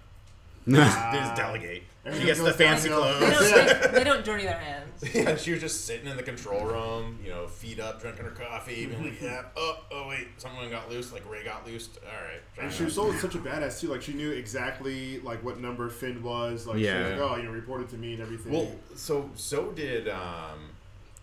They 0.65 0.73
just 0.77 1.35
delegate. 1.35 1.83
She 2.17 2.25
gets 2.25 2.39
the 2.39 2.45
goes 2.45 2.55
fancy 2.55 2.89
downhill. 2.89 3.19
They 3.19 3.35
clothes. 3.35 3.51
don't, 3.51 3.81
they, 3.81 3.87
they 3.99 4.03
don't 4.03 4.25
dirty 4.25 4.43
their 4.43 4.57
hands. 4.57 5.03
yeah, 5.13 5.35
she 5.35 5.51
was 5.51 5.61
just 5.61 5.85
sitting 5.85 6.07
in 6.07 6.17
the 6.17 6.23
control 6.23 6.65
room, 6.65 7.19
you 7.23 7.29
know, 7.29 7.45
feet 7.47 7.79
up, 7.79 8.01
drinking 8.01 8.25
her 8.25 8.31
coffee, 8.31 8.87
being 8.87 9.03
like, 9.03 9.21
yeah, 9.21 9.43
oh, 9.55 9.77
oh, 9.91 10.07
wait, 10.09 10.27
someone 10.37 10.67
got 10.71 10.89
loose, 10.89 11.13
like 11.13 11.29
Rey 11.29 11.43
got 11.43 11.65
loosed. 11.67 11.99
All 12.03 12.23
right. 12.23 12.41
And 12.59 12.73
she 12.73 12.85
was 12.85 12.95
so 12.95 13.11
such 13.13 13.35
a 13.35 13.37
badass 13.37 13.79
too. 13.79 13.87
Like 13.89 14.01
she 14.01 14.13
knew 14.13 14.31
exactly 14.31 15.19
like 15.19 15.43
what 15.43 15.59
number 15.59 15.89
Finn 15.89 16.23
was. 16.23 16.65
Like 16.65 16.79
Yeah. 16.79 17.05
she 17.05 17.11
was 17.11 17.19
like, 17.21 17.31
oh, 17.31 17.35
you 17.37 17.43
know, 17.43 17.51
reported 17.51 17.89
to 17.89 17.97
me 17.97 18.13
and 18.13 18.21
everything. 18.23 18.51
Well, 18.51 18.71
so 18.95 19.29
so 19.35 19.67
did 19.71 20.09
um, 20.09 20.69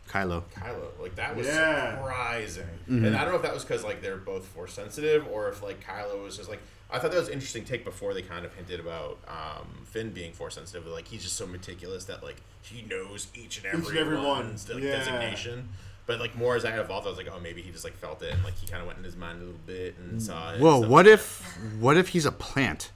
Kylo. 0.09 0.45
Kylo. 0.55 0.87
Like 1.01 1.17
that 1.17 1.35
was 1.37 1.49
Yeah. 1.49 1.97
surprising, 1.97 2.69
and 2.87 3.17
I 3.17 3.23
don't 3.23 3.31
know 3.31 3.37
if 3.37 3.43
that 3.43 3.55
was 3.55 3.65
because 3.65 3.83
like 3.83 4.01
they're 4.01 4.17
both 4.17 4.47
force 4.47 4.75
sensitive, 4.75 5.27
or 5.29 5.49
if 5.49 5.61
like 5.61 5.85
Kylo 5.85 6.23
was 6.23 6.37
just 6.37 6.49
like 6.49 6.61
I 6.91 6.99
thought 6.99 7.11
that 7.11 7.19
was 7.19 7.29
an 7.29 7.35
interesting 7.35 7.65
take 7.65 7.85
before 7.85 8.15
they 8.15 8.23
kind 8.23 8.47
of 8.47 8.55
hinted 8.55 8.81
about 8.81 9.19
um, 9.29 9.67
Finn 9.85 10.11
being 10.11 10.33
force 10.33 10.55
sensitive. 10.55 10.87
Like 10.87 11.07
he's 11.07 11.23
just 11.23 11.37
so 11.37 11.47
meticulous 11.47 12.05
that 12.07 12.23
like 12.23 12.37
he 12.63 12.83
knows 12.89 13.27
each 13.35 13.59
and 13.59 13.67
every, 13.67 13.89
and 13.91 13.99
every 13.99 14.17
one. 14.17 14.25
one's 14.49 14.69
like, 14.69 14.83
Yeah. 14.83 14.93
designation. 14.99 15.69
But 16.07 16.19
like 16.21 16.35
more 16.37 16.57
as 16.57 16.65
I 16.65 16.71
evolved, 16.79 17.07
I 17.07 17.11
was 17.11 17.19
like, 17.19 17.29
oh, 17.31 17.39
maybe 17.41 17.61
he 17.61 17.71
just 17.71 17.85
like 17.85 17.95
felt 17.97 18.23
it 18.23 18.33
and 18.33 18.43
like 18.43 18.57
he 18.59 18.67
kind 18.67 18.81
of 18.81 18.87
went 18.87 18.99
in 18.99 19.05
his 19.05 19.17
mind 19.17 19.43
a 19.43 19.45
little 19.45 19.61
bit 19.67 19.97
and 19.99 20.23
saw 20.23 20.51
it. 20.51 20.55
and 20.55 20.63
Whoa, 20.63 20.79
stuff 20.81 20.91
what 20.91 21.05
like 21.05 21.15
if 21.15 21.59
what 21.79 21.97
if 21.99 22.09
he's 22.09 22.25
a 22.25 22.33
plant? 22.33 22.91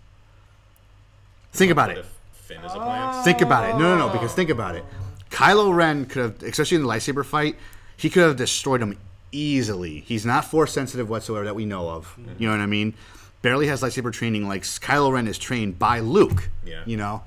Think 1.53 1.69
that. 1.69 1.73
about 1.73 1.89
What 1.89 1.99
it. 1.99 2.01
if 2.01 2.19
Finn 2.33 2.65
is 2.65 2.73
a 2.73 2.77
plant? 2.77 3.25
Think 3.25 3.41
about 3.43 3.69
it. 3.69 3.75
No, 3.75 3.97
no, 3.97 4.07
no. 4.07 4.13
Because 4.13 4.33
think 4.33 4.49
about 4.49 4.75
it. 4.75 4.85
Kylo 5.31 5.75
Ren 5.75 6.07
could 6.07 6.23
have, 6.23 6.43
especially 6.43 6.77
in 6.77 6.83
the 6.83 6.89
lightsaber 6.89 7.25
fight, 7.25 7.57
he 7.97 8.09
could 8.11 8.23
have 8.23 8.37
destroyed 8.37 8.81
him 8.83 8.99
easily. 9.33 10.01
He's 10.01 10.25
not 10.27 10.45
force 10.47 10.73
sensitive 10.73 11.09
whatsoever 11.09 11.45
that 11.45 11.55
we 11.55 11.65
know 11.67 11.89
of. 11.91 12.19
You 12.39 12.49
know 12.49 12.53
what 12.55 12.63
I 12.63 12.67
mean? 12.67 12.95
Barely 13.43 13.67
has 13.67 13.83
lightsaber 13.83 14.13
training. 14.13 14.49
Like 14.49 14.63
Kylo 14.63 15.13
Ren 15.13 15.27
is 15.29 15.39
trained 15.39 15.79
by 15.79 16.01
Luke. 16.01 16.49
Yeah. 16.65 16.83
You 16.87 16.97
know. 16.97 17.23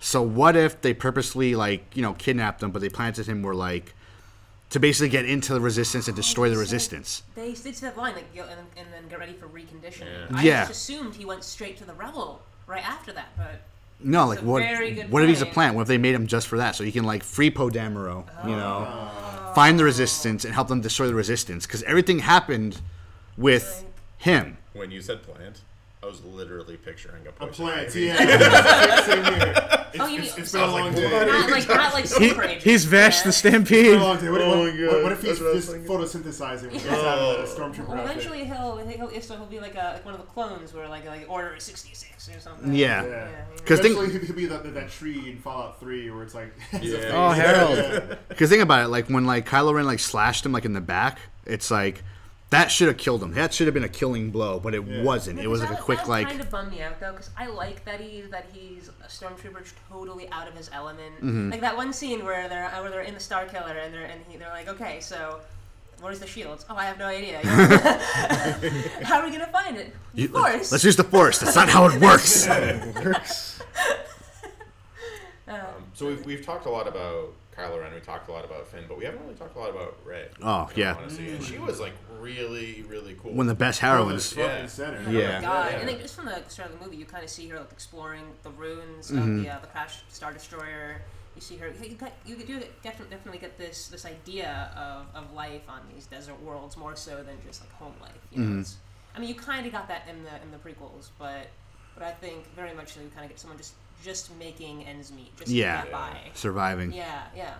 So 0.00 0.22
what 0.22 0.56
if 0.56 0.80
they 0.80 0.94
purposely 0.94 1.54
like 1.54 1.84
you 1.94 2.02
know 2.02 2.14
kidnapped 2.14 2.62
him, 2.62 2.70
but 2.70 2.82
they 2.82 2.88
planted 2.88 3.26
him 3.26 3.42
where 3.42 3.54
like 3.54 3.94
to 4.70 4.78
basically 4.80 5.08
get 5.08 5.24
into 5.24 5.52
the 5.52 5.60
resistance 5.60 6.06
and 6.08 6.16
destroy 6.16 6.48
the 6.48 6.56
resistance? 6.56 7.22
They 7.34 7.52
did 7.52 7.74
that 7.76 7.96
line, 7.98 8.14
like, 8.14 8.32
go, 8.34 8.42
and, 8.42 8.60
and 8.76 8.86
then 8.92 9.08
get 9.08 9.18
ready 9.18 9.32
for 9.32 9.46
reconditioning. 9.48 10.06
Yeah. 10.30 10.36
I 10.36 10.42
Yeah. 10.42 10.60
just 10.66 10.70
assumed 10.70 11.16
he 11.16 11.24
went 11.24 11.42
straight 11.44 11.76
to 11.78 11.84
the 11.84 11.92
rebel 11.92 12.42
right 12.68 12.88
after 12.88 13.12
that, 13.12 13.30
but 13.36 13.62
No, 13.98 14.26
like 14.28 14.42
a 14.42 14.44
what? 14.44 14.62
very 14.62 15.02
What 15.02 15.24
if 15.24 15.28
he's 15.28 15.42
a 15.42 15.46
plant? 15.46 15.74
What 15.74 15.82
if 15.82 15.88
they 15.88 15.98
made 15.98 16.14
him 16.14 16.28
just 16.28 16.46
for 16.46 16.56
that, 16.58 16.76
so 16.76 16.84
he 16.84 16.92
can 16.92 17.04
like 17.04 17.24
free 17.24 17.50
Poe 17.50 17.68
Dameron, 17.68 18.24
you 18.44 18.54
know, 18.56 18.86
oh. 18.88 19.52
find 19.56 19.76
the 19.78 19.84
resistance 19.84 20.44
and 20.44 20.54
help 20.54 20.68
them 20.68 20.80
destroy 20.80 21.08
the 21.08 21.16
resistance? 21.16 21.66
Because 21.66 21.82
everything 21.82 22.20
happened 22.20 22.80
with 23.36 23.84
him. 24.18 24.56
When 24.72 24.90
you 24.90 25.00
said 25.00 25.22
plant, 25.22 25.60
I 26.02 26.06
was 26.06 26.24
literally 26.24 26.76
picturing 26.76 27.26
a 27.26 27.44
a 27.44 27.46
plant. 27.48 27.88
ivy. 27.88 28.06
Yeah. 28.06 29.00
Same 29.04 29.24
here. 29.24 29.66
Oh, 29.92 29.92
it's, 29.92 30.02
Oh, 30.04 30.06
you 30.06 30.18
it's- 30.20 30.36
mean- 30.36 30.42
it's 30.44 30.52
been 30.52 30.60
a 30.62 30.66
long 30.68 30.84
like 30.86 30.94
day. 30.94 31.10
not 31.10 31.50
like 31.50 31.68
not 31.68 31.94
like 31.94 32.04
He, 32.20 32.28
super 32.28 32.44
agent. 32.44 32.62
he's 32.62 32.84
Vash 32.84 33.22
the 33.22 33.30
It's 33.30 33.42
been 33.42 33.54
a 33.56 33.56
Stampede. 33.66 34.00
long 34.00 34.20
day. 34.20 34.30
What, 34.30 34.40
Oh 34.40 34.48
what, 34.50 34.56
my 34.58 34.62
what, 34.82 34.90
God. 34.92 35.02
what 35.02 35.12
if 35.12 35.20
he's 35.22 35.30
That's 35.30 35.40
what 35.40 35.54
just 35.54 35.68
thinking. 35.72 35.90
photosynthesizing 35.90 36.62
when 36.62 36.70
he 36.70 36.78
gets 36.78 36.90
Oh. 36.92 37.08
out 37.08 37.18
of 37.18 37.48
the 37.56 37.60
stormtrooper 37.60 37.88
Well, 37.88 38.04
eventually 38.04 38.44
he'll 38.44 38.76
he'll, 38.76 39.08
he'll, 39.08 39.20
he'll 39.20 39.46
be 39.46 39.58
like 39.58 39.74
a 39.74 39.94
like 39.94 40.04
one 40.04 40.14
of 40.14 40.20
the 40.20 40.26
clones 40.28 40.72
where 40.72 40.88
like 40.88 41.06
like 41.06 41.28
Order 41.28 41.56
sixty 41.58 41.92
six 41.92 42.28
or 42.28 42.38
something. 42.38 42.72
Yeah. 42.72 43.04
Yeah. 43.04 43.28
Because 43.56 43.80
think, 43.80 43.96
Eventually, 43.96 44.20
he 44.20 44.26
could 44.28 44.36
be 44.36 44.46
that, 44.46 44.74
that 44.74 44.90
tree 44.92 45.28
in 45.28 45.38
Fallout 45.38 45.80
3 45.80 46.08
where 46.12 46.22
it's 46.22 46.36
like. 46.36 46.54
Yeah. 46.80 47.10
Oh, 47.12 47.30
Harold. 47.30 48.16
because 48.28 48.48
think 48.48 48.62
about 48.62 48.84
it. 48.84 48.88
Like 48.90 49.08
when 49.08 49.24
like 49.24 49.48
Kylo 49.48 49.74
Ren 49.74 49.86
like 49.86 49.98
slashed 49.98 50.46
him 50.46 50.52
like 50.52 50.64
in 50.64 50.72
the 50.72 50.80
back, 50.80 51.18
it's 51.46 51.68
like 51.68 52.04
that 52.50 52.70
should 52.70 52.88
have 52.88 52.96
killed 52.96 53.22
him. 53.22 53.32
That 53.34 53.54
should 53.54 53.66
have 53.68 53.74
been 53.74 53.84
a 53.84 53.88
killing 53.88 54.30
blow, 54.30 54.58
but 54.60 54.74
it 54.74 54.84
Yeah. 54.84 55.02
wasn't. 55.02 55.38
It 55.38 55.46
was 55.46 55.60
like 55.60 55.70
a 55.70 55.74
that, 55.74 55.82
quick 55.82 55.98
that 56.00 56.08
like. 56.08 56.28
kind 56.28 56.40
of 56.40 56.50
bummed 56.50 56.72
me 56.72 56.82
out 56.82 56.98
though, 57.00 57.12
because 57.12 57.30
I 57.38 57.46
like 57.46 57.84
that 57.84 58.00
he 58.00 58.22
that 58.22 58.46
he's 58.52 58.88
a 59.04 59.08
stormtrooper 59.08 59.64
totally 59.88 60.28
out 60.30 60.48
of 60.48 60.54
his 60.54 60.68
element. 60.72 61.14
Mm-hmm. 61.16 61.50
Like 61.50 61.60
that 61.60 61.76
one 61.76 61.92
scene 61.92 62.24
where 62.24 62.48
they're 62.48 62.66
uh, 62.66 62.80
where 62.82 62.90
they're 62.90 63.02
in 63.02 63.14
the 63.14 63.20
Star 63.20 63.44
Killer 63.46 63.72
and 63.78 63.94
they're 63.94 64.04
and 64.06 64.20
he, 64.28 64.36
they're 64.36 64.48
like, 64.50 64.68
okay, 64.68 64.98
so 65.00 65.40
where's 66.00 66.18
the 66.18 66.26
shields? 66.26 66.64
Oh, 66.68 66.74
I 66.76 66.84
have 66.86 66.98
no 66.98 67.06
idea. 67.06 67.38
how 69.04 69.20
are 69.20 69.24
we 69.26 69.30
gonna 69.30 69.46
find 69.48 69.76
it? 69.76 69.94
You- 70.14 70.24
Of 70.26 70.32
course. 70.32 70.72
Let's 70.72 70.82
use 70.84 70.96
the 70.96 71.04
force. 71.04 71.38
That's 71.38 71.54
not 71.56 71.68
how 71.68 71.86
it 71.88 72.00
works. 72.00 72.48
Um, 75.48 75.56
So 75.94 76.06
we've, 76.06 76.24
we've 76.24 76.44
talked 76.46 76.66
a 76.66 76.70
lot 76.70 76.86
about 76.86 77.32
Kylo 77.56 77.80
Ren. 77.80 77.92
We 77.92 78.00
talked 78.00 78.28
a 78.28 78.32
lot 78.32 78.44
about 78.44 78.66
Finn, 78.68 78.84
but 78.88 78.96
we 78.98 79.04
haven't 79.04 79.20
really 79.22 79.34
talked 79.34 79.56
a 79.56 79.58
lot 79.58 79.70
about 79.70 79.96
Rey. 80.04 80.28
Oh, 80.42 80.68
you 80.74 80.82
know, 80.84 80.90
yeah. 80.90 80.94
Honestly, 80.98 81.30
and 81.30 81.42
she 81.44 81.58
was 81.58 81.80
like 81.80 81.92
really, 82.18 82.82
really 82.88 83.14
cool. 83.14 83.32
One 83.32 83.46
of 83.46 83.48
the 83.48 83.54
best 83.54 83.80
Front 83.80 83.98
heroines. 84.04 84.32
and 84.32 84.40
Yeah. 84.40 84.66
center. 84.66 85.02
Oh 85.06 85.10
Yeah. 85.10 85.40
god! 85.40 85.72
Yeah. 85.72 85.78
And 85.78 85.88
like, 85.88 86.00
just 86.00 86.14
from 86.14 86.26
the 86.26 86.42
start 86.48 86.70
of 86.70 86.78
the 86.78 86.84
movie, 86.84 86.96
you 86.96 87.04
kind 87.06 87.24
of 87.24 87.30
see 87.30 87.48
her 87.48 87.58
like 87.58 87.72
exploring 87.72 88.24
the 88.42 88.50
ruins 88.50 89.10
Mm-hmm. 89.10 89.38
of 89.38 89.42
the, 89.44 89.50
uh, 89.50 89.58
the 89.60 89.66
crashed 89.66 90.10
star 90.14 90.32
destroyer. 90.32 91.02
You 91.34 91.40
see 91.40 91.56
her. 91.58 91.68
You, 91.82 91.94
got, 91.94 92.12
you 92.26 92.36
do 92.36 92.60
definitely 92.82 93.14
definitely 93.16 93.38
get 93.38 93.56
this 93.56 93.88
this 93.88 94.04
idea 94.04 94.70
of, 94.76 95.06
of 95.24 95.32
life 95.32 95.62
on 95.68 95.80
these 95.94 96.06
desert 96.06 96.40
worlds 96.42 96.76
more 96.76 96.96
so 96.96 97.22
than 97.22 97.36
just 97.46 97.60
like 97.62 97.72
home 97.74 97.94
life. 98.00 98.10
You 98.32 98.38
know, 98.40 98.44
Mm-hmm. 98.46 98.60
it's, 98.60 98.76
I 99.14 99.18
mean, 99.20 99.28
you 99.28 99.34
kind 99.34 99.64
of 99.66 99.72
got 99.72 99.88
that 99.88 100.06
in 100.08 100.22
the 100.24 100.30
in 100.42 100.50
the 100.50 100.58
prequels, 100.58 101.08
but 101.18 101.46
but 101.94 102.02
I 102.04 102.12
think 102.12 102.52
very 102.54 102.72
much 102.74 102.92
so 102.94 103.00
you 103.00 103.08
kind 103.08 103.24
of 103.24 103.30
get 103.30 103.38
someone 103.40 103.58
just 103.58 103.74
just 104.02 104.34
making 104.38 104.84
ends 104.84 105.12
meet, 105.12 105.36
just 105.36 105.50
Yeah. 105.50 105.78
to 105.78 105.82
get 105.84 105.92
by. 105.92 106.16
Surviving. 106.34 106.92
Yeah, 106.92 107.22
yeah. 107.36 107.54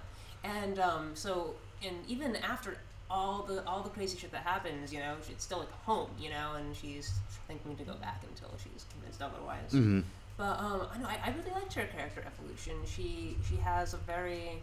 And 0.45 0.79
um, 0.79 1.11
so, 1.15 1.55
and 1.87 1.97
even 2.09 2.37
after 2.37 2.79
all 3.11 3.43
the 3.43 3.65
all 3.67 3.83
the 3.83 3.91
crazy 3.91 4.17
shit 4.17 4.31
that 4.33 4.43
happens, 4.43 4.93
you 4.93 5.01
know, 5.01 5.17
it's 5.31 5.45
still 5.45 5.59
like 5.59 5.73
home, 5.85 6.11
you 6.19 6.31
know, 6.31 6.53
and 6.57 6.75
she's 6.77 7.13
thinking 7.49 7.77
to 7.77 7.85
go 7.85 7.95
back 7.95 8.23
until 8.29 8.51
she's 8.63 8.85
convinced 8.93 9.21
otherwise. 9.21 9.71
Mm-hmm. 9.73 10.01
But 10.37 10.59
um, 10.59 10.87
I 10.95 10.99
know 10.99 11.07
I, 11.07 11.19
I 11.27 11.35
really 11.37 11.51
liked 11.51 11.75
her 11.75 11.85
character 11.87 12.23
evolution. 12.27 12.75
She 12.87 13.37
she 13.49 13.57
has 13.57 13.93
a 13.95 13.99
very 13.99 14.63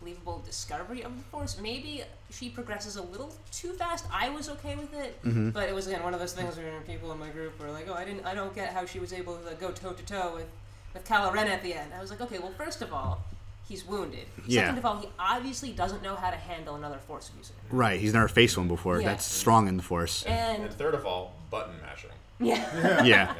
believable 0.00 0.40
discovery 0.46 1.02
of 1.02 1.16
the 1.16 1.24
force. 1.24 1.58
Maybe 1.60 2.04
she 2.30 2.48
progresses 2.50 2.94
a 2.96 3.02
little 3.02 3.34
too 3.50 3.72
fast. 3.72 4.04
I 4.12 4.28
was 4.28 4.48
okay 4.48 4.76
with 4.76 4.94
it, 4.94 5.20
Mm-hmm. 5.24 5.50
but 5.50 5.68
it 5.68 5.74
was 5.74 5.88
again 5.88 6.04
one 6.04 6.14
of 6.14 6.20
those 6.20 6.34
things 6.34 6.56
where 6.56 6.80
people 6.82 7.10
in 7.10 7.18
my 7.18 7.30
group 7.30 7.58
were 7.60 7.72
like, 7.72 7.86
"Oh, 7.88 7.94
I 7.94 8.04
didn't, 8.04 8.24
I 8.24 8.34
don't 8.34 8.54
get 8.54 8.72
how 8.72 8.84
she 8.86 9.00
was 9.00 9.12
able 9.12 9.36
to 9.38 9.54
go 9.56 9.72
toe 9.72 9.92
to 9.94 10.02
toe 10.04 10.34
with 10.36 10.46
with 10.94 11.04
Kylo 11.06 11.32
Ren 11.32 11.48
at 11.48 11.62
the 11.62 11.74
end." 11.74 11.92
I 11.94 12.00
was 12.00 12.10
like, 12.10 12.20
"Okay, 12.20 12.38
well, 12.38 12.52
first 12.56 12.82
of 12.82 12.92
all, 12.92 13.22
he's 13.68 13.84
wounded. 13.84 14.26
Yeah. 14.46 14.62
Second 14.62 14.78
of 14.78 14.86
all, 14.86 14.96
he 15.00 15.08
obviously 15.18 15.72
doesn't 15.72 16.02
know 16.02 16.16
how 16.16 16.30
to 16.30 16.36
handle 16.36 16.74
another 16.76 16.98
force 16.98 17.30
user." 17.36 17.54
Right. 17.70 18.00
He's 18.00 18.14
never 18.14 18.28
faced 18.28 18.56
one 18.56 18.68
before. 18.68 19.00
Yeah. 19.00 19.08
That's 19.08 19.24
strong 19.24 19.68
in 19.68 19.76
the 19.76 19.82
force. 19.82 20.24
And 20.24 20.64
and 20.64 20.72
third 20.72 20.94
of 20.94 21.06
all, 21.06 21.34
button 21.50 21.80
mashing. 21.80 22.10
Yeah, 22.40 23.02
Yeah. 23.04 23.34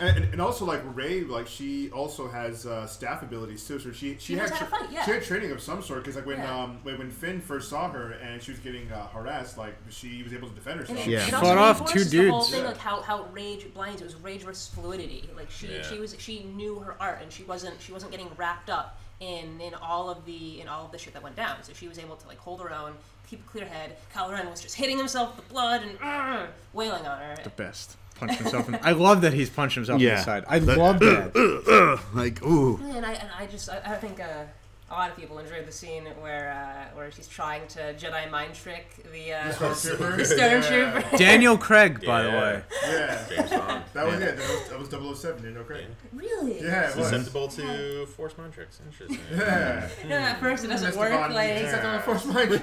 And, 0.00 0.24
and 0.24 0.40
also 0.40 0.64
like 0.64 0.80
Rey, 0.94 1.22
like 1.22 1.46
she 1.46 1.90
also 1.90 2.28
has 2.28 2.66
uh, 2.66 2.86
staff 2.86 3.22
abilities 3.22 3.66
too. 3.66 3.78
So 3.78 3.92
she 3.92 4.14
she, 4.14 4.18
She 4.18 4.32
had 4.34 4.50
knows 4.50 4.58
how 4.58 4.64
to 4.66 4.70
fight, 4.70 4.90
yeah. 4.92 5.04
she 5.04 5.10
had 5.12 5.22
training 5.22 5.50
of 5.52 5.60
some 5.60 5.82
sort. 5.82 6.00
Because 6.02 6.16
like 6.16 6.26
when 6.26 6.38
Yeah. 6.38 6.62
um 6.64 6.78
when, 6.82 6.98
when 6.98 7.10
Finn 7.10 7.40
first 7.40 7.68
saw 7.70 7.88
her 7.90 8.12
and 8.12 8.42
she 8.42 8.50
was 8.50 8.60
getting 8.60 8.90
uh, 8.92 9.06
harassed, 9.08 9.56
like 9.56 9.74
she 9.90 10.22
was 10.22 10.32
able 10.32 10.48
to 10.48 10.54
defend 10.54 10.80
herself. 10.80 10.98
And 10.98 11.08
it, 11.08 11.12
Yeah. 11.12 11.26
it 11.26 11.30
Fought 11.30 11.58
off 11.58 11.78
reinforces 11.80 12.10
two 12.10 12.22
The 12.24 12.30
whole 12.30 12.40
dudes. 12.40 12.50
thing, 12.52 12.62
Yeah. 12.62 12.68
like 12.68 12.78
how, 12.78 13.00
how 13.02 13.24
rage 13.32 13.72
blinds. 13.72 14.02
It 14.02 14.04
was 14.04 14.16
rage 14.16 14.42
versus 14.42 14.68
fluidity. 14.74 15.28
Like 15.36 15.50
she 15.50 15.68
Yeah. 15.68 15.82
she 15.82 15.98
was 16.00 16.14
she 16.18 16.44
knew 16.56 16.80
her 16.80 16.96
art 17.00 17.20
and 17.22 17.32
she 17.32 17.44
wasn't 17.44 17.80
she 17.80 17.92
wasn't 17.92 18.10
getting 18.12 18.28
wrapped 18.36 18.70
up 18.70 18.98
in 19.20 19.60
in 19.60 19.74
all 19.74 20.10
of 20.10 20.24
the 20.24 20.60
in 20.60 20.68
all 20.68 20.84
of 20.86 20.92
the 20.92 20.98
shit 20.98 21.12
that 21.14 21.22
went 21.22 21.36
down. 21.36 21.62
So 21.62 21.72
she 21.72 21.88
was 21.88 21.98
able 21.98 22.16
to 22.16 22.28
like 22.28 22.38
hold 22.38 22.60
her 22.60 22.72
own, 22.72 22.94
keep 23.28 23.40
a 23.40 23.48
clear 23.48 23.66
head. 23.66 23.96
Kylo 24.14 24.32
Ren 24.32 24.50
was 24.50 24.60
just 24.60 24.74
hitting 24.74 24.98
himself 24.98 25.36
with 25.36 25.46
the 25.46 25.52
blood 25.52 25.82
and 25.82 25.98
uh, 26.02 26.46
wailing 26.72 27.06
on 27.06 27.18
her. 27.18 27.36
The 27.42 27.50
best. 27.50 27.96
Punch 28.16 28.36
himself 28.36 28.68
in. 28.68 28.78
I 28.80 28.92
love 28.92 29.22
that 29.22 29.32
he's 29.32 29.50
punched 29.50 29.74
himself 29.74 30.00
in 30.00 30.06
the 30.06 30.22
side. 30.22 30.44
I 30.48 30.58
love 30.58 31.00
that. 31.00 32.00
like 32.14 32.42
ooh. 32.44 32.78
And 32.84 33.04
I 33.04 33.12
and 33.14 33.28
I 33.36 33.46
just 33.46 33.68
I, 33.68 33.80
I 33.84 33.96
think 33.96 34.20
uh, 34.20 34.44
a 34.90 34.92
lot 34.94 35.10
of 35.10 35.16
people 35.16 35.38
enjoyed 35.38 35.66
the 35.66 35.72
scene 35.72 36.04
where 36.20 36.52
uh, 36.52 36.96
where 36.96 37.10
she's 37.10 37.26
trying 37.26 37.66
to 37.68 37.94
Jedi 37.94 38.30
mind 38.30 38.54
trick 38.54 38.86
the 39.12 39.32
uh, 39.32 39.52
Stormtrooper. 39.52 40.16
the 40.16 40.22
stormtrooper. 40.22 41.18
Daniel 41.18 41.56
Craig, 41.56 42.04
by 42.04 42.22
the 42.22 42.28
way. 42.30 42.62
Yeah, 42.86 43.24
James 43.28 43.50
Bond. 43.50 43.84
that 43.94 44.06
was 44.06 44.20
it. 44.20 44.36
That 44.36 44.78
was, 44.78 44.88
that 44.90 45.00
was 45.00 45.18
007, 45.20 45.42
you 45.44 45.50
know, 45.52 45.62
Craig. 45.64 45.86
really? 46.12 46.60
Yeah, 46.62 46.90
it 46.90 46.96
was. 46.96 47.08
Susceptible 47.08 47.48
to 47.48 48.06
force 48.06 48.36
mind 48.36 48.52
tricks. 48.52 48.80
Interesting. 48.84 49.18
Yeah. 49.34 49.88
No, 50.06 50.16
at 50.16 50.38
first 50.40 50.64
it 50.64 50.68
doesn't 50.68 50.92
Mr. 50.92 50.96
work. 50.98 51.10
Bond, 51.12 51.34
Like 51.34 51.50
he's 51.56 51.72
like, 51.72 51.84
"Oh, 51.84 51.98
force 52.00 52.24
mind. 52.26 52.50
you, 52.50 52.58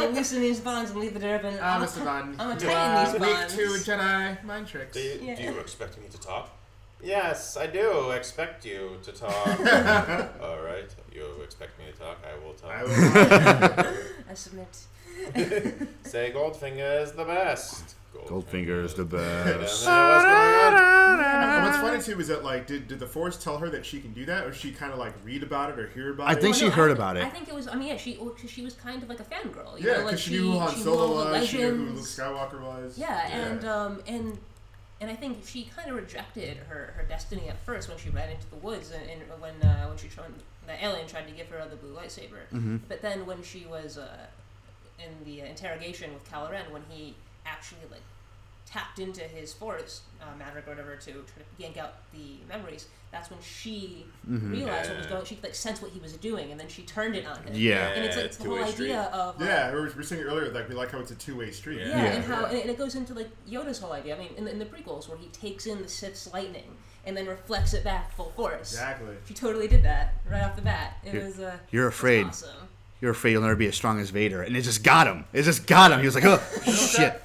you 0.00 0.06
loosen 0.08 0.40
these 0.40 0.60
bonds 0.60 0.90
and 0.90 1.00
leave 1.00 1.12
the 1.14 1.20
Durban. 1.20 1.58
Ah, 1.60 1.76
I'm, 1.76 1.82
Mr. 1.86 2.04
Bond. 2.04 2.36
I'm 2.40 2.52
you 2.52 2.66
tighten 2.66 2.76
are 2.76 3.04
these 3.12 3.20
weak 3.20 3.36
bonds. 3.36 3.54
to 3.84 3.90
Jedi 3.92 4.44
mind 4.44 4.66
tricks. 4.66 4.94
Do 4.94 5.00
you, 5.00 5.20
Yeah. 5.22 5.34
do 5.36 5.42
you 5.42 5.58
expect 5.60 5.98
me 6.00 6.06
to 6.10 6.18
talk? 6.18 6.50
Yes, 7.02 7.56
I 7.56 7.66
do 7.66 8.10
expect 8.12 8.64
you 8.64 8.96
to 9.02 9.12
talk. 9.12 9.46
All 10.40 10.62
right, 10.62 10.88
you 11.12 11.24
expect 11.42 11.78
me 11.78 11.86
to 11.92 11.98
talk. 11.98 12.18
I 12.24 12.38
will 12.44 12.54
talk. 12.54 12.70
I 12.70 12.82
was, 12.84 13.96
I 14.30 14.34
submit. 14.34 14.68
Say 16.04 16.32
Goldfinger 16.34 17.02
is 17.02 17.12
the 17.12 17.24
best. 17.24 17.96
Goldfinger 18.26 18.84
is 18.84 18.94
the 18.94 19.02
I 19.02 19.06
what's 19.06 19.62
best. 19.62 19.84
going 19.84 19.94
on. 20.74 21.20
and 21.24 21.64
what's 21.64 21.76
funny 21.78 22.02
too 22.02 22.20
is 22.20 22.28
that 22.28 22.44
like, 22.44 22.66
did, 22.66 22.86
did 22.86 22.98
the 23.00 23.06
Force 23.06 23.42
tell 23.42 23.58
her 23.58 23.68
that 23.70 23.84
she 23.84 24.00
can 24.00 24.12
do 24.12 24.24
that, 24.26 24.46
or 24.46 24.52
she 24.52 24.70
kind 24.70 24.92
of 24.92 24.98
like 24.98 25.12
read 25.24 25.42
about 25.42 25.70
it 25.70 25.78
or 25.78 25.88
hear 25.88 26.12
about 26.12 26.28
I 26.28 26.32
it? 26.32 26.40
think 26.40 26.52
Well, 26.54 26.60
she 26.60 26.68
no, 26.68 26.72
heard 26.72 26.90
I, 26.90 26.94
about 26.94 27.16
it. 27.16 27.24
I 27.24 27.30
think 27.30 27.48
it 27.48 27.54
was. 27.54 27.66
I 27.68 27.74
mean, 27.74 27.88
yeah, 27.88 27.96
she 27.96 28.16
well, 28.20 28.30
'cause 28.30 28.50
she 28.50 28.62
was 28.62 28.74
kind 28.74 29.02
of 29.02 29.08
like 29.08 29.18
a 29.20 29.24
fangirl. 29.24 29.78
You 29.80 29.86
yeah, 29.88 29.92
know, 29.94 29.98
like 29.98 30.06
because 30.06 30.20
she, 30.20 30.30
knew 30.32 30.52
who 30.52 30.58
Han 30.60 30.74
she 30.74 30.80
Solo 30.82 31.06
knew 31.08 31.14
all 31.14 31.24
the 31.24 31.30
was, 31.32 31.48
she 31.48 31.58
knew 31.58 31.64
who 31.70 31.76
Luke 31.76 31.88
legends. 31.88 32.16
Skywalker 32.18 32.60
was. 32.62 32.98
Yeah, 32.98 33.28
and 33.28 33.64
um, 33.64 34.02
and 34.06 34.38
and 35.02 35.10
I 35.10 35.14
think 35.14 35.44
she 35.44 35.64
kind 35.64 35.90
of 35.90 35.96
rejected 35.96 36.58
her, 36.68 36.94
her 36.96 37.02
destiny 37.02 37.48
at 37.48 37.58
first 37.66 37.88
when 37.88 37.98
she 37.98 38.08
ran 38.08 38.30
into 38.30 38.48
the 38.50 38.56
woods 38.56 38.92
and, 38.92 39.02
and 39.10 39.40
when 39.40 39.60
uh, 39.68 39.86
when 39.88 39.98
she 39.98 40.06
tried 40.06 40.30
the 40.66 40.84
alien 40.84 41.08
tried 41.08 41.26
to 41.26 41.34
give 41.34 41.48
her 41.48 41.66
the 41.68 41.74
blue 41.74 41.92
lightsaber. 41.92 42.46
Mm-hmm. 42.52 42.76
But 42.88 43.02
then 43.02 43.26
when 43.26 43.42
she 43.42 43.66
was 43.68 43.98
uh, 43.98 44.16
in 45.00 45.12
the 45.24 45.40
interrogation 45.40 46.14
with 46.14 46.30
Kylo 46.30 46.52
Ren, 46.52 46.70
when 46.70 46.82
he 46.88 47.16
actually 47.44 47.80
like 47.90 48.00
tapped 48.72 48.98
into 48.98 49.20
his 49.20 49.52
force 49.52 50.00
uh, 50.22 50.24
maverick 50.38 50.66
or 50.66 50.70
whatever 50.70 50.96
to 50.96 51.10
try 51.12 51.20
to 51.20 51.44
yank 51.58 51.76
out 51.76 51.94
the 52.12 52.38
memories, 52.48 52.86
that's 53.10 53.28
when 53.30 53.40
she 53.42 54.06
Mm-hmm. 54.30 54.52
realized 54.52 54.88
what 54.88 54.98
was 54.98 55.06
Yeah. 55.06 55.12
going. 55.12 55.24
She 55.26 55.38
like 55.42 55.54
sensed 55.54 55.82
what 55.82 55.90
he 55.90 55.98
was 56.00 56.12
doing, 56.14 56.52
and 56.52 56.58
then 56.60 56.68
she 56.68 56.82
turned 56.82 57.14
it 57.16 57.26
on 57.26 57.36
him. 57.42 57.52
Yeah. 57.54 57.88
and 57.90 58.04
it's 58.04 58.16
like 58.16 58.26
it's 58.26 58.36
the 58.38 58.44
whole 58.48 58.56
two-way 58.58 58.70
street. 58.70 58.84
idea 58.86 59.02
of 59.12 59.40
uh, 59.40 59.44
Yeah, 59.44 59.70
we 59.72 59.80
were, 59.80 59.86
we 59.88 59.92
were 59.94 60.02
saying 60.02 60.22
earlier, 60.22 60.50
like 60.52 60.68
we 60.68 60.74
like 60.74 60.90
how 60.92 61.00
it's 61.00 61.10
a 61.10 61.16
two-way 61.16 61.50
street. 61.50 61.80
yeah, 61.80 61.88
Yeah. 61.88 62.04
and 62.12 62.24
how 62.24 62.44
and 62.46 62.70
it 62.70 62.78
goes 62.78 62.94
into 62.94 63.12
like 63.14 63.28
Yoda's 63.48 63.78
whole 63.80 63.92
idea. 63.92 64.14
I 64.16 64.18
mean, 64.18 64.30
in 64.36 64.44
the, 64.44 64.50
in 64.52 64.58
the 64.58 64.64
prequels, 64.64 65.08
where 65.08 65.18
he 65.18 65.26
takes 65.28 65.66
in 65.66 65.82
the 65.82 65.88
Sith's 65.88 66.32
lightning 66.32 66.76
and 67.04 67.16
then 67.16 67.26
reflects 67.26 67.74
it 67.74 67.82
back 67.84 68.14
full 68.14 68.30
force. 68.36 68.72
Exactly. 68.72 69.16
She 69.26 69.34
totally 69.34 69.66
did 69.68 69.82
that 69.82 70.14
right 70.30 70.44
off 70.44 70.54
the 70.56 70.62
bat. 70.62 70.98
It 71.04 71.12
You're- 71.14 71.26
was 71.26 71.40
uh, 71.40 71.56
you're 71.72 71.82
it 71.82 71.86
was 71.88 71.94
afraid. 71.94 72.26
Awesome. 72.26 72.68
You're 73.02 73.10
afraid 73.10 73.32
you'll 73.32 73.42
never 73.42 73.56
be 73.56 73.66
as 73.66 73.74
strong 73.74 73.98
as 73.98 74.10
Vader, 74.10 74.42
and 74.42 74.56
it 74.56 74.62
just 74.62 74.84
got 74.84 75.08
him. 75.08 75.24
It 75.32 75.42
just 75.42 75.66
got 75.66 75.90
him. 75.90 75.98
He 75.98 76.06
was 76.06 76.14
like, 76.14 76.24
"Oh 76.24 76.40
shit!" 76.64 77.20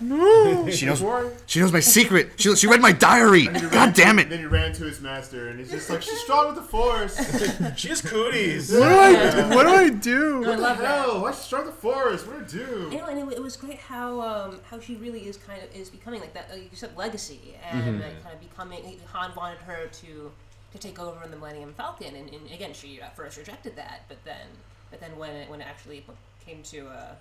She 0.76 0.88
knows. 0.88 1.32
She 1.46 1.60
knows 1.60 1.72
my 1.72 1.82
secret. 1.82 2.32
She, 2.38 2.56
she 2.56 2.66
read 2.66 2.82
my 2.82 2.92
diary. 2.92 3.46
God 3.46 3.94
damn 3.94 4.18
it! 4.18 4.28
Then 4.28 4.40
he 4.40 4.46
ran 4.48 4.74
to 4.74 4.86
his 4.86 5.00
master, 5.02 5.50
and 5.50 5.60
he's 5.60 5.70
just 5.70 5.88
like, 5.92 6.02
"She's 6.02 6.20
strong 6.20 6.48
with 6.48 6.56
the 6.56 6.64
Force." 6.64 7.16
She 7.78 7.90
has 7.90 8.02
cooties. 8.02 8.72
What 8.72 8.80
do 8.80 8.96
I? 8.96 9.56
What 9.56 9.64
do 9.64 9.70
I 9.70 9.90
do? 9.90 10.46
I 10.46 10.56
love 10.56 10.80
that. 10.80 11.04
Hell, 11.04 11.22
why 11.22 11.32
she's 11.32 11.42
strong 11.42 11.66
with 11.68 11.76
the 11.76 11.82
Force? 11.82 12.26
What 12.26 12.40
do 12.40 12.44
I 12.44 12.66
do? 12.66 12.90
You 12.92 12.98
know, 12.98 13.06
and 13.06 13.32
it, 13.32 13.38
it 13.38 13.44
was 13.44 13.56
great 13.56 13.78
how 13.78 14.20
um, 14.20 14.60
how 14.72 14.80
she 14.80 14.96
really 14.96 15.28
is 15.28 15.38
kind 15.38 15.62
of 15.62 15.72
is 15.76 15.92
becoming 15.92 16.22
like 16.22 16.34
that. 16.34 16.50
Like 16.50 16.72
you 16.72 16.78
said, 16.78 16.98
legacy, 16.98 17.56
and 17.70 18.02
like, 18.02 18.24
kind 18.24 18.34
of 18.34 18.42
becoming. 18.42 19.00
Han 19.14 19.32
wanted 19.38 19.60
her 19.60 19.86
to 19.86 20.32
to 20.72 20.78
take 20.80 21.00
over 21.00 21.24
in 21.24 21.30
the 21.30 21.38
Millennium 21.38 21.76
Falcon, 21.76 22.16
and, 22.16 22.34
and 22.34 22.52
again, 22.52 22.74
she 22.74 23.00
at 23.00 23.16
first 23.16 23.38
rejected 23.38 23.76
that, 23.76 24.06
but 24.08 24.18
then 24.26 24.48
but 24.90 25.00
then 25.00 25.18
when 25.18 25.32
it 25.32 25.50
when 25.50 25.62
it 25.62 25.68
actually 25.68 26.06
came 26.46 26.64
to 26.64 26.88
uh, 26.88 27.16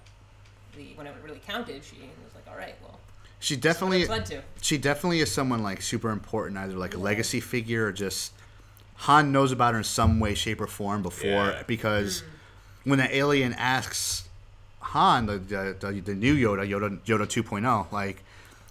the 0.76 0.88
when 0.94 1.06
it 1.06 1.14
really 1.24 1.40
counted, 1.46 1.82
she 1.84 1.96
was 2.24 2.34
like, 2.34 2.46
all 2.48 2.56
right, 2.58 2.74
well, 2.82 2.98
She 3.40 3.56
definitely. 3.56 4.06
to. 4.06 4.42
she 4.60 4.78
definitely 4.78 5.20
is 5.20 5.30
someone 5.32 5.62
like 5.62 5.82
super 5.82 6.10
important, 6.10 6.58
either 6.58 6.74
like 6.76 6.94
a 6.94 6.98
legacy 6.98 7.40
figure 7.40 7.86
or 7.86 7.92
just 7.92 8.32
Han 9.00 9.30
knows 9.32 9.52
about 9.52 9.74
her 9.74 9.78
in 9.78 9.84
some 9.84 10.20
way, 10.20 10.34
shape, 10.34 10.60
or 10.60 10.66
form 10.66 11.02
before. 11.02 11.28
Yeah. 11.28 11.62
Because 11.66 12.22
when 12.84 12.98
the 12.98 13.14
alien 13.14 13.52
asks 13.54 14.28
Han, 14.80 15.26
the, 15.26 15.38
the, 15.38 15.76
the, 15.78 16.00
the 16.00 16.14
new 16.14 16.34
Yoda, 16.34 16.66
Yoda 16.68 16.98
Yoda 17.04 17.26
2.0, 17.26 17.92
like 17.92 18.22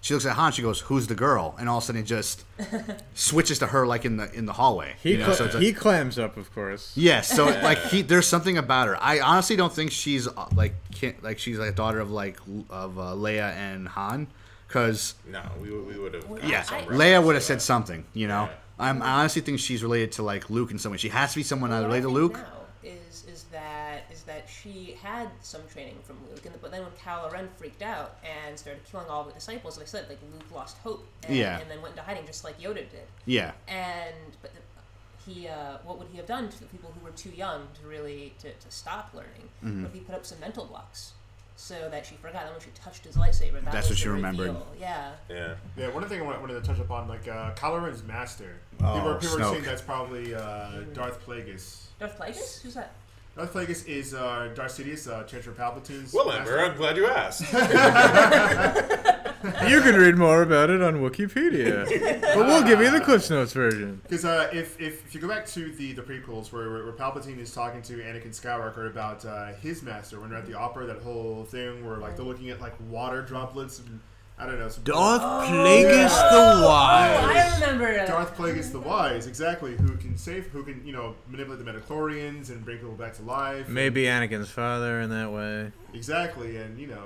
she 0.05 0.13
looks 0.13 0.27
at 0.27 0.33
Han, 0.35 0.51
she 0.51 0.61
goes, 0.61 0.81
"Who's 0.81 1.07
the 1.07 1.15
girl?" 1.15 1.55
And 1.57 1.67
all 1.67 1.79
of 1.79 1.83
a 1.83 1.87
sudden 1.87 2.01
it 2.01 2.05
just 2.05 2.45
switches 3.15 3.57
to 3.59 3.67
her 3.67 3.87
like 3.87 4.05
in 4.05 4.17
the 4.17 4.31
in 4.33 4.45
the 4.45 4.53
hallway. 4.53 4.93
He 5.01 5.13
you 5.13 5.17
know? 5.17 5.25
cla- 5.25 5.35
so 5.35 5.45
it's 5.45 5.55
he 5.57 5.73
clams 5.73 6.19
up, 6.19 6.37
of 6.37 6.53
course. 6.53 6.91
yeah, 6.95 7.21
so 7.21 7.45
like 7.63 7.79
he, 7.79 8.03
there's 8.03 8.27
something 8.27 8.55
about 8.57 8.87
her. 8.87 8.97
I 9.01 9.19
honestly 9.19 9.55
don't 9.55 9.73
think 9.73 9.91
she's 9.91 10.27
uh, 10.27 10.47
like 10.55 10.75
can't, 10.93 11.21
like 11.23 11.39
she's 11.39 11.57
like 11.57 11.69
a 11.71 11.75
daughter 11.75 11.99
of 11.99 12.11
like 12.11 12.37
of 12.69 12.99
uh, 12.99 13.13
Leia 13.15 13.51
and 13.55 13.87
Han, 13.87 14.27
because 14.67 15.15
No, 15.27 15.41
we, 15.59 15.71
we 15.71 15.97
would 15.97 16.13
have. 16.13 16.29
Well, 16.29 16.39
yeah, 16.43 16.61
some 16.61 16.77
I- 16.77 16.85
Leia 16.85 17.23
would 17.23 17.33
have 17.35 17.43
said 17.43 17.61
something. 17.61 18.05
You 18.13 18.27
know, 18.27 18.43
Yeah. 18.43 18.55
I'm, 18.77 19.01
I 19.01 19.21
honestly 19.21 19.41
think 19.41 19.59
she's 19.59 19.81
related 19.81 20.11
to 20.13 20.23
like 20.23 20.49
Luke 20.51 20.69
in 20.69 20.77
some 20.77 20.91
way. 20.91 20.97
She 20.99 21.09
has 21.09 21.31
to 21.31 21.37
be 21.37 21.43
someone 21.43 21.71
Well, 21.71 21.79
either 21.79 21.87
related 21.87 22.03
to 22.09 22.13
Luke. 22.13 22.33
now 22.33 22.45
is 22.83 23.23
is 23.27 23.43
that 23.51 24.05
is 24.13 24.21
that 24.23 24.47
she 24.66 24.97
had 25.01 25.30
some 25.41 25.61
training 25.72 25.95
from 26.03 26.18
Luke, 26.30 26.43
and 26.45 26.59
but 26.61 26.72
then 26.72 26.82
when 26.82 26.91
Kylo 26.93 27.32
Ren 27.32 27.47
freaked 27.57 27.84
out 27.84 28.18
and 28.24 28.57
started 28.57 28.82
killing 28.89 29.07
all 29.07 29.24
the 29.24 29.32
disciples, 29.34 29.78
like 29.78 29.86
I 29.86 29.89
said, 29.89 30.09
like 30.09 30.18
Luke 30.34 30.43
lost 30.53 30.78
hope, 30.80 31.05
and, 31.28 31.36
Yeah. 31.38 31.59
and 31.59 31.70
then 31.70 31.82
went 31.82 31.91
into 31.93 32.03
hiding, 32.03 32.26
just 32.26 32.43
like 32.43 32.59
Yoda 32.59 32.76
did. 32.89 33.05
Yeah, 33.26 33.51
And 33.68 34.16
but 34.41 34.51
the, 34.53 35.32
he, 35.32 35.47
uh, 35.47 35.78
what 35.84 35.97
would 35.99 36.07
he 36.11 36.18
have 36.18 36.26
done 36.26 36.49
to 36.49 36.59
the 36.59 36.66
people 36.66 36.91
who 36.97 37.03
were 37.05 37.11
too 37.11 37.30
young 37.32 37.68
to 37.82 37.88
really 37.88 38.34
to, 38.39 38.51
to 38.51 38.72
stop 38.72 39.11
learning? 39.13 39.49
Mm-hmm. 39.63 39.84
What 39.84 39.88
if 39.89 39.93
he 39.93 39.99
put 40.01 40.16
up 40.16 40.26
some 40.26 40.39
mental 40.39 40.66
blocks 40.66 41.13
so 41.55 41.88
that 41.91 42.05
she 42.05 42.16
forgot? 42.16 42.43
And 42.43 42.51
when 42.51 42.59
she 42.61 42.70
touched 42.76 43.05
his 43.05 43.16
lightsaber, 43.18 43.63
that 43.63 43.72
That's 43.72 43.89
was 43.89 43.97
what 43.97 43.97
she 43.99 44.09
remembered. 44.09 44.47
reveal. 44.47 44.68
Yeah. 44.80 45.11
Yeah. 45.30 45.53
Yeah, 45.78 45.89
one 45.89 46.07
thing 46.07 46.22
I 46.22 46.24
wanted 46.24 46.41
wanted 46.41 46.53
to 46.55 46.61
touch 46.68 46.80
upon, 46.80 47.07
like 47.07 47.28
uh, 47.28 47.53
Kylo 47.53 47.84
Ren's 47.84 48.03
master. 48.03 48.55
Oh, 48.84 48.93
people 48.93 49.09
were, 49.09 49.16
people 49.20 49.38
were 49.38 49.43
saying 49.45 49.63
that's 49.63 49.82
probably 49.82 50.34
uh, 50.36 50.82
Darth 50.93 51.24
Plagueis. 51.26 51.86
Darth 51.99 52.18
Plagueis? 52.20 52.61
Who's 52.61 52.74
that? 52.76 52.93
Darth 53.36 53.53
Plagueis 53.53 53.86
is 53.86 54.13
uh, 54.13 54.49
Darth 54.55 54.77
Sidious, 54.77 55.11
uh, 55.11 55.23
Chancellor 55.23 55.53
Palpatine's. 55.53 56.13
Well, 56.13 56.27
master. 56.27 56.57
Amber, 56.57 56.71
I'm 56.71 56.77
glad 56.77 56.95
you 56.95 57.07
asked. 57.07 57.43
You 59.67 59.79
can 59.81 59.95
read 59.95 60.17
more 60.17 60.41
about 60.41 60.71
it 60.71 60.81
on 60.81 60.95
Wikipedia, 60.95 61.86
but 62.33 62.47
we'll 62.47 62.63
give 62.63 62.79
you 62.79 62.89
the 62.89 62.99
Cliff 62.99 63.29
Notes 63.29 63.53
version. 63.53 64.01
Because 64.01 64.25
uh, 64.25 64.49
if, 64.51 64.79
if, 64.81 65.05
if 65.05 65.13
you 65.13 65.21
go 65.21 65.27
back 65.27 65.45
to 65.47 65.71
the, 65.71 65.93
the 65.93 66.01
prequels 66.01 66.51
where, 66.51 66.69
where, 66.71 66.83
where 66.83 66.93
Palpatine 66.93 67.38
is 67.39 67.53
talking 67.53 67.83
to 67.83 67.97
Anakin 67.97 68.29
Skywalker 68.29 68.89
about 68.89 69.23
uh, 69.23 69.53
his 69.53 69.83
master 69.83 70.19
when 70.19 70.31
they're 70.31 70.39
at 70.39 70.47
the 70.47 70.55
opera, 70.55 70.88
that 70.88 70.97
whole 71.03 71.43
thing 71.43 71.86
where 71.86 71.97
like 71.97 72.15
they're 72.15 72.25
looking 72.25 72.49
at 72.49 72.59
like 72.59 72.73
water 72.89 73.21
droplets 73.21 73.79
and 73.79 73.99
I 74.38 74.45
don't 74.45 74.59
know. 74.59 74.67
Some 74.67 74.83
Darth 74.83 75.21
Plagueis 75.21 76.09
the 76.09 76.29
Oh, 76.31 76.67
Wise. 76.67 77.19
I 77.53 77.59
remember. 77.61 77.88
It. 77.89 78.07
Darth 78.07 78.36
Plagueis 78.36 78.71
the 78.71 78.79
Wise, 78.79 79.27
exactly, 79.27 79.77
who 79.77 79.95
can 79.95 80.17
save, 80.17 80.47
who 80.47 80.63
can 80.63 80.86
you 80.86 80.91
know 80.93 81.15
manipulate 81.29 81.63
the 81.63 81.71
midichlorians 81.71 82.49
and 82.49 82.63
bring 82.65 82.77
people 82.79 82.93
back 82.95 83.13
to 83.15 83.23
life. 83.23 83.69
Maybe 83.69 84.03
Anakin's 84.03 84.49
father 84.49 84.99
in 84.99 85.09
that 85.11 85.31
way. 85.31 85.71
exactly, 85.93 86.57
and 86.57 86.77
you 86.79 86.88
know. 86.88 87.03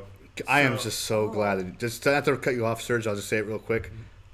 I 0.47 0.61
am 0.61 0.77
just 0.77 1.01
so 1.01 1.27
glad. 1.27 1.59
That, 1.59 1.79
just 1.79 2.01
to 2.03 2.13
have 2.13 2.23
to 2.25 2.37
cut 2.37 2.55
you 2.55 2.65
off, 2.65 2.81
Serge. 2.81 3.05
I'll 3.07 3.15
just 3.15 3.27
say 3.27 3.37
it 3.37 3.45
real 3.45 3.59
quick. 3.59 3.91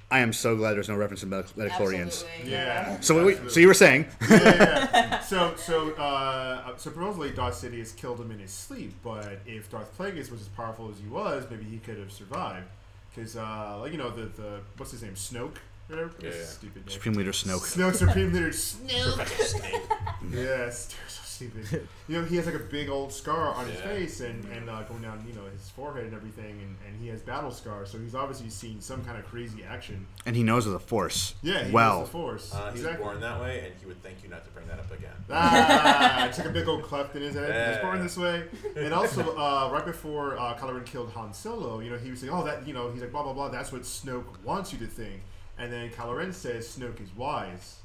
I 0.08 0.20
am 0.20 0.32
so 0.32 0.54
glad 0.54 0.74
there's 0.74 0.88
no 0.88 0.94
reference 0.94 1.22
to 1.22 1.26
midi- 1.26 1.48
midichlorians. 1.56 2.24
Absolutely, 2.24 2.52
Yeah. 2.52 3.00
So 3.00 3.26
wait, 3.26 3.38
so 3.50 3.58
you 3.58 3.66
were 3.66 3.74
saying? 3.74 4.06
yeah, 4.30 4.38
yeah, 4.40 4.88
yeah. 4.94 5.20
So, 5.26 5.54
so, 5.56 5.90
uh, 5.94 6.68
so 6.76 6.90
supposedly 6.92 7.32
Darth 7.32 7.60
Sidious 7.60 7.94
killed 7.96 8.20
him 8.20 8.30
in 8.30 8.38
his 8.38 8.52
sleep, 8.52 8.94
but 9.02 9.40
if 9.46 9.68
Darth 9.68 9.98
Plagueis 9.98 10.30
was 10.30 10.42
as 10.42 10.48
powerful 10.48 10.88
as 10.88 11.00
he 11.00 11.08
was, 11.08 11.44
maybe 11.50 11.64
he 11.64 11.78
could 11.78 11.98
have 11.98 12.12
survived. 12.12 12.68
Because, 13.16 13.36
uh, 13.36 13.78
like 13.80 13.92
you 13.92 13.98
know, 13.98 14.10
the 14.10 14.26
the 14.26 14.60
what's 14.76 14.92
his 14.92 15.02
name, 15.02 15.14
Snoke. 15.14 15.56
Whatever. 15.88 16.12
Yeah, 16.20 16.30
yeah. 16.30 16.44
Stupid 16.44 16.86
name. 16.86 16.88
Supreme 16.90 17.14
Leader 17.14 17.30
Snoke. 17.30 17.74
Snoke, 17.74 17.94
Supreme 17.94 18.32
Leader 18.32 18.50
Snoke. 18.50 19.14
Professor 19.16 19.58
Snape. 19.58 19.82
yes, 20.32 20.86
they're 20.88 21.08
so 21.08 21.22
stupid. 21.36 21.86
You 22.08 22.18
know, 22.20 22.24
he 22.24 22.36
has 22.36 22.46
like 22.46 22.54
a 22.54 22.58
big 22.58 22.88
old 22.88 23.12
scar 23.12 23.54
on 23.54 23.66
his 23.66 23.78
Yeah. 23.80 23.86
face 23.86 24.20
and, 24.20 24.44
and 24.52 24.68
uh, 24.70 24.82
going 24.84 25.02
down, 25.02 25.24
you 25.28 25.34
know, 25.34 25.42
his 25.52 25.68
forehead 25.70 26.04
and 26.04 26.14
everything, 26.14 26.52
and, 26.62 26.76
and 26.86 27.00
he 27.00 27.08
has 27.08 27.20
battle 27.22 27.50
scars, 27.50 27.90
so 27.90 27.98
he's 27.98 28.14
obviously 28.14 28.48
seen 28.50 28.80
some 28.80 29.04
kind 29.04 29.18
of 29.18 29.24
crazy 29.26 29.62
action. 29.64 30.06
And 30.24 30.34
he 30.36 30.42
knows 30.42 30.66
of 30.66 30.72
the 30.72 30.80
Force. 30.80 31.34
Yeah, 31.42 31.64
he 31.64 31.72
well. 31.72 32.00
knows 32.00 32.08
the 32.08 32.12
Force. 32.12 32.54
Uh, 32.54 32.72
he 32.72 32.82
was 32.82 32.96
born 32.96 33.20
that 33.20 33.40
way, 33.40 33.64
and 33.66 33.74
he 33.80 33.86
would 33.86 34.02
thank 34.02 34.22
you 34.22 34.28
not 34.30 34.44
to 34.44 34.50
bring 34.50 34.66
that 34.68 34.78
up 34.78 34.90
again. 34.92 35.12
Ah, 35.30 36.26
it's 36.28 36.38
like 36.38 36.46
a 36.48 36.50
big 36.50 36.68
old 36.68 36.82
cleft 36.82 37.14
in 37.16 37.22
his 37.22 37.34
head. 37.34 37.52
He 37.66 37.70
was 37.72 37.78
born 37.82 38.02
this 38.02 38.16
way. 38.16 38.44
And 38.76 38.92
also, 38.94 39.36
uh, 39.36 39.70
right 39.72 39.84
before 39.84 40.38
uh, 40.38 40.56
Kylo 40.56 40.74
Ren 40.74 40.84
killed 40.84 41.10
Han 41.12 41.32
Solo, 41.34 41.80
you 41.80 41.90
know, 41.90 41.98
he 41.98 42.10
was 42.10 42.20
saying, 42.20 42.32
"Oh, 42.32 42.44
that 42.44 42.66
you 42.66 42.72
know," 42.74 42.90
he's 42.92 43.00
like, 43.02 43.12
"Blah 43.12 43.22
blah 43.24 43.32
blah." 43.32 43.48
That's 43.48 43.72
what 43.72 43.82
Snoke 43.82 44.42
wants 44.44 44.72
you 44.72 44.78
to 44.80 44.86
think. 44.86 45.20
And 45.58 45.72
then 45.72 45.90
Kylo 45.90 46.16
Ren 46.16 46.32
says, 46.32 46.66
"Snoke 46.68 47.00
is 47.02 47.14
wise. 47.16 47.76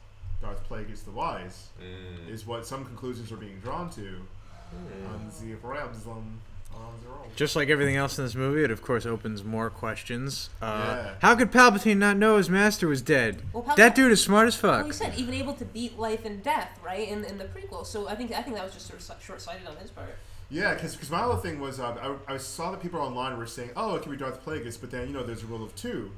Darth 0.42 0.68
Plagueis 0.70 1.04
the 1.06 1.12
wise." 1.12 1.68
Mm. 1.82 2.30
Is 2.30 2.46
what 2.46 2.66
some 2.66 2.86
conclusions 2.86 3.32
are 3.32 3.38
being 3.38 3.60
drawn 3.60 3.90
to. 3.92 4.18
On 5.14 5.30
the 5.42 5.56
realms 5.68 6.08
on, 6.08 6.40
on 6.74 6.94
the 7.04 7.10
roll. 7.10 7.28
Just 7.36 7.58
like 7.58 7.68
everything 7.68 7.98
else 7.98 8.18
in 8.18 8.24
this 8.24 8.36
movie, 8.36 8.64
it 8.64 8.72
of 8.72 8.82
course 8.82 9.06
opens 9.06 9.44
more 9.44 9.70
questions. 9.70 10.50
Uh, 10.62 10.66
Yeah. 11.04 11.14
How 11.22 11.36
could 11.36 11.52
Palpatine 11.52 11.98
not 11.98 12.16
know 12.16 12.38
his 12.38 12.50
master 12.50 12.88
was 12.88 13.02
dead? 13.02 13.42
Well, 13.52 13.64
Palpatine- 13.64 13.76
that 13.76 13.96
dude 13.96 14.12
is 14.14 14.24
smart 14.24 14.48
as 14.48 14.64
Well, 14.64 14.78
fuck. 14.78 14.86
he 14.86 14.94
said 14.94 15.14
even 15.18 15.34
able 15.34 15.54
to 15.56 15.66
beat 15.66 16.00
life 16.00 16.24
and 16.24 16.42
death, 16.42 16.80
right? 16.86 17.06
In, 17.10 17.26
in 17.26 17.38
the 17.38 17.44
prequel. 17.46 17.86
So 17.86 18.08
I 18.08 18.16
think 18.16 18.32
I 18.32 18.42
think 18.42 18.56
that 18.56 18.64
was 18.64 18.74
just 18.74 18.88
sort 18.88 19.00
of 19.18 19.22
short 19.22 19.42
sighted 19.42 19.68
on 19.68 19.76
his 19.76 19.92
part. 19.92 20.16
Yeah, 20.50 20.74
because 20.74 21.10
my 21.12 21.20
other 21.20 21.42
thing 21.42 21.60
was 21.60 21.80
uh, 21.82 22.16
I, 22.28 22.34
I 22.36 22.38
saw 22.38 22.72
that 22.72 22.82
people 22.82 23.02
online 23.02 23.38
were 23.38 23.48
saying, 23.48 23.72
"Oh, 23.76 23.96
it 23.96 24.04
could 24.04 24.12
be 24.12 24.18
Darth 24.18 24.44
Plagueis," 24.46 24.80
but 24.80 24.90
then 24.92 25.08
you 25.08 25.14
know 25.14 25.24
there's 25.24 25.44
a 25.44 25.48
rule 25.48 25.64
of 25.66 25.76
two 25.76 26.12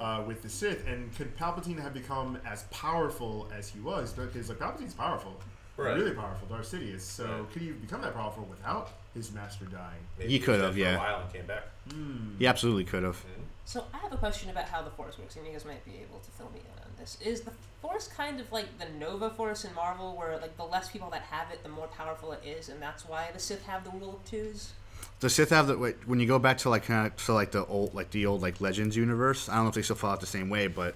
uh, 0.00 0.22
with 0.26 0.42
the 0.42 0.48
Sith, 0.48 0.86
and 0.86 1.14
could 1.16 1.36
Palpatine 1.36 1.80
have 1.80 1.94
become 1.94 2.38
as 2.46 2.64
powerful 2.70 3.48
as 3.56 3.68
he 3.68 3.80
was? 3.80 4.12
Because 4.12 4.48
like 4.48 4.58
Palpatine's 4.58 4.94
powerful, 4.94 5.40
Right. 5.76 5.94
really 5.94 6.10
powerful, 6.12 6.48
Darth 6.48 6.70
Sidious. 6.72 7.02
So 7.02 7.24
Right. 7.26 7.52
could 7.52 7.62
he 7.62 7.70
become 7.70 8.00
that 8.02 8.14
powerful 8.14 8.44
without 8.44 8.90
his 9.14 9.30
master 9.32 9.64
dying? 9.66 10.00
Maybe 10.18 10.32
He 10.32 10.38
could 10.40 10.60
have, 10.60 10.76
yeah. 10.76 10.96
A 10.96 10.98
while 10.98 11.20
and 11.20 11.32
came 11.32 11.46
back. 11.46 11.64
He 12.38 12.46
absolutely 12.46 12.84
could 12.84 13.04
have. 13.04 13.24
So 13.64 13.84
I 13.92 13.98
have 13.98 14.12
a 14.12 14.16
question 14.16 14.48
about 14.50 14.64
how 14.64 14.82
the 14.82 14.90
Force 14.90 15.18
works, 15.18 15.36
and 15.36 15.46
you 15.46 15.52
guys 15.52 15.64
might 15.64 15.84
be 15.84 15.96
able 15.98 16.18
to 16.20 16.30
fill 16.30 16.50
me 16.54 16.60
in 16.60 16.82
on 16.82 16.90
this. 16.98 17.18
Is 17.20 17.42
the 17.42 17.52
Force 17.82 18.08
kind 18.08 18.40
of 18.40 18.50
like 18.50 18.78
the 18.78 18.88
Nova 18.98 19.30
Force 19.30 19.64
in 19.64 19.74
Marvel, 19.74 20.16
where 20.16 20.38
like 20.38 20.56
the 20.56 20.64
less 20.64 20.90
people 20.90 21.10
that 21.10 21.22
have 21.22 21.50
it, 21.52 21.62
the 21.62 21.68
more 21.68 21.86
powerful 21.88 22.32
it 22.32 22.42
is, 22.44 22.68
and 22.70 22.80
that's 22.82 23.06
why 23.06 23.28
the 23.32 23.38
Sith 23.38 23.62
have 23.66 23.84
the 23.84 23.90
rule 23.90 24.14
of 24.16 24.24
twos? 24.24 24.72
The 25.20 25.28
Sith 25.28 25.50
have 25.50 25.66
the 25.66 25.76
wait, 25.76 25.96
when 26.06 26.20
you 26.20 26.26
go 26.26 26.38
back 26.38 26.58
to 26.58 26.70
like 26.70 26.84
kind 26.84 27.06
of 27.06 27.16
to 27.24 27.32
like 27.32 27.50
the 27.50 27.66
old 27.66 27.94
like 27.94 28.10
the 28.10 28.26
old 28.26 28.40
like 28.42 28.60
Legends 28.60 28.96
universe. 28.96 29.48
I 29.48 29.56
don't 29.56 29.64
know 29.64 29.68
if 29.70 29.74
they 29.74 29.82
still 29.82 29.96
follow 29.96 30.14
it 30.14 30.20
the 30.20 30.26
same 30.26 30.48
way, 30.48 30.68
but 30.68 30.94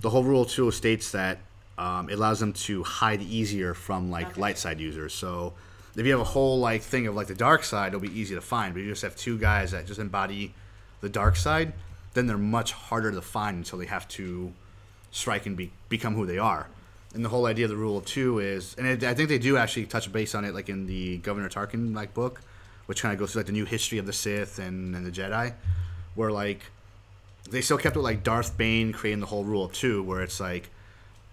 the 0.00 0.10
whole 0.10 0.22
rule 0.22 0.44
two 0.44 0.70
states 0.70 1.10
that 1.12 1.38
um, 1.76 2.08
it 2.08 2.14
allows 2.14 2.40
them 2.40 2.52
to 2.52 2.82
hide 2.84 3.20
easier 3.22 3.74
from 3.74 4.10
like 4.10 4.28
Okay. 4.30 4.40
light 4.40 4.58
side 4.58 4.80
users. 4.80 5.12
So 5.12 5.54
if 5.96 6.06
you 6.06 6.12
have 6.12 6.20
a 6.20 6.24
whole 6.24 6.58
like 6.60 6.82
thing 6.82 7.06
of 7.08 7.16
like 7.16 7.26
the 7.26 7.34
dark 7.34 7.64
side, 7.64 7.88
it'll 7.88 8.00
be 8.00 8.16
easy 8.18 8.34
to 8.34 8.40
find. 8.40 8.74
But 8.74 8.82
you 8.82 8.90
just 8.90 9.02
have 9.02 9.16
two 9.16 9.38
guys 9.38 9.72
that 9.72 9.86
just 9.86 9.98
embody 9.98 10.54
the 11.00 11.08
dark 11.08 11.34
side, 11.36 11.72
then 12.14 12.26
they're 12.26 12.38
much 12.38 12.72
harder 12.72 13.10
to 13.10 13.22
find 13.22 13.56
until 13.56 13.78
they 13.78 13.86
have 13.86 14.06
to 14.08 14.52
strike 15.10 15.46
and 15.46 15.56
be, 15.56 15.72
become 15.88 16.14
who 16.14 16.26
they 16.26 16.38
are. 16.38 16.68
And 17.14 17.24
the 17.24 17.28
whole 17.28 17.46
idea 17.46 17.64
of 17.64 17.70
the 17.70 17.76
rule 17.76 17.96
of 17.96 18.04
two 18.04 18.38
is, 18.38 18.74
and 18.76 18.86
it, 18.86 19.02
I 19.02 19.14
think 19.14 19.28
they 19.28 19.38
do 19.38 19.56
actually 19.56 19.86
touch 19.86 20.12
base 20.12 20.34
on 20.34 20.44
it, 20.44 20.54
like 20.54 20.68
in 20.68 20.86
the 20.86 21.18
Governor 21.18 21.48
Tarkin 21.48 21.94
like 21.94 22.12
book, 22.14 22.40
which 22.88 23.02
kind 23.02 23.12
of 23.12 23.18
goes 23.18 23.32
through 23.32 23.40
like 23.40 23.46
the 23.46 23.52
new 23.52 23.66
history 23.66 23.98
of 23.98 24.06
the 24.06 24.14
Sith 24.14 24.58
and, 24.58 24.96
and 24.96 25.04
the 25.04 25.10
Jedi, 25.10 25.52
where 26.14 26.32
like 26.32 26.62
they 27.50 27.60
still 27.60 27.76
kept 27.76 27.96
it 27.96 28.00
like 28.00 28.22
Darth 28.22 28.56
Bane 28.56 28.94
creating 28.94 29.20
the 29.20 29.26
whole 29.26 29.44
rule 29.44 29.66
of 29.66 29.74
two, 29.74 30.02
where 30.02 30.22
it's 30.22 30.40
like, 30.40 30.70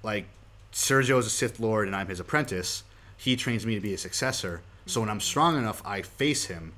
like 0.04 0.26
Sergio 0.74 1.18
is 1.18 1.26
a 1.26 1.30
Sith 1.30 1.58
Lord 1.58 1.88
and 1.88 1.96
I'm 1.96 2.08
his 2.08 2.20
apprentice. 2.20 2.84
He 3.16 3.38
trains 3.38 3.66
me 3.66 3.76
to 3.76 3.80
be 3.80 3.92
his 3.92 4.02
successor. 4.02 4.64
So 4.86 5.00
when 5.00 5.10
I'm 5.10 5.22
strong 5.22 5.58
enough, 5.58 5.82
I 5.86 6.02
face 6.02 6.46
him, 6.46 6.74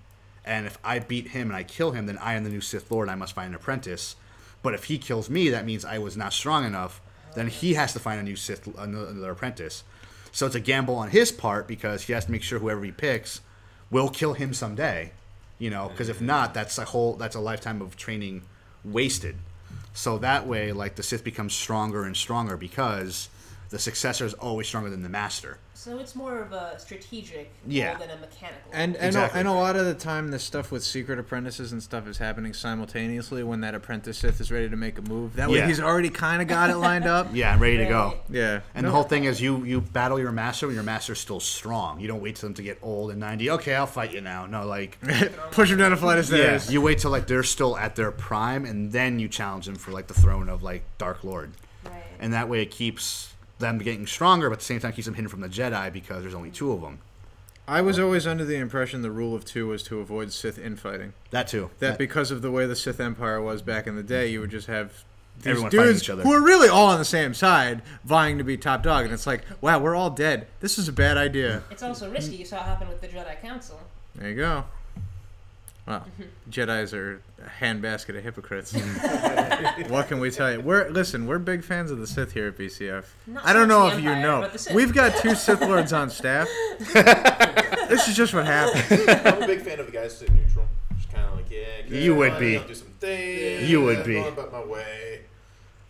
and 0.46 0.68
if 0.68 0.78
I 0.84 1.00
beat 1.00 1.30
him 1.30 1.48
and 1.48 1.58
I 1.58 1.64
kill 1.64 1.92
him, 1.92 2.06
then 2.06 2.20
I 2.20 2.36
am 2.36 2.44
the 2.44 2.52
new 2.52 2.62
Sith 2.62 2.92
Lord. 2.92 3.08
and 3.08 3.12
I 3.12 3.16
must 3.16 3.34
find 3.34 3.50
an 3.50 3.56
apprentice. 3.56 4.16
But 4.62 4.76
if 4.76 4.86
he 4.86 5.00
kills 5.00 5.28
me, 5.28 5.50
that 5.50 5.66
means 5.66 5.86
I 5.86 5.98
was 5.98 6.16
not 6.16 6.34
strong 6.34 6.66
enough. 6.66 7.02
Then 7.34 7.48
he 7.48 7.74
has 7.74 7.94
to 7.94 8.00
find 8.00 8.20
a 8.20 8.24
new 8.24 8.36
Sith, 8.36 8.68
another, 8.78 9.08
another 9.08 9.32
apprentice. 9.32 9.84
So 10.32 10.46
it's 10.46 10.56
a 10.56 10.60
gamble 10.60 10.96
on 10.96 11.10
his 11.10 11.32
part 11.32 11.68
because 11.68 12.04
he 12.04 12.14
has 12.14 12.26
to 12.26 12.32
make 12.32 12.44
sure 12.44 12.60
whoever 12.60 12.84
he 12.84 12.92
picks 12.92 13.42
will 13.90 14.10
kill 14.10 14.34
him 14.34 14.54
someday. 14.54 15.12
You 15.60 15.70
know, 15.72 15.90
because 15.90 16.10
if 16.10 16.22
not, 16.22 16.54
that's 16.54 16.78
a 16.78 16.86
whole 16.86 17.14
that's 17.14 17.36
a 17.36 17.40
lifetime 17.40 17.82
of 17.82 17.98
training 17.98 18.44
wasted. 18.86 19.38
So 19.94 20.20
that 20.20 20.46
way, 20.46 20.72
like 20.72 20.96
the 20.96 21.04
Sith 21.04 21.24
becomes 21.24 21.54
stronger 21.54 22.04
and 22.04 22.16
stronger 22.16 22.58
because 22.58 23.30
the 23.70 23.80
successor 23.80 24.26
is 24.26 24.34
always 24.36 24.68
stronger 24.68 24.90
than 24.90 25.04
the 25.04 25.10
master. 25.10 25.58
So 25.74 26.00
it's 26.00 26.16
more 26.16 26.40
of 26.40 26.52
a 26.54 26.78
strategic 26.80 27.52
Yeah. 27.66 27.90
role 27.92 28.00
than 28.00 28.10
a 28.10 28.18
mechanical. 28.18 28.72
And 28.74 28.96
and, 28.98 29.06
Exactly. 29.08 29.38
a, 29.38 29.40
and 29.40 29.48
a 29.48 29.52
lot 29.54 29.76
of 29.76 29.86
the 29.86 29.94
time, 29.94 30.32
the 30.32 30.40
stuff 30.40 30.72
with 30.72 30.84
secret 30.84 31.20
apprentices 31.20 31.72
and 31.72 31.82
stuff 31.84 32.08
is 32.08 32.18
happening 32.18 32.54
simultaneously 32.54 33.44
when 33.44 33.62
that 33.62 33.76
apprentice 33.76 34.18
Sith 34.18 34.42
is 34.42 34.52
ready 34.52 34.68
to 34.70 34.76
make 34.76 34.98
a 34.98 35.02
move. 35.02 35.36
That 35.36 35.50
way, 35.50 35.58
Yeah. 35.60 35.68
he's 35.68 35.80
already 35.80 36.10
kind 36.10 36.42
of 36.42 36.48
got 36.48 36.70
it 36.72 36.78
lined 36.78 37.06
up. 37.06 37.28
Yeah, 37.34 37.54
I'm 37.54 37.60
ready 37.60 37.78
to 37.78 37.86
go. 37.86 38.16
Yeah. 38.30 38.62
And 38.74 38.86
the 38.88 38.92
whole 38.92 39.04
thing 39.04 39.26
is 39.26 39.40
you 39.42 39.64
you 39.64 39.80
battle 39.82 40.20
your 40.20 40.32
master 40.32 40.66
when 40.68 40.74
your 40.76 40.84
master's 40.84 41.20
still 41.20 41.40
strong. 41.40 42.00
You 42.00 42.08
don't 42.08 42.22
wait 42.22 42.36
till 42.38 42.48
them 42.50 42.56
to 42.56 42.64
get 42.64 42.80
old 42.82 43.12
and 43.12 43.20
90. 43.20 43.52
Okay, 43.52 43.76
I'll 43.76 43.86
fight 43.88 44.12
you 44.14 44.22
now. 44.22 44.46
No, 44.46 44.66
like 44.66 44.98
push 45.52 45.70
him 45.72 45.78
down 45.78 45.94
a 45.94 45.98
flight 45.98 46.18
of 46.20 46.26
yeah, 46.30 46.58
stairs. 46.58 46.74
you 46.74 46.82
wait 46.82 47.00
till 47.00 47.12
like 47.12 47.28
they're 47.28 47.44
still 47.44 47.78
at 47.78 47.96
their 47.96 48.12
prime 48.12 48.66
and 48.66 48.92
then 48.92 49.20
you 49.20 49.28
challenge 49.30 49.66
them 49.68 49.76
for 49.76 49.92
like 49.92 50.08
the 50.08 50.14
throne 50.16 50.50
of 50.50 50.64
like 50.64 50.84
Dark 50.98 51.24
Lord. 51.24 51.52
Right. 51.86 51.94
And 52.20 52.34
that 52.34 52.50
way 52.50 52.62
it 52.62 52.72
keeps 52.72 53.34
them 53.60 53.78
getting 53.80 54.06
stronger, 54.08 54.50
but 54.50 54.54
at 54.54 54.60
the 54.60 54.66
same 54.66 54.80
time 54.80 54.94
keeps 54.94 55.06
them 55.06 55.16
hidden 55.16 55.30
from 55.30 55.42
the 55.42 55.50
Jedi 55.50 55.92
because 55.92 56.22
there's 56.24 56.36
only 56.36 56.52
two 56.52 56.72
of 56.72 56.82
them. 56.82 57.00
I 57.68 57.82
was 57.82 58.00
always 58.00 58.26
under 58.26 58.46
the 58.46 58.56
impression 58.56 59.02
the 59.02 59.12
rule 59.12 59.36
of 59.36 59.44
two 59.44 59.68
was 59.68 59.84
to 59.84 60.00
avoid 60.00 60.32
Sith 60.32 60.58
infighting. 60.58 61.14
That 61.32 61.48
too. 61.50 61.70
That 61.80 61.98
because 61.98 62.32
of 62.32 62.42
the 62.42 62.50
way 62.50 62.66
the 62.66 62.78
Sith 62.78 63.00
Empire 63.00 63.42
was 63.42 63.62
back 63.62 63.88
in 63.88 63.96
the 63.98 64.04
day, 64.04 64.28
you 64.28 64.40
would 64.40 64.52
just 64.52 64.68
have 64.68 65.04
these 65.40 65.48
Everyone 65.48 65.72
fighting 65.72 65.86
dudes 65.88 66.04
each 66.04 66.10
other. 66.10 66.24
who 66.24 66.32
are 66.32 66.42
really 66.42 66.70
all 66.70 66.88
on 66.88 66.98
the 66.98 67.06
same 67.06 67.34
side, 67.34 67.82
vying 68.06 68.38
to 68.38 68.44
be 68.46 68.56
top 68.58 68.84
dog. 68.84 69.04
And 69.04 69.14
it's 69.14 69.28
like, 69.28 69.42
wow, 69.62 69.80
we're 69.80 69.96
all 69.96 70.10
dead. 70.10 70.48
This 70.62 70.78
is 70.80 70.88
a 70.88 70.94
bad 70.94 71.18
idea. 71.18 71.62
It's 71.70 71.84
also 71.84 72.10
risky. 72.10 72.38
You 72.38 72.46
saw 72.46 72.58
it 72.62 72.64
happen 72.64 72.88
with 72.88 73.02
the 73.02 73.08
Jedi 73.08 73.40
Council. 73.42 73.80
There 74.16 74.30
you 74.30 74.36
go. 74.36 74.64
Wow, 75.88 76.00
mm-hmm. 76.00 76.24
Jedi's 76.52 76.94
are 76.94 77.22
a 77.42 77.64
handbasket 77.64 78.18
of 78.18 78.24
hypocrites. 78.24 78.74
what 79.90 80.10
can 80.10 80.20
we 80.20 80.32
tell 80.32 80.52
you? 80.52 80.60
We're 80.60 80.90
listen. 80.90 81.28
We're 81.28 81.40
big 81.40 81.64
fans 81.64 81.92
of 81.92 82.00
the 82.00 82.08
Sith 82.08 82.34
here 82.34 82.48
at 82.48 82.58
BCF. 82.58 83.06
Not 83.26 83.46
I 83.46 83.54
don't 83.54 83.70
know 83.70 83.88
if 83.88 83.96
the 83.96 84.02
you 84.02 84.16
know. 84.16 84.42
but 84.42 84.52
the 84.54 84.60
Sith. 84.60 84.76
We've 84.76 84.94
got 84.94 85.16
two 85.22 85.34
Sith 85.34 85.62
lords 85.62 85.94
on 85.94 86.10
staff. 86.10 86.48
this 86.80 88.08
is 88.10 88.18
just 88.18 88.34
what 88.34 88.46
happens. 88.46 89.08
I'm 89.26 89.44
a 89.44 89.48
big 89.48 89.62
fan 89.62 89.80
of 89.80 89.86
the 89.86 89.94
guys 89.94 90.18
sitting 90.18 90.36
neutral. 90.36 90.66
Just 90.98 91.10
kind 91.10 91.26
of 91.26 91.36
like, 91.36 91.50
yeah, 91.50 91.82
good, 91.88 92.04
You 92.04 92.16
would 92.16 92.34
I'll 92.34 92.40
be. 92.40 92.58
do 92.60 92.74
some 92.76 92.88
things. 93.00 93.70
You 93.70 93.82
would 93.84 94.04
be. 94.04 94.16
Going 94.16 94.34
about 94.34 94.52
my 94.52 94.66
way. 94.66 95.22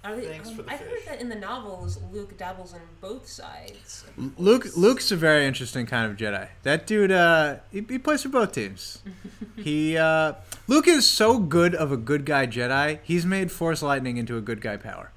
Are 0.07 0.15
they, 0.15 0.25
Thanks 0.27 0.47
um, 0.49 0.55
for 0.55 0.61
the 0.61 0.71
I 0.71 0.77
fish. 0.77 0.87
heard 0.87 1.05
that 1.07 1.21
in 1.21 1.27
the 1.27 1.35
novels, 1.35 1.99
Luke 2.13 2.37
dabbles 2.37 2.73
in 2.73 2.79
both 3.01 3.27
sides. 3.27 4.05
Luke 4.37 4.65
Luke's 4.77 5.11
a 5.11 5.17
very 5.17 5.45
interesting 5.45 5.85
kind 5.85 6.09
of 6.09 6.17
Jedi. 6.17 6.47
That 6.63 6.87
dude, 6.87 7.11
uh, 7.11 7.57
he, 7.71 7.83
he 7.89 7.97
plays 7.99 8.23
for 8.23 8.29
both 8.29 8.53
teams. 8.53 8.99
he 9.57 9.97
uh, 9.97 10.33
Luke 10.67 10.87
is 10.87 11.05
so 11.09 11.39
good 11.39 11.75
of 11.75 11.91
a 11.91 11.97
good 11.97 12.25
guy 12.25 12.47
Jedi. 12.47 12.99
He's 13.03 13.25
made 13.25 13.51
Force 13.51 13.81
lightning 13.81 14.15
into 14.15 14.37
a 14.37 14.41
good 14.41 14.61
guy 14.61 14.77
power. 14.77 15.11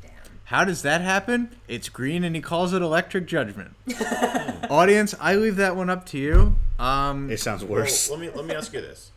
Damn. 0.00 0.10
How 0.44 0.64
does 0.64 0.82
that 0.82 1.00
happen? 1.00 1.50
It's 1.66 1.88
green 1.88 2.22
and 2.22 2.36
he 2.36 2.40
calls 2.42 2.72
it 2.72 2.82
electric 2.82 3.26
judgment. 3.26 3.74
Audience, 4.70 5.14
I 5.20 5.34
leave 5.34 5.56
that 5.56 5.74
one 5.76 5.90
up 5.90 6.06
to 6.06 6.18
you. 6.18 6.56
Um, 6.78 7.30
It 7.30 7.40
sounds 7.40 7.62
Well, 7.64 7.80
worse. 7.80 8.08
let 8.10 8.20
me 8.20 8.30
let 8.34 8.44
me 8.46 8.54
ask 8.54 8.72
you 8.72 8.80
this: 8.80 9.10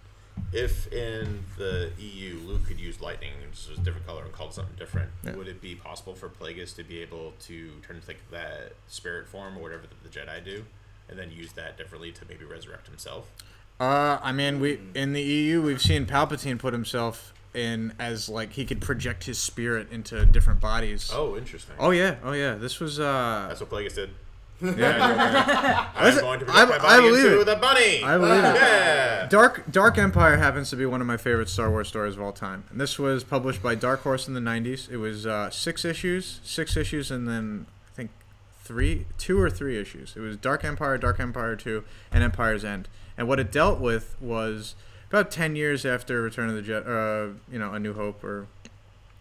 If 0.51 0.91
in 0.91 1.43
the 1.57 1.91
EU, 1.99 2.39
Luke 2.39 2.65
could 2.67 2.79
use 2.79 2.99
lightning, 3.01 3.33
which 3.47 3.67
was 3.69 3.77
a 3.77 3.81
different 3.81 4.07
color 4.07 4.23
and 4.23 4.31
called 4.33 4.53
something 4.53 4.75
different, 4.77 5.11
Yeah. 5.23 5.35
would 5.35 5.47
it 5.47 5.61
be 5.61 5.75
possible 5.75 6.15
for 6.15 6.29
Plagueis 6.29 6.75
to 6.75 6.83
be 6.83 7.01
able 7.01 7.33
to 7.47 7.71
turn 7.85 7.97
into 7.97 8.07
like 8.07 8.31
that 8.31 8.73
spirit 8.87 9.27
form 9.27 9.57
or 9.57 9.61
whatever 9.61 9.83
that 9.83 10.03
the 10.03 10.09
Jedi 10.09 10.43
do, 10.43 10.65
and 11.07 11.17
then 11.19 11.31
use 11.31 11.53
that 11.53 11.77
differently 11.77 12.11
to 12.13 12.25
maybe 12.27 12.45
resurrect 12.45 12.87
himself? 12.87 13.27
uh, 13.79 14.19
I 14.21 14.31
mean, 14.31 14.59
we 14.59 14.79
in 14.95 15.13
the 15.13 15.21
EU 15.21 15.61
we've 15.61 15.81
seen 15.81 16.05
Palpatine 16.05 16.59
put 16.59 16.73
himself 16.73 17.33
in 17.53 17.93
as 17.99 18.27
like 18.29 18.53
he 18.53 18.65
could 18.65 18.81
project 18.81 19.23
his 19.23 19.37
spirit 19.39 19.91
into 19.91 20.25
different 20.25 20.59
bodies. 20.59 21.09
Oh, 21.13 21.35
interesting. 21.37 21.75
Oh 21.79 21.91
yeah, 21.91 22.15
oh 22.23 22.33
yeah. 22.33 22.55
This 22.55 22.79
was 22.79 22.99
uh, 22.99 23.45
That's 23.47 23.61
what 23.61 23.69
Plagueis 23.69 23.95
did. 23.95 24.09
Yeah. 24.61 25.87
I'm 25.95 26.19
going 26.19 26.39
to 26.41 26.45
I- 26.49 26.65
project 26.65 26.83
my 26.83 26.89
I 26.89 26.97
believe 26.97 27.25
into 27.25 27.41
it. 27.41 27.45
the 27.45 27.55
bunny. 27.55 28.03
I 28.03 28.17
believe 28.17 28.43
it. 28.43 28.55
Yeah. 28.55 29.27
Dark 29.27 29.63
Dark 29.71 29.97
Empire 29.97 30.37
happens 30.37 30.69
to 30.71 30.75
be 30.75 30.85
one 30.85 31.01
of 31.01 31.07
my 31.07 31.17
favorite 31.17 31.49
Star 31.49 31.69
Wars 31.69 31.87
stories 31.87 32.15
of 32.15 32.21
all 32.21 32.31
time. 32.33 32.63
And 32.71 32.79
this 32.81 32.97
was 32.99 33.23
published 33.23 33.61
by 33.61 33.75
Dark 33.75 34.01
Horse 34.01 34.27
in 34.27 34.33
the 34.33 34.39
'90s. 34.39 34.89
It 34.89 34.97
was 34.97 35.25
uh, 35.25 35.49
six 35.49 35.85
issues, 35.85 36.39
six 36.43 36.75
issues, 36.75 37.11
and 37.11 37.27
then 37.27 37.65
I 37.93 37.95
think 37.95 38.11
three, 38.63 39.05
two 39.17 39.39
or 39.39 39.49
three 39.49 39.77
issues. 39.79 40.13
It 40.15 40.19
was 40.21 40.35
Dark 40.37 40.63
Empire, 40.63 40.97
Dark 40.97 41.19
Empire 41.19 41.55
Two, 41.55 41.83
and 42.11 42.23
Empire's 42.23 42.65
End. 42.65 42.87
And 43.17 43.27
what 43.27 43.39
it 43.39 43.51
dealt 43.51 43.79
with 43.79 44.15
was 44.21 44.75
about 45.09 45.29
ten 45.31 45.55
years 45.55 45.85
after 45.85 46.21
Return 46.21 46.49
of 46.49 46.55
the 46.55 46.61
Jedi, 46.61 46.87
uh, 46.87 47.33
you 47.51 47.59
know, 47.59 47.73
A 47.73 47.79
New 47.79 47.93
Hope, 47.93 48.23
or 48.23 48.47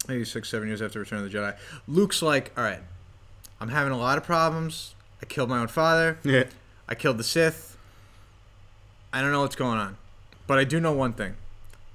maybe 0.07 0.25
six, 0.25 0.49
seven 0.49 0.67
years 0.67 0.81
after 0.81 0.99
Return 0.99 1.23
of 1.23 1.31
the 1.31 1.37
Jedi. 1.37 1.55
Luke's 1.87 2.21
like, 2.21 2.51
all 2.57 2.63
right, 2.63 2.81
I'm 3.61 3.69
having 3.69 3.93
a 3.93 3.97
lot 3.97 4.17
of 4.17 4.23
problems. 4.23 4.95
I 5.21 5.25
killed 5.25 5.49
my 5.49 5.59
own 5.59 5.67
father. 5.67 6.17
Yeah. 6.23 6.45
I 6.87 6.95
killed 6.95 7.17
the 7.17 7.23
Sith. 7.23 7.77
I 9.11 9.21
don't 9.21 9.31
know 9.31 9.41
what's 9.41 9.55
going 9.55 9.79
on. 9.79 9.97
But 10.47 10.57
I 10.57 10.63
do 10.63 10.79
know 10.79 10.93
one 10.93 11.13
thing. 11.13 11.35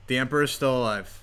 The 0.07 0.19
Emperor 0.19 0.43
is 0.43 0.51
still 0.51 0.77
alive. 0.77 1.23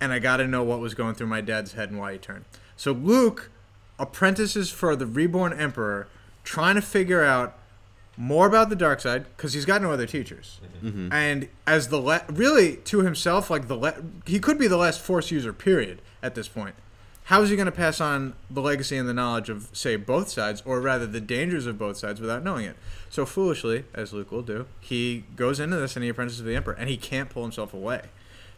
And 0.00 0.12
I 0.12 0.18
gotta 0.18 0.46
know 0.46 0.62
what 0.62 0.80
was 0.80 0.94
going 0.94 1.14
through 1.14 1.26
my 1.26 1.40
dad's 1.40 1.72
head 1.72 1.90
and 1.90 1.98
why 1.98 2.12
he 2.12 2.18
turned. 2.18 2.44
So 2.76 2.92
Luke 2.92 3.50
apprentices 3.98 4.70
for 4.70 4.94
the 4.94 5.06
reborn 5.06 5.52
Emperor, 5.52 6.06
trying 6.44 6.76
to 6.76 6.82
figure 6.82 7.24
out 7.24 7.54
more 8.16 8.46
about 8.46 8.68
the 8.68 8.76
dark 8.76 9.00
side, 9.00 9.26
because 9.36 9.52
he's 9.52 9.64
got 9.64 9.80
no 9.82 9.92
other 9.92 10.06
teachers. 10.06 10.60
Mm-hmm. 10.82 11.12
And 11.12 11.48
as 11.66 11.88
the 11.88 12.00
la- 12.00 12.22
really 12.28 12.76
to 12.76 13.00
himself, 13.02 13.50
like 13.50 13.68
the 13.68 13.76
la- 13.76 13.92
he 14.26 14.38
could 14.38 14.58
be 14.58 14.68
the 14.68 14.76
last 14.76 15.00
Force 15.00 15.30
user, 15.30 15.52
period, 15.52 16.00
at 16.22 16.34
this 16.34 16.48
point 16.48 16.74
how 17.28 17.42
is 17.42 17.50
he 17.50 17.56
going 17.56 17.66
to 17.66 17.72
pass 17.72 18.00
on 18.00 18.32
the 18.48 18.62
legacy 18.62 18.96
and 18.96 19.06
the 19.06 19.12
knowledge 19.12 19.50
of, 19.50 19.68
say, 19.74 19.96
both 19.96 20.30
sides, 20.30 20.62
or 20.64 20.80
rather 20.80 21.06
the 21.06 21.20
dangers 21.20 21.66
of 21.66 21.76
both 21.76 21.98
sides 21.98 22.22
without 22.22 22.42
knowing 22.42 22.64
it? 22.64 22.74
So 23.10 23.26
foolishly, 23.26 23.84
as 23.92 24.14
Luke 24.14 24.32
will 24.32 24.40
do, 24.40 24.64
he 24.80 25.24
goes 25.36 25.60
into 25.60 25.76
this 25.76 25.94
and 25.94 26.02
he 26.02 26.08
apprentices 26.08 26.40
of 26.40 26.46
the 26.46 26.56
Emperor, 26.56 26.72
and 26.72 26.88
he 26.88 26.96
can't 26.96 27.28
pull 27.28 27.42
himself 27.42 27.74
away. 27.74 28.04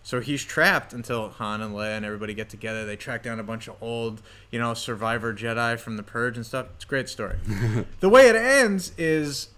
So 0.05 0.21
he's 0.21 0.45
trapped 0.45 0.93
until 0.93 1.31
Han 1.31 1.61
and 1.61 1.75
Leia 1.75 1.97
and 1.97 2.07
everybody 2.07 2.33
get 2.33 2.49
together. 2.49 2.87
They 2.87 2.95
track 2.95 3.25
down 3.25 3.41
a 3.41 3.43
bunch 3.43 3.67
of 3.67 3.75
old, 3.81 4.23
you 4.53 4.61
know, 4.61 4.73
survivor 4.75 5.35
Jedi 5.35 5.77
from 5.77 5.97
the 5.97 6.05
Purge 6.05 6.37
and 6.37 6.47
stuff. 6.47 6.67
It's 6.77 6.85
a 6.85 6.89
great 6.89 7.09
story. 7.09 7.39
the 7.99 8.09
way 8.09 8.29
it 8.29 8.37
ends 8.37 8.93
is 8.97 9.49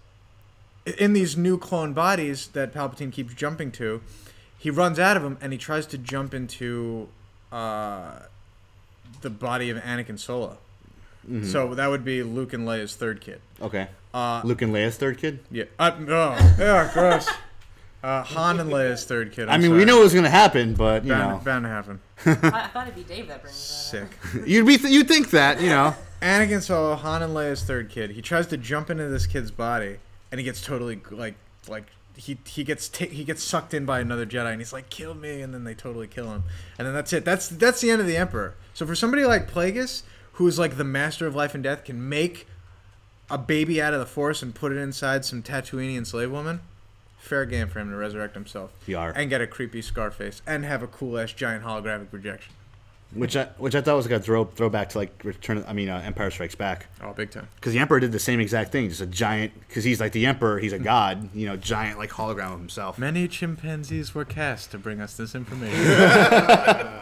in 0.98 1.12
these 1.12 1.36
new 1.36 1.58
clone 1.58 1.92
bodies 1.92 2.46
that 2.54 2.72
Palpatine 2.72 3.12
keeps 3.12 3.34
jumping 3.34 3.72
to, 3.72 4.00
he 4.56 4.70
runs 4.70 4.98
out 4.98 5.18
of 5.18 5.22
them 5.22 5.36
and 5.42 5.52
he 5.52 5.58
tries 5.58 5.84
to 5.88 5.98
jump 5.98 6.32
into 6.32 7.08
uh, 7.52 8.20
the 9.22 9.30
body 9.30 9.70
of 9.70 9.78
Anakin 9.78 10.18
Solo. 10.18 10.58
So 11.44 11.74
that 11.76 11.86
would 11.86 12.04
be 12.04 12.24
Luke 12.24 12.52
and 12.52 12.66
Leia's 12.66 12.96
third 12.96 13.20
kid. 13.20 13.40
Okay. 13.60 13.86
Uh, 14.12 14.40
Luke 14.44 14.60
and 14.60 14.74
Leia's 14.74 14.96
third 14.96 15.18
kid. 15.18 15.38
yeah. 15.52 15.64
Uh, 15.78 15.92
oh, 16.00 16.54
yeah, 16.58 16.90
gross. 16.92 17.28
Uh, 18.02 18.24
Han 18.24 18.58
and 18.58 18.70
Leia's 18.70 19.04
third 19.04 19.30
kid. 19.30 19.48
I 19.48 19.54
I'm 19.54 19.62
mean, 19.62 19.70
we 19.70 19.76
sorry. 19.78 19.84
know 19.86 20.00
it 20.00 20.02
was 20.04 20.14
gonna 20.14 20.28
happen, 20.28 20.74
but 20.74 21.04
you 21.04 21.10
bound, 21.12 21.38
know, 21.38 21.44
bound 21.44 21.64
to 21.64 21.68
happen. 21.68 22.00
I, 22.26 22.30
I 22.64 22.66
thought 22.66 22.88
it'd 22.88 22.96
be 22.96 23.04
Dave 23.04 23.28
that 23.28 23.40
brings 23.40 23.90
that 23.92 24.02
up. 24.02 24.08
Sick. 24.32 24.46
you'd 24.48 24.66
be 24.66 24.76
th- 24.78 24.92
you'd 24.92 25.06
think 25.06 25.30
that, 25.30 25.60
you 25.60 25.68
know. 25.68 25.94
Anakin 26.20 26.60
Solo, 26.60 26.96
Han 26.96 27.22
and 27.22 27.32
Leia's 27.32 27.62
third 27.62 27.88
kid. 27.88 28.10
He 28.10 28.20
tries 28.20 28.48
to 28.48 28.56
jump 28.56 28.90
into 28.90 29.06
this 29.08 29.26
kid's 29.26 29.52
body, 29.52 29.98
and 30.32 30.40
he 30.40 30.44
gets 30.44 30.60
totally 30.60 31.00
like 31.12 31.34
like 31.68 31.84
he 32.16 32.38
he 32.46 32.64
gets 32.64 32.88
ta- 32.88 33.06
he 33.06 33.24
gets 33.24 33.42
sucked 33.42 33.74
in 33.74 33.84
by 33.84 34.00
another 34.00 34.26
Jedi, 34.26 34.52
and 34.52 34.60
he's 34.60 34.72
like, 34.72 34.90
"Kill 34.90 35.14
me!" 35.14 35.42
And 35.42 35.52
then 35.52 35.64
they 35.64 35.74
totally 35.74 36.06
kill 36.06 36.30
him, 36.30 36.44
and 36.78 36.86
then 36.86 36.94
that's 36.94 37.12
it. 37.12 37.24
That's 37.24 37.48
that's 37.48 37.80
the 37.80 37.90
end 37.90 38.00
of 38.00 38.06
the 38.06 38.16
Emperor. 38.16 38.54
So 38.74 38.86
for 38.86 38.94
somebody 38.94 39.24
like 39.24 39.50
Plagueis, 39.50 40.02
who 40.34 40.46
is 40.46 40.58
like 40.58 40.76
the 40.76 40.84
master 40.84 41.26
of 41.26 41.34
life 41.34 41.54
and 41.54 41.62
death, 41.62 41.84
can 41.84 42.08
make 42.08 42.46
a 43.30 43.38
baby 43.38 43.80
out 43.80 43.94
of 43.94 44.00
the 44.00 44.06
Force 44.06 44.42
and 44.42 44.54
put 44.54 44.72
it 44.72 44.78
inside 44.78 45.24
some 45.24 45.42
Tatooinean 45.42 46.06
slave 46.06 46.30
woman. 46.30 46.60
Fair 47.18 47.46
game 47.46 47.68
for 47.68 47.78
him 47.78 47.90
to 47.90 47.96
resurrect 47.96 48.34
himself 48.34 48.72
PR. 48.84 49.10
and 49.14 49.30
get 49.30 49.40
a 49.40 49.46
creepy 49.46 49.80
Scarface 49.80 50.42
and 50.46 50.64
have 50.64 50.82
a 50.82 50.88
cool 50.88 51.18
ass 51.18 51.32
giant 51.32 51.64
holographic 51.64 52.10
projection. 52.10 52.52
Which 53.14 53.36
I 53.36 53.44
which 53.58 53.74
I 53.74 53.82
thought 53.82 53.96
was 53.96 54.06
like 54.06 54.20
a 54.20 54.22
throw 54.22 54.44
throwback 54.46 54.90
to 54.90 54.98
like 54.98 55.22
Return. 55.22 55.64
I 55.68 55.72
mean, 55.74 55.88
uh, 55.88 56.00
Empire 56.04 56.30
Strikes 56.30 56.54
Back. 56.54 56.86
Oh, 57.02 57.12
big 57.12 57.30
time. 57.30 57.48
Because 57.56 57.74
the 57.74 57.78
Emperor 57.78 58.00
did 58.00 58.12
the 58.12 58.18
same 58.18 58.40
exact 58.40 58.72
thing, 58.72 58.88
just 58.88 59.02
a 59.02 59.06
giant. 59.06 59.52
Because 59.68 59.84
he's 59.84 60.00
like 60.00 60.12
the 60.12 60.24
Emperor, 60.24 60.58
he's 60.58 60.72
a 60.72 60.78
god, 60.92 61.28
you 61.34 61.46
know, 61.46 61.56
giant 61.56 61.98
like 61.98 62.10
hologram 62.10 62.54
of 62.54 62.58
himself. 62.58 62.98
Many 62.98 63.28
chimpanzees 63.28 64.14
were 64.14 64.24
cast 64.24 64.70
to 64.70 64.78
bring 64.78 65.00
us 65.00 65.16
this 65.16 65.34
information. 65.34 65.78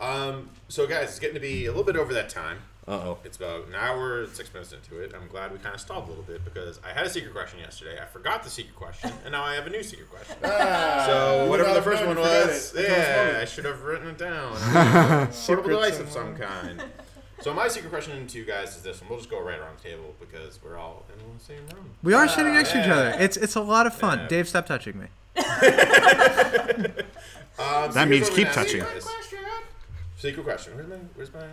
Um, 0.00 0.50
so 0.68 0.86
guys, 0.86 1.08
it's 1.08 1.18
getting 1.18 1.34
to 1.34 1.40
be 1.40 1.66
a 1.66 1.70
little 1.70 1.84
bit 1.84 1.96
over 1.96 2.14
that 2.14 2.28
time. 2.28 2.58
Uh 2.88 2.92
oh. 2.92 3.18
It's 3.22 3.36
about 3.36 3.66
an 3.66 3.74
hour 3.74 4.22
and 4.22 4.34
six 4.34 4.50
minutes 4.54 4.72
into 4.72 4.98
it. 5.00 5.12
I'm 5.14 5.28
glad 5.28 5.52
we 5.52 5.58
kind 5.58 5.74
of 5.74 5.80
stalled 5.80 6.06
a 6.06 6.08
little 6.08 6.24
bit 6.24 6.42
because 6.42 6.80
I 6.82 6.90
had 6.90 7.04
a 7.04 7.10
secret 7.10 7.34
question 7.34 7.58
yesterday. 7.58 8.00
I 8.00 8.06
forgot 8.06 8.42
the 8.42 8.48
secret 8.48 8.74
question, 8.76 9.12
and 9.24 9.32
now 9.32 9.44
I 9.44 9.54
have 9.56 9.66
a 9.66 9.70
new 9.70 9.82
secret 9.82 10.08
question. 10.08 10.36
so 10.42 11.46
whatever 11.50 11.74
the 11.74 11.82
first 11.82 12.02
one 12.06 12.16
was, 12.16 12.74
it 12.74 12.88
yeah, 12.88 13.16
moment. 13.16 13.36
I 13.36 13.44
should 13.44 13.66
have 13.66 13.82
written 13.82 14.08
it 14.08 14.16
down. 14.16 14.56
Portable 15.46 15.68
device 15.68 16.00
of 16.00 16.08
some 16.10 16.34
kind. 16.34 16.82
So 17.40 17.54
my 17.54 17.68
secret 17.68 17.90
question 17.90 18.26
to 18.26 18.36
you 18.36 18.44
guys 18.44 18.74
is 18.74 18.82
this, 18.82 19.00
and 19.00 19.08
we'll 19.08 19.20
just 19.20 19.30
go 19.30 19.40
right 19.40 19.60
around 19.60 19.78
the 19.78 19.82
table 19.90 20.12
because 20.18 20.58
we're 20.60 20.76
all 20.76 21.04
in 21.08 21.38
the 21.38 21.44
same 21.44 21.64
room. 21.72 21.90
We 22.02 22.12
are 22.12 22.26
sitting 22.26 22.52
next 22.52 22.72
to 22.72 22.80
each 22.80 22.88
other. 22.88 23.14
It's 23.16 23.36
it's 23.36 23.54
a 23.54 23.60
lot 23.60 23.86
of 23.86 23.94
fun. 23.94 24.18
Yeah. 24.18 24.26
Dave, 24.26 24.48
stop 24.48 24.66
touching 24.66 24.98
me. 24.98 25.06
Um, 25.36 25.44
That 27.92 27.94
here's 27.94 28.08
means 28.08 28.28
keep 28.30 28.48
we're 28.48 28.54
gonna 28.54 28.60
ask 28.60 28.72
you 28.74 28.80
touching. 28.80 29.02
Secret 30.16 30.42
question. 30.42 30.74
Where's 30.74 30.88
my? 30.88 30.96
Where's 31.14 31.32
my? 31.32 31.46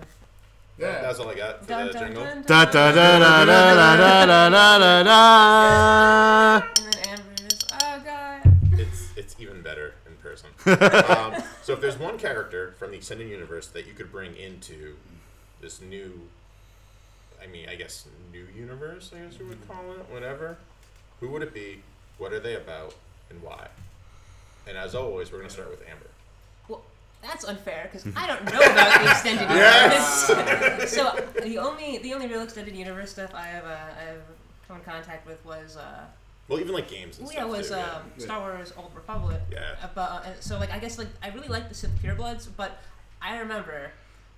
Yeah. 0.78 1.01
That's 1.01 1.19
all 1.19 1.30
I 1.30 1.36
got 1.36 1.61
for 1.61 1.67
Dun, 1.67 1.88
the 1.88 1.93
dun, 1.93 2.03
jingle. 2.03 2.23
dun, 2.26 2.43
Da 2.45 2.65
da 2.65 2.91
da 2.91 3.19
da 3.19 3.45
da 3.45 3.76
da 3.76 3.95
da 3.95 4.26
da 4.26 4.49
da 4.49 4.78
da 4.80 5.03
da. 5.03 6.65
And 6.65 6.93
then 6.93 7.07
Amber's, 7.19 7.63
oh 7.82 8.01
god. 8.03 8.41
It's 8.80 9.09
it's 9.15 9.36
even 9.39 9.61
better 9.61 9.93
in 10.05 10.13
person. 10.17 10.49
um, 10.65 11.41
so 11.63 11.73
if 11.73 11.82
there's 11.82 11.97
one 11.97 12.17
character 12.17 12.73
from 12.78 12.91
the 12.91 12.97
extended 12.97 13.30
universe 13.30 13.67
that 13.67 13.88
you 13.88 13.93
could 13.93 14.11
bring 14.11 14.36
into 14.36 14.95
this 15.61 15.80
new, 15.82 16.28
I 17.41 17.47
mean, 17.47 17.69
I 17.69 17.76
guess 17.76 18.05
new 18.34 18.45
universe, 18.53 19.11
I 19.15 19.19
guess 19.26 19.39
you 19.39 19.45
would 19.47 19.65
call 19.67 19.91
it, 19.93 20.05
whatever. 20.11 20.57
Who 21.21 21.30
would 21.30 21.41
it 21.41 21.53
be? 21.53 21.82
What 22.17 22.34
are 22.34 22.39
they 22.41 22.55
about, 22.55 22.93
and 23.30 23.41
why? 23.41 23.67
And 24.67 24.78
as 24.78 24.93
always, 24.93 25.32
we're 25.32 25.38
gonna 25.38 25.49
start 25.49 25.69
with 25.69 25.82
Amber. 25.89 26.07
Well, 27.22 27.32
that's 27.32 27.45
unfair 27.45 27.89
because 27.91 28.07
I 28.16 28.28
don't 28.28 28.45
know 28.45 28.59
about 28.59 29.01
the 29.01 29.09
extended 29.09 29.49
universe. 29.49 30.91
so 30.91 31.26
the 31.43 31.57
only 31.57 31.97
the 31.99 32.13
only 32.13 32.28
real 32.28 32.41
extended 32.41 32.76
universe 32.76 33.11
stuff 33.11 33.34
I 33.34 33.47
have 33.47 33.66
uh, 33.66 33.70
I 33.99 34.03
have 34.11 34.22
come 34.68 34.78
in 34.78 34.84
contact 34.84 35.26
with 35.28 35.43
was 35.45 35.78
uh, 35.78 36.03
Well, 36.47 36.59
even 36.59 36.74
like 36.74 36.89
games 36.89 37.18
and 37.18 37.28
well, 37.28 37.36
yeah 37.36 37.41
stuff. 37.41 37.57
was 37.57 37.68
too, 37.70 37.76
um, 37.76 38.01
Star 38.18 38.39
Wars 38.41 38.74
Old 38.78 38.91
Republic. 38.95 39.41
Yeah. 39.51 39.76
Uh, 39.82 39.88
but 39.95 40.01
uh, 40.11 40.24
so 40.39 40.59
like 40.59 40.72
I 40.72 40.80
guess 40.80 40.97
like 40.97 41.07
I 41.24 41.30
really 41.30 41.47
like 41.47 41.70
the 41.70 41.76
Sith 41.76 41.91
Purebloods, 42.01 42.47
but 42.55 42.80
I 43.22 43.38
remember 43.39 43.91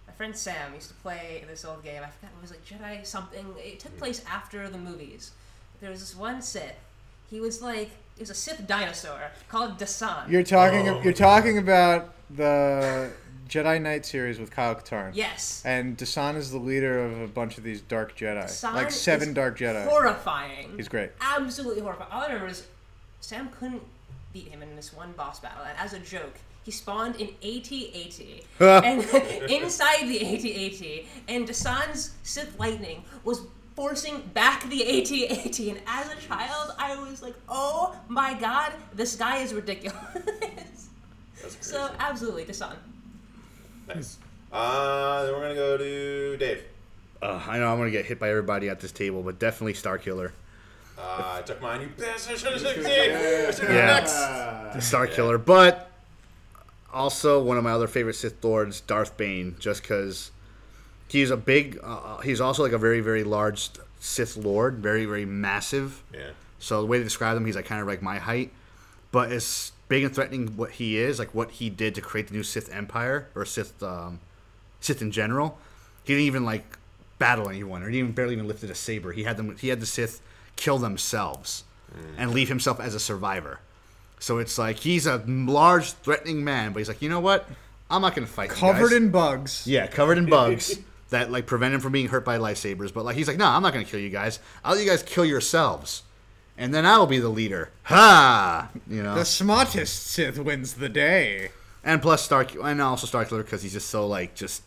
my 0.07 0.13
friend 0.13 0.35
Sam 0.35 0.73
used 0.73 0.87
to 0.89 0.95
play 0.95 1.43
this 1.49 1.65
old 1.65 1.83
game. 1.83 2.01
I 2.03 2.07
forgot 2.07 2.31
it 2.37 2.41
was 2.41 2.51
like 2.51 2.65
Jedi 2.65 3.05
something. 3.05 3.45
It 3.57 3.79
took 3.79 3.97
place 3.97 4.23
after 4.29 4.69
the 4.69 4.77
movies. 4.77 5.31
There 5.81 5.89
was 5.89 5.99
this 5.99 6.15
one 6.15 6.41
Sith. 6.41 6.75
He 7.29 7.39
was 7.41 7.61
like 7.61 7.89
it 8.15 8.21
was 8.21 8.29
a 8.29 8.33
Sith 8.33 8.65
dinosaur 8.65 9.19
called 9.49 9.77
Desann. 9.77 10.29
You're 10.29 10.43
talking. 10.43 10.87
Oh. 10.87 11.01
You're 11.03 11.13
talking 11.13 11.57
about 11.57 12.13
the 12.29 13.11
Jedi 13.47 13.81
Knight 13.81 14.05
series 14.05 14.39
with 14.39 14.51
Kyle 14.51 14.75
Katarn. 14.75 15.11
yes. 15.13 15.61
And 15.65 15.97
Desann 15.97 16.35
is 16.35 16.51
the 16.51 16.57
leader 16.57 17.03
of 17.05 17.21
a 17.21 17.27
bunch 17.27 17.57
of 17.57 17.63
these 17.63 17.81
dark 17.81 18.17
Jedi, 18.17 18.43
Desann 18.45 18.73
like 18.73 18.91
seven 18.91 19.33
dark 19.33 19.57
Jedi. 19.57 19.85
Horrifying. 19.87 20.73
He's 20.75 20.87
great. 20.87 21.11
absolutely 21.21 21.81
horrifying. 21.81 22.11
All 22.11 22.21
I 22.21 22.27
remember 22.27 22.47
is 22.47 22.67
Sam 23.21 23.49
couldn't 23.57 23.83
beat 24.33 24.49
him 24.49 24.61
in 24.61 24.75
this 24.75 24.93
one 24.93 25.13
boss 25.13 25.39
battle, 25.39 25.63
and 25.63 25.77
as 25.79 25.93
a 25.93 25.99
joke, 25.99 26.35
he 26.63 26.71
spawned 26.71 27.15
in 27.15 27.29
AT-AT, 27.41 28.19
and 28.83 29.01
inside 29.49 30.05
the 30.07 30.19
AT-AT, 30.19 31.05
and 31.29 31.47
Desann's 31.47 32.11
Sith 32.23 32.59
lightning 32.59 33.03
was 33.23 33.41
forcing 33.75 34.21
back 34.33 34.69
the 34.69 34.83
AT-AT, 34.83 35.59
and 35.59 35.79
as 35.87 36.11
a 36.11 36.15
child, 36.27 36.73
I 36.77 36.97
was 37.09 37.21
like, 37.21 37.35
"Oh 37.47 37.95
my 38.09 38.33
god, 38.33 38.73
this 38.93 39.15
guy 39.15 39.37
is 39.37 39.53
ridiculous." 39.53 39.95
That's 41.41 41.55
crazy. 41.55 41.71
so 41.71 41.91
absolutely, 41.99 42.45
Desann. 42.45 42.75
nice. 43.87 44.17
Uh, 44.51 45.23
then 45.25 45.33
we're 45.33 45.41
gonna 45.41 45.55
go 45.55 45.77
to 45.77 46.37
Dave. 46.37 46.63
Uh, 47.21 47.41
I 47.47 47.57
know 47.59 47.71
I'm 47.71 47.77
gonna 47.77 47.91
get 47.91 48.05
hit 48.05 48.19
by 48.19 48.29
everybody 48.29 48.69
at 48.69 48.79
this 48.79 48.91
table, 48.91 49.23
but 49.23 49.39
definitely 49.39 49.73
Starkiller. 49.73 50.31
Uh, 50.97 51.37
I 51.39 51.41
took 51.43 51.61
mine. 51.61 51.81
You 51.81 51.89
bastard! 51.97 52.33
I 52.35 52.37
should 52.37 52.51
have 52.53 52.61
said 52.61 52.75
Dave. 52.83 53.47
I 53.49 53.51
should 53.51 53.65
have 53.65 53.75
Yeah. 53.75 54.69
next. 54.73 54.91
Starkiller, 54.91 55.43
but 55.43 55.91
also 56.93 57.41
one 57.41 57.57
of 57.57 57.63
my 57.63 57.71
other 57.71 57.87
favorite 57.87 58.15
Sith 58.15 58.43
Lords, 58.43 58.81
Darth 58.81 59.17
Bane, 59.17 59.55
just 59.59 59.81
because 59.81 60.31
he's 61.07 61.29
a 61.29 61.37
big. 61.37 61.79
Uh, 61.83 62.17
he's 62.19 62.41
also 62.41 62.63
like 62.63 62.71
a 62.71 62.77
very 62.77 63.01
very 63.01 63.23
large 63.23 63.69
Sith 63.99 64.37
Lord, 64.37 64.75
very 64.77 65.05
very 65.05 65.25
massive. 65.25 66.03
Yeah. 66.13 66.29
So 66.59 66.81
the 66.81 66.87
way 66.87 66.97
to 66.97 67.03
describe 67.03 67.37
him, 67.37 67.45
he's 67.45 67.55
like 67.55 67.65
kind 67.65 67.81
of 67.81 67.87
like 67.87 68.01
my 68.01 68.17
height, 68.17 68.51
but 69.11 69.31
as 69.31 69.71
big 69.87 70.03
and 70.03 70.13
threatening 70.13 70.57
what 70.57 70.71
he 70.71 70.97
is, 70.97 71.19
like 71.19 71.33
what 71.33 71.51
he 71.51 71.69
did 71.69 71.95
to 71.95 72.01
create 72.01 72.27
the 72.27 72.33
new 72.33 72.43
Sith 72.43 72.73
Empire 72.73 73.27
or 73.35 73.45
Sith 73.45 73.81
um, 73.83 74.19
Sith 74.81 75.01
in 75.01 75.11
general, 75.11 75.57
he 76.03 76.13
didn't 76.13 76.25
even 76.25 76.45
like 76.45 76.77
battle 77.19 77.49
anyone, 77.49 77.81
or 77.83 77.89
he 77.89 77.99
even 77.99 78.11
barely 78.11 78.33
even 78.33 78.47
lifted 78.47 78.69
a 78.69 78.75
saber. 78.75 79.11
He 79.11 79.23
had 79.23 79.37
them. 79.37 79.55
He 79.57 79.69
had 79.69 79.79
the 79.79 79.85
Sith 79.85 80.21
kill 80.55 80.77
themselves 80.77 81.63
and 82.17 82.31
leave 82.31 82.49
himself 82.49 82.79
as 82.79 82.93
a 82.93 82.99
survivor. 82.99 83.59
So 84.19 84.39
it's 84.39 84.57
like 84.57 84.77
he's 84.77 85.05
a 85.07 85.23
large, 85.27 85.91
threatening 85.91 86.43
man, 86.43 86.73
but 86.73 86.79
he's 86.79 86.87
like, 86.87 87.01
you 87.01 87.09
know 87.09 87.19
what? 87.19 87.47
I'm 87.89 88.01
not 88.01 88.13
gonna 88.15 88.27
fight. 88.27 88.49
you 88.49 88.55
Covered 88.55 88.89
guys." 88.89 88.93
in 88.93 89.09
bugs. 89.11 89.67
Yeah, 89.67 89.87
covered 89.87 90.17
in 90.17 90.25
bugs 90.29 90.79
that 91.09 91.31
like 91.31 91.45
prevent 91.45 91.73
him 91.73 91.79
from 91.79 91.93
being 91.93 92.07
hurt 92.09 92.25
by 92.25 92.37
lightsabers. 92.37 92.93
But 92.93 93.05
like 93.05 93.15
he's 93.15 93.27
like, 93.27 93.37
no, 93.37 93.45
I'm 93.47 93.61
not 93.61 93.73
gonna 93.73 93.85
kill 93.85 93.99
you 93.99 94.09
guys. 94.09 94.39
I'll 94.63 94.75
let 94.75 94.83
you 94.83 94.89
guys 94.89 95.03
kill 95.03 95.23
yourselves, 95.25 96.03
and 96.57 96.73
then 96.73 96.85
I 96.85 96.97
will 96.97 97.07
be 97.07 97.19
the 97.19 97.29
leader. 97.29 97.69
Ha! 97.83 98.69
You 98.87 99.03
know. 99.03 99.15
The 99.15 99.25
smartest 99.25 100.07
Sith 100.07 100.39
wins 100.39 100.73
the 100.75 100.89
day. 100.89 101.49
and 101.83 102.01
plus 102.01 102.23
Star 102.23 102.45
and 102.63 102.81
also 102.81 103.07
Starkiller 103.07 103.43
because 103.43 103.61
he's 103.63 103.73
just 103.73 103.89
so 103.89 104.05
like 104.07 104.35
just 104.35 104.63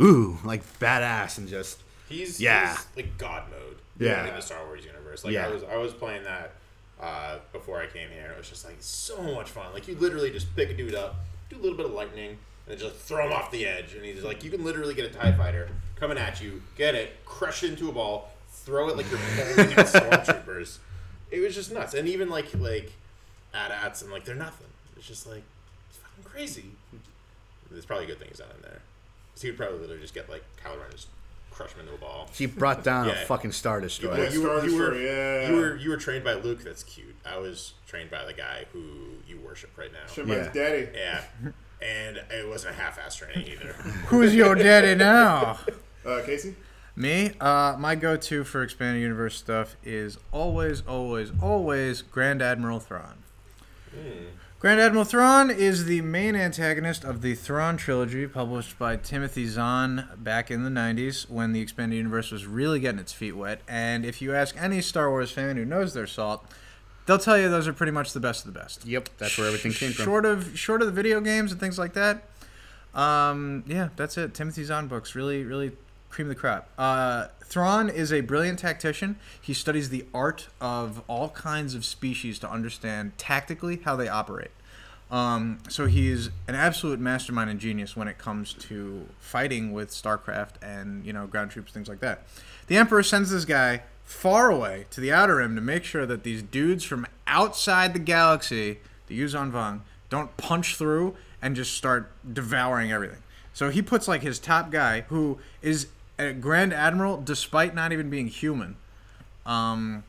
ooh 0.00 0.38
like 0.44 0.62
badass 0.78 1.38
and 1.38 1.48
just 1.48 1.80
He's 2.08 2.40
Yeah. 2.40 2.70
he's, 2.76 2.86
like 2.96 3.16
God 3.18 3.44
mode. 3.50 3.76
Yeah. 3.98 4.26
In 4.28 4.34
the 4.34 4.42
Star 4.42 4.64
Wars 4.66 4.84
universe, 4.84 5.24
like 5.24 5.32
Yeah. 5.32 5.46
I 5.46 5.50
was 5.50 5.62
I 5.64 5.76
was 5.76 5.92
playing 5.94 6.24
that 6.24 6.52
uh, 7.00 7.38
before 7.52 7.80
I 7.80 7.86
came 7.86 8.10
here. 8.10 8.30
It 8.32 8.38
was 8.38 8.48
just 8.48 8.64
like 8.64 8.76
so 8.80 9.22
much 9.22 9.50
fun. 9.50 9.72
Like 9.72 9.88
you 9.88 9.94
literally 9.96 10.30
just 10.30 10.54
pick 10.54 10.70
a 10.70 10.74
dude 10.74 10.94
up, 10.94 11.16
do 11.50 11.56
a 11.56 11.60
little 11.62 11.76
bit 11.76 11.86
of 11.86 11.92
lightning, 11.92 12.38
and 12.68 12.78
just 12.78 12.94
throw 12.96 13.26
him 13.26 13.32
off 13.32 13.50
the 13.50 13.66
edge. 13.66 13.94
And 13.94 14.04
he's 14.04 14.22
like, 14.22 14.44
you 14.44 14.50
can 14.50 14.64
literally 14.64 14.94
get 14.94 15.06
a 15.06 15.08
Tie 15.14 15.32
Fighter 15.32 15.68
coming 15.96 16.18
at 16.18 16.40
you, 16.42 16.62
get 16.76 16.94
it, 16.94 17.24
crush 17.24 17.62
it 17.64 17.70
into 17.70 17.88
a 17.88 17.92
ball, 17.92 18.30
throw 18.64 18.88
it 18.88 18.96
like 18.96 19.10
you're 19.10 19.18
bowling 19.36 19.72
at 19.78 19.86
stormtroopers. 19.86 20.78
It 21.30 21.40
was 21.40 21.54
just 21.54 21.72
nuts. 21.72 21.94
And 21.94 22.08
even 22.08 22.28
like 22.28 22.46
like 22.58 22.92
AT-ATs 23.54 24.02
and 24.02 24.10
like 24.12 24.24
they're 24.24 24.34
nothing. 24.34 24.66
It's 24.96 25.06
just 25.06 25.26
like 25.26 25.42
it's 25.88 25.98
fucking 25.98 26.24
crazy. 26.24 26.64
There's 27.70 27.86
probably 27.86 28.06
good 28.06 28.18
things 28.18 28.40
on 28.40 28.48
in 28.56 28.62
there. 28.62 28.80
So 29.34 29.46
he'd 29.48 29.56
probably 29.56 29.78
literally 29.78 30.02
just 30.02 30.14
get 30.14 30.28
like 30.28 30.44
Kylo 30.62 30.76
Ren 30.76 30.84
and 30.86 30.92
just 30.92 31.08
crush 31.50 31.72
him 31.72 31.80
into 31.80 31.94
a 31.94 31.98
ball. 31.98 32.28
he 32.34 32.46
brought 32.46 32.82
down 32.82 33.08
a 33.10 33.14
fucking 33.14 33.52
Star 33.52 33.76
You, 33.78 33.82
Destroyer. 33.82 34.24
Yeah, 34.24 34.30
you 34.30 34.42
were, 34.42 34.64
you, 34.66 34.76
were, 34.76 34.98
yeah. 34.98 35.48
you 35.48 35.56
were 35.56 35.76
you 35.76 35.90
were 35.90 35.96
trained 35.96 36.24
by 36.24 36.34
Luke. 36.34 36.62
That's 36.62 36.82
cute. 36.82 37.14
I 37.26 37.38
was 37.38 37.72
trained 37.86 38.10
by 38.10 38.24
the 38.24 38.32
guy 38.32 38.66
who 38.72 38.82
you 39.28 39.38
worship 39.40 39.70
right 39.76 39.92
now. 39.92 40.12
Shit, 40.12 40.26
mine's 40.26 40.46
Yeah. 40.46 40.52
daddy. 40.52 40.88
Yeah, 40.94 41.22
and 41.80 42.16
it 42.30 42.48
wasn't 42.48 42.74
a 42.74 42.78
half-ass 42.78 43.16
training 43.16 43.46
either. 43.48 43.72
Who's 44.08 44.34
your 44.34 44.54
daddy 44.54 44.94
now? 44.94 45.58
Uh, 46.06 46.20
Casey? 46.24 46.54
Me? 46.94 47.32
Uh, 47.40 47.76
my 47.78 47.94
go-to 47.94 48.44
for 48.44 48.62
expanded 48.62 49.02
universe 49.02 49.36
stuff 49.36 49.76
is 49.82 50.18
always, 50.30 50.82
always, 50.86 51.32
always 51.40 52.02
Grand 52.02 52.42
Admiral 52.42 52.80
Thrawn. 52.80 53.22
Grand 54.58 54.78
Admiral 54.78 55.04
Thrawn 55.04 55.50
is 55.50 55.86
the 55.86 56.02
main 56.02 56.36
antagonist 56.36 57.02
of 57.02 57.20
the 57.20 57.34
Thrawn 57.34 57.76
trilogy, 57.76 58.26
published 58.28 58.78
by 58.78 58.96
Timothy 58.96 59.46
Zahn 59.46 60.08
back 60.16 60.50
in 60.50 60.64
the 60.64 60.70
90s 60.70 61.28
when 61.28 61.52
the 61.52 61.60
expanded 61.60 61.96
universe 61.96 62.30
was 62.30 62.46
really 62.46 62.78
getting 62.78 63.00
its 63.00 63.12
feet 63.12 63.32
wet. 63.32 63.60
And 63.66 64.04
if 64.04 64.22
you 64.22 64.34
ask 64.34 64.54
any 64.56 64.80
Star 64.80 65.10
Wars 65.10 65.32
fan 65.32 65.56
who 65.56 65.64
knows 65.64 65.94
their 65.94 66.06
salt, 66.06 66.44
they'll 67.06 67.18
tell 67.18 67.38
you 67.38 67.48
those 67.48 67.66
are 67.66 67.72
pretty 67.72 67.92
much 67.92 68.12
the 68.12 68.20
best 68.20 68.46
of 68.46 68.52
the 68.52 68.58
best. 68.58 68.86
Yep, 68.86 69.08
that's 69.18 69.36
where 69.36 69.46
everything 69.46 69.72
came 69.72 69.92
from. 69.92 70.04
Short 70.04 70.24
of 70.24 70.56
short 70.56 70.80
of 70.80 70.86
the 70.86 70.92
video 70.92 71.20
games 71.20 71.50
and 71.50 71.60
things 71.60 71.78
like 71.78 71.94
that. 71.94 72.28
Um, 72.94 73.64
yeah, 73.66 73.88
that's 73.96 74.16
it. 74.16 74.34
Timothy 74.34 74.62
Zahn 74.64 74.86
books 74.86 75.14
really, 75.14 75.42
really 75.42 75.72
cream 76.12 76.28
of 76.28 76.34
the 76.34 76.40
crop. 76.40 76.68
Uh, 76.78 77.26
Thrawn 77.42 77.88
is 77.88 78.12
a 78.12 78.20
brilliant 78.20 78.58
tactician. 78.58 79.16
He 79.40 79.52
studies 79.52 79.90
the 79.90 80.04
art 80.14 80.48
of 80.60 81.02
all 81.08 81.30
kinds 81.30 81.74
of 81.74 81.84
species 81.84 82.38
to 82.40 82.50
understand 82.50 83.18
tactically 83.18 83.80
how 83.84 83.96
they 83.96 84.08
operate. 84.08 84.50
Um, 85.10 85.58
so 85.68 85.86
he's 85.86 86.30
an 86.48 86.54
absolute 86.54 86.98
mastermind 86.98 87.50
and 87.50 87.60
genius 87.60 87.94
when 87.94 88.08
it 88.08 88.16
comes 88.16 88.54
to 88.54 89.06
fighting 89.18 89.72
with 89.72 89.90
StarCraft 89.90 90.52
and 90.62 91.04
you 91.04 91.12
know 91.12 91.26
ground 91.26 91.50
troops, 91.50 91.72
things 91.72 91.88
like 91.88 92.00
that. 92.00 92.22
The 92.68 92.78
Emperor 92.78 93.02
sends 93.02 93.30
this 93.30 93.44
guy 93.44 93.82
far 94.04 94.50
away 94.50 94.86
to 94.90 95.00
the 95.00 95.12
Outer 95.12 95.36
Rim 95.36 95.54
to 95.54 95.60
make 95.60 95.84
sure 95.84 96.06
that 96.06 96.22
these 96.22 96.42
dudes 96.42 96.84
from 96.84 97.06
outside 97.26 97.92
the 97.92 97.98
galaxy, 97.98 98.78
the 99.06 99.20
Yuuzhan 99.20 99.52
Vong, 99.52 99.80
don't 100.08 100.34
punch 100.38 100.76
through 100.76 101.14
and 101.42 101.56
just 101.56 101.74
start 101.74 102.10
devouring 102.32 102.90
everything. 102.90 103.22
So 103.52 103.68
he 103.68 103.82
puts 103.82 104.08
like 104.08 104.22
his 104.22 104.38
top 104.38 104.70
guy, 104.70 105.02
who 105.02 105.38
is 105.60 105.88
Grand 106.18 106.72
Admiral, 106.72 107.20
despite 107.20 107.74
not 107.74 107.92
even 107.92 108.10
being 108.10 108.28
human, 108.28 108.76
um, 109.46 110.04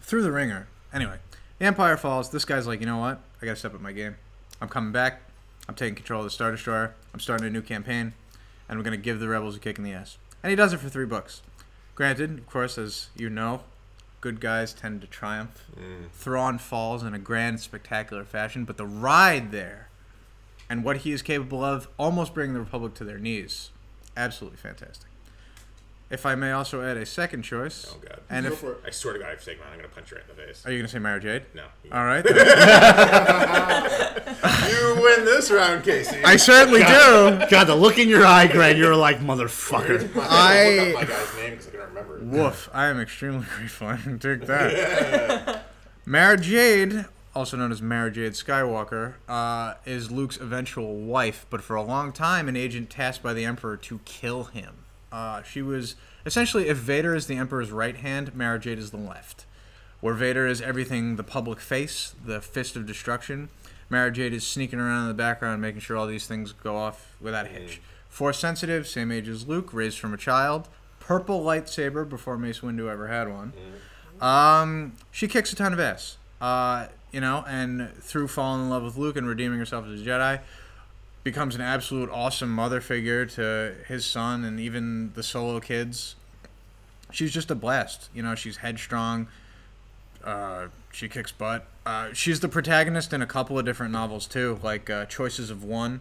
through 0.00 0.22
the 0.22 0.32
ringer. 0.32 0.66
Anyway, 0.92 1.18
the 1.58 1.66
Empire 1.66 1.96
falls. 1.96 2.30
This 2.30 2.44
guy's 2.44 2.66
like, 2.66 2.80
you 2.80 2.86
know 2.86 2.98
what? 2.98 3.20
I 3.40 3.46
gotta 3.46 3.56
step 3.56 3.74
up 3.74 3.80
my 3.80 3.92
game. 3.92 4.16
I'm 4.60 4.68
coming 4.68 4.92
back. 4.92 5.22
I'm 5.68 5.74
taking 5.74 5.94
control 5.94 6.20
of 6.20 6.26
the 6.26 6.30
Star 6.30 6.50
Destroyer. 6.50 6.94
I'm 7.12 7.20
starting 7.20 7.46
a 7.46 7.50
new 7.50 7.62
campaign, 7.62 8.14
and 8.68 8.78
we're 8.78 8.84
gonna 8.84 8.96
give 8.96 9.20
the 9.20 9.28
rebels 9.28 9.56
a 9.56 9.58
kick 9.58 9.78
in 9.78 9.84
the 9.84 9.92
ass. 9.92 10.16
And 10.42 10.50
he 10.50 10.56
does 10.56 10.72
it 10.72 10.78
for 10.78 10.88
three 10.88 11.06
books. 11.06 11.42
Granted, 11.94 12.38
of 12.38 12.46
course, 12.46 12.78
as 12.78 13.08
you 13.16 13.30
know, 13.30 13.62
good 14.20 14.40
guys 14.40 14.72
tend 14.72 15.00
to 15.00 15.06
triumph. 15.06 15.64
Thrawn 16.12 16.58
falls 16.58 17.02
in 17.02 17.14
a 17.14 17.18
grand, 17.18 17.60
spectacular 17.60 18.24
fashion, 18.24 18.64
but 18.64 18.76
the 18.76 18.86
ride 18.86 19.50
there 19.50 19.88
and 20.68 20.84
what 20.84 20.98
he 20.98 21.12
is 21.12 21.22
capable 21.22 21.64
of 21.64 21.88
almost 21.98 22.34
bringing 22.34 22.54
the 22.54 22.60
Republic 22.60 22.94
to 22.94 23.04
their 23.04 23.18
knees. 23.18 23.70
Absolutely 24.16 24.58
fantastic. 24.58 25.08
If 26.08 26.24
I 26.24 26.36
may 26.36 26.52
also 26.52 26.82
add 26.82 26.96
a 26.96 27.04
second 27.04 27.42
choice. 27.42 27.84
Oh, 27.92 27.98
God. 28.00 28.20
And 28.30 28.46
Go 28.46 28.52
if 28.52 28.58
for 28.60 28.72
it. 28.72 28.78
I 28.86 28.90
swear 28.90 29.14
to 29.14 29.18
God, 29.18 29.32
if 29.32 29.44
you 29.44 29.52
take 29.54 29.60
mine, 29.60 29.70
I'm 29.72 29.78
gonna 29.78 29.88
punch 29.88 30.12
you 30.12 30.18
right 30.18 30.26
in 30.30 30.36
the 30.36 30.40
face. 30.42 30.64
are 30.64 30.70
you 30.70 30.78
gonna 30.78 30.88
say 30.88 31.00
Mara 31.00 31.18
Jade? 31.20 31.42
No. 31.54 31.64
All 31.92 32.04
right. 32.04 32.24
You 34.68 34.94
win 35.02 35.24
this 35.24 35.50
round, 35.50 35.84
Casey. 35.84 36.22
I 36.24 36.36
certainly 36.36 36.80
do. 36.80 37.46
God, 37.50 37.64
the 37.64 37.74
look 37.74 37.98
in 37.98 38.08
your 38.08 38.24
eye, 38.24 38.46
Greg, 38.46 38.76
You're 38.78 38.96
like, 38.96 39.18
motherfucker. 39.20 40.10
I 40.16 40.78
I- 40.78 40.78
look 40.78 40.88
up 40.88 40.94
my 40.94 41.04
guy's 41.04 41.36
name 41.36 41.50
because 41.50 41.66
I 41.66 41.70
couldn't 41.70 41.88
remember. 41.88 42.16
it. 42.18 42.22
Woof. 42.24 42.68
I 42.72 42.86
am 42.86 43.00
extremely 43.00 43.46
grateful. 43.56 43.88
I 43.88 43.96
can 43.96 44.18
take 44.18 44.46
that. 44.46 45.66
Mara 46.04 46.36
Jade, 46.36 47.06
also 47.34 47.56
known 47.56 47.72
as 47.72 47.82
Mara 47.82 48.10
Jade 48.10 48.32
Skywalker, 48.32 49.14
uh, 49.28 49.74
is 49.84 50.10
Luke's 50.10 50.36
eventual 50.38 50.96
wife, 50.96 51.46
but 51.50 51.60
for 51.62 51.76
a 51.76 51.82
long 51.82 52.12
time 52.12 52.48
an 52.48 52.56
agent 52.56 52.90
tasked 52.90 53.22
by 53.22 53.32
the 53.32 53.44
Emperor 53.44 53.76
to 53.76 54.00
kill 54.04 54.44
him. 54.44 54.84
Uh, 55.12 55.42
she 55.42 55.62
was 55.62 55.96
essentially, 56.24 56.68
if 56.68 56.76
Vader 56.76 57.14
is 57.14 57.26
the 57.26 57.36
Emperor's 57.36 57.70
right 57.70 57.96
hand, 57.96 58.34
Mara 58.34 58.58
Jade 58.58 58.78
is 58.78 58.90
the 58.90 58.96
left. 58.96 59.46
Where 60.00 60.14
Vader 60.14 60.46
is 60.46 60.60
everything 60.60 61.16
the 61.16 61.22
public 61.22 61.60
face, 61.60 62.14
the 62.24 62.40
fist 62.40 62.76
of 62.76 62.86
destruction, 62.86 63.48
Mara 63.88 64.10
Jade 64.10 64.34
is 64.34 64.46
sneaking 64.46 64.78
around 64.78 65.02
in 65.02 65.08
the 65.08 65.14
background, 65.14 65.62
making 65.62 65.80
sure 65.80 65.96
all 65.96 66.06
these 66.06 66.26
things 66.26 66.52
go 66.52 66.76
off 66.76 67.16
without 67.20 67.46
a 67.46 67.48
hitch. 67.48 67.80
Force 68.08 68.38
sensitive, 68.38 68.88
same 68.88 69.12
age 69.12 69.28
as 69.28 69.46
Luke, 69.46 69.72
raised 69.72 69.98
from 69.98 70.12
a 70.12 70.16
child. 70.16 70.68
Purple 71.00 71.40
lightsaber 71.42 72.08
before 72.08 72.36
Mace 72.36 72.60
Windu 72.60 72.90
ever 72.90 73.06
had 73.08 73.28
one. 73.28 73.52
Um, 74.20 74.94
she 75.10 75.28
kicks 75.28 75.52
a 75.52 75.56
ton 75.56 75.72
of 75.72 75.80
ass. 75.80 76.16
Uh, 76.40 76.88
you 77.12 77.20
know, 77.20 77.44
and 77.46 77.92
through 78.00 78.28
falling 78.28 78.62
in 78.62 78.70
love 78.70 78.82
with 78.82 78.96
Luke 78.96 79.16
and 79.16 79.26
redeeming 79.28 79.58
herself 79.58 79.86
as 79.86 80.00
a 80.02 80.04
Jedi, 80.04 80.40
becomes 81.26 81.56
an 81.56 81.60
absolute 81.60 82.08
awesome 82.08 82.48
mother 82.48 82.80
figure 82.80 83.26
to 83.26 83.74
his 83.88 84.06
son 84.06 84.44
and 84.44 84.60
even 84.60 85.12
the 85.14 85.24
solo 85.24 85.58
kids. 85.58 86.14
She's 87.10 87.32
just 87.32 87.50
a 87.50 87.56
blast. 87.56 88.08
You 88.14 88.22
know, 88.22 88.36
she's 88.36 88.58
headstrong. 88.58 89.26
Uh, 90.22 90.68
she 90.92 91.08
kicks 91.08 91.32
butt. 91.32 91.66
Uh, 91.84 92.12
she's 92.12 92.38
the 92.38 92.48
protagonist 92.48 93.12
in 93.12 93.22
a 93.22 93.26
couple 93.26 93.58
of 93.58 93.64
different 93.64 93.90
novels 93.92 94.28
too, 94.28 94.60
like 94.62 94.88
uh, 94.88 95.04
Choices 95.06 95.50
of 95.50 95.64
One, 95.64 95.98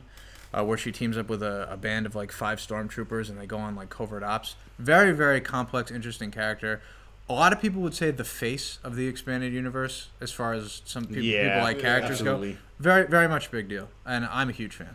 uh, 0.54 0.64
where 0.64 0.78
she 0.78 0.92
teams 0.92 1.18
up 1.18 1.28
with 1.28 1.42
a, 1.42 1.68
a 1.72 1.76
band 1.76 2.06
of 2.06 2.16
like 2.16 2.32
five 2.32 2.60
stormtroopers 2.60 3.28
and 3.28 3.40
they 3.40 3.48
go 3.48 3.58
on 3.58 3.76
like 3.76 3.90
covert 3.90 4.22
ops. 4.22 4.56
Very, 4.78 5.12
very 5.12 5.42
complex, 5.42 5.90
interesting 5.90 6.30
character. 6.30 6.82
A 7.28 7.34
lot 7.34 7.52
of 7.52 7.60
people 7.60 7.82
would 7.82 7.96
say 7.96 8.12
the 8.12 8.24
face 8.24 8.78
of 8.84 8.96
the 8.96 9.08
expanded 9.08 9.54
universe, 9.54 10.10
as 10.22 10.32
far 10.32 10.54
as 10.54 10.84
some 10.86 11.06
peop 11.06 11.24
Yeah, 11.24 11.48
people 11.56 11.64
like 11.64 11.80
characters 11.80 12.20
absolutely. 12.22 12.54
go. 12.54 12.60
Very, 12.80 13.08
very 13.08 13.28
much 13.28 13.48
a 13.48 13.50
big 13.50 13.68
deal, 13.68 13.90
and 14.06 14.26
I'm 14.26 14.50
a 14.50 14.52
huge 14.52 14.76
fan. 14.76 14.94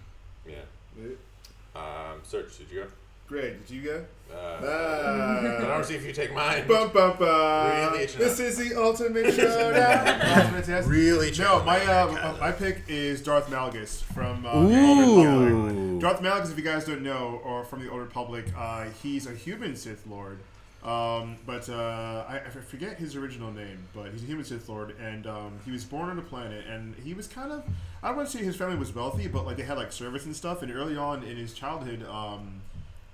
Yeah. 1.75 1.81
Um, 1.81 2.21
search. 2.23 2.59
Did 2.59 2.71
you 2.71 2.83
go? 2.83 2.87
Greg, 3.29 3.65
did 3.67 3.75
you 3.77 3.83
go? 3.83 4.05
go? 4.29 4.37
Uh, 4.37 4.61
Ah. 4.65 5.65
I 5.65 5.69
want 5.69 5.83
to 5.85 5.89
see 5.89 5.95
if 5.95 6.05
you 6.05 6.13
take 6.13 6.35
mine. 6.35 6.67
Bum, 6.67 6.91
bum, 6.93 7.17
bum. 7.17 7.93
Really 7.93 8.07
This 8.07 8.41
is 8.41 8.57
the 8.59 8.75
ultimate 8.81 9.33
showdown. 9.35 10.21
ultimate 10.39 10.65
test. 10.65 10.89
Really 10.89 11.31
No, 11.39 11.63
my 11.65 11.79
uh, 11.87 12.37
my 12.41 12.51
pick 12.51 12.83
is 12.89 13.23
Darth 13.23 13.49
Malgus 13.49 14.03
from 14.03 14.45
uh, 14.45 14.57
Ooh. 14.57 14.69
the 14.69 15.31
Old 15.31 15.45
Republic. 15.45 16.01
Darth 16.01 16.21
Malgus, 16.23 16.51
if 16.51 16.59
you 16.59 16.65
guys 16.65 16.85
don't 16.87 17.03
know, 17.03 17.41
or 17.45 17.65
from 17.65 17.85
the 17.85 17.91
Old 17.91 18.01
Republic, 18.01 18.47
uh, 18.57 18.87
he's 19.03 19.27
a 19.29 19.33
human 19.33 19.77
Sith 19.77 20.05
Lord. 20.09 20.39
Um, 20.83 21.37
but 21.47 21.69
uh, 21.69 22.25
I, 22.27 22.37
I 22.47 22.49
forget 22.49 22.97
his 22.99 23.15
original 23.15 23.53
name, 23.53 23.79
but 23.95 24.11
he's 24.13 24.23
a 24.23 24.27
human 24.27 24.45
Sith 24.47 24.69
Lord, 24.69 24.97
and 24.99 25.27
um, 25.27 25.61
he 25.65 25.71
was 25.71 25.85
born 25.85 26.09
on 26.09 26.19
a 26.19 26.23
planet, 26.23 26.65
and 26.67 26.95
he 27.05 27.13
was 27.15 27.27
kind 27.29 27.53
of 27.53 27.63
I 28.03 28.09
don't 28.09 28.17
want 28.17 28.31
to 28.31 28.39
say 28.39 28.43
his 28.45 28.57
family 28.57 28.77
was 28.77 28.95
wealthy, 28.95 29.29
but 29.29 29.45
like 29.45 29.57
they 29.57 29.63
had 29.63 29.77
like 29.77 29.93
service 29.93 30.25
and 30.25 30.35
stuff. 30.35 30.63
And 30.63 30.73
early 30.75 30.97
on 30.97 31.23
in 31.23 31.37
his 31.37 31.53
childhood, 31.53 32.03
um, 32.09 32.63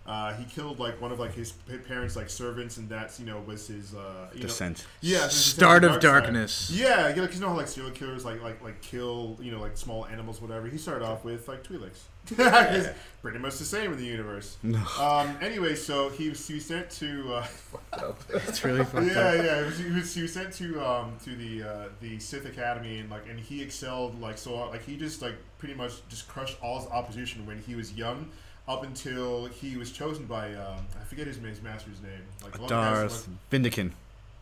uh, 0.06 0.32
he 0.34 0.44
killed 0.44 0.78
like 0.78 1.00
one 1.00 1.10
of 1.10 1.18
like 1.18 1.34
his 1.34 1.52
parents' 1.88 2.14
like 2.14 2.30
servants, 2.30 2.76
and 2.76 2.88
that's 2.88 3.18
you 3.18 3.26
know 3.26 3.40
was 3.46 3.66
his 3.66 3.94
uh, 3.94 4.28
you 4.32 4.40
know, 4.40 4.46
Descent. 4.46 4.86
yeah, 5.00 5.24
it's 5.24 5.34
his 5.34 5.44
Start 5.54 5.82
dark 5.82 5.96
of 5.96 6.02
side. 6.02 6.02
darkness. 6.22 6.70
Yeah, 6.72 7.08
yeah, 7.08 7.22
like 7.22 7.34
you 7.34 7.40
know 7.40 7.48
how 7.48 7.56
like 7.56 7.66
serial 7.68 7.90
killers 7.92 8.24
like 8.24 8.40
like 8.42 8.62
like 8.62 8.80
kill 8.82 9.36
you 9.40 9.50
know 9.50 9.60
like 9.60 9.76
small 9.76 10.06
animals, 10.06 10.40
whatever. 10.40 10.68
He 10.68 10.78
started 10.78 11.04
off 11.04 11.24
with 11.24 11.48
like 11.48 11.64
Twi'leks. 11.64 12.02
It's 12.38 12.88
pretty 13.22 13.38
much 13.38 13.58
the 13.58 13.64
same 13.64 13.92
in 13.92 13.98
the 13.98 14.04
universe. 14.04 14.56
Um. 15.00 15.36
Anyway, 15.40 15.74
so 15.74 16.10
he 16.10 16.28
was 16.28 16.46
he 16.46 16.54
was 16.54 16.64
sent 16.66 16.90
to. 16.90 17.34
Uh, 17.34 18.12
It's 18.34 18.64
really 18.64 18.84
fucked 18.84 19.06
yeah, 19.06 19.18
up. 19.20 19.34
yeah. 19.44 19.58
He 19.60 19.64
was, 19.64 19.78
he 19.78 19.90
was, 19.90 20.14
he 20.14 20.22
was 20.22 20.32
sent 20.32 20.52
to 20.54 20.84
um 20.84 21.16
to 21.24 21.34
the 21.34 21.62
uh, 21.62 21.88
the 22.00 22.18
Sith 22.18 22.46
Academy 22.46 22.98
and 23.00 23.10
like 23.10 23.28
and 23.28 23.38
he 23.40 23.62
excelled 23.62 24.20
like 24.20 24.38
so 24.38 24.54
like 24.70 24.84
he 24.84 24.96
just 24.96 25.22
like 25.22 25.34
pretty 25.58 25.74
much 25.74 26.06
just 26.08 26.28
crushed 26.28 26.56
all 26.62 26.78
his 26.80 26.88
opposition 26.90 27.46
when 27.46 27.58
he 27.60 27.74
was 27.74 27.92
young. 27.92 28.30
Up 28.68 28.82
until 28.82 29.46
he 29.46 29.76
was 29.76 29.92
chosen 29.92 30.26
by 30.26 30.52
um, 30.54 30.84
I 31.00 31.04
forget 31.04 31.28
his, 31.28 31.36
his 31.36 31.62
master's 31.62 32.02
name 32.02 32.22
like 32.42 32.54
one 32.54 32.64
of 32.64 32.68
the 32.68 32.74
guys 32.74 33.00
who 33.00 33.08
Darth 33.08 33.28
Vindican. 33.50 33.92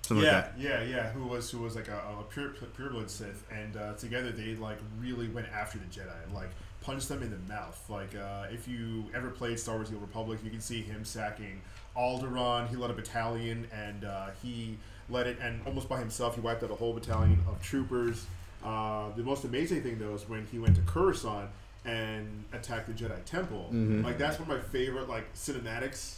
Something 0.04 0.26
yeah, 0.26 0.36
like 0.36 0.52
yeah, 0.58 0.82
yeah. 0.82 1.10
Who 1.12 1.24
was 1.24 1.50
who 1.50 1.60
was 1.60 1.74
like 1.74 1.88
a, 1.88 1.96
a 1.96 2.24
pure 2.24 2.50
pureblood 2.50 3.08
Sith, 3.08 3.42
and 3.50 3.74
uh, 3.74 3.94
together 3.94 4.32
they 4.32 4.54
like 4.54 4.76
really 5.00 5.28
went 5.28 5.46
after 5.48 5.78
the 5.78 5.86
Jedi 5.86 6.12
and 6.26 6.34
like 6.34 6.50
punched 6.82 7.08
them 7.08 7.22
in 7.22 7.30
the 7.30 7.38
mouth. 7.50 7.82
Like 7.88 8.14
uh, 8.14 8.44
if 8.50 8.68
you 8.68 9.06
ever 9.14 9.30
played 9.30 9.58
Star 9.58 9.76
Wars: 9.76 9.88
The 9.88 9.94
Old 9.94 10.02
Republic, 10.02 10.40
you 10.44 10.50
can 10.50 10.60
see 10.60 10.82
him 10.82 11.06
sacking 11.06 11.62
Alderaan. 11.96 12.68
He 12.68 12.76
led 12.76 12.90
a 12.90 12.92
battalion, 12.92 13.66
and 13.72 14.04
uh, 14.04 14.26
he 14.42 14.76
led 15.08 15.26
it, 15.26 15.38
and 15.40 15.62
almost 15.66 15.88
by 15.88 16.00
himself, 16.00 16.34
he 16.34 16.42
wiped 16.42 16.62
out 16.62 16.70
a 16.70 16.74
whole 16.74 16.92
battalion 16.92 17.40
of 17.48 17.62
troopers. 17.62 18.26
Uh, 18.62 19.08
the 19.16 19.22
most 19.22 19.44
amazing 19.44 19.82
thing 19.82 19.98
though 19.98 20.14
is 20.14 20.28
when 20.28 20.46
he 20.52 20.58
went 20.58 20.76
to 20.76 20.82
Coruscant 20.82 21.48
and 21.86 22.44
attacked 22.52 22.88
the 22.88 22.92
Jedi 22.92 23.24
Temple. 23.24 23.70
Like 23.72 24.18
that's 24.18 24.38
one 24.38 24.50
of 24.50 24.56
my 24.58 24.62
favorite 24.70 25.08
like 25.08 25.32
cinematics 25.32 26.16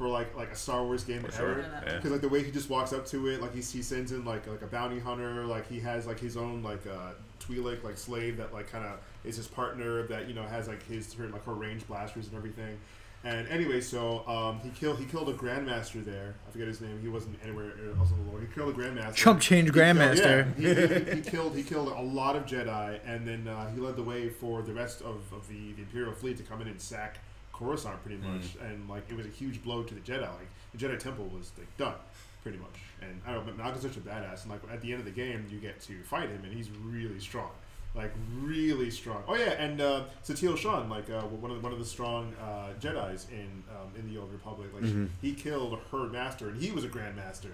for 0.00 0.08
like 0.08 0.34
like 0.34 0.50
a 0.50 0.56
Star 0.56 0.82
Wars 0.82 1.04
game 1.04 1.20
sure. 1.30 1.50
ever. 1.60 1.82
Yeah. 1.86 1.96
Because 1.96 2.10
like 2.10 2.22
the 2.22 2.28
way 2.30 2.42
he 2.42 2.50
just 2.50 2.70
walks 2.70 2.94
up 2.94 3.04
to 3.08 3.26
it, 3.28 3.42
like 3.42 3.52
he, 3.52 3.60
he 3.60 3.82
sends 3.82 4.12
in 4.12 4.24
like 4.24 4.46
like 4.46 4.62
a 4.62 4.66
bounty 4.66 4.98
hunter, 4.98 5.44
like 5.44 5.68
he 5.68 5.78
has 5.80 6.06
like 6.06 6.18
his 6.18 6.38
own 6.38 6.62
like 6.62 6.86
uh, 6.86 7.10
Twi'lek 7.38 7.84
like 7.84 7.98
slave 7.98 8.38
that 8.38 8.50
like 8.54 8.72
kind 8.72 8.86
of 8.86 8.98
is 9.24 9.36
his 9.36 9.46
partner 9.46 10.04
that 10.06 10.26
you 10.26 10.32
know 10.32 10.44
has 10.44 10.68
like 10.68 10.82
his 10.86 11.12
her 11.12 11.28
like 11.28 11.44
her 11.44 11.52
range 11.52 11.86
blasters 11.86 12.28
and 12.28 12.34
everything. 12.34 12.78
And 13.22 13.46
anyway, 13.48 13.82
so 13.82 14.26
um, 14.26 14.60
he 14.60 14.70
killed 14.70 14.98
he 14.98 15.04
killed 15.04 15.28
a 15.28 15.34
grandmaster 15.34 16.02
there. 16.02 16.34
I 16.48 16.50
forget 16.50 16.66
his 16.66 16.80
name. 16.80 16.98
He 17.02 17.08
wasn't 17.08 17.38
anywhere 17.44 17.72
else 17.98 18.10
in 18.10 18.24
the 18.24 18.30
lore. 18.30 18.40
He 18.40 18.46
killed 18.46 18.74
a 18.74 18.78
grandmaster. 18.78 19.14
Chump 19.14 19.42
change 19.42 19.68
He 19.68 19.74
killed- 19.74 19.96
grandmaster. 19.98 20.46
yeah, 20.58 20.74
he, 21.04 21.10
he, 21.10 21.16
he 21.16 21.20
killed 21.30 21.54
he 21.54 21.62
killed 21.62 21.88
a 21.88 22.00
lot 22.00 22.36
of 22.36 22.46
Jedi, 22.46 22.98
and 23.04 23.28
then 23.28 23.46
uh, 23.46 23.70
he 23.74 23.78
led 23.82 23.96
the 23.96 24.02
way 24.02 24.30
for 24.30 24.62
the 24.62 24.72
rest 24.72 25.02
of, 25.02 25.16
of 25.30 25.46
the, 25.50 25.72
the 25.74 25.82
Imperial 25.82 26.14
fleet 26.14 26.38
to 26.38 26.42
come 26.42 26.62
in 26.62 26.68
and 26.68 26.80
sack 26.80 27.18
Coruscant 27.60 28.02
pretty 28.02 28.16
much. 28.20 28.56
And 28.66 28.88
like 28.88 29.04
it 29.10 29.16
was 29.16 29.26
a 29.26 29.30
huge 29.30 29.62
blow 29.62 29.82
to 29.84 29.94
the 29.94 30.00
Jedi. 30.00 30.22
Like 30.22 30.48
the 30.74 30.78
Jedi 30.78 30.98
Temple 30.98 31.26
was 31.26 31.52
like 31.58 31.76
done 31.76 31.94
pretty 32.42 32.58
much. 32.58 32.74
And 33.02 33.20
I 33.26 33.34
don't 33.34 33.46
know, 33.46 33.52
but 33.52 33.62
Malgus's 33.64 33.82
such 33.82 33.96
a 33.96 34.00
badass. 34.00 34.42
And 34.42 34.50
like 34.50 34.62
at 34.72 34.80
the 34.80 34.90
end 34.92 35.00
of 35.00 35.04
the 35.06 35.12
game, 35.12 35.46
you 35.50 35.58
get 35.58 35.80
to 35.82 36.02
fight 36.02 36.28
him, 36.30 36.40
and 36.44 36.52
he's 36.52 36.70
really 36.70 37.20
strong. 37.20 37.50
Like 37.94 38.12
really 38.40 38.90
strong. 38.90 39.22
Oh 39.28 39.34
yeah, 39.34 39.50
and 39.64 39.80
uh, 39.80 40.04
Satele 40.24 40.56
Shan, 40.56 40.88
like 40.88 41.10
uh, 41.10 41.22
one 41.22 41.50
of 41.50 41.56
the, 41.58 41.62
one 41.62 41.72
of 41.72 41.78
the 41.80 41.84
strong 41.84 42.32
uh, 42.40 42.68
Jedi's 42.80 43.26
in 43.30 43.64
um, 43.70 43.90
in 43.98 44.08
the 44.12 44.18
Old 44.20 44.32
Republic. 44.32 44.68
Like 44.74 44.84
he 45.20 45.34
killed 45.34 45.78
her 45.90 46.06
master, 46.06 46.48
and 46.50 46.62
he 46.62 46.70
was 46.70 46.84
a 46.84 46.88
grandmaster. 46.88 47.50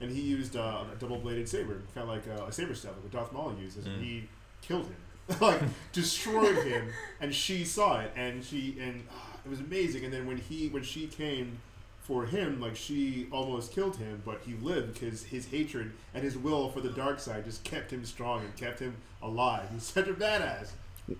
and 0.00 0.10
he 0.12 0.20
used 0.22 0.56
uh, 0.56 0.84
a 0.92 0.96
double 1.00 1.18
bladed 1.18 1.48
saber, 1.48 1.82
kind 1.94 2.08
of 2.08 2.14
like 2.16 2.26
uh, 2.40 2.44
a 2.46 2.52
saber 2.52 2.74
staff, 2.74 2.92
like 2.92 3.02
what 3.02 3.12
Darth 3.12 3.32
Maul 3.32 3.52
uses, 3.60 3.84
and 3.86 4.02
he 4.04 4.28
killed 4.62 4.86
him, 4.86 5.36
like 5.40 5.60
destroyed 5.92 6.56
him, 6.64 6.88
and 7.20 7.34
she 7.34 7.64
saw 7.64 7.98
it, 8.00 8.12
and 8.16 8.44
she 8.44 8.76
and 8.80 9.02
ah, 9.10 9.29
it 9.44 9.48
was 9.50 9.60
amazing. 9.60 10.04
And 10.04 10.12
then 10.12 10.26
when 10.26 10.38
he 10.38 10.68
when 10.68 10.82
she 10.82 11.06
came 11.06 11.58
for 12.02 12.26
him, 12.26 12.60
like 12.60 12.76
she 12.76 13.26
almost 13.30 13.72
killed 13.72 13.96
him, 13.96 14.22
but 14.24 14.40
he 14.44 14.54
lived 14.54 14.94
because 14.94 15.22
his 15.24 15.46
hatred 15.46 15.92
and 16.14 16.22
his 16.24 16.36
will 16.36 16.70
for 16.70 16.80
the 16.80 16.88
dark 16.90 17.20
side 17.20 17.44
just 17.44 17.62
kept 17.64 17.92
him 17.92 18.04
strong 18.04 18.40
and 18.40 18.56
kept 18.56 18.80
him 18.80 18.94
alive. 19.22 19.68
He's 19.72 19.84
such 19.84 20.08
a 20.08 20.12
badass. 20.14 20.70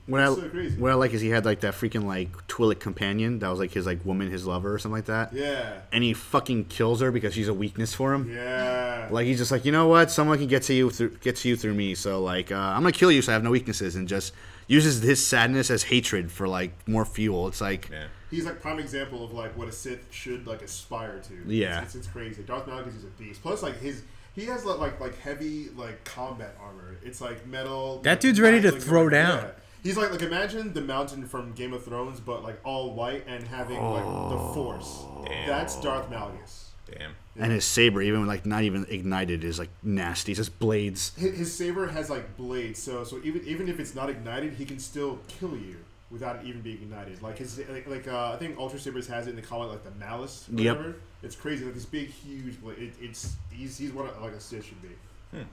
What 0.06 0.20
I, 0.20 0.26
so 0.26 0.40
what 0.78 0.92
I 0.92 0.94
like 0.94 1.12
is 1.14 1.20
he 1.20 1.30
had 1.30 1.44
like 1.44 1.60
that 1.60 1.74
freaking 1.74 2.04
like 2.04 2.30
Twi'lek 2.46 2.78
companion 2.78 3.40
that 3.40 3.48
was 3.48 3.58
like 3.58 3.72
his 3.72 3.86
like 3.86 4.04
woman, 4.04 4.30
his 4.30 4.46
lover 4.46 4.72
or 4.72 4.78
something 4.78 4.96
like 4.98 5.06
that. 5.06 5.32
Yeah, 5.32 5.80
And 5.92 6.04
he 6.04 6.12
fucking 6.14 6.66
kills 6.66 7.00
her 7.00 7.10
because 7.10 7.34
she's 7.34 7.48
a 7.48 7.54
weakness 7.54 7.92
for 7.92 8.14
him. 8.14 8.32
yeah. 8.32 9.08
Like 9.10 9.26
he's 9.26 9.38
just 9.38 9.50
like, 9.50 9.64
you 9.64 9.72
know 9.72 9.88
what? 9.88 10.10
Someone 10.12 10.38
can 10.38 10.46
get 10.46 10.62
to 10.64 10.74
you 10.74 10.90
through 10.90 11.16
get 11.20 11.36
to 11.36 11.48
you 11.48 11.56
through 11.56 11.74
me. 11.74 11.96
So 11.96 12.20
like, 12.22 12.52
uh, 12.52 12.56
I'm 12.56 12.82
gonna 12.82 12.92
kill 12.92 13.10
you 13.10 13.20
so 13.20 13.32
I 13.32 13.34
have 13.34 13.42
no 13.42 13.50
weaknesses, 13.50 13.96
and 13.96 14.06
just 14.06 14.32
uses 14.70 15.02
his 15.02 15.24
sadness 15.26 15.70
as 15.70 15.82
hatred 15.82 16.30
for 16.30 16.46
like 16.46 16.72
more 16.88 17.04
fuel. 17.04 17.48
It's 17.48 17.60
like, 17.60 17.88
Yeah. 17.90 18.04
He's 18.30 18.44
like 18.46 18.60
prime 18.60 18.78
example 18.78 19.24
of 19.24 19.32
like 19.32 19.56
what 19.58 19.66
a 19.66 19.72
Sith 19.72 20.06
should 20.12 20.46
like 20.46 20.62
aspire 20.62 21.20
to. 21.26 21.34
Yeah. 21.52 21.78
it's, 21.82 21.96
it's, 21.96 22.06
it's 22.06 22.06
crazy. 22.06 22.42
Darth 22.44 22.68
Maul 22.68 22.78
is 22.80 23.02
a 23.02 23.08
beast. 23.18 23.42
Plus, 23.42 23.62
like 23.62 23.80
his 23.80 24.02
he 24.36 24.44
has 24.44 24.64
like 24.64 24.78
like, 24.78 25.00
like 25.00 25.18
heavy 25.18 25.68
like 25.76 26.04
combat 26.04 26.56
armor. 26.62 26.96
It's 27.02 27.20
like 27.20 27.44
metal. 27.46 28.00
That 28.02 28.10
like, 28.12 28.20
dude's 28.20 28.40
ready 28.40 28.60
to 28.60 28.70
throw 28.70 29.02
like, 29.02 29.10
down. 29.10 29.38
yeah. 29.38 29.50
He's 29.82 29.96
like 29.96 30.12
like 30.12 30.22
imagine 30.22 30.72
the 30.72 30.80
mountain 30.82 31.26
from 31.26 31.52
Game 31.54 31.72
of 31.72 31.84
Thrones, 31.84 32.20
but 32.20 32.44
like 32.44 32.60
all 32.64 32.94
white 32.94 33.24
and 33.26 33.42
having 33.48 33.82
like 33.82 34.04
the 34.04 34.38
Force. 34.54 35.02
Damn. 35.26 35.48
That's 35.48 35.80
Darth 35.80 36.08
Malgus. 36.08 36.66
Damn. 36.96 37.14
And 37.40 37.52
his 37.52 37.64
saber, 37.64 38.02
even 38.02 38.26
like 38.26 38.46
not 38.46 38.62
even 38.62 38.86
ignited, 38.88 39.44
is 39.44 39.58
like 39.58 39.70
nasty. 39.82 40.32
It's 40.32 40.38
just 40.38 40.58
blades. 40.58 41.12
His, 41.16 41.36
his 41.36 41.54
saber 41.54 41.86
has 41.88 42.10
like 42.10 42.36
blades, 42.36 42.82
so 42.82 43.04
so 43.04 43.20
even 43.24 43.42
even 43.46 43.68
if 43.68 43.80
it's 43.80 43.94
not 43.94 44.10
ignited, 44.10 44.54
he 44.54 44.64
can 44.64 44.78
still 44.78 45.18
kill 45.28 45.56
you 45.56 45.76
without 46.10 46.36
it 46.36 46.44
even 46.44 46.60
being 46.60 46.76
ignited. 46.82 47.22
Like 47.22 47.38
his 47.38 47.58
like, 47.68 47.88
like 47.88 48.08
uh, 48.08 48.32
I 48.32 48.36
think 48.36 48.58
Ultra 48.58 48.78
Sabers 48.78 49.06
has 49.08 49.26
it, 49.26 49.30
and 49.30 49.38
they 49.38 49.42
call 49.42 49.64
it 49.64 49.66
like 49.66 49.84
the 49.84 49.92
Malice. 49.92 50.48
Or 50.48 50.60
Yep. 50.60 50.76
Whatever. 50.76 50.96
It's 51.22 51.36
crazy. 51.36 51.64
Like 51.64 51.74
this 51.74 51.84
big, 51.84 52.08
huge 52.08 52.60
blade. 52.60 52.78
It, 52.78 52.92
it's 53.00 53.36
he's 53.50 53.78
he's 53.78 53.92
what 53.92 54.16
a, 54.16 54.20
like 54.20 54.32
a 54.32 54.40
Sith 54.40 54.64
should 54.64 54.82
be. 54.82 54.88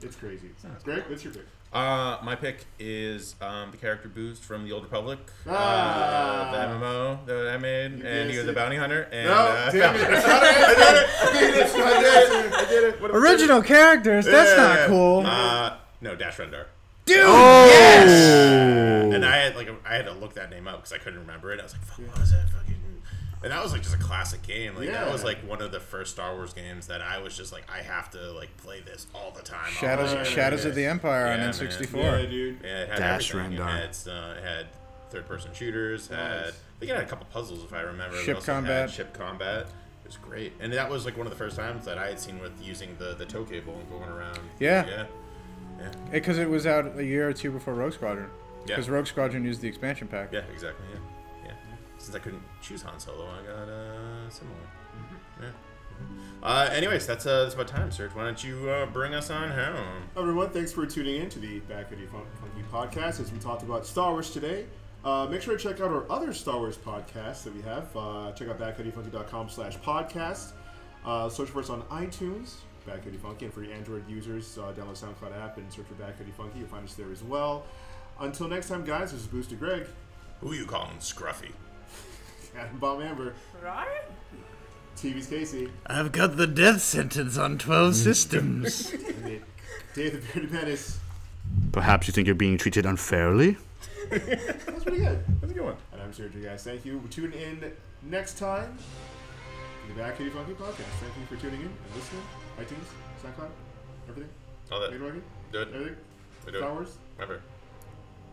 It's 0.01 0.15
crazy. 0.15 0.49
Greg, 0.83 1.03
what's 1.07 1.23
your 1.23 1.33
pick? 1.33 1.45
Uh, 1.73 2.17
my 2.23 2.33
pick 2.35 2.65
is 2.79 3.35
um, 3.41 3.71
the 3.71 3.77
character 3.77 4.07
Boost 4.09 4.41
from 4.43 4.63
the 4.63 4.71
Old 4.71 4.83
Republic, 4.83 5.19
Ah. 5.47 6.49
uh, 6.49 6.51
the 6.51 6.73
MMO 6.73 7.25
that 7.25 7.49
I 7.53 7.57
made, 7.57 7.91
and 7.91 8.01
guessed 8.01 8.31
he 8.31 8.37
was 8.39 8.47
a 8.47 8.53
bounty 8.53 8.77
hunter. 8.77 9.01
And, 9.11 9.27
No, 9.27 9.33
uh, 9.33 9.71
damn 9.71 9.95
it! 9.95 10.01
It's 10.09 10.25
not 10.25 10.43
an 10.43 10.45
answer. 10.45 11.61
It's 11.61 11.77
not 11.77 11.93
an 11.93 12.05
answer. 12.05 12.55
I 12.55 12.65
did 12.69 12.83
it. 12.95 13.01
Original 13.03 13.61
characters. 13.61 14.25
That's 14.25 14.51
Yeah. 14.51 14.63
not 14.63 14.87
cool. 14.87 15.25
Uh, 15.25 15.77
no, 16.01 16.15
Dash 16.15 16.37
Rendar. 16.37 16.65
Dude, 17.05 17.19
Oh! 17.25 17.65
yes. 17.67 19.13
And 19.13 19.25
I 19.25 19.35
had 19.37 19.55
like 19.55 19.69
I 19.85 19.95
had 19.95 20.05
to 20.05 20.13
look 20.13 20.33
that 20.35 20.49
name 20.49 20.67
up 20.67 20.77
because 20.77 20.93
I 20.93 20.97
couldn't 20.97 21.19
remember 21.19 21.51
it. 21.53 21.59
I 21.59 21.63
was 21.63 21.73
like, 21.73 21.81
"Fuck, 21.83 21.99
what 22.15 22.19
is 22.23 22.31
that 22.31 22.49
fucking?" 22.49 22.66
And 23.43 23.51
that 23.51 23.61
was 23.61 23.71
like 23.71 23.83
just 23.83 23.93
a 23.93 23.99
classic 23.99 24.41
game. 24.41 24.75
Like 24.75 24.87
that 24.89 25.11
was 25.11 25.23
like 25.23 25.37
one 25.47 25.61
of 25.61 25.71
the 25.71 25.79
first 25.79 26.13
Star 26.13 26.33
Wars 26.35 26.53
games 26.53 26.87
that 26.87 27.01
I 27.01 27.19
was 27.19 27.37
just 27.37 27.51
like, 27.53 27.69
I 27.71 27.83
have 27.83 28.09
to 28.11 28.31
like 28.31 28.55
play 28.57 28.81
this 28.81 29.05
all 29.13 29.31
the 29.31 29.43
time. 29.43 29.71
Shadows, 29.71 30.27
Shadows 30.27 30.63
yeah. 30.63 30.69
of 30.69 30.75
the 30.75 30.85
Empire 30.85 31.27
on 31.27 31.39
Yeah, 31.39 31.45
man. 31.45 31.53
N64. 31.53 31.93
Yeah, 31.95 32.25
dude. 32.25 32.57
Yeah, 32.63 32.81
it 32.81 32.89
had 32.89 32.97
Dash 32.97 33.29
everything. 33.35 33.53
It 33.53 33.59
had, 33.59 33.97
uh, 34.07 34.33
it 34.37 34.43
had 34.43 34.67
third-person 35.11 35.53
shooters. 35.53 36.07
Had 36.07 36.17
Nice. 36.17 36.47
I 36.49 36.79
think 36.79 36.91
it 36.91 36.95
had 36.95 37.03
a 37.03 37.07
couple 37.07 37.27
puzzles 37.31 37.63
if 37.63 37.73
I 37.73 37.81
remember. 37.81 38.17
It 38.17 38.23
Ship 38.23 38.35
also 38.35 38.51
combat. 38.53 38.89
Ship 38.89 39.13
combat. 39.13 39.67
It 40.03 40.07
was 40.07 40.17
great, 40.17 40.53
and 40.59 40.71
that 40.73 40.89
was 40.89 41.05
like 41.05 41.17
one 41.17 41.27
of 41.27 41.31
the 41.31 41.37
first 41.37 41.57
times 41.57 41.83
that 41.85 41.97
I 41.97 42.07
had 42.07 42.19
seen 42.19 42.39
with 42.39 42.53
using 42.65 42.95
the 42.97 43.13
the 43.15 43.25
tow 43.25 43.43
cable 43.43 43.77
and 43.77 43.89
going 43.89 44.09
around. 44.09 44.39
Yeah. 44.59 44.85
Yeah. 44.85 45.05
Yeah. 45.79 45.91
Because 46.11 46.37
it 46.37 46.49
was 46.49 46.65
out 46.65 46.97
a 46.97 47.03
year 47.03 47.27
or 47.27 47.33
two 47.33 47.51
before 47.51 47.73
Rogue 47.73 47.93
Squadron. 47.93 48.29
Yeah. 48.61 48.75
Because 48.75 48.89
Rogue 48.89 49.05
Squadron 49.05 49.43
used 49.43 49.61
the 49.61 49.67
expansion 49.67 50.07
pack. 50.07 50.31
Yeah. 50.31 50.41
Exactly. 50.53 50.85
Yeah. 50.93 50.99
Yeah. 52.07 52.13
Since 52.13 52.15
I 52.15 52.19
couldn't 52.19 52.43
choose 52.61 52.81
Han 52.83 52.99
Solo, 52.99 53.25
I 53.27 53.45
got 53.45 53.69
uh, 53.69 54.29
similar. 54.29 54.55
Yeah. 55.41 55.49
Uh, 56.43 56.69
anyways, 56.71 57.07
that's 57.07 57.25
uh, 57.25 57.43
that's 57.43 57.55
about 57.55 57.67
time, 57.67 57.91
Serge. 57.91 58.13
Why 58.13 58.23
don't 58.23 58.43
you 58.43 58.69
uh, 58.69 58.85
bring 58.85 59.13
us 59.13 59.29
on 59.29 59.49
home? 59.49 60.03
Everyone, 60.15 60.49
thanks 60.49 60.71
for 60.71 60.85
tuning 60.85 61.21
in 61.21 61.29
to 61.29 61.39
the 61.39 61.59
Back 61.61 61.91
of 61.91 61.99
the 61.99 62.05
Fun- 62.07 62.21
Funky 62.39 62.63
podcast 62.71 63.19
as 63.19 63.31
we 63.31 63.39
talked 63.39 63.63
about 63.63 63.85
Star 63.85 64.11
Wars 64.11 64.31
today. 64.31 64.65
Uh, 65.03 65.25
make 65.29 65.41
sure 65.41 65.57
to 65.57 65.63
check 65.63 65.81
out 65.81 65.89
our 65.91 66.09
other 66.11 66.33
Star 66.33 66.57
Wars 66.57 66.77
podcasts 66.77 67.43
that 67.43 67.55
we 67.55 67.61
have. 67.63 67.95
Uh, 67.95 68.31
check 68.33 68.47
out 68.49 68.59
backhoodiefunky.com 68.59 69.49
slash 69.49 69.77
podcast. 69.77 70.51
Uh, 71.05 71.29
search 71.29 71.49
for 71.49 71.59
us 71.59 71.69
on 71.69 71.81
iTunes, 71.83 72.55
Back 72.85 73.03
Hoodie 73.03 73.17
Funky, 73.17 73.45
and 73.45 73.53
for 73.53 73.63
your 73.63 73.73
Android 73.73 74.07
users, 74.09 74.57
uh, 74.57 74.73
download 74.73 75.01
SoundCloud 75.01 75.35
app 75.41 75.57
and 75.57 75.71
search 75.71 75.85
for 75.87 75.93
Back 75.95 76.17
Hoodie 76.17 76.31
Funky. 76.31 76.59
You'll 76.59 76.67
find 76.67 76.83
us 76.85 76.93
there 76.95 77.11
as 77.11 77.23
well. 77.23 77.65
Until 78.19 78.47
next 78.47 78.67
time, 78.69 78.83
guys, 78.83 79.11
this 79.11 79.21
is 79.21 79.27
Booster 79.27 79.55
Greg 79.55 79.87
Who 80.41 80.53
you 80.53 80.65
calling 80.65 80.97
Scruffy? 80.99 81.51
And 82.57 82.79
Bob 82.79 83.01
Amber. 83.01 83.33
Right? 83.63 84.01
TV's 84.95 85.27
Casey. 85.27 85.69
I've 85.85 86.11
got 86.11 86.37
the 86.37 86.47
death 86.47 86.81
sentence 86.81 87.37
on 87.37 87.57
12 87.57 87.93
mm. 87.93 87.95
systems. 87.95 88.93
And 89.07 89.25
the 89.25 89.39
Day 89.93 90.07
of 90.07 90.13
the 90.13 90.33
Bearded 90.33 90.51
Menace. 90.51 90.99
Perhaps 91.71 92.07
you 92.07 92.11
think 92.11 92.27
you're 92.27 92.35
being 92.35 92.57
treated 92.57 92.85
unfairly. 92.85 93.57
That's 94.09 94.83
pretty 94.83 94.99
good. 94.99 95.23
That's 95.41 95.51
a 95.51 95.55
good 95.55 95.63
one. 95.63 95.75
And 95.91 96.01
I'm 96.01 96.11
Sergio, 96.11 96.43
guys. 96.43 96.63
Thank 96.63 96.85
you. 96.85 97.01
Tune 97.09 97.33
in 97.33 97.71
next 98.03 98.37
time 98.37 98.77
to 98.77 99.93
the 99.93 99.99
Back 99.99 100.17
Kitty 100.17 100.29
Funky 100.29 100.53
podcast. 100.53 100.93
Thank 100.99 101.13
you 101.19 101.25
for 101.35 101.41
tuning 101.41 101.61
in 101.61 101.67
and 101.67 101.95
listening. 101.95 102.21
iTunes, 102.59 103.23
SoundCloud, 103.23 103.49
everything. 104.09 104.29
All 104.71 104.79
that. 104.81 104.91
Make 104.91 104.99
it 104.99 105.03
working? 105.03 105.23
Do 105.51 105.61
it. 105.61 105.67
Everything? 105.73 105.95
We 106.45 106.51
do 106.51 106.57
Star 106.59 106.69
it. 106.69 106.73
Wars? 106.73 106.97
Remember. 107.17 107.41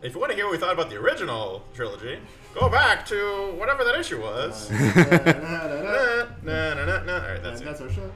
If 0.05 0.13
you 0.13 0.19
want 0.19 0.29
to 0.31 0.35
hear 0.35 0.45
what 0.45 0.51
we 0.51 0.57
thought 0.59 0.71
about 0.73 0.91
the 0.91 0.97
original 0.97 1.63
trilogy, 1.73 2.19
go 2.53 2.69
back 2.69 3.07
to 3.07 3.53
whatever 3.57 3.83
that 3.83 3.95
issue 3.99 4.21
was. 4.21 4.69
All 4.69 4.77
right, 4.77 6.27
that's 7.41 7.59
And 7.59 7.61
it. 7.61 7.65
that's 7.65 7.81
our 7.81 7.89
show. 7.89 8.11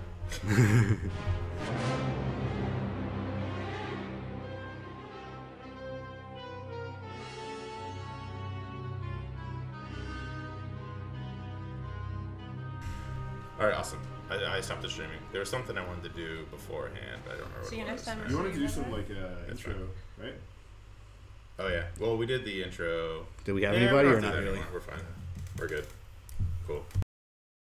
All 13.59 13.65
right, 13.65 13.75
awesome. 13.75 13.99
I, 14.29 14.57
I 14.57 14.61
stopped 14.61 14.83
the 14.83 14.89
streaming. 14.89 15.17
There 15.31 15.39
was 15.39 15.49
something 15.49 15.77
I 15.77 15.85
wanted 15.85 16.03
to 16.03 16.09
do 16.09 16.45
beforehand, 16.51 17.21
but 17.25 17.33
I 17.33 17.37
don't 17.37 17.47
remember. 17.47 17.67
See 17.67 17.75
you 17.77 17.81
what 17.81 17.87
it 17.89 17.91
next 17.91 18.05
was. 18.05 18.15
time. 18.15 18.29
You 18.29 18.37
wanted 18.37 18.53
to 18.53 18.59
do 18.59 18.67
some 18.67 18.91
like 18.91 19.09
uh, 19.11 19.15
That's 19.47 19.65
intro, 19.65 19.87
right? 20.21 20.33
Oh 21.59 21.67
yeah. 21.67 21.83
Well, 21.99 22.15
we 22.15 22.25
did 22.25 22.45
the 22.45 22.63
intro. 22.63 23.25
Did 23.43 23.53
we 23.53 23.63
have 23.63 23.73
yeah, 23.73 23.81
anybody 23.81 24.07
or 24.07 24.21
not 24.21 24.35
really? 24.35 24.59
We're 24.73 24.79
fine. 24.79 24.99
We're 25.57 25.67
good. 25.67 25.85
Cool. 26.65 26.85